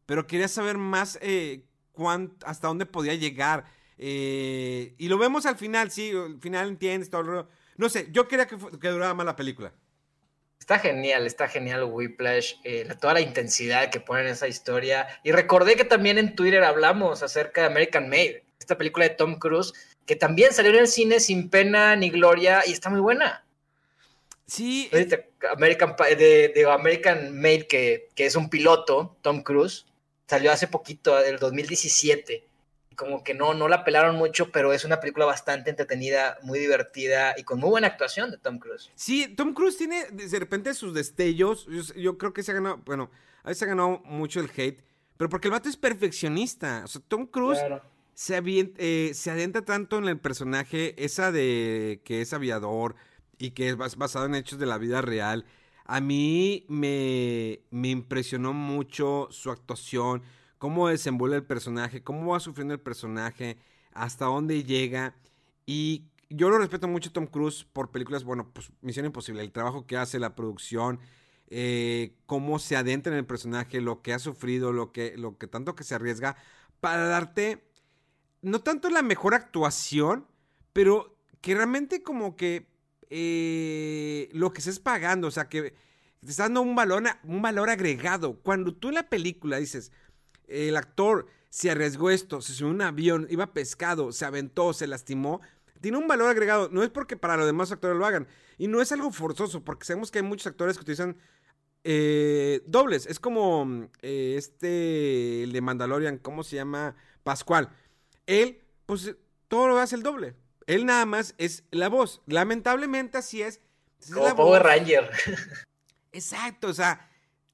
pero 0.05 0.25
quería 0.25 0.47
saber 0.47 0.77
más 0.77 1.19
eh, 1.21 1.65
cuán- 1.91 2.33
hasta 2.45 2.67
dónde 2.69 2.85
podía 2.87 3.13
llegar. 3.13 3.65
Eh, 4.01 4.95
y 4.97 5.09
lo 5.09 5.17
vemos 5.17 5.45
al 5.45 5.57
final, 5.57 5.91
sí, 5.91 6.11
al 6.11 6.39
final 6.39 6.69
entiendes 6.69 7.09
todo 7.09 7.21
el 7.21 7.27
rollo. 7.27 7.47
No 7.75 7.89
sé, 7.89 8.07
yo 8.11 8.27
quería 8.27 8.47
que, 8.47 8.57
que 8.57 8.87
durara 8.87 9.13
más 9.13 9.25
la 9.25 9.35
película. 9.35 9.73
Está 10.57 10.79
genial, 10.79 11.25
está 11.25 11.47
genial 11.47 11.83
Whiplash, 11.83 12.55
eh, 12.63 12.87
toda 12.99 13.15
la 13.15 13.21
intensidad 13.21 13.89
que 13.89 13.99
ponen 13.99 14.27
en 14.27 14.33
esa 14.33 14.47
historia. 14.47 15.07
Y 15.23 15.31
recordé 15.31 15.75
que 15.75 15.83
también 15.83 16.17
en 16.17 16.35
Twitter 16.35 16.63
hablamos 16.63 17.23
acerca 17.23 17.61
de 17.61 17.67
American 17.67 18.07
Made, 18.09 18.43
esta 18.59 18.77
película 18.77 19.07
de 19.07 19.15
Tom 19.15 19.37
Cruise, 19.37 19.73
que 20.05 20.15
también 20.15 20.53
salió 20.53 20.71
en 20.71 20.79
el 20.79 20.87
cine 20.87 21.19
sin 21.19 21.49
pena 21.49 21.95
ni 21.95 22.09
gloria 22.09 22.63
y 22.65 22.71
está 22.71 22.89
muy 22.89 22.99
buena. 22.99 23.45
Sí, 24.45 24.89
Ahorita, 24.93 25.19
American, 25.51 25.95
de, 25.97 26.51
de 26.55 26.71
American 26.71 27.35
Made, 27.37 27.67
que, 27.67 28.09
que 28.15 28.25
es 28.25 28.35
un 28.35 28.49
piloto, 28.49 29.17
Tom 29.21 29.43
Cruise, 29.43 29.85
salió 30.27 30.51
hace 30.51 30.67
poquito, 30.67 31.15
del 31.17 31.37
2017. 31.37 32.48
Como 32.99 33.23
que 33.23 33.33
no, 33.33 33.53
no 33.53 33.69
la 33.69 33.85
pelaron 33.85 34.17
mucho, 34.17 34.51
pero 34.51 34.73
es 34.73 34.83
una 34.83 34.99
película 34.99 35.25
bastante 35.25 35.69
entretenida, 35.69 36.37
muy 36.43 36.59
divertida 36.59 37.33
y 37.37 37.43
con 37.43 37.57
muy 37.57 37.69
buena 37.69 37.87
actuación 37.87 38.29
de 38.29 38.37
Tom 38.37 38.59
Cruise. 38.59 38.91
Sí, 38.93 39.33
Tom 39.37 39.53
Cruise 39.53 39.77
tiene 39.77 40.03
de 40.11 40.37
repente 40.37 40.73
sus 40.73 40.93
destellos. 40.93 41.65
Yo, 41.67 41.81
yo 41.95 42.17
creo 42.17 42.33
que 42.33 42.43
se 42.43 42.51
ha 42.51 42.55
ganado, 42.55 42.81
bueno, 42.85 43.09
a 43.43 43.47
veces 43.47 43.63
ha 43.63 43.67
ganado 43.67 44.01
mucho 44.03 44.41
el 44.41 44.51
hate, 44.53 44.83
pero 45.15 45.29
porque 45.29 45.47
el 45.47 45.53
vato 45.53 45.69
es 45.69 45.77
perfeccionista. 45.77 46.81
O 46.83 46.87
sea, 46.87 47.01
Tom 47.07 47.25
Cruise 47.25 47.59
Claro. 47.59 47.81
se, 48.13 48.37
avien- 48.37 48.73
eh, 48.77 49.11
se 49.13 49.31
adentra 49.31 49.63
tanto 49.63 49.97
en 49.97 50.09
el 50.09 50.19
personaje, 50.19 50.93
esa 51.01 51.31
de 51.31 52.01
que 52.03 52.19
es 52.21 52.33
aviador 52.33 52.95
y 53.37 53.51
que 53.51 53.69
es 53.69 53.77
bas- 53.77 53.95
basado 53.95 54.25
en 54.25 54.35
hechos 54.35 54.59
de 54.59 54.65
la 54.65 54.77
vida 54.77 55.01
real. 55.01 55.45
A 55.85 56.01
mí 56.01 56.65
me, 56.67 57.61
me 57.71 57.87
impresionó 57.87 58.51
mucho 58.51 59.29
su 59.31 59.49
actuación, 59.51 60.21
cómo 60.59 60.89
desenvuelve 60.89 61.37
el 61.37 61.43
personaje, 61.43 62.03
cómo 62.03 62.33
va 62.33 62.39
sufriendo 62.39 62.75
el 62.75 62.79
personaje, 62.79 63.57
hasta 63.93 64.25
dónde 64.25 64.63
llega. 64.63 65.15
Y 65.65 66.05
yo 66.29 66.51
lo 66.51 66.59
respeto 66.59 66.87
mucho 66.87 67.09
a 67.09 67.13
Tom 67.13 67.25
Cruise 67.25 67.65
por 67.73 67.89
películas, 67.89 68.23
bueno, 68.23 68.51
pues 68.53 68.71
Misión 68.81 69.07
Imposible, 69.07 69.41
el 69.41 69.51
trabajo 69.51 69.87
que 69.87 69.97
hace, 69.97 70.19
la 70.19 70.35
producción, 70.35 70.99
eh, 71.47 72.13
cómo 72.27 72.59
se 72.59 72.75
adentra 72.75 73.11
en 73.11 73.17
el 73.17 73.25
personaje, 73.25 73.81
lo 73.81 74.03
que 74.03 74.13
ha 74.13 74.19
sufrido, 74.19 74.71
lo 74.71 74.91
que, 74.91 75.17
lo 75.17 75.39
que 75.39 75.47
tanto 75.47 75.75
que 75.75 75.83
se 75.83 75.95
arriesga 75.95 76.35
para 76.79 77.05
darte 77.05 77.63
no 78.41 78.61
tanto 78.61 78.89
la 78.89 79.01
mejor 79.01 79.33
actuación, 79.33 80.25
pero 80.73 81.17
que 81.41 81.55
realmente 81.55 82.03
como 82.03 82.35
que 82.35 82.67
eh, 83.09 84.29
lo 84.33 84.53
que 84.53 84.59
estés 84.59 84.79
pagando, 84.79 85.27
o 85.27 85.31
sea, 85.31 85.49
que 85.49 85.73
te 86.21 86.29
está 86.29 86.43
dando 86.43 86.61
un 86.61 86.75
valor, 86.75 87.03
un 87.23 87.41
valor 87.41 87.69
agregado. 87.69 88.39
Cuando 88.41 88.73
tú 88.73 88.89
en 88.89 88.95
la 88.95 89.09
película 89.09 89.57
dices, 89.57 89.91
el 90.49 90.77
actor 90.77 91.27
se 91.49 91.71
arriesgó 91.71 92.09
esto, 92.09 92.41
se 92.41 92.53
subió 92.53 92.71
a 92.71 92.75
un 92.75 92.81
avión, 92.81 93.27
iba 93.29 93.53
pescado, 93.53 94.11
se 94.11 94.25
aventó, 94.25 94.73
se 94.73 94.87
lastimó, 94.87 95.41
tiene 95.81 95.97
un 95.97 96.07
valor 96.07 96.29
agregado. 96.29 96.69
No 96.71 96.83
es 96.83 96.89
porque 96.89 97.17
para 97.17 97.37
los 97.37 97.45
demás 97.45 97.71
actores 97.71 97.97
lo 97.97 98.05
hagan. 98.05 98.27
Y 98.57 98.67
no 98.67 98.81
es 98.81 98.91
algo 98.91 99.11
forzoso, 99.11 99.63
porque 99.63 99.85
sabemos 99.85 100.11
que 100.11 100.19
hay 100.19 100.23
muchos 100.23 100.47
actores 100.47 100.77
que 100.77 100.81
utilizan 100.81 101.17
eh, 101.83 102.61
dobles. 102.67 103.05
Es 103.05 103.19
como 103.19 103.87
eh, 104.01 104.35
este, 104.37 105.43
el 105.43 105.51
de 105.53 105.61
Mandalorian, 105.61 106.17
¿cómo 106.17 106.43
se 106.43 106.57
llama? 106.57 106.95
Pascual. 107.23 107.69
Él, 108.27 108.61
pues 108.85 109.15
todo 109.47 109.67
lo 109.67 109.79
hace 109.79 109.95
el 109.95 110.03
doble. 110.03 110.35
Él 110.67 110.85
nada 110.85 111.05
más 111.05 111.33
es 111.37 111.63
la 111.71 111.89
voz. 111.89 112.21
Lamentablemente 112.27 113.17
así 113.17 113.41
es. 113.41 113.61
Es 113.99 114.11
Como 114.11 114.35
Power 114.35 114.61
voz. 114.61 114.71
Ranger. 114.71 115.09
Exacto, 116.11 116.67
o 116.67 116.73
sea, 116.73 117.08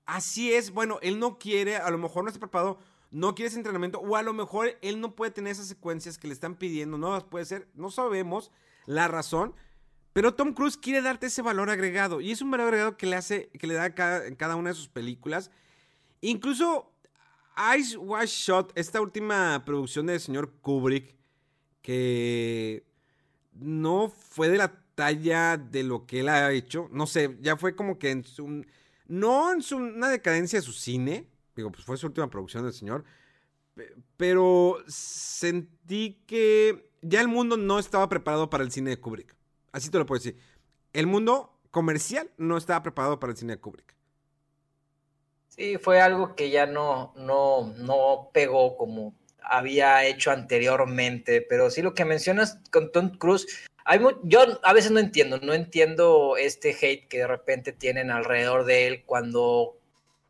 así 0.06 0.54
es. 0.54 0.72
Bueno, 0.72 1.00
él 1.02 1.20
no 1.20 1.38
quiere, 1.38 1.78
a 1.78 1.90
lo 1.90 1.98
mejor 1.98 2.24
no 2.24 2.30
está 2.30 2.40
preparado, 2.40 2.80
no 3.12 3.36
quiere 3.36 3.48
ese 3.48 3.58
entrenamiento, 3.58 4.00
o 4.00 4.16
a 4.16 4.24
lo 4.24 4.34
mejor 4.34 4.78
él 4.82 5.00
no 5.00 5.16
puede 5.16 5.32
tener 5.32 5.52
esas 5.52 5.68
secuencias 5.68 6.18
que 6.18 6.28
le 6.28 6.34
están 6.34 6.56
pidiendo, 6.56 6.98
no 6.98 7.14
las 7.14 7.24
puede 7.24 7.46
ser, 7.46 7.68
no 7.76 7.92
sabemos 7.92 8.52
la 8.86 9.08
razón. 9.08 9.56
Pero 10.14 10.34
Tom 10.34 10.54
Cruise 10.54 10.78
quiere 10.78 11.02
darte 11.02 11.28
ese 11.28 11.42
valor 11.42 11.70
agregado. 11.70 12.22
Y 12.22 12.32
es 12.32 12.42
un 12.42 12.50
valor 12.50 12.68
agregado 12.68 12.96
que 12.96 13.06
le 13.06 13.18
hace, 13.18 13.50
que 13.50 13.68
le 13.68 13.74
da 13.74 13.94
cada, 13.94 14.26
en 14.26 14.36
cada 14.36 14.56
una 14.56 14.70
de 14.70 14.76
sus 14.76 14.88
películas. 14.88 15.52
Incluso 16.22 16.90
Ice 17.78 17.98
Watch 17.98 18.30
Shot, 18.30 18.72
esta 18.76 19.02
última 19.02 19.64
producción 19.66 20.06
del 20.06 20.22
señor 20.22 20.54
Kubrick, 20.62 21.16
que 21.82 22.86
no 23.54 24.10
fue 24.10 24.50
de 24.50 24.58
la 24.58 24.86
talla 24.96 25.58
de 25.58 25.84
lo 25.84 26.06
que 26.06 26.22
él 26.22 26.30
ha 26.30 26.52
hecho. 26.52 26.90
No 26.92 27.08
sé, 27.08 27.38
ya 27.42 27.58
fue 27.58 27.76
como 27.76 28.00
que 28.00 28.12
en 28.12 28.24
su. 28.24 28.66
No 29.08 29.52
en 29.52 29.62
su, 29.62 29.78
una 29.78 30.10
decadencia 30.10 30.60
de 30.60 30.66
su 30.66 30.74
cine. 30.74 31.28
Digo, 31.56 31.72
pues 31.72 31.86
fue 31.86 31.98
su 31.98 32.08
última 32.08 32.30
producción 32.30 32.64
del 32.64 32.74
señor. 32.74 33.04
pe- 33.76 33.94
Pero 34.18 34.78
sentí 34.88 36.22
que 36.28 36.90
ya 37.02 37.22
el 37.22 37.28
mundo 37.28 37.58
no 37.58 37.80
estaba 37.80 38.10
preparado 38.10 38.50
para 38.50 38.64
el 38.64 38.72
cine 38.72 38.90
de 38.92 39.00
Kubrick. 39.00 39.36
Así 39.72 39.90
te 39.90 39.98
lo 39.98 40.06
puedo 40.06 40.20
decir. 40.20 40.38
El 40.94 41.08
mundo 41.08 41.58
comercial 41.72 42.32
no 42.38 42.58
estaba 42.58 42.82
preparado 42.84 43.20
para 43.20 43.32
el 43.32 43.38
cine 43.38 43.54
de 43.54 43.60
Kubrick. 43.60 43.96
Sí, 45.50 45.78
fue 45.78 46.02
algo 46.02 46.36
que 46.36 46.50
ya 46.50 46.66
no, 46.66 47.14
no, 47.16 47.74
no 47.78 48.30
pegó 48.34 48.76
como 48.78 49.14
había 49.42 50.06
hecho 50.06 50.32
anteriormente, 50.32 51.46
pero 51.48 51.70
sí 51.70 51.82
lo 51.82 51.94
que 51.94 52.04
mencionas 52.04 52.60
con 52.72 52.92
Tom 52.92 53.12
Cruise, 53.18 53.46
hay 53.86 54.00
mu- 54.00 54.20
yo 54.24 54.60
a 54.64 54.74
veces 54.74 54.92
no 54.92 55.00
entiendo, 55.00 55.40
no 55.40 55.54
entiendo 55.54 56.36
este 56.38 56.76
hate 56.80 57.08
que 57.08 57.20
de 57.20 57.28
repente 57.28 57.72
tienen 57.72 58.12
alrededor 58.12 58.66
de 58.66 58.88
él 58.88 59.04
cuando 59.06 59.78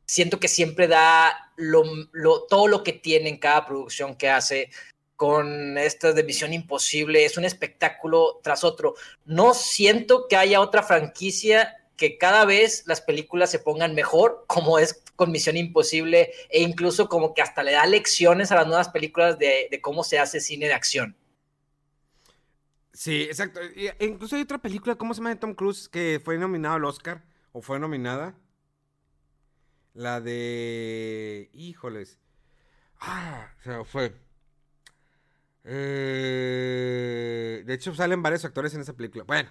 siento 0.06 0.40
que 0.40 0.48
siempre 0.48 0.88
da 0.88 1.52
lo, 1.56 1.84
lo- 2.12 2.44
todo 2.44 2.68
lo 2.68 2.84
que 2.84 2.94
tiene 2.94 3.30
en 3.30 3.38
cada 3.38 3.66
producción 3.66 4.16
que 4.16 4.30
hace 4.30 4.70
con 5.16 5.78
estas 5.78 6.14
de 6.14 6.24
Misión 6.24 6.52
Imposible, 6.52 7.24
es 7.24 7.38
un 7.38 7.46
espectáculo 7.46 8.42
tras 8.44 8.66
otro. 8.66 8.96
No 9.24 9.54
siento 9.54 10.28
que 10.28 10.36
haya 10.36 10.60
otra 10.60 10.84
franquicia 10.84 11.78
que 11.96 12.18
cada 12.18 12.44
vez 12.44 12.84
las 12.86 13.00
películas 13.00 13.50
se 13.50 13.60
pongan 13.60 13.96
mejor, 13.96 14.44
como 14.48 14.78
es 14.78 15.02
con 15.16 15.32
Misión 15.32 15.56
Imposible, 15.56 16.34
e 16.50 16.62
incluso 16.62 17.08
como 17.08 17.34
que 17.34 17.42
hasta 17.42 17.64
le 17.64 17.72
da 17.72 17.86
lecciones 17.86 18.52
a 18.52 18.56
las 18.56 18.68
nuevas 18.68 18.90
películas 18.90 19.40
de, 19.40 19.70
de 19.72 19.80
cómo 19.80 20.04
se 20.04 20.20
hace 20.20 20.42
cine 20.42 20.68
de 20.68 20.74
acción. 20.74 21.16
Sí, 22.96 23.24
exacto. 23.24 23.60
E 23.62 23.94
incluso 24.00 24.38
hay 24.38 24.44
otra 24.44 24.58
película, 24.58 24.96
¿cómo 24.96 25.14
se 25.14 25.20
llama 25.20 25.32
de 25.32 25.36
Tom 25.36 25.54
Cruise? 25.54 25.90
Que 25.90 26.22
fue 26.24 26.38
nominado 26.38 26.76
al 26.76 26.86
Oscar. 26.86 27.26
¿O 27.52 27.62
fue 27.62 27.78
nominada? 27.78 28.36
La 29.94 30.22
de. 30.22 31.50
Híjoles. 31.54 32.20
Ah, 33.02 33.54
se 33.64 33.84
fue. 33.84 34.16
Eh, 35.66 37.64
de 37.66 37.74
hecho, 37.74 37.94
salen 37.94 38.24
varios 38.24 38.46
actores 38.46 38.74
en 38.76 38.82
esa 38.82 38.94
película. 38.94 39.26
Bueno, 39.26 39.50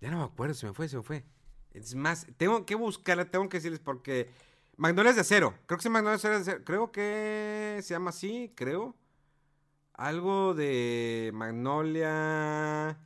ya 0.00 0.10
no 0.10 0.18
me 0.18 0.24
acuerdo, 0.24 0.54
se 0.54 0.66
me 0.66 0.74
fue, 0.74 0.88
se 0.88 0.98
me 0.98 1.02
fue. 1.02 1.24
Es 1.72 1.94
más, 1.94 2.26
tengo 2.36 2.66
que 2.66 2.74
buscarla, 2.74 3.30
tengo 3.30 3.48
que 3.48 3.56
decirles 3.58 3.80
porque. 3.80 4.30
Magnolias 4.76 5.14
de 5.14 5.22
acero. 5.22 5.54
Creo 5.66 5.78
que 5.78 5.82
se 5.82 5.88
llama 5.88 6.02
Magnolias 6.02 6.22
de 6.22 6.36
acero. 6.36 6.64
Creo 6.64 6.92
que 6.92 7.80
se 7.82 7.94
llama 7.94 8.10
así, 8.10 8.52
creo. 8.54 8.94
Algo 9.98 10.54
de 10.54 11.30
Magnolia. 11.34 12.96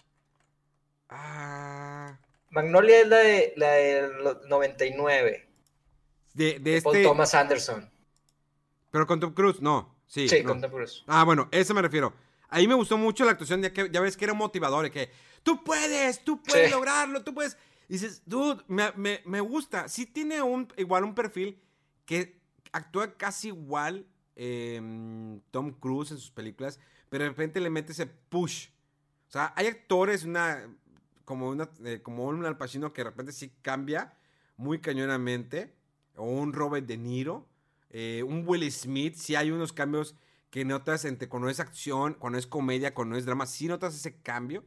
Ah. 1.08 2.18
Magnolia 2.50 3.00
es 3.00 3.08
la 3.08 3.16
de 3.16 3.52
la 3.56 3.70
del 3.70 4.12
99. 4.48 5.48
De, 6.34 6.58
de 6.58 6.82
Paul 6.82 6.96
este. 6.96 7.08
Thomas 7.08 7.34
Anderson. 7.34 7.90
Pero 8.90 9.06
con 9.06 9.20
Tom 9.20 9.32
Cruise, 9.32 9.62
no. 9.62 9.94
Sí, 10.06 10.28
Sí, 10.28 10.42
no. 10.42 10.50
con 10.50 10.60
Tom 10.60 10.70
Cruise. 10.70 11.02
Ah, 11.06 11.24
bueno, 11.24 11.48
eso 11.50 11.72
me 11.72 11.80
refiero. 11.80 12.12
Ahí 12.50 12.68
me 12.68 12.74
gustó 12.74 12.98
mucho 12.98 13.24
la 13.24 13.30
actuación, 13.32 13.62
ya 13.62 13.72
que 13.72 13.88
ya 13.90 14.02
ves 14.02 14.14
que 14.18 14.24
era 14.26 14.34
un 14.34 14.38
motivador, 14.38 14.84
de 14.84 14.90
que 14.90 15.10
tú 15.42 15.64
puedes, 15.64 16.22
tú 16.22 16.42
puedes 16.42 16.66
Sí. 16.66 16.72
lograrlo, 16.74 17.24
tú 17.24 17.32
puedes. 17.32 17.56
Y 17.88 17.94
dices, 17.94 18.20
dude, 18.26 18.62
me, 18.68 18.92
me- 18.96 19.22
me 19.24 19.40
gusta. 19.40 19.88
Sí 19.88 20.04
tiene 20.04 20.42
un, 20.42 20.70
igual 20.76 21.04
un 21.04 21.14
perfil 21.14 21.58
que 22.04 22.38
actúa 22.70 23.14
casi 23.16 23.48
igual 23.48 24.04
eh, 24.36 24.80
Tom 25.50 25.72
Cruise 25.72 26.10
en 26.12 26.18
sus 26.18 26.30
películas, 26.30 26.80
pero 27.08 27.24
de 27.24 27.30
repente 27.30 27.60
le 27.60 27.70
mete 27.70 27.92
ese 27.92 28.06
push. 28.06 28.68
O 29.28 29.32
sea, 29.32 29.52
hay 29.56 29.66
actores, 29.66 30.24
una, 30.24 30.68
como, 31.24 31.48
una, 31.48 31.68
eh, 31.84 32.00
como 32.02 32.26
un 32.26 32.44
Al 32.44 32.56
Pacino 32.56 32.92
que 32.92 33.02
de 33.02 33.10
repente 33.10 33.32
sí 33.32 33.52
cambia 33.62 34.14
muy 34.56 34.80
cañonamente, 34.80 35.74
o 36.16 36.24
un 36.24 36.52
Robert 36.52 36.86
De 36.86 36.96
Niro, 36.96 37.48
eh, 37.90 38.22
un 38.22 38.44
Will 38.46 38.70
Smith, 38.70 39.14
sí 39.16 39.34
hay 39.34 39.50
unos 39.50 39.72
cambios 39.72 40.14
que 40.50 40.64
notas 40.64 41.04
entre 41.04 41.28
cuando 41.28 41.48
es 41.48 41.60
acción, 41.60 42.14
cuando 42.14 42.38
es 42.38 42.46
comedia, 42.46 42.94
cuando 42.94 43.16
es 43.16 43.24
drama, 43.24 43.46
sí 43.46 43.68
notas 43.68 43.94
ese 43.94 44.20
cambio. 44.20 44.64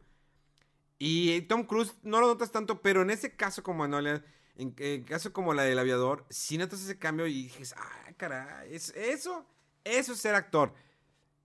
Y 0.97 1.41
Tom 1.43 1.65
Cruise 1.65 1.93
no 2.03 2.21
lo 2.21 2.27
notas 2.27 2.51
tanto, 2.51 2.81
pero 2.81 3.01
en 3.01 3.09
ese 3.09 3.35
caso 3.35 3.61
como 3.61 3.85
en, 3.85 4.23
en, 4.55 5.03
caso 5.03 5.33
como 5.33 5.53
la 5.53 5.63
del 5.63 5.77
aviador, 5.77 6.25
sí 6.29 6.57
notas 6.57 6.81
ese 6.81 6.97
cambio 6.97 7.27
y 7.27 7.43
dices, 7.43 7.75
ah, 7.77 8.13
caray, 8.17 8.73
es, 8.73 8.89
eso, 8.95 9.45
eso 9.85 10.13
es 10.13 10.19
ser 10.19 10.35
actor. 10.35 10.73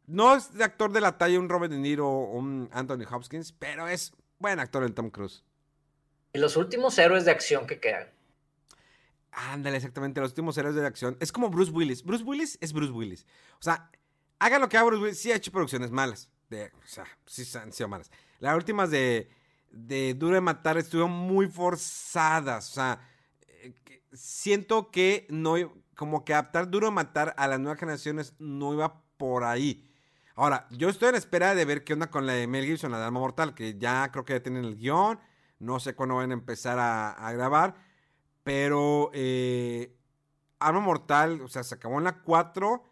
No 0.07 0.35
es 0.35 0.53
de 0.53 0.65
actor 0.65 0.91
de 0.91 1.01
la 1.01 1.19
talla 1.19 1.39
un 1.39 1.49
Robert 1.49 1.73
De 1.73 1.79
Niro 1.79 2.09
o 2.09 2.33
un 2.33 2.69
Anthony 2.73 3.05
Hopkins, 3.09 3.53
pero 3.53 3.87
es 3.87 4.13
buen 4.39 4.59
actor 4.59 4.83
el 4.83 4.93
Tom 4.93 5.11
Cruise. 5.11 5.45
Y 6.33 6.39
los 6.39 6.57
últimos 6.57 6.99
héroes 6.99 7.25
de 7.25 7.31
acción 7.31 7.67
que 7.67 7.79
quedan. 7.79 8.09
Ándale, 9.33 9.77
exactamente, 9.77 10.21
los 10.21 10.31
últimos 10.31 10.59
héroes 10.59 10.75
de 10.75 10.85
acción. 10.85 11.17
Es 11.21 11.31
como 11.31 11.51
Bruce 11.51 11.71
Willis. 11.71 12.03
Bruce 12.03 12.25
Willis 12.25 12.59
es 12.61 12.73
Bruce 12.73 12.93
Willis. 12.93 13.27
O 13.61 13.63
sea, 13.63 13.91
haga 14.41 14.59
lo 14.59 14.69
que 14.69 14.77
haga 14.77 14.87
Bruce 14.87 15.03
Willis, 15.03 15.21
sí 15.21 15.31
ha 15.31 15.37
hecho 15.37 15.53
producciones 15.53 15.91
malas. 15.91 16.29
De, 16.49 16.65
o 16.67 16.87
sea, 16.87 17.05
sí 17.27 17.47
han 17.57 17.73
sido 17.73 17.89
malas. 17.89 18.11
Las 18.41 18.57
últimas 18.57 18.91
de, 18.91 19.31
de 19.71 20.15
Duro 20.15 20.35
de 20.35 20.41
Matar 20.41 20.79
estuvieron 20.79 21.13
muy 21.13 21.47
forzadas. 21.47 22.71
O 22.71 22.75
sea, 22.75 23.01
eh, 23.47 23.73
siento 24.13 24.91
que 24.91 25.27
no, 25.31 25.55
como 26.01 26.25
que 26.25 26.33
adaptar 26.33 26.71
Duro 26.71 26.91
Matar 26.91 27.35
a 27.37 27.47
las 27.47 27.61
nuevas 27.61 27.79
generaciones 27.79 28.33
no 28.39 28.73
iba 28.73 29.03
por 29.19 29.45
ahí. 29.45 29.87
Ahora, 30.35 30.67
yo 30.71 30.89
estoy 30.89 31.11
en 31.11 31.15
espera 31.15 31.55
de 31.55 31.67
ver 31.67 31.85
qué 31.85 31.93
onda 31.93 32.11
con 32.11 32.27
la 32.27 32.33
de 32.33 32.47
Mel 32.47 32.65
Gibson, 32.65 32.91
la 32.91 32.99
de 32.99 33.05
Alma 33.05 33.21
Mortal, 33.21 33.55
que 33.55 33.77
ya 33.77 34.11
creo 34.11 34.25
que 34.25 34.33
ya 34.33 34.43
tienen 34.43 34.65
el 34.65 34.79
guion. 34.79 35.21
No 35.59 35.79
sé 35.79 35.95
cuándo 35.95 36.15
van 36.15 36.31
a 36.31 36.33
empezar 36.33 36.79
a, 36.81 37.31
grabar. 37.35 37.75
Pero 38.45 39.11
eh, 39.13 39.95
Arma 40.59 40.81
Mortal, 40.81 41.43
o 41.43 41.49
sea, 41.49 41.65
se 41.65 41.75
acabó 41.75 41.99
en 41.99 42.05
la 42.05 42.23
4 42.23 42.83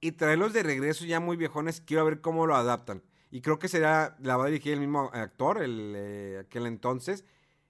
y 0.00 0.12
traerlos 0.12 0.54
de 0.54 0.62
regreso 0.62 1.04
ya 1.04 1.20
muy 1.20 1.36
viejones, 1.36 1.82
quiero 1.82 2.06
ver 2.06 2.22
cómo 2.22 2.46
lo 2.46 2.56
adaptan. 2.56 3.02
Y 3.30 3.42
creo 3.42 3.58
que 3.58 3.68
será, 3.68 4.16
la 4.20 4.38
va 4.38 4.44
a 4.44 4.46
dirigir 4.46 4.72
el 4.72 4.80
mismo 4.80 5.10
actor, 5.12 5.62
el, 5.62 5.92
eh, 5.94 6.38
aquel 6.46 6.64
entonces, 6.64 7.26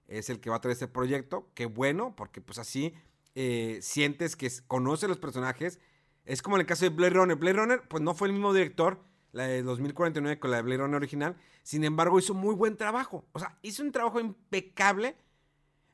es 0.07 0.29
el 0.29 0.39
que 0.39 0.49
va 0.49 0.55
a 0.55 0.61
traer 0.61 0.71
este 0.71 0.87
proyecto. 0.87 1.51
Qué 1.53 1.65
bueno, 1.65 2.15
porque 2.15 2.39
pues 2.39 2.59
así 2.59 2.93
eh, 3.35 3.79
sientes 3.81 4.35
que 4.35 4.49
conoce 4.67 5.07
los 5.07 5.17
personajes. 5.17 5.79
Es 6.25 6.41
como 6.41 6.55
en 6.55 6.61
el 6.61 6.67
caso 6.67 6.85
de 6.85 6.89
Blade 6.89 7.15
Runner. 7.15 7.35
Blade 7.35 7.57
Runner, 7.57 7.87
pues 7.87 8.01
no 8.01 8.13
fue 8.13 8.27
el 8.27 8.33
mismo 8.33 8.53
director, 8.53 9.03
la 9.31 9.47
de 9.47 9.63
2049 9.63 10.39
con 10.39 10.51
la 10.51 10.57
de 10.57 10.63
Blade 10.63 10.81
Runner 10.81 10.95
original. 10.95 11.35
Sin 11.63 11.83
embargo, 11.83 12.19
hizo 12.19 12.33
muy 12.33 12.55
buen 12.55 12.77
trabajo. 12.77 13.25
O 13.33 13.39
sea, 13.39 13.57
hizo 13.61 13.83
un 13.83 13.91
trabajo 13.91 14.19
impecable. 14.19 15.15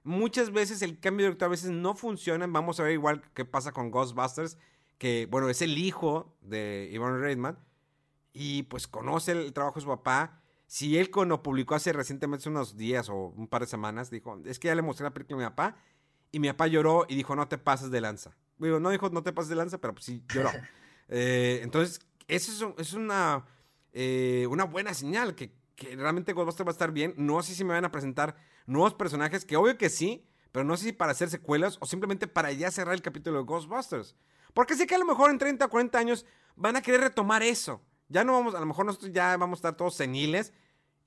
Muchas 0.03 0.51
veces 0.51 0.81
el 0.81 0.99
cambio 0.99 1.25
de 1.25 1.29
director 1.29 1.47
a 1.47 1.49
veces 1.49 1.71
no 1.71 1.95
funciona. 1.95 2.45
Vamos 2.47 2.79
a 2.79 2.83
ver 2.83 2.93
igual 2.93 3.21
qué 3.33 3.45
pasa 3.45 3.71
con 3.71 3.91
Ghostbusters, 3.91 4.57
que 4.97 5.27
bueno, 5.29 5.49
es 5.49 5.61
el 5.61 5.77
hijo 5.77 6.37
de 6.41 6.89
Ivan 6.91 7.21
Reitman 7.21 7.59
y 8.33 8.63
pues 8.63 8.87
conoce 8.87 9.31
el 9.31 9.53
trabajo 9.53 9.75
de 9.75 9.81
su 9.81 9.87
papá. 9.87 10.41
Si 10.67 10.97
él 10.97 11.09
cuando 11.09 11.41
publicó 11.41 11.75
hace 11.75 11.93
recientemente 11.93 12.43
hace 12.43 12.49
unos 12.49 12.77
días 12.77 13.09
o 13.09 13.15
un 13.15 13.47
par 13.47 13.61
de 13.61 13.67
semanas, 13.67 14.11
dijo, 14.11 14.39
es 14.45 14.59
que 14.59 14.67
ya 14.67 14.75
le 14.75 14.81
mostré 14.81 15.03
la 15.03 15.13
película 15.13 15.37
a 15.37 15.49
mi 15.49 15.55
papá 15.55 15.77
y 16.31 16.39
mi 16.39 16.47
papá 16.49 16.67
lloró 16.67 17.05
y 17.07 17.15
dijo, 17.15 17.35
no 17.35 17.47
te 17.47 17.57
pases 17.57 17.91
de 17.91 18.01
lanza. 18.01 18.35
Digo, 18.57 18.79
no 18.79 18.89
dijo, 18.89 19.09
no 19.09 19.23
te 19.23 19.31
pases 19.33 19.49
de 19.49 19.55
lanza, 19.55 19.77
pero 19.79 19.93
pues 19.93 20.05
sí 20.05 20.23
lloró. 20.33 20.51
Eh, 21.11 21.61
entonces, 21.63 21.99
eso 22.27 22.51
es, 22.51 22.61
un- 22.61 22.75
es 22.77 22.93
una, 22.93 23.43
eh, 23.93 24.45
una 24.47 24.65
buena 24.65 24.93
señal, 24.93 25.33
que, 25.33 25.51
que 25.75 25.95
realmente 25.95 26.33
Ghostbusters 26.33 26.67
va 26.67 26.69
a 26.69 26.73
estar 26.73 26.91
bien. 26.91 27.15
No 27.17 27.41
sé 27.41 27.55
si 27.55 27.63
me 27.63 27.73
van 27.73 27.83
a 27.83 27.91
presentar 27.91 28.35
nuevos 28.67 28.93
personajes, 28.93 29.43
que 29.43 29.57
obvio 29.57 29.75
que 29.75 29.89
sí, 29.89 30.23
pero 30.51 30.63
no 30.65 30.77
sé 30.77 30.83
si 30.85 30.91
para 30.91 31.13
hacer 31.13 31.31
secuelas 31.31 31.77
o 31.81 31.87
simplemente 31.87 32.27
para 32.27 32.51
ya 32.51 32.69
cerrar 32.69 32.93
el 32.93 33.01
capítulo 33.01 33.39
de 33.39 33.45
Ghostbusters. 33.45 34.15
Porque 34.53 34.75
sé 34.75 34.85
que 34.85 34.93
a 34.93 34.99
lo 34.99 35.05
mejor 35.05 35.31
en 35.31 35.39
30 35.39 35.65
o 35.65 35.69
40 35.71 35.97
años 35.97 36.27
van 36.55 36.75
a 36.75 36.81
querer 36.83 37.01
retomar 37.01 37.41
eso. 37.41 37.81
Ya 38.07 38.23
no 38.23 38.33
vamos, 38.33 38.53
a 38.53 38.59
lo 38.59 38.67
mejor 38.67 38.85
nosotros 38.85 39.11
ya 39.11 39.35
vamos 39.37 39.57
a 39.57 39.61
estar 39.61 39.77
todos 39.77 39.95
seniles 39.95 40.53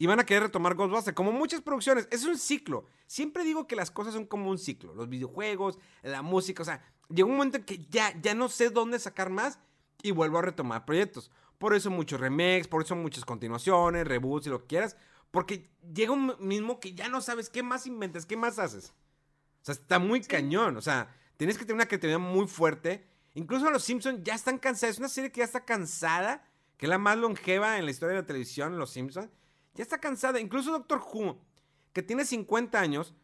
y 0.02 0.06
van 0.06 0.18
a 0.18 0.26
querer 0.26 0.42
retomar 0.42 0.74
Ghostbusters. 0.74 1.14
Como 1.14 1.30
muchas 1.30 1.60
producciones, 1.60 2.08
es 2.10 2.24
un 2.24 2.36
ciclo. 2.36 2.86
Siempre 3.06 3.44
digo 3.44 3.68
que 3.68 3.76
las 3.76 3.92
cosas 3.92 4.14
son 4.14 4.26
como 4.26 4.50
un 4.50 4.58
ciclo. 4.58 4.92
Los 4.94 5.08
videojuegos, 5.08 5.78
la 6.02 6.22
música, 6.22 6.62
o 6.62 6.64
sea, 6.64 6.82
llega 7.08 7.28
un 7.28 7.36
momento 7.36 7.58
en 7.58 7.64
que 7.64 7.86
ya, 7.88 8.12
ya 8.20 8.34
no 8.34 8.48
sé 8.48 8.70
dónde 8.70 8.98
sacar 8.98 9.30
más 9.30 9.60
y 10.02 10.10
vuelvo 10.10 10.38
a 10.38 10.42
retomar 10.42 10.84
proyectos. 10.84 11.30
Por 11.56 11.72
eso 11.72 11.88
muchos 11.88 12.18
remakes, 12.18 12.66
por 12.66 12.82
eso 12.82 12.96
muchas 12.96 13.24
continuaciones, 13.24 14.04
reboots 14.04 14.48
y 14.48 14.50
lo 14.50 14.62
que 14.62 14.66
quieras. 14.66 14.96
Porque 15.30 15.70
llega 15.94 16.10
un 16.10 16.34
mismo 16.40 16.80
que 16.80 16.94
ya 16.94 17.06
no 17.06 17.20
sabes 17.20 17.48
qué 17.48 17.62
más 17.62 17.86
inventas, 17.86 18.26
qué 18.26 18.36
más 18.36 18.58
haces. 18.58 18.92
O 19.60 19.66
sea, 19.66 19.74
está 19.74 20.00
muy 20.00 20.20
cañón. 20.22 20.76
O 20.78 20.82
sea, 20.82 21.14
tienes 21.36 21.56
que 21.56 21.64
tener 21.64 21.76
una 21.76 21.86
creatividad 21.86 22.18
muy 22.18 22.48
fuerte. 22.48 23.06
Incluso 23.34 23.70
los 23.70 23.84
Simpsons 23.84 24.24
ya 24.24 24.34
están 24.34 24.58
cansados. 24.58 24.96
Es 24.96 24.98
una 24.98 25.08
serie 25.08 25.30
que 25.30 25.38
ya 25.38 25.44
está 25.44 25.64
cansada, 25.64 26.44
que 26.76 26.86
es 26.86 26.90
la 26.90 26.98
más 26.98 27.18
longeva 27.18 27.78
en 27.78 27.84
la 27.84 27.92
historia 27.92 28.16
de 28.16 28.22
la 28.22 28.26
televisión, 28.26 28.80
Los 28.80 28.90
Simpsons. 28.90 29.30
Ya 29.74 29.82
está 29.82 29.98
cansada. 29.98 30.40
Incluso 30.40 30.72
Doctor 30.72 31.00
Who, 31.00 31.38
que 31.92 32.02
tiene 32.02 32.24
50 32.24 32.78
años, 32.78 33.14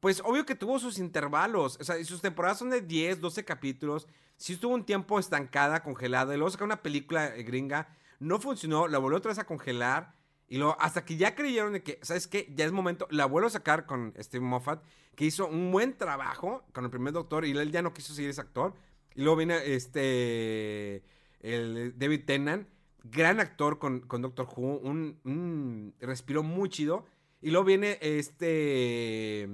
pues 0.00 0.22
obvio 0.24 0.46
que 0.46 0.54
tuvo 0.54 0.78
sus 0.78 0.98
intervalos. 0.98 1.78
O 1.80 1.84
sea, 1.84 1.98
y 1.98 2.04
sus 2.04 2.20
temporadas 2.20 2.58
son 2.58 2.70
de 2.70 2.80
10, 2.80 3.20
12 3.20 3.44
capítulos. 3.44 4.06
Sí 4.36 4.54
estuvo 4.54 4.74
un 4.74 4.84
tiempo 4.84 5.18
estancada, 5.18 5.82
congelada. 5.82 6.34
Y 6.34 6.36
luego 6.36 6.50
sacaron 6.50 6.68
una 6.68 6.82
película 6.82 7.34
eh, 7.34 7.42
gringa. 7.42 7.88
No 8.20 8.38
funcionó, 8.40 8.88
la 8.88 8.98
volvió 8.98 9.18
otra 9.18 9.30
vez 9.30 9.38
a 9.38 9.46
congelar. 9.46 10.14
Y 10.48 10.56
luego, 10.56 10.76
hasta 10.80 11.04
que 11.04 11.16
ya 11.16 11.34
creyeron 11.34 11.74
de 11.74 11.82
que, 11.82 11.98
¿sabes 12.02 12.26
qué? 12.26 12.50
Ya 12.54 12.64
es 12.64 12.72
momento. 12.72 13.06
La 13.10 13.26
vuelvo 13.26 13.48
a 13.48 13.50
sacar 13.50 13.84
con 13.84 14.14
Steve 14.18 14.44
Moffat, 14.44 14.82
que 15.14 15.26
hizo 15.26 15.46
un 15.46 15.70
buen 15.72 15.96
trabajo 15.98 16.64
con 16.72 16.84
el 16.84 16.90
primer 16.90 17.12
doctor. 17.12 17.44
Y 17.44 17.50
él 17.50 17.70
ya 17.70 17.82
no 17.82 17.92
quiso 17.92 18.14
seguir 18.14 18.30
ese 18.30 18.40
actor. 18.40 18.74
Y 19.14 19.22
luego 19.22 19.36
viene 19.36 19.74
este. 19.74 21.02
El 21.40 21.94
David 21.96 22.24
Tennant, 22.24 22.68
gran 23.04 23.40
actor 23.40 23.78
con, 23.78 24.00
con 24.00 24.22
Doctor 24.22 24.46
Who. 24.56 24.78
Un, 24.78 25.18
un- 25.24 25.94
respiró 26.00 26.42
muy 26.42 26.68
chido. 26.68 27.06
Y 27.40 27.50
luego 27.50 27.64
viene 27.64 27.98
este. 28.00 29.48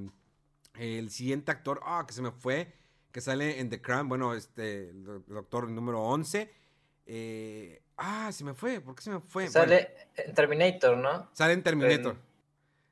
El 0.79 1.11
siguiente 1.11 1.51
actor, 1.53 1.81
ah, 1.85 2.05
que 2.07 2.13
se 2.15 2.23
me 2.23 2.33
fue, 2.33 2.73
que 3.13 3.21
sale 3.21 3.61
en 3.61 3.71
The 3.71 3.81
Crown, 3.81 4.09
bueno, 4.09 4.35
este, 4.35 4.91
el 4.91 5.05
doctor 5.29 5.69
número 5.71 6.03
11. 6.03 6.51
eh, 7.07 7.81
ah, 7.97 8.33
se 8.33 8.43
me 8.43 8.55
fue, 8.55 8.81
¿por 8.81 8.97
qué 8.97 9.03
se 9.03 9.11
me 9.11 9.21
fue? 9.21 9.45
Bueno, 9.45 9.53
Sale 9.53 9.95
en 10.17 10.35
Terminator, 10.35 10.97
¿no? 10.97 11.29
sale 11.33 11.53
en 11.53 11.63
Terminator. 11.63 12.15
En- 12.15 12.35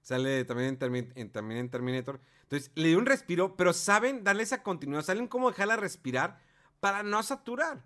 Sale 0.03 0.45
también 0.45 0.79
en, 1.16 1.31
también 1.31 1.61
en 1.61 1.70
Terminator. 1.70 2.20
Entonces, 2.43 2.70
le 2.74 2.89
dio 2.89 2.99
un 2.99 3.07
respiro, 3.07 3.57
pero 3.57 3.73
saben 3.73 4.23
darle 4.24 4.43
esa 4.43 4.62
continuidad, 4.62 5.03
saben 5.03 5.27
cómo 5.29 5.51
dejarla 5.51 5.77
respirar 5.77 6.39
para 6.81 7.03
no 7.03 7.23
saturar. 7.23 7.83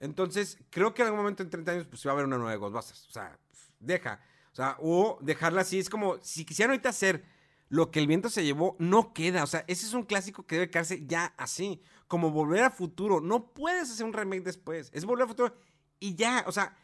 Entonces, 0.00 0.58
creo 0.70 0.94
que 0.94 1.02
en 1.02 1.06
algún 1.08 1.20
momento 1.20 1.42
en 1.42 1.50
30 1.50 1.72
años, 1.72 1.86
pues 1.86 2.06
va 2.06 2.10
a 2.10 2.14
haber 2.14 2.26
una 2.26 2.36
nueva 2.36 2.52
de 2.52 2.58
Ghostbusters. 2.58 3.06
O 3.08 3.10
sea, 3.10 3.38
deja. 3.80 4.20
O 4.52 4.54
sea, 4.54 4.76
o 4.80 5.18
dejarla 5.20 5.62
así. 5.62 5.78
Es 5.78 5.90
como, 5.90 6.18
si 6.22 6.44
quisieran 6.44 6.70
ahorita 6.72 6.88
hacer 6.90 7.24
lo 7.68 7.90
que 7.90 7.98
el 8.00 8.06
viento 8.06 8.30
se 8.30 8.44
llevó, 8.44 8.76
no 8.78 9.12
queda. 9.12 9.42
O 9.44 9.46
sea, 9.46 9.64
ese 9.66 9.86
es 9.86 9.94
un 9.94 10.04
clásico 10.04 10.46
que 10.46 10.56
debe 10.56 10.70
quedarse 10.70 11.04
ya 11.06 11.34
así. 11.36 11.82
Como 12.06 12.30
volver 12.30 12.62
a 12.64 12.70
futuro. 12.70 13.20
No 13.20 13.52
puedes 13.52 13.90
hacer 13.90 14.06
un 14.06 14.12
remake 14.12 14.42
después. 14.42 14.90
Es 14.92 15.04
volver 15.04 15.24
a 15.24 15.28
futuro 15.28 15.54
y 16.00 16.14
ya. 16.14 16.44
O 16.46 16.52
sea, 16.52 16.76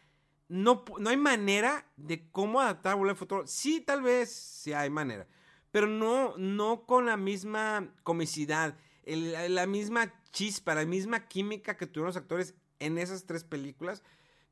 no, 0.48 0.84
no 0.98 1.10
hay 1.10 1.16
manera 1.16 1.86
de 1.96 2.30
cómo 2.30 2.60
adaptar 2.60 2.96
Volver 2.96 3.12
al 3.12 3.16
Futuro. 3.16 3.46
Sí, 3.46 3.80
tal 3.80 4.02
vez 4.02 4.30
sí 4.30 4.72
hay 4.72 4.90
manera. 4.90 5.26
Pero 5.70 5.86
no, 5.86 6.36
no 6.36 6.84
con 6.86 7.06
la 7.06 7.16
misma 7.16 7.92
comicidad, 8.02 8.76
el- 9.04 9.54
la 9.54 9.66
misma 9.66 10.12
chispa, 10.30 10.74
la 10.74 10.84
misma 10.84 11.26
química 11.28 11.76
que 11.76 11.86
tuvieron 11.86 12.08
los 12.08 12.16
actores 12.16 12.54
en 12.78 12.98
esas 12.98 13.26
tres 13.26 13.44
películas. 13.44 14.02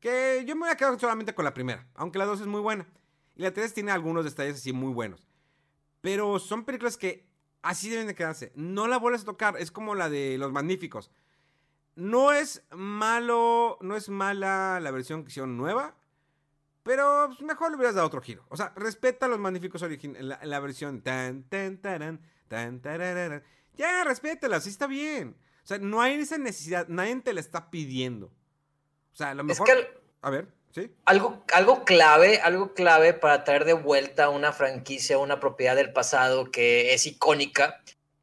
Que 0.01 0.45
yo 0.47 0.57
me 0.57 0.63
voy 0.63 0.71
a 0.71 0.77
quedar 0.77 0.99
solamente 0.99 1.35
con 1.35 1.45
la 1.45 1.55
primera, 1.55 1.87
aunque 1.95 2.19
la 2.19 2.27
dos 2.27 2.41
es 2.41 2.47
muy 2.47 2.61
buena. 2.61 2.87
Y 3.37 3.43
la 3.43 3.53
tres 3.53 3.73
tiene 3.73 3.93
algunos 3.93 4.25
detalles 4.25 4.57
así 4.57 4.73
muy 4.73 4.93
buenos. 4.93 5.27
Pero 6.01 6.39
son 6.39 6.65
películas 6.65 6.97
que 6.97 7.27
así 7.63 7.89
deben 7.89 8.09
de 8.09 8.15
quedarse. 8.15 8.53
No 8.57 8.89
la 8.89 8.99
vuelves 8.99 9.23
a 9.23 9.27
tocar. 9.27 9.57
Es 9.59 9.71
como 9.71 9.95
la 9.95 10.11
de 10.11 10.37
Los 10.39 10.53
Magníficos. 10.53 11.11
No 11.95 12.33
es 12.33 12.65
malo, 12.71 13.79
no 13.81 13.97
es 13.97 14.09
mala 14.09 14.81
la 14.81 14.91
versión 14.91 15.23
que 15.23 15.31
hicieron 15.31 15.57
nueva, 15.59 15.95
Pero 16.83 17.27
pues, 17.29 17.43
mejor 17.43 17.71
le 17.71 17.77
hubieras 17.77 17.95
dado 17.95 18.07
otro 18.07 18.23
giro. 18.23 18.45
O 18.49 18.57
sea, 18.57 18.73
respeta 18.77 19.29
los 19.29 19.39
magníficos 19.39 19.83
originales. 19.83 20.25
La, 20.25 20.41
la, 20.43 20.61
versión 20.61 21.03
tan, 21.03 21.45
tan, 21.45 21.79
taran, 21.79 22.21
tan, 22.49 22.81
tararara. 22.81 23.43
Ya, 23.77 24.05
respétela, 24.05 24.57
así 24.57 24.71
está 24.71 24.87
bien. 24.87 25.37
O 25.63 25.67
sea, 25.67 25.79
no 25.79 26.01
hay 26.01 26.15
esa 26.15 26.39
necesidad. 26.39 26.89
Nadie 26.89 27.21
te 27.21 27.33
la 27.33 27.41
está 27.41 27.71
pidiendo. 27.71 28.27
O 29.13 29.17
sea, 29.17 29.31
a 29.31 29.35
lo 29.35 29.45
mejor. 29.45 29.69
Es 29.69 29.75
que 29.75 30.03
a 30.23 30.31
ver, 30.31 30.47
¿sí? 30.71 30.91
Algo, 31.05 31.45
algo 31.53 31.85
clave, 31.85 32.41
algo 32.41 32.75
clave 32.75 33.13
para 33.13 33.45
traer 33.45 33.65
de 33.65 33.73
vuelta 33.73 34.29
una 34.29 34.53
franquicia, 34.53 35.19
una 35.19 35.41
propiedad 35.41 35.75
del 35.75 35.93
pasado 35.93 36.51
que 36.51 36.95
es 36.95 37.07
icónica, 37.07 37.83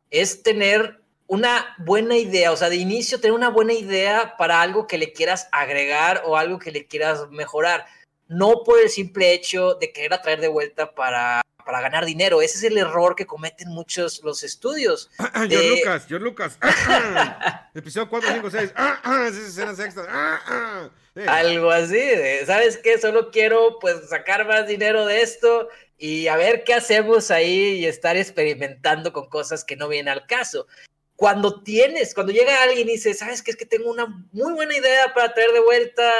es 0.10 0.42
tener 0.42 1.02
una 1.28 1.76
buena 1.78 2.16
idea, 2.16 2.52
o 2.52 2.58
sea, 2.58 2.70
de 2.70 2.78
inicio 2.78 3.20
tener 3.20 3.36
una 3.36 3.50
buena 3.50 3.74
idea 3.74 4.36
para 4.38 4.62
algo 4.62 4.88
que 4.88 4.98
le 4.98 5.14
quieras 5.14 5.48
agregar 5.52 6.24
o 6.26 6.38
algo 6.38 6.58
que 6.58 6.72
le 6.72 6.88
quieras 6.88 7.30
mejorar 7.30 7.86
no 8.28 8.64
por 8.64 8.80
el 8.80 8.90
simple 8.90 9.34
hecho 9.34 9.76
de 9.76 9.92
querer 9.92 10.14
atraer 10.14 10.40
de 10.40 10.48
vuelta 10.48 10.96
para, 10.96 11.42
para 11.70 11.82
ganar 11.82 12.04
dinero. 12.04 12.42
Ese 12.42 12.58
es 12.58 12.64
el 12.64 12.80
error 12.80 13.16
que 13.16 13.28
cometen 13.28 13.70
muchos 13.70 14.24
los 14.24 14.42
estudios. 14.42 15.12
George 15.48 15.70
Lucas, 15.70 16.06
George 16.08 16.26
Lucas. 16.26 16.58
Episodio 17.76 18.10
4, 18.10 18.30
5, 18.34 18.50
6. 18.50 18.64
Esas 18.64 19.36
escenas 19.36 19.80
extras. 19.80 20.08
Sí. 21.14 21.22
Algo 21.28 21.70
así. 21.70 22.02
¿Sabes 22.48 22.80
qué? 22.80 22.98
Solo 22.98 23.30
quiero 23.30 23.78
pues 23.80 24.10
sacar 24.10 24.48
más 24.48 24.68
dinero 24.68 25.06
de 25.06 25.22
esto 25.22 25.70
y 26.00 26.26
a 26.28 26.38
ver 26.38 26.64
qué 26.64 26.74
hacemos 26.74 27.30
ahí 27.30 27.76
y 27.76 27.86
estar 27.86 28.18
experimentando 28.18 29.14
con 29.14 29.30
cosas 29.30 29.64
que 29.64 29.76
no 29.76 29.88
vienen 29.88 30.12
al 30.12 30.26
caso 30.26 30.66
cuando 31.16 31.62
tienes, 31.62 32.16
cuando 32.16 32.34
llega 32.34 32.64
alguien 32.64 32.88
y 32.88 32.94
dice, 32.94 33.14
¿sabes 33.14 33.44
qué? 33.44 33.52
Es 33.52 33.58
que 33.58 33.66
tengo 33.66 33.92
una 33.92 34.08
muy 34.32 34.54
buena 34.54 34.76
idea 34.76 35.14
para 35.14 35.34
traer 35.36 35.52
de 35.52 35.60
vuelta 35.60 36.12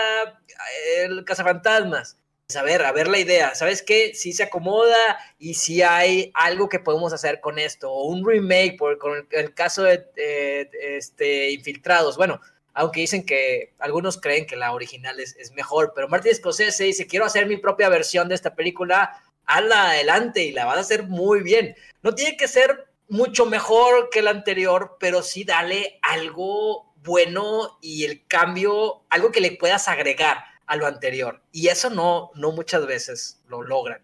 el 0.98 1.26
cazafantasmas. 1.26 2.19
Pues, 2.50 2.58
a 2.58 2.64
ver, 2.64 2.82
a 2.84 2.92
ver 2.92 3.08
la 3.08 3.20
idea, 3.20 3.54
¿sabes 3.54 3.84
qué? 3.84 4.16
Si 4.16 4.34
se 4.34 4.42
acomoda 4.42 5.20
y 5.38 5.54
si 5.54 5.84
hay 5.84 6.32
algo 6.34 6.68
que 6.68 6.80
podemos 6.80 7.14
hacer 7.14 7.42
con 7.42 7.60
esto, 7.60 7.92
o 7.92 8.06
un 8.06 8.28
remake, 8.28 8.76
por 8.76 8.98
el, 9.30 9.54
caso 9.54 9.84
de, 9.84 10.68
este, 10.82 11.52
Infiltrados. 11.52 12.18
Bueno, 12.18 12.42
aunque 12.74 13.02
dicen 13.02 13.24
que 13.24 13.74
algunos 13.78 14.20
creen 14.20 14.48
que 14.48 14.56
la 14.56 14.72
original 14.72 15.20
es, 15.20 15.52
mejor, 15.54 15.92
pero 15.94 16.08
Martin 16.08 16.34
Scorsese 16.34 16.86
dice, 16.86 17.06
quiero 17.06 17.26
hacer 17.26 17.46
mi 17.46 17.58
propia 17.58 17.88
versión 17.88 18.28
de 18.30 18.34
esta 18.34 18.56
película, 18.56 19.22
hazla 19.46 19.92
adelante 19.92 20.42
y 20.42 20.52
la 20.52 20.66
vas 20.66 20.78
a 20.78 20.82
hacer 20.82 21.04
muy 21.04 21.42
bien. 21.42 21.76
No 22.02 22.16
tiene 22.16 22.36
que 22.36 22.48
ser 22.48 22.88
mucho 23.10 23.46
mejor 23.46 24.10
que 24.10 24.20
el 24.20 24.28
anterior, 24.28 24.98
pero 25.00 25.22
sí 25.22 25.44
dale 25.44 26.00
algo 26.02 26.96
bueno 27.04 27.78
y 27.80 28.06
el 28.06 28.26
cambio, 28.26 29.04
algo 29.12 29.32
que 29.32 29.40
le 29.40 29.52
puedas 29.52 29.88
agregar 29.88 30.50
a 30.70 30.76
lo 30.76 30.86
anterior. 30.86 31.42
Y 31.52 31.68
eso 31.68 31.90
no, 31.90 32.30
no 32.36 32.52
muchas 32.52 32.86
veces 32.86 33.42
lo 33.48 33.64
logran. 33.64 34.02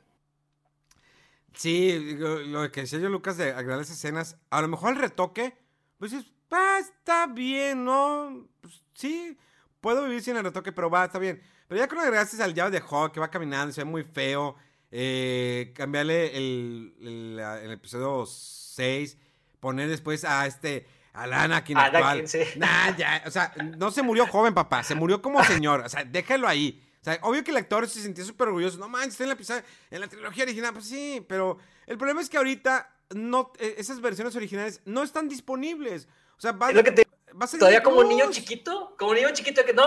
Sí, 1.53 2.17
lo, 2.17 2.69
que 2.71 2.81
decía 2.81 2.99
yo, 2.99 3.07
Lucas, 3.07 3.37
de 3.37 3.51
esas 3.51 3.91
escenas, 3.91 4.37
a 4.49 4.61
lo 4.61 4.67
mejor 4.67 4.93
el 4.93 4.99
retoque, 4.99 5.55
pues 5.99 6.11
es, 6.11 6.25
va, 6.51 6.79
está 6.79 7.27
bien, 7.27 7.85
¿no? 7.85 8.49
Pues, 8.61 8.81
sí, 8.95 9.37
puedo 9.79 10.03
vivir 10.05 10.23
sin 10.23 10.37
el 10.37 10.43
retoque, 10.43 10.71
pero 10.71 10.89
va, 10.89 11.05
está 11.05 11.19
bien. 11.19 11.39
Pero 11.67 11.79
ya 11.79 11.87
cuando 11.87 12.03
agregaste 12.03 12.41
al 12.41 12.55
llave 12.55 12.71
de 12.71 12.83
Hawk, 12.83 13.13
que 13.13 13.19
va 13.19 13.29
caminando, 13.29 13.71
se 13.71 13.81
ve 13.81 13.85
muy 13.85 14.03
feo, 14.03 14.55
eh, 14.89 15.71
cambiarle 15.75 16.35
el, 16.35 16.95
el, 16.99 17.39
el 17.39 17.71
episodio 17.71 18.25
6, 18.25 19.17
poner 19.59 19.87
después 19.87 20.25
a 20.25 20.47
este 20.47 20.87
a 21.15 21.27
la 21.27 21.43
Anakin, 21.43 21.77
Anakin 21.77 22.27
sí. 22.27 22.39
Nah, 22.57 22.95
ya, 22.95 23.23
o 23.25 23.31
sea, 23.31 23.53
no 23.77 23.91
se 23.91 24.01
murió 24.01 24.27
joven, 24.27 24.53
papá, 24.53 24.83
se 24.83 24.95
murió 24.95 25.21
como 25.21 25.43
señor, 25.43 25.81
o 25.81 25.89
sea, 25.89 26.03
déjalo 26.03 26.47
ahí. 26.47 26.81
O 27.01 27.05
sea, 27.05 27.19
obvio 27.21 27.43
que 27.43 27.51
el 27.51 27.57
actor 27.57 27.87
se 27.87 28.01
sentía 28.01 28.25
súper 28.25 28.47
orgulloso. 28.47 28.79
No 28.79 28.89
manches, 28.89 29.21
está 29.21 29.23
en 29.25 29.59
la, 29.59 29.63
en 29.91 30.01
la 30.01 30.07
trilogía 30.07 30.43
original. 30.43 30.73
Pues 30.73 30.87
sí, 30.87 31.23
pero 31.29 31.59
el 31.85 31.99
problema 31.99 32.19
es 32.19 32.29
que 32.29 32.37
ahorita 32.37 32.89
no, 33.11 33.53
e, 33.59 33.75
esas 33.77 34.01
versiones 34.01 34.35
originales 34.35 34.81
no 34.85 35.03
están 35.03 35.29
disponibles. 35.29 36.07
O 36.37 36.41
sea, 36.41 36.53
va, 36.53 36.69
es 36.69 36.75
lo 36.75 36.83
que 36.83 36.91
te, 36.91 37.03
va 37.39 37.45
a 37.45 37.47
ser 37.47 37.59
todavía 37.59 37.83
como 37.83 38.03
niño 38.03 38.31
chiquito, 38.31 38.95
como 38.97 39.13
niño 39.13 39.29
chiquito 39.33 39.63
que 39.63 39.73
no, 39.73 39.85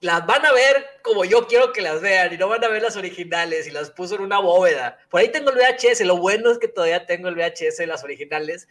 las 0.00 0.26
van 0.26 0.44
a 0.44 0.52
ver 0.52 0.86
como 1.02 1.24
yo 1.24 1.46
quiero 1.46 1.72
que 1.72 1.82
las 1.82 2.00
vean 2.00 2.32
y 2.32 2.38
no 2.38 2.48
van 2.48 2.64
a 2.64 2.68
ver 2.68 2.82
las 2.82 2.96
originales 2.96 3.66
y 3.66 3.70
las 3.70 3.90
puso 3.90 4.16
en 4.16 4.22
una 4.22 4.40
bóveda. 4.40 4.98
Por 5.10 5.20
ahí 5.20 5.30
tengo 5.30 5.50
el 5.50 5.56
VHS, 5.56 6.00
lo 6.00 6.16
bueno 6.16 6.50
es 6.50 6.58
que 6.58 6.68
todavía 6.68 7.06
tengo 7.06 7.28
el 7.28 7.36
VHS 7.36 7.76
de 7.78 7.86
las 7.86 8.02
originales, 8.02 8.66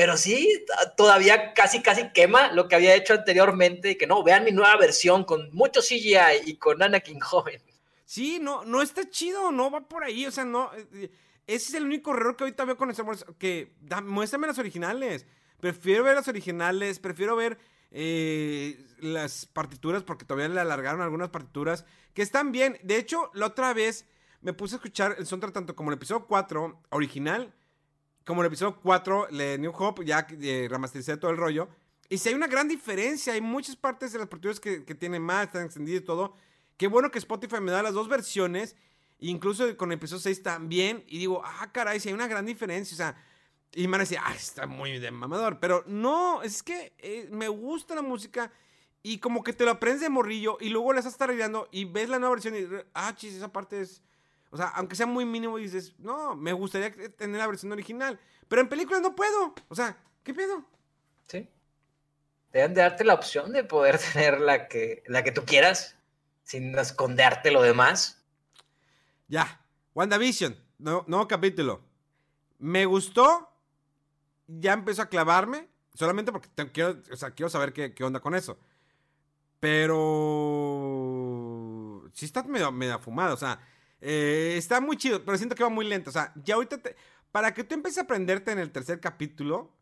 pero 0.00 0.16
sí, 0.16 0.64
todavía 0.96 1.52
casi 1.52 1.82
casi 1.82 2.10
quema 2.14 2.50
lo 2.52 2.68
que 2.68 2.74
había 2.74 2.94
hecho 2.94 3.12
anteriormente 3.12 3.98
que 3.98 4.06
no, 4.06 4.22
vean 4.22 4.44
mi 4.44 4.50
nueva 4.50 4.74
versión 4.78 5.24
con 5.24 5.54
mucho 5.54 5.82
CGI 5.82 6.40
y 6.46 6.56
con 6.56 6.82
Anakin 6.82 7.20
joven. 7.20 7.60
Sí, 8.06 8.38
no, 8.40 8.64
no 8.64 8.80
está 8.80 9.10
chido, 9.10 9.52
no 9.52 9.70
va 9.70 9.86
por 9.86 10.02
ahí, 10.02 10.24
o 10.24 10.30
sea, 10.30 10.46
no, 10.46 10.70
eh, 10.74 11.10
ese 11.46 11.68
es 11.68 11.74
el 11.74 11.84
único 11.84 12.12
error 12.12 12.34
que 12.34 12.44
ahorita 12.44 12.64
veo 12.64 12.78
con 12.78 12.90
Star 12.92 13.04
Wars, 13.04 13.26
que 13.38 13.74
da, 13.82 14.00
muéstrame 14.00 14.46
las 14.46 14.58
originales, 14.58 15.26
prefiero 15.60 16.02
ver 16.02 16.14
las 16.14 16.28
originales, 16.28 16.98
prefiero 16.98 17.36
ver 17.36 17.58
eh, 17.90 18.82
las 19.00 19.44
partituras, 19.44 20.02
porque 20.02 20.24
todavía 20.24 20.48
le 20.48 20.60
alargaron 20.60 21.02
algunas 21.02 21.28
partituras 21.28 21.84
que 22.14 22.22
están 22.22 22.52
bien. 22.52 22.78
De 22.84 22.96
hecho, 22.96 23.30
la 23.34 23.48
otra 23.48 23.74
vez 23.74 24.06
me 24.40 24.54
puse 24.54 24.76
a 24.76 24.78
escuchar 24.78 25.16
el 25.18 25.26
soundtrack 25.26 25.52
tanto 25.52 25.76
como 25.76 25.90
el 25.90 25.98
episodio 25.98 26.24
4 26.26 26.84
original, 26.88 27.52
como 28.24 28.42
el 28.42 28.48
episodio 28.48 28.78
4 28.82 29.28
de 29.30 29.58
New 29.58 29.72
Hope, 29.76 30.04
ya 30.04 30.26
eh, 30.30 30.68
remastericé 30.70 31.16
todo 31.16 31.30
el 31.30 31.36
rollo. 31.36 31.68
Y 32.08 32.18
si 32.18 32.28
hay 32.28 32.34
una 32.34 32.48
gran 32.48 32.68
diferencia, 32.68 33.32
hay 33.32 33.40
muchas 33.40 33.76
partes 33.76 34.12
de 34.12 34.18
las 34.18 34.28
partituras 34.28 34.60
que, 34.60 34.84
que 34.84 34.94
tienen 34.94 35.22
más, 35.22 35.46
están 35.46 35.64
extendidas 35.64 36.02
y 36.02 36.04
todo. 36.04 36.34
Qué 36.76 36.88
bueno 36.88 37.10
que 37.10 37.18
Spotify 37.18 37.60
me 37.60 37.72
da 37.72 37.82
las 37.82 37.94
dos 37.94 38.08
versiones, 38.08 38.74
incluso 39.18 39.76
con 39.76 39.92
el 39.92 39.98
episodio 39.98 40.20
6 40.20 40.42
también. 40.42 41.04
Y 41.06 41.18
digo, 41.18 41.42
ah, 41.44 41.70
caray, 41.72 42.00
si 42.00 42.08
hay 42.08 42.14
una 42.14 42.26
gran 42.26 42.46
diferencia. 42.46 42.94
O 42.94 42.96
sea, 42.96 43.16
y 43.72 43.82
me 43.82 43.92
van 43.92 44.00
a 44.00 44.04
decir, 44.04 44.18
ah, 44.22 44.34
está 44.34 44.66
muy 44.66 44.98
de 44.98 45.10
mamador. 45.10 45.60
Pero 45.60 45.84
no, 45.86 46.42
es 46.42 46.62
que 46.62 46.94
eh, 46.98 47.28
me 47.30 47.48
gusta 47.48 47.94
la 47.94 48.02
música 48.02 48.50
y 49.02 49.18
como 49.18 49.42
que 49.42 49.52
te 49.52 49.64
lo 49.64 49.70
aprendes 49.70 50.02
de 50.02 50.08
morrillo 50.08 50.58
y 50.60 50.68
luego 50.68 50.92
la 50.92 50.98
estás 51.00 51.16
tarareando 51.16 51.68
y 51.70 51.84
ves 51.84 52.08
la 52.08 52.18
nueva 52.18 52.34
versión 52.34 52.56
y, 52.56 52.66
ah, 52.94 53.14
chis, 53.14 53.34
esa 53.34 53.52
parte 53.52 53.80
es... 53.80 54.02
O 54.50 54.56
sea, 54.56 54.68
aunque 54.68 54.96
sea 54.96 55.06
muy 55.06 55.24
mínimo, 55.24 55.56
dices, 55.56 55.94
no, 55.98 56.34
me 56.34 56.52
gustaría 56.52 56.92
tener 57.16 57.38
la 57.38 57.46
versión 57.46 57.70
original. 57.72 58.18
Pero 58.48 58.62
en 58.62 58.68
películas 58.68 59.00
no 59.00 59.14
puedo. 59.14 59.54
O 59.68 59.74
sea, 59.76 59.96
¿qué 60.24 60.34
pedo? 60.34 60.64
Sí. 61.28 61.48
Deben 62.52 62.74
de 62.74 62.80
darte 62.80 63.04
la 63.04 63.14
opción 63.14 63.52
de 63.52 63.62
poder 63.62 63.98
tener 64.12 64.40
la 64.40 64.66
que, 64.66 65.04
la 65.06 65.22
que 65.22 65.30
tú 65.30 65.44
quieras, 65.44 65.96
sin 66.42 66.76
esconderte 66.76 67.52
lo 67.52 67.62
demás. 67.62 68.24
Ya. 69.28 69.64
WandaVision, 69.94 70.56
no, 70.78 71.04
nuevo 71.06 71.28
capítulo. 71.28 71.82
Me 72.58 72.86
gustó, 72.86 73.48
ya 74.48 74.72
empezó 74.72 75.02
a 75.02 75.08
clavarme, 75.08 75.68
solamente 75.94 76.32
porque 76.32 76.48
quiero, 76.72 77.00
o 77.12 77.16
sea, 77.16 77.30
quiero 77.30 77.48
saber 77.48 77.72
qué, 77.72 77.94
qué, 77.94 78.02
onda 78.02 78.18
con 78.20 78.34
eso. 78.34 78.58
Pero... 79.60 80.40
Sí 82.12 82.24
está 82.24 82.42
medio, 82.42 82.72
medio 82.72 82.98
fumado, 82.98 83.34
o 83.34 83.36
sea, 83.36 83.60
eh, 84.00 84.54
está 84.56 84.80
muy 84.80 84.96
chido, 84.96 85.24
pero 85.24 85.36
siento 85.36 85.54
que 85.54 85.62
va 85.62 85.68
muy 85.68 85.86
lento. 85.86 86.10
O 86.10 86.12
sea, 86.12 86.32
ya 86.44 86.54
ahorita, 86.54 86.78
te, 86.78 86.96
para 87.32 87.54
que 87.54 87.64
tú 87.64 87.74
empieces 87.74 87.98
a 87.98 88.02
aprenderte 88.02 88.52
en 88.52 88.58
el 88.58 88.70
tercer 88.70 89.00
capítulo, 89.00 89.72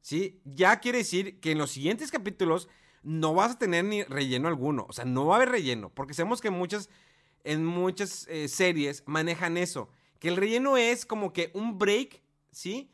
¿sí? 0.00 0.40
Ya 0.44 0.80
quiere 0.80 0.98
decir 0.98 1.40
que 1.40 1.52
en 1.52 1.58
los 1.58 1.70
siguientes 1.70 2.10
capítulos 2.10 2.68
no 3.02 3.34
vas 3.34 3.52
a 3.52 3.58
tener 3.58 3.84
ni 3.84 4.02
relleno 4.04 4.48
alguno. 4.48 4.86
O 4.88 4.92
sea, 4.92 5.04
no 5.04 5.26
va 5.26 5.34
a 5.34 5.36
haber 5.36 5.50
relleno, 5.50 5.90
porque 5.90 6.14
sabemos 6.14 6.40
que 6.40 6.50
muchas, 6.50 6.90
en 7.44 7.64
muchas 7.64 8.26
eh, 8.28 8.48
series 8.48 9.02
manejan 9.06 9.56
eso. 9.56 9.90
Que 10.18 10.28
el 10.28 10.36
relleno 10.36 10.76
es 10.76 11.06
como 11.06 11.32
que 11.32 11.50
un 11.54 11.78
break, 11.78 12.22
¿sí? 12.50 12.90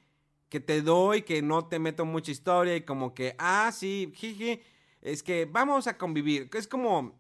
que 0.55 0.61
te 0.61 0.83
doy, 0.83 1.23
que 1.23 1.43
no 1.43 1.67
te 1.67 1.81
meto 1.81 2.05
mucha 2.05 2.31
historia 2.31 2.77
y 2.77 2.83
como 2.83 3.13
que, 3.13 3.35
ah, 3.39 3.73
sí, 3.75 4.13
jiji, 4.15 4.61
es 5.03 5.21
que 5.21 5.47
vamos 5.47 5.89
a 5.89 5.99
convivir. 5.99 6.49
Es 6.55 6.69
como, 6.69 7.19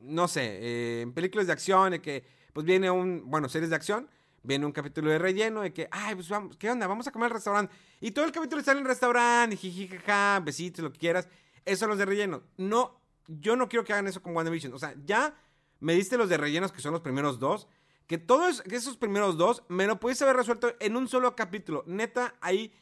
no 0.00 0.28
sé, 0.28 0.44
eh, 0.44 1.00
en 1.00 1.12
películas 1.12 1.48
de 1.48 1.54
acción, 1.54 1.98
que 2.00 2.22
pues 2.58 2.66
viene 2.66 2.90
un, 2.90 3.22
bueno, 3.30 3.48
series 3.48 3.70
de 3.70 3.76
acción, 3.76 4.10
viene 4.42 4.66
un 4.66 4.72
capítulo 4.72 5.12
de 5.12 5.18
relleno 5.20 5.60
de 5.60 5.72
que, 5.72 5.86
ay, 5.92 6.16
pues 6.16 6.28
vamos, 6.28 6.56
¿qué 6.56 6.68
onda? 6.68 6.88
Vamos 6.88 7.06
a 7.06 7.12
comer 7.12 7.26
al 7.26 7.34
restaurante. 7.34 7.72
Y 8.00 8.10
todo 8.10 8.24
el 8.24 8.32
capítulo 8.32 8.58
está 8.58 8.72
en 8.72 8.78
el 8.78 8.84
restaurante, 8.84 9.54
y 9.54 9.58
jiji, 9.58 9.86
jaja, 9.86 10.40
besitos, 10.40 10.82
lo 10.82 10.92
que 10.92 10.98
quieras. 10.98 11.28
Esos 11.64 11.78
son 11.78 11.90
los 11.90 11.98
de 11.98 12.06
relleno. 12.06 12.42
No, 12.56 13.00
yo 13.28 13.54
no 13.54 13.68
quiero 13.68 13.84
que 13.84 13.92
hagan 13.92 14.08
eso 14.08 14.20
con 14.20 14.34
WandaVision. 14.34 14.74
O 14.74 14.78
sea, 14.80 14.92
ya 15.04 15.36
me 15.78 15.94
diste 15.94 16.16
los 16.16 16.28
de 16.28 16.36
rellenos, 16.36 16.72
que 16.72 16.80
son 16.80 16.90
los 16.90 17.00
primeros 17.00 17.38
dos 17.38 17.68
que 18.08 18.18
todos 18.18 18.64
esos 18.68 18.96
primeros 18.96 19.36
dos 19.36 19.62
me 19.68 19.86
lo 19.86 20.00
puedes 20.00 20.20
haber 20.22 20.34
resuelto 20.34 20.74
en 20.80 20.96
un 20.96 21.06
solo 21.06 21.36
capítulo. 21.36 21.84
Neta, 21.86 22.34
hay 22.40 22.72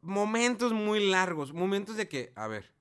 momentos 0.00 0.72
muy 0.72 1.06
largos, 1.08 1.52
momentos 1.52 1.96
de 1.96 2.08
que, 2.08 2.32
a 2.34 2.48
ver. 2.48 2.72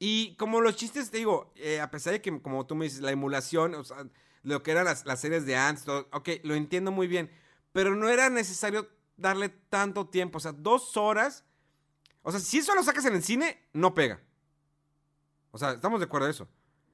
Y 0.00 0.34
como 0.34 0.60
los 0.60 0.74
chistes, 0.74 1.12
te 1.12 1.18
digo, 1.18 1.52
eh, 1.54 1.80
a 1.80 1.88
pesar 1.88 2.14
de 2.14 2.20
que, 2.20 2.42
como 2.42 2.66
tú 2.66 2.74
me 2.74 2.86
dices, 2.86 3.00
la 3.00 3.12
emulación, 3.12 3.76
o 3.76 3.84
sea, 3.84 4.08
lo 4.42 4.62
que 4.62 4.70
eran 4.70 4.84
las, 4.84 5.20
series 5.20 5.46
de 5.46 5.56
Ants, 5.56 5.86
ok, 5.88 6.28
lo 6.42 6.54
entiendo 6.54 6.90
muy 6.90 7.06
bien. 7.06 7.30
Pero 7.72 7.94
no 7.94 8.08
era 8.08 8.30
necesario 8.30 8.88
darle 9.16 9.48
tanto 9.48 10.08
tiempo, 10.08 10.38
o 10.38 10.40
sea, 10.40 10.52
dos 10.52 10.96
horas. 10.96 11.44
O 12.22 12.30
sea, 12.30 12.40
si 12.40 12.58
eso 12.58 12.74
lo 12.74 12.82
sacas 12.82 13.04
en 13.04 13.14
el 13.14 13.22
cine, 13.22 13.62
no 13.72 13.94
pega. 13.94 14.20
O 15.50 15.58
sea, 15.58 15.72
estamos 15.72 16.00
de 16.00 16.06
acuerdo 16.06 16.26
en 16.26 16.32
eso. 16.32 16.48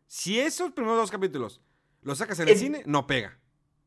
Si 0.07 0.39
esos 0.39 0.73
primeros 0.73 0.99
dos 0.99 1.11
capítulos 1.11 1.61
lo 2.03 2.15
sacas 2.15 2.39
en 2.41 2.49
el 2.49 2.57
cine, 2.57 2.83
no 2.87 3.07
pega. 3.07 3.39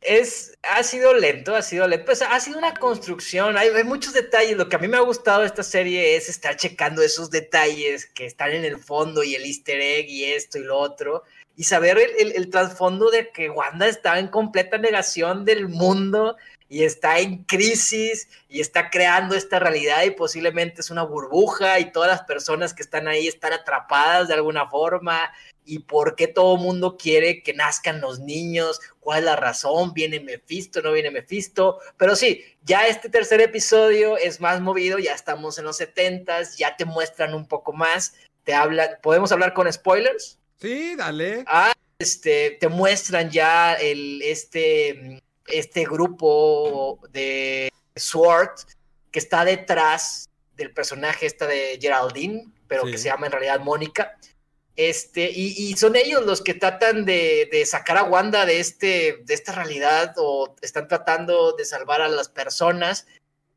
Es, 0.02 0.58
ha 0.64 0.82
sido 0.84 1.14
lento, 1.14 1.56
ha 1.56 1.62
sido 1.62 1.86
lento, 1.88 2.06
pues 2.06 2.22
ha 2.22 2.40
sido 2.40 2.58
una 2.58 2.74
construcción, 2.74 3.58
hay, 3.58 3.68
hay, 3.68 3.84
muchos 3.84 4.14
detalles, 4.14 4.56
lo 4.56 4.70
que 4.70 4.78
a 4.78 4.80
mí 4.80 4.88
me 4.88 4.96
ha 4.96 5.02
gustado 5.02 5.42
de 5.42 5.48
esta 5.48 5.64
serie 5.64 6.16
es 6.16 6.30
estar 6.30 6.56
checando 6.56 7.02
esos 7.02 7.30
detalles 7.30 8.06
que 8.06 8.26
están 8.26 8.52
en 8.52 8.64
el 8.64 8.78
fondo 8.78 9.24
y 9.24 9.36
el 9.36 9.44
easter 9.44 9.80
egg 9.80 10.08
y 10.08 10.24
esto 10.24 10.58
y 10.58 10.64
lo 10.64 10.78
otro, 10.78 11.24
y 11.60 11.66
saber 11.66 11.98
el, 12.18 12.50
trasfondo 12.50 13.12
de 13.12 13.32
que 13.32 13.50
Wanda 13.50 13.86
está 13.86 14.18
en 14.18 14.30
completa 14.30 14.78
negación 14.78 15.44
del 15.44 15.68
mundo 15.68 16.38
y 16.70 16.84
está 16.84 17.20
en 17.20 17.44
crisis 17.44 18.30
y 18.48 18.62
está 18.62 18.90
creando 18.90 19.36
esta 19.36 19.60
realidad 19.60 20.04
y 20.04 20.12
posiblemente 20.12 20.80
es 20.80 20.90
una 20.90 21.04
burbuja 21.04 21.82
y 21.82 21.92
todas 21.92 22.10
las 22.10 22.22
personas 22.22 22.74
que 22.74 22.82
están 22.82 23.10
ahí 23.10 23.28
están 23.28 23.52
atrapadas 23.52 24.30
de 24.30 24.36
alguna 24.36 24.70
forma. 24.70 25.34
Y 25.66 25.80
por 25.80 26.16
qué 26.16 26.28
todo 26.30 26.56
el 26.56 26.62
mundo 26.62 26.96
quiere 26.96 27.44
que 27.44 27.54
nazcan 27.54 28.00
los 28.00 28.22
niños, 28.22 28.80
cuál 29.02 29.20
es 29.20 29.26
la 29.26 29.36
razón, 29.36 29.94
viene 29.94 30.22
Mephisto, 30.22 30.82
no 30.82 30.94
viene 30.94 31.12
Mephisto, 31.12 31.80
pero 31.98 32.16
sí, 32.16 32.42
ya 32.64 32.88
este 32.88 33.10
tercer 33.10 33.42
episodio 33.42 34.16
es 34.16 34.40
más 34.40 34.62
movido, 34.62 34.98
ya 34.98 35.14
estamos 35.14 35.58
en 35.58 35.66
los 35.66 35.76
setentas, 35.76 36.58
ya 36.58 36.78
te 36.78 36.86
muestran 36.86 37.34
un 37.34 37.46
poco 37.46 37.74
más, 37.74 38.14
te 38.46 38.54
hablan, 38.54 38.92
¿podemos 39.02 39.34
hablar 39.34 39.54
con 39.54 39.72
spoilers? 39.72 40.39
Sí, 40.60 40.96
dale. 40.96 41.44
Ah, 41.48 41.74
este, 42.00 42.58
te 42.60 42.68
muestran 42.68 43.30
ya 43.30 43.74
el, 43.74 44.22
este, 44.22 45.22
este 45.48 45.84
grupo 45.86 47.00
de 47.12 47.72
SWORD 47.98 48.52
que 49.12 49.20
está 49.20 49.46
detrás 49.46 50.30
del 50.56 50.74
personaje 50.74 51.26
esta 51.26 51.48
de 51.48 51.78
Geraldine, 51.82 52.46
pero 52.68 52.86
sí. 52.86 52.92
que 52.92 52.98
se 52.98 53.06
llama 53.06 53.28
en 53.28 53.32
realidad 53.32 53.60
Mónica. 53.60 54.18
Este, 54.76 55.30
y, 55.30 55.56
y, 55.58 55.76
son 55.76 55.98
ellos 55.98 56.26
los 56.26 56.42
que 56.42 56.54
tratan 56.54 57.04
de, 57.04 57.50
de, 57.52 57.66
sacar 57.66 57.98
a 57.98 58.04
Wanda 58.04 58.46
de, 58.46 58.62
este, 58.62 59.20
de 59.26 59.34
esta 59.34 59.52
realidad 59.52 60.14
o 60.16 60.56
están 60.62 60.88
tratando 60.88 61.52
de 61.52 61.66
salvar 61.66 62.02
a 62.02 62.08
las 62.08 62.30
personas 62.30 63.06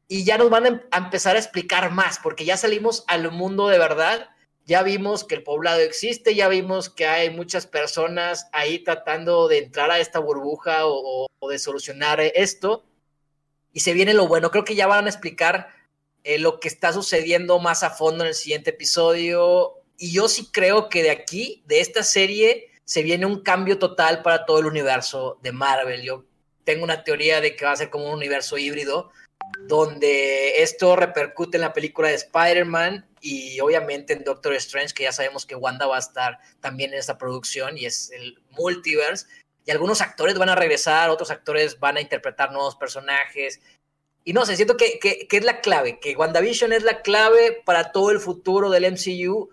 y 0.08 0.24
ya 0.24 0.36
nos 0.36 0.50
van 0.50 0.66
a, 0.66 0.82
a 0.90 0.98
empezar 0.98 1.36
a 1.36 1.38
explicar 1.38 1.92
más 1.92 2.18
porque 2.20 2.44
ya 2.44 2.56
salimos 2.56 3.04
al 3.06 3.30
mundo 3.30 3.68
de 3.68 3.78
verdad, 3.78 4.30
ya 4.64 4.82
vimos 4.82 5.24
que 5.24 5.34
el 5.34 5.42
poblado 5.42 5.80
existe, 5.80 6.34
ya 6.34 6.48
vimos 6.48 6.88
que 6.88 7.06
hay 7.06 7.30
muchas 7.30 7.66
personas 7.66 8.48
ahí 8.52 8.78
tratando 8.78 9.48
de 9.48 9.58
entrar 9.58 9.90
a 9.90 9.98
esta 9.98 10.20
burbuja 10.20 10.82
o, 10.84 11.28
de 11.48 11.58
solucionar 11.58 12.20
esto. 12.20 12.84
Y 13.72 13.80
se 13.80 13.92
viene 13.92 14.14
lo 14.14 14.28
bueno, 14.28 14.50
creo 14.50 14.64
que 14.64 14.74
ya 14.74 14.86
van 14.86 15.06
a 15.06 15.08
explicar 15.08 15.68
eh, 16.24 16.38
lo 16.38 16.60
que 16.60 16.68
está 16.68 16.92
sucediendo 16.92 17.58
más 17.58 17.82
a 17.82 17.90
fondo 17.90 18.22
en 18.22 18.28
el 18.28 18.34
siguiente 18.34 18.70
episodio. 18.70 19.74
Y 19.98 20.12
yo 20.12 20.28
sí 20.28 20.48
creo 20.52 20.88
que 20.88 21.02
de 21.02 21.10
aquí, 21.10 21.62
de 21.66 21.80
esta 21.80 22.02
serie, 22.02 22.70
se 22.84 23.02
viene 23.02 23.26
un 23.26 23.42
cambio 23.42 23.78
total 23.78 24.22
para 24.22 24.44
todo 24.44 24.58
el 24.60 24.66
universo 24.66 25.38
de 25.42 25.52
Marvel. 25.52 26.02
Yo 26.02 26.24
tengo 26.64 26.84
una 26.84 27.02
teoría 27.02 27.40
de 27.40 27.56
que 27.56 27.64
va 27.64 27.72
a 27.72 27.76
ser 27.76 27.90
como 27.90 28.06
un 28.06 28.14
universo 28.14 28.58
híbrido, 28.58 29.10
donde 29.60 30.62
esto 30.62 30.96
repercute 30.96 31.56
en 31.56 31.62
la 31.62 31.72
película 31.72 32.08
de 32.08 32.14
Spider-Man 32.14 33.06
y 33.20 33.60
obviamente 33.60 34.12
en 34.12 34.24
Doctor 34.24 34.54
Strange, 34.54 34.94
que 34.94 35.04
ya 35.04 35.12
sabemos 35.12 35.46
que 35.46 35.54
Wanda 35.54 35.86
va 35.86 35.96
a 35.96 36.00
estar 36.00 36.38
también 36.60 36.92
en 36.92 36.98
esta 36.98 37.18
producción 37.18 37.78
y 37.78 37.86
es 37.86 38.10
el 38.10 38.38
multiverse. 38.50 39.26
Y 39.64 39.70
algunos 39.70 40.00
actores 40.00 40.36
van 40.36 40.48
a 40.48 40.56
regresar, 40.56 41.10
otros 41.10 41.30
actores 41.30 41.78
van 41.78 41.96
a 41.96 42.00
interpretar 42.00 42.50
nuevos 42.50 42.74
personajes. 42.74 43.60
Y 44.24 44.32
no 44.32 44.44
sé, 44.44 44.56
siento 44.56 44.76
que, 44.76 44.98
que, 44.98 45.28
es 45.30 45.44
la 45.44 45.60
clave, 45.60 46.00
que 46.00 46.16
WandaVision 46.16 46.72
es 46.72 46.82
la 46.82 47.02
clave 47.02 47.62
para 47.64 47.92
todo 47.92 48.10
el 48.10 48.18
futuro 48.18 48.70
del 48.70 48.90
MCU, 48.92 49.50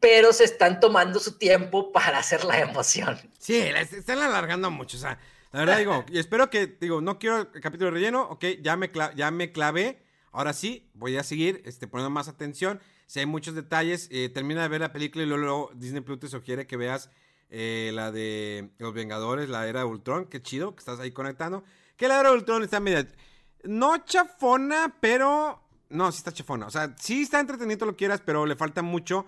pero 0.00 0.32
se 0.32 0.44
están 0.44 0.80
tomando 0.80 1.20
su 1.20 1.38
tiempo 1.38 1.92
para 1.92 2.18
hacer 2.18 2.44
la 2.44 2.58
emoción. 2.60 3.18
Sí, 3.38 3.70
la 3.70 3.80
están 3.80 4.18
alargando 4.18 4.70
mucho, 4.70 4.96
o 4.96 5.00
sea, 5.00 5.18
la 5.52 5.60
verdad 5.60 5.78
digo, 5.78 6.04
y 6.10 6.18
espero 6.18 6.50
que, 6.50 6.66
digo, 6.66 7.00
no 7.00 7.18
quiero 7.18 7.48
el 7.52 7.60
capítulo 7.60 7.90
relleno, 7.90 8.22
ok, 8.22 8.44
ya 8.60 8.76
me, 8.76 8.90
ya 9.16 9.30
me 9.30 9.50
clavé, 9.50 10.02
ahora 10.30 10.52
sí, 10.52 10.90
voy 10.94 11.16
a 11.16 11.22
seguir 11.22 11.62
este, 11.64 11.86
poniendo 11.86 12.10
más 12.10 12.28
atención, 12.28 12.80
si 13.06 13.20
hay 13.20 13.26
muchos 13.26 13.54
detalles, 13.54 14.08
eh, 14.10 14.28
termina 14.28 14.62
de 14.62 14.68
ver 14.68 14.82
la 14.82 14.92
película 14.92 15.24
y 15.24 15.26
luego, 15.26 15.70
Disney 15.74 16.02
Plus 16.02 16.20
te 16.20 16.28
sugiere 16.28 16.66
que 16.66 16.76
veas 16.76 17.10
eh, 17.48 17.90
la 17.94 18.12
de 18.12 18.70
Los 18.76 18.92
Vengadores, 18.92 19.48
la 19.48 19.66
era 19.66 19.80
de 19.80 19.86
Ultron, 19.86 20.26
qué 20.26 20.42
chido 20.42 20.74
que 20.74 20.80
estás 20.80 21.00
ahí 21.00 21.12
conectando, 21.12 21.64
que 21.96 22.08
la 22.08 22.20
era 22.20 22.28
de 22.28 22.36
Ultron 22.36 22.62
está 22.62 22.78
media, 22.80 23.08
no 23.64 24.04
chafona, 24.04 24.96
pero, 25.00 25.62
no, 25.88 26.12
sí 26.12 26.18
está 26.18 26.32
chafona, 26.32 26.66
o 26.66 26.70
sea, 26.70 26.94
sí 26.98 27.22
está 27.22 27.40
entretenido 27.40 27.86
lo 27.86 27.96
quieras, 27.96 28.20
pero 28.22 28.44
le 28.44 28.54
falta 28.54 28.82
mucho 28.82 29.24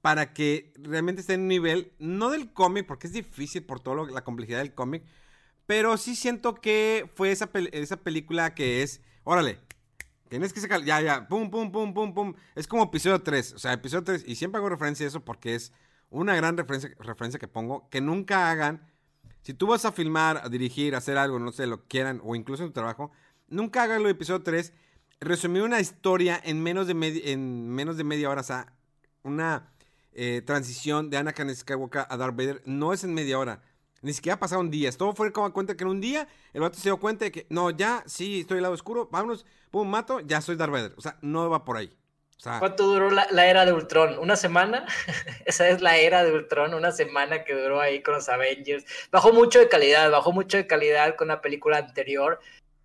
para 0.00 0.32
que 0.34 0.72
realmente 0.76 1.22
esté 1.22 1.34
en 1.34 1.40
un 1.40 1.48
nivel, 1.48 1.92
no 1.98 2.30
del 2.30 2.52
cómic, 2.52 2.86
porque 2.86 3.06
es 3.06 3.12
difícil 3.12 3.64
por 3.64 3.80
toda 3.80 4.08
la 4.10 4.22
complejidad 4.22 4.58
del 4.58 4.74
cómic, 4.74 5.02
pero 5.66 5.96
sí 5.96 6.16
siento 6.16 6.54
que 6.54 7.10
fue 7.14 7.30
esa, 7.32 7.50
esa 7.72 7.96
película 7.96 8.54
que 8.54 8.82
es, 8.82 9.00
órale, 9.24 9.60
tienes 10.28 10.52
que 10.52 10.60
sacar, 10.60 10.84
ya, 10.84 11.00
ya, 11.00 11.28
pum, 11.28 11.50
pum, 11.50 11.72
pum, 11.72 11.94
pum, 11.94 12.14
pum, 12.14 12.34
es 12.54 12.66
como 12.66 12.84
episodio 12.84 13.22
3, 13.22 13.54
o 13.54 13.58
sea, 13.58 13.72
episodio 13.72 14.04
3, 14.04 14.24
y 14.26 14.36
siempre 14.36 14.58
hago 14.58 14.68
referencia 14.68 15.06
a 15.06 15.08
eso 15.08 15.24
porque 15.24 15.54
es 15.54 15.72
una 16.10 16.34
gran 16.34 16.56
referencia, 16.56 16.90
referencia 16.98 17.40
que 17.40 17.48
pongo, 17.48 17.88
que 17.90 18.00
nunca 18.00 18.50
hagan, 18.50 18.86
si 19.42 19.54
tú 19.54 19.66
vas 19.66 19.84
a 19.84 19.92
filmar, 19.92 20.40
a 20.42 20.48
dirigir, 20.48 20.94
a 20.94 20.98
hacer 20.98 21.18
algo, 21.18 21.38
no 21.38 21.52
sé, 21.52 21.66
lo 21.66 21.86
quieran, 21.86 22.20
o 22.24 22.34
incluso 22.34 22.62
en 22.62 22.70
tu 22.70 22.74
trabajo, 22.74 23.10
nunca 23.48 23.82
hagan 23.82 24.02
lo 24.02 24.06
de 24.06 24.12
episodio 24.12 24.42
3, 24.42 24.72
resumir 25.20 25.62
una 25.62 25.80
historia 25.80 26.40
en 26.42 26.62
menos 26.62 26.86
de, 26.86 27.22
en 27.32 27.68
menos 27.68 27.96
de 27.96 28.04
media 28.04 28.30
hora, 28.30 28.42
o 28.42 28.44
sea, 28.44 28.72
una 29.22 29.70
eh, 30.12 30.42
transición 30.46 31.10
de 31.10 31.16
Anakin 31.16 31.54
Skywalker 31.54 32.06
a 32.08 32.16
Darth 32.16 32.36
Vader 32.36 32.62
no 32.66 32.92
es 32.92 33.02
en 33.02 33.14
media 33.14 33.38
hora. 33.38 33.62
Ni 34.04 34.12
siquiera 34.12 34.38
pasaron 34.38 34.70
días. 34.70 34.98
Todo 34.98 35.14
fue 35.14 35.32
como 35.32 35.50
cuenta 35.52 35.76
que 35.76 35.82
en 35.82 35.88
un 35.88 36.00
día 36.00 36.28
el 36.52 36.60
vato 36.60 36.76
se 36.76 36.90
dio 36.90 36.98
cuenta 36.98 37.24
de 37.24 37.32
que, 37.32 37.46
no, 37.48 37.70
ya, 37.70 38.02
sí, 38.06 38.40
estoy 38.40 38.58
al 38.58 38.62
lado 38.64 38.74
oscuro, 38.74 39.08
vámonos, 39.10 39.46
pum, 39.70 39.88
mato, 39.88 40.20
ya 40.20 40.42
soy 40.42 40.56
Darth 40.56 40.72
Vader. 40.72 40.92
O 40.98 41.00
sea, 41.00 41.16
no 41.22 41.48
va 41.48 41.64
por 41.64 41.78
ahí. 41.78 41.90
¿Cuánto 42.58 42.86
duró 42.86 43.10
la, 43.10 43.26
la, 43.30 43.46
era 43.46 43.64
de 43.64 43.72
Ultron? 43.72 44.18
¿Una 44.18 44.36
semana? 44.36 44.84
Esa 45.46 45.70
es 45.70 45.80
la 45.80 45.96
era 45.96 46.22
de 46.22 46.32
Ultron, 46.32 46.74
una 46.74 46.92
semana 46.92 47.44
que 47.44 47.54
duró 47.54 47.80
ahí 47.80 48.02
con 48.02 48.14
los 48.14 48.28
Avengers. 48.28 48.84
Bajó 49.10 49.32
mucho 49.32 49.58
de 49.58 49.68
calidad, 49.68 50.10
bajó 50.10 50.32
mucho 50.32 50.58
de 50.58 50.66
calidad 50.66 51.16
con 51.16 51.28
la 51.28 51.40
película 51.40 51.78
anterior. 51.78 52.40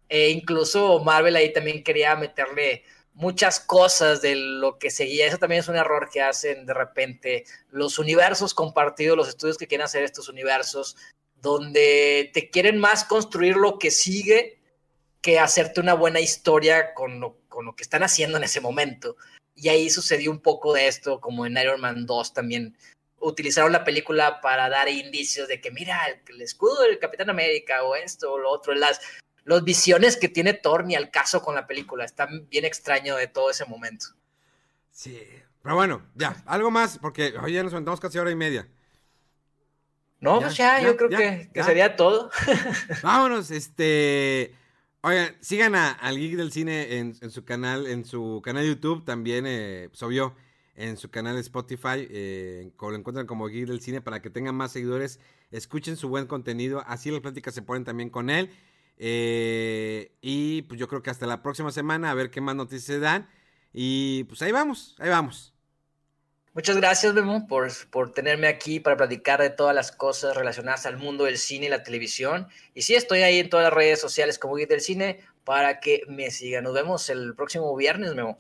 E 0.08 0.30
incluso 0.30 1.04
Marvel 1.04 1.36
ahí 1.36 1.52
también 1.52 1.84
quería 1.84 2.16
meterle 2.16 2.86
muchas 3.20 3.60
cosas 3.60 4.22
de 4.22 4.36
lo 4.36 4.80
que 4.80 4.90
seguía. 4.90 5.28
Eso 5.28 5.38
también 5.38 5.60
es 5.60 5.68
un 5.68 5.76
error 5.76 6.10
que 6.10 6.22
hacen 6.22 6.66
de 6.66 6.74
repente 6.74 7.44
los 7.70 8.00
universos 8.00 8.54
compartidos, 8.54 9.18
los 9.18 9.28
estudios 9.28 9.58
que 9.58 9.68
quieren 9.68 9.84
hacer 9.84 10.04
estos 10.04 10.30
universos, 10.30 10.96
donde 11.42 12.32
te 12.34 12.50
quieren 12.50 12.80
más 12.80 13.04
construir 13.04 13.58
lo 13.58 13.78
que 13.78 13.92
sigue 13.92 14.58
que 15.22 15.38
hacerte 15.38 15.82
una 15.82 15.96
buena 15.96 16.22
historia 16.22 16.94
con 16.94 17.20
lo, 17.20 17.36
con 17.50 17.66
lo 17.66 17.76
que 17.76 17.84
están 17.84 18.04
haciendo 18.04 18.38
en 18.38 18.46
ese 18.46 18.62
momento. 18.62 19.18
Y 19.54 19.68
ahí 19.68 19.90
sucedió 19.90 20.32
un 20.32 20.40
poco 20.40 20.74
de 20.74 20.88
esto, 20.88 21.20
como 21.20 21.46
en 21.46 21.58
Iron 21.58 21.82
Man 21.82 22.06
2 22.06 22.34
también. 22.34 22.78
Utilizaron 23.20 23.74
la 23.74 23.84
película 23.84 24.40
para 24.40 24.70
dar 24.70 24.88
indicios 24.88 25.50
de 25.50 25.60
que, 25.60 25.72
mira, 25.72 26.08
el, 26.08 26.22
el 26.34 26.42
escudo 26.42 26.84
del 26.84 27.00
Capitán 27.00 27.30
América 27.30 27.84
o 27.84 27.98
esto 27.98 28.32
o 28.32 28.38
lo 28.38 28.50
otro, 28.50 28.74
las, 28.76 29.02
las 29.50 29.64
visiones 29.64 30.18
que 30.18 30.30
tiene 30.30 30.54
Thor 30.54 30.86
ni 30.86 30.96
al 30.96 31.10
caso 31.10 31.42
con 31.42 31.56
la 31.56 31.68
película. 31.68 32.06
Está 32.06 32.28
bien 32.50 32.66
extraño 32.66 33.16
de 33.16 33.28
todo 33.28 33.50
ese 33.50 33.66
momento. 33.66 34.08
Sí, 34.92 35.20
pero 35.62 35.76
bueno, 35.76 36.02
ya, 36.16 36.42
algo 36.46 36.72
más, 36.72 36.98
porque 37.00 37.34
hoy 37.42 37.54
ya 37.54 37.64
nos 37.64 37.74
aventamos 37.74 38.00
casi 38.00 38.18
hora 38.18 38.32
y 38.32 38.36
media. 38.36 38.68
No, 40.20 40.40
ya, 40.40 40.46
pues 40.46 40.58
ya, 40.58 40.82
ya 40.82 40.88
yo 40.88 40.98
creo 40.98 41.10
ya, 41.10 41.18
que, 41.18 41.50
que 41.54 41.64
sería 41.64 41.96
todo. 41.96 42.30
Vámonos, 43.04 43.52
este. 43.52 44.56
Oigan, 45.02 45.36
sigan 45.40 45.76
a, 45.76 45.92
al 45.92 46.18
Geek 46.18 46.36
del 46.36 46.52
Cine 46.52 46.98
en, 46.98 47.16
en, 47.22 47.32
su 47.32 47.46
canal, 47.46 47.88
en 47.88 48.04
su 48.04 48.42
canal 48.44 48.64
de 48.64 48.70
YouTube, 48.70 49.06
también 49.06 49.46
eh, 49.48 49.90
subió 49.94 50.36
en 50.76 50.98
su 50.98 51.10
canal 51.10 51.36
de 51.36 51.42
Spotify, 51.42 52.08
eh, 52.10 52.72
lo 52.80 52.96
encuentran 52.96 53.26
como 53.26 53.48
Geek 53.48 53.68
del 53.68 53.82
Cine 53.82 54.02
para 54.02 54.22
que 54.22 54.30
tengan 54.30 54.56
más 54.56 54.74
seguidores, 54.74 55.20
escuchen 55.52 55.96
su 55.96 56.10
buen 56.10 56.26
contenido, 56.26 56.84
así 56.86 57.12
las 57.12 57.22
pláticas 57.22 57.54
se 57.54 57.62
ponen 57.62 57.86
también 57.86 58.10
con 58.10 58.30
él. 58.30 58.52
Eh, 59.02 60.12
y 60.22 60.64
pues 60.64 60.78
yo 60.80 60.90
creo 60.90 61.02
que 61.02 61.10
hasta 61.10 61.26
la 61.26 61.42
próxima 61.42 61.72
semana 61.72 62.12
a 62.12 62.14
ver 62.14 62.30
qué 62.30 62.42
más 62.42 62.56
noticias 62.56 62.84
se 62.84 63.00
dan. 63.00 63.30
Y 63.74 64.26
pues 64.26 64.42
ahí 64.42 64.52
vamos, 64.52 64.96
ahí 65.00 65.10
vamos. 65.10 65.54
Muchas 66.54 66.76
gracias, 66.76 67.14
Memo, 67.14 67.48
por, 67.48 67.72
por 67.90 68.12
tenerme 68.12 68.48
aquí 68.48 68.80
para 68.80 68.98
platicar 68.98 69.40
de 69.40 69.50
todas 69.50 69.74
las 69.74 69.92
cosas 69.92 70.36
relacionadas 70.36 70.86
al 70.86 70.98
mundo 70.98 71.24
del 71.24 71.38
cine 71.38 71.68
y 71.68 71.70
la 71.70 71.84
televisión. 71.84 72.48
Y 72.74 72.82
sí, 72.82 72.96
estoy 72.96 73.22
ahí 73.22 73.40
en 73.40 73.50
todas 73.50 73.66
las 73.66 73.74
redes 73.74 74.02
sociales 74.02 74.38
como 74.38 74.56
Geek 74.56 74.68
del 74.68 74.82
Cine 74.82 75.20
para 75.46 75.80
que 75.80 76.02
me 76.08 76.32
sigan. 76.32 76.66
Nos 76.66 76.74
vemos 76.74 77.10
el 77.10 77.36
próximo 77.36 77.74
viernes, 77.76 78.14
Memo. 78.16 78.38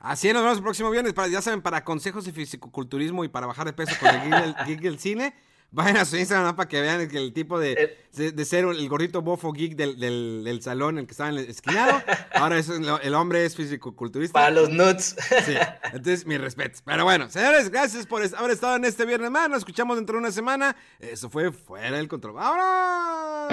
Así 0.00 0.28
es, 0.28 0.34
nos 0.34 0.42
vemos 0.42 0.58
el 0.58 0.64
próximo 0.64 0.90
viernes. 0.90 1.12
Para, 1.12 1.28
ya 1.28 1.42
saben, 1.42 1.62
para 1.62 1.84
consejos 1.84 2.24
de 2.24 2.32
fisicoculturismo 2.32 3.22
y 3.22 3.28
para 3.28 3.46
bajar 3.46 3.66
de 3.66 3.74
peso 3.74 3.94
con 4.00 4.08
el 4.10 4.56
Geek 4.66 4.80
del 4.80 4.98
Cine 4.98 5.34
Vayan 5.72 5.96
a 5.96 6.04
su 6.04 6.16
Instagram 6.18 6.54
para 6.54 6.68
que 6.68 6.80
vean 6.82 7.08
que 7.08 7.16
el 7.16 7.32
tipo 7.32 7.58
de, 7.58 7.96
Eh. 8.16 8.32
de, 8.32 8.44
ser 8.44 8.66
el 8.66 8.88
gordito 8.90 9.22
bofo 9.22 9.52
geek 9.52 9.74
del, 9.74 9.98
del, 9.98 10.42
del 10.44 10.62
salón, 10.62 10.98
el 10.98 11.06
que 11.06 11.12
estaba 11.12 11.30
en 11.30 11.38
el 11.38 11.48
esquinado, 11.48 12.02
ahora 12.34 12.58
es, 12.58 12.68
el 12.68 13.14
hombre 13.14 13.44
es 13.46 13.56
fisicoculturista. 13.56 14.34
Para 14.34 14.50
los 14.50 14.68
nuts. 14.68 15.16
Sí, 15.46 15.54
entonces 15.86 16.26
mis 16.26 16.38
respetos. 16.38 16.82
Pero 16.84 17.04
bueno, 17.04 17.30
señores, 17.30 17.70
gracias 17.70 18.06
por 18.06 18.22
haber 18.22 18.50
estado 18.50 18.76
en 18.76 18.84
este 18.84 19.06
viernes 19.06 19.30
más. 19.30 19.48
Nos 19.48 19.58
escuchamos 19.60 19.96
dentro 19.96 20.14
de 20.16 20.18
una 20.20 20.30
semana. 20.30 20.76
Eso 21.00 21.30
fue 21.30 21.50
Fuera 21.52 21.96
del 21.96 22.08
Control. 22.08 22.34
¡Vámonos! 22.34 23.52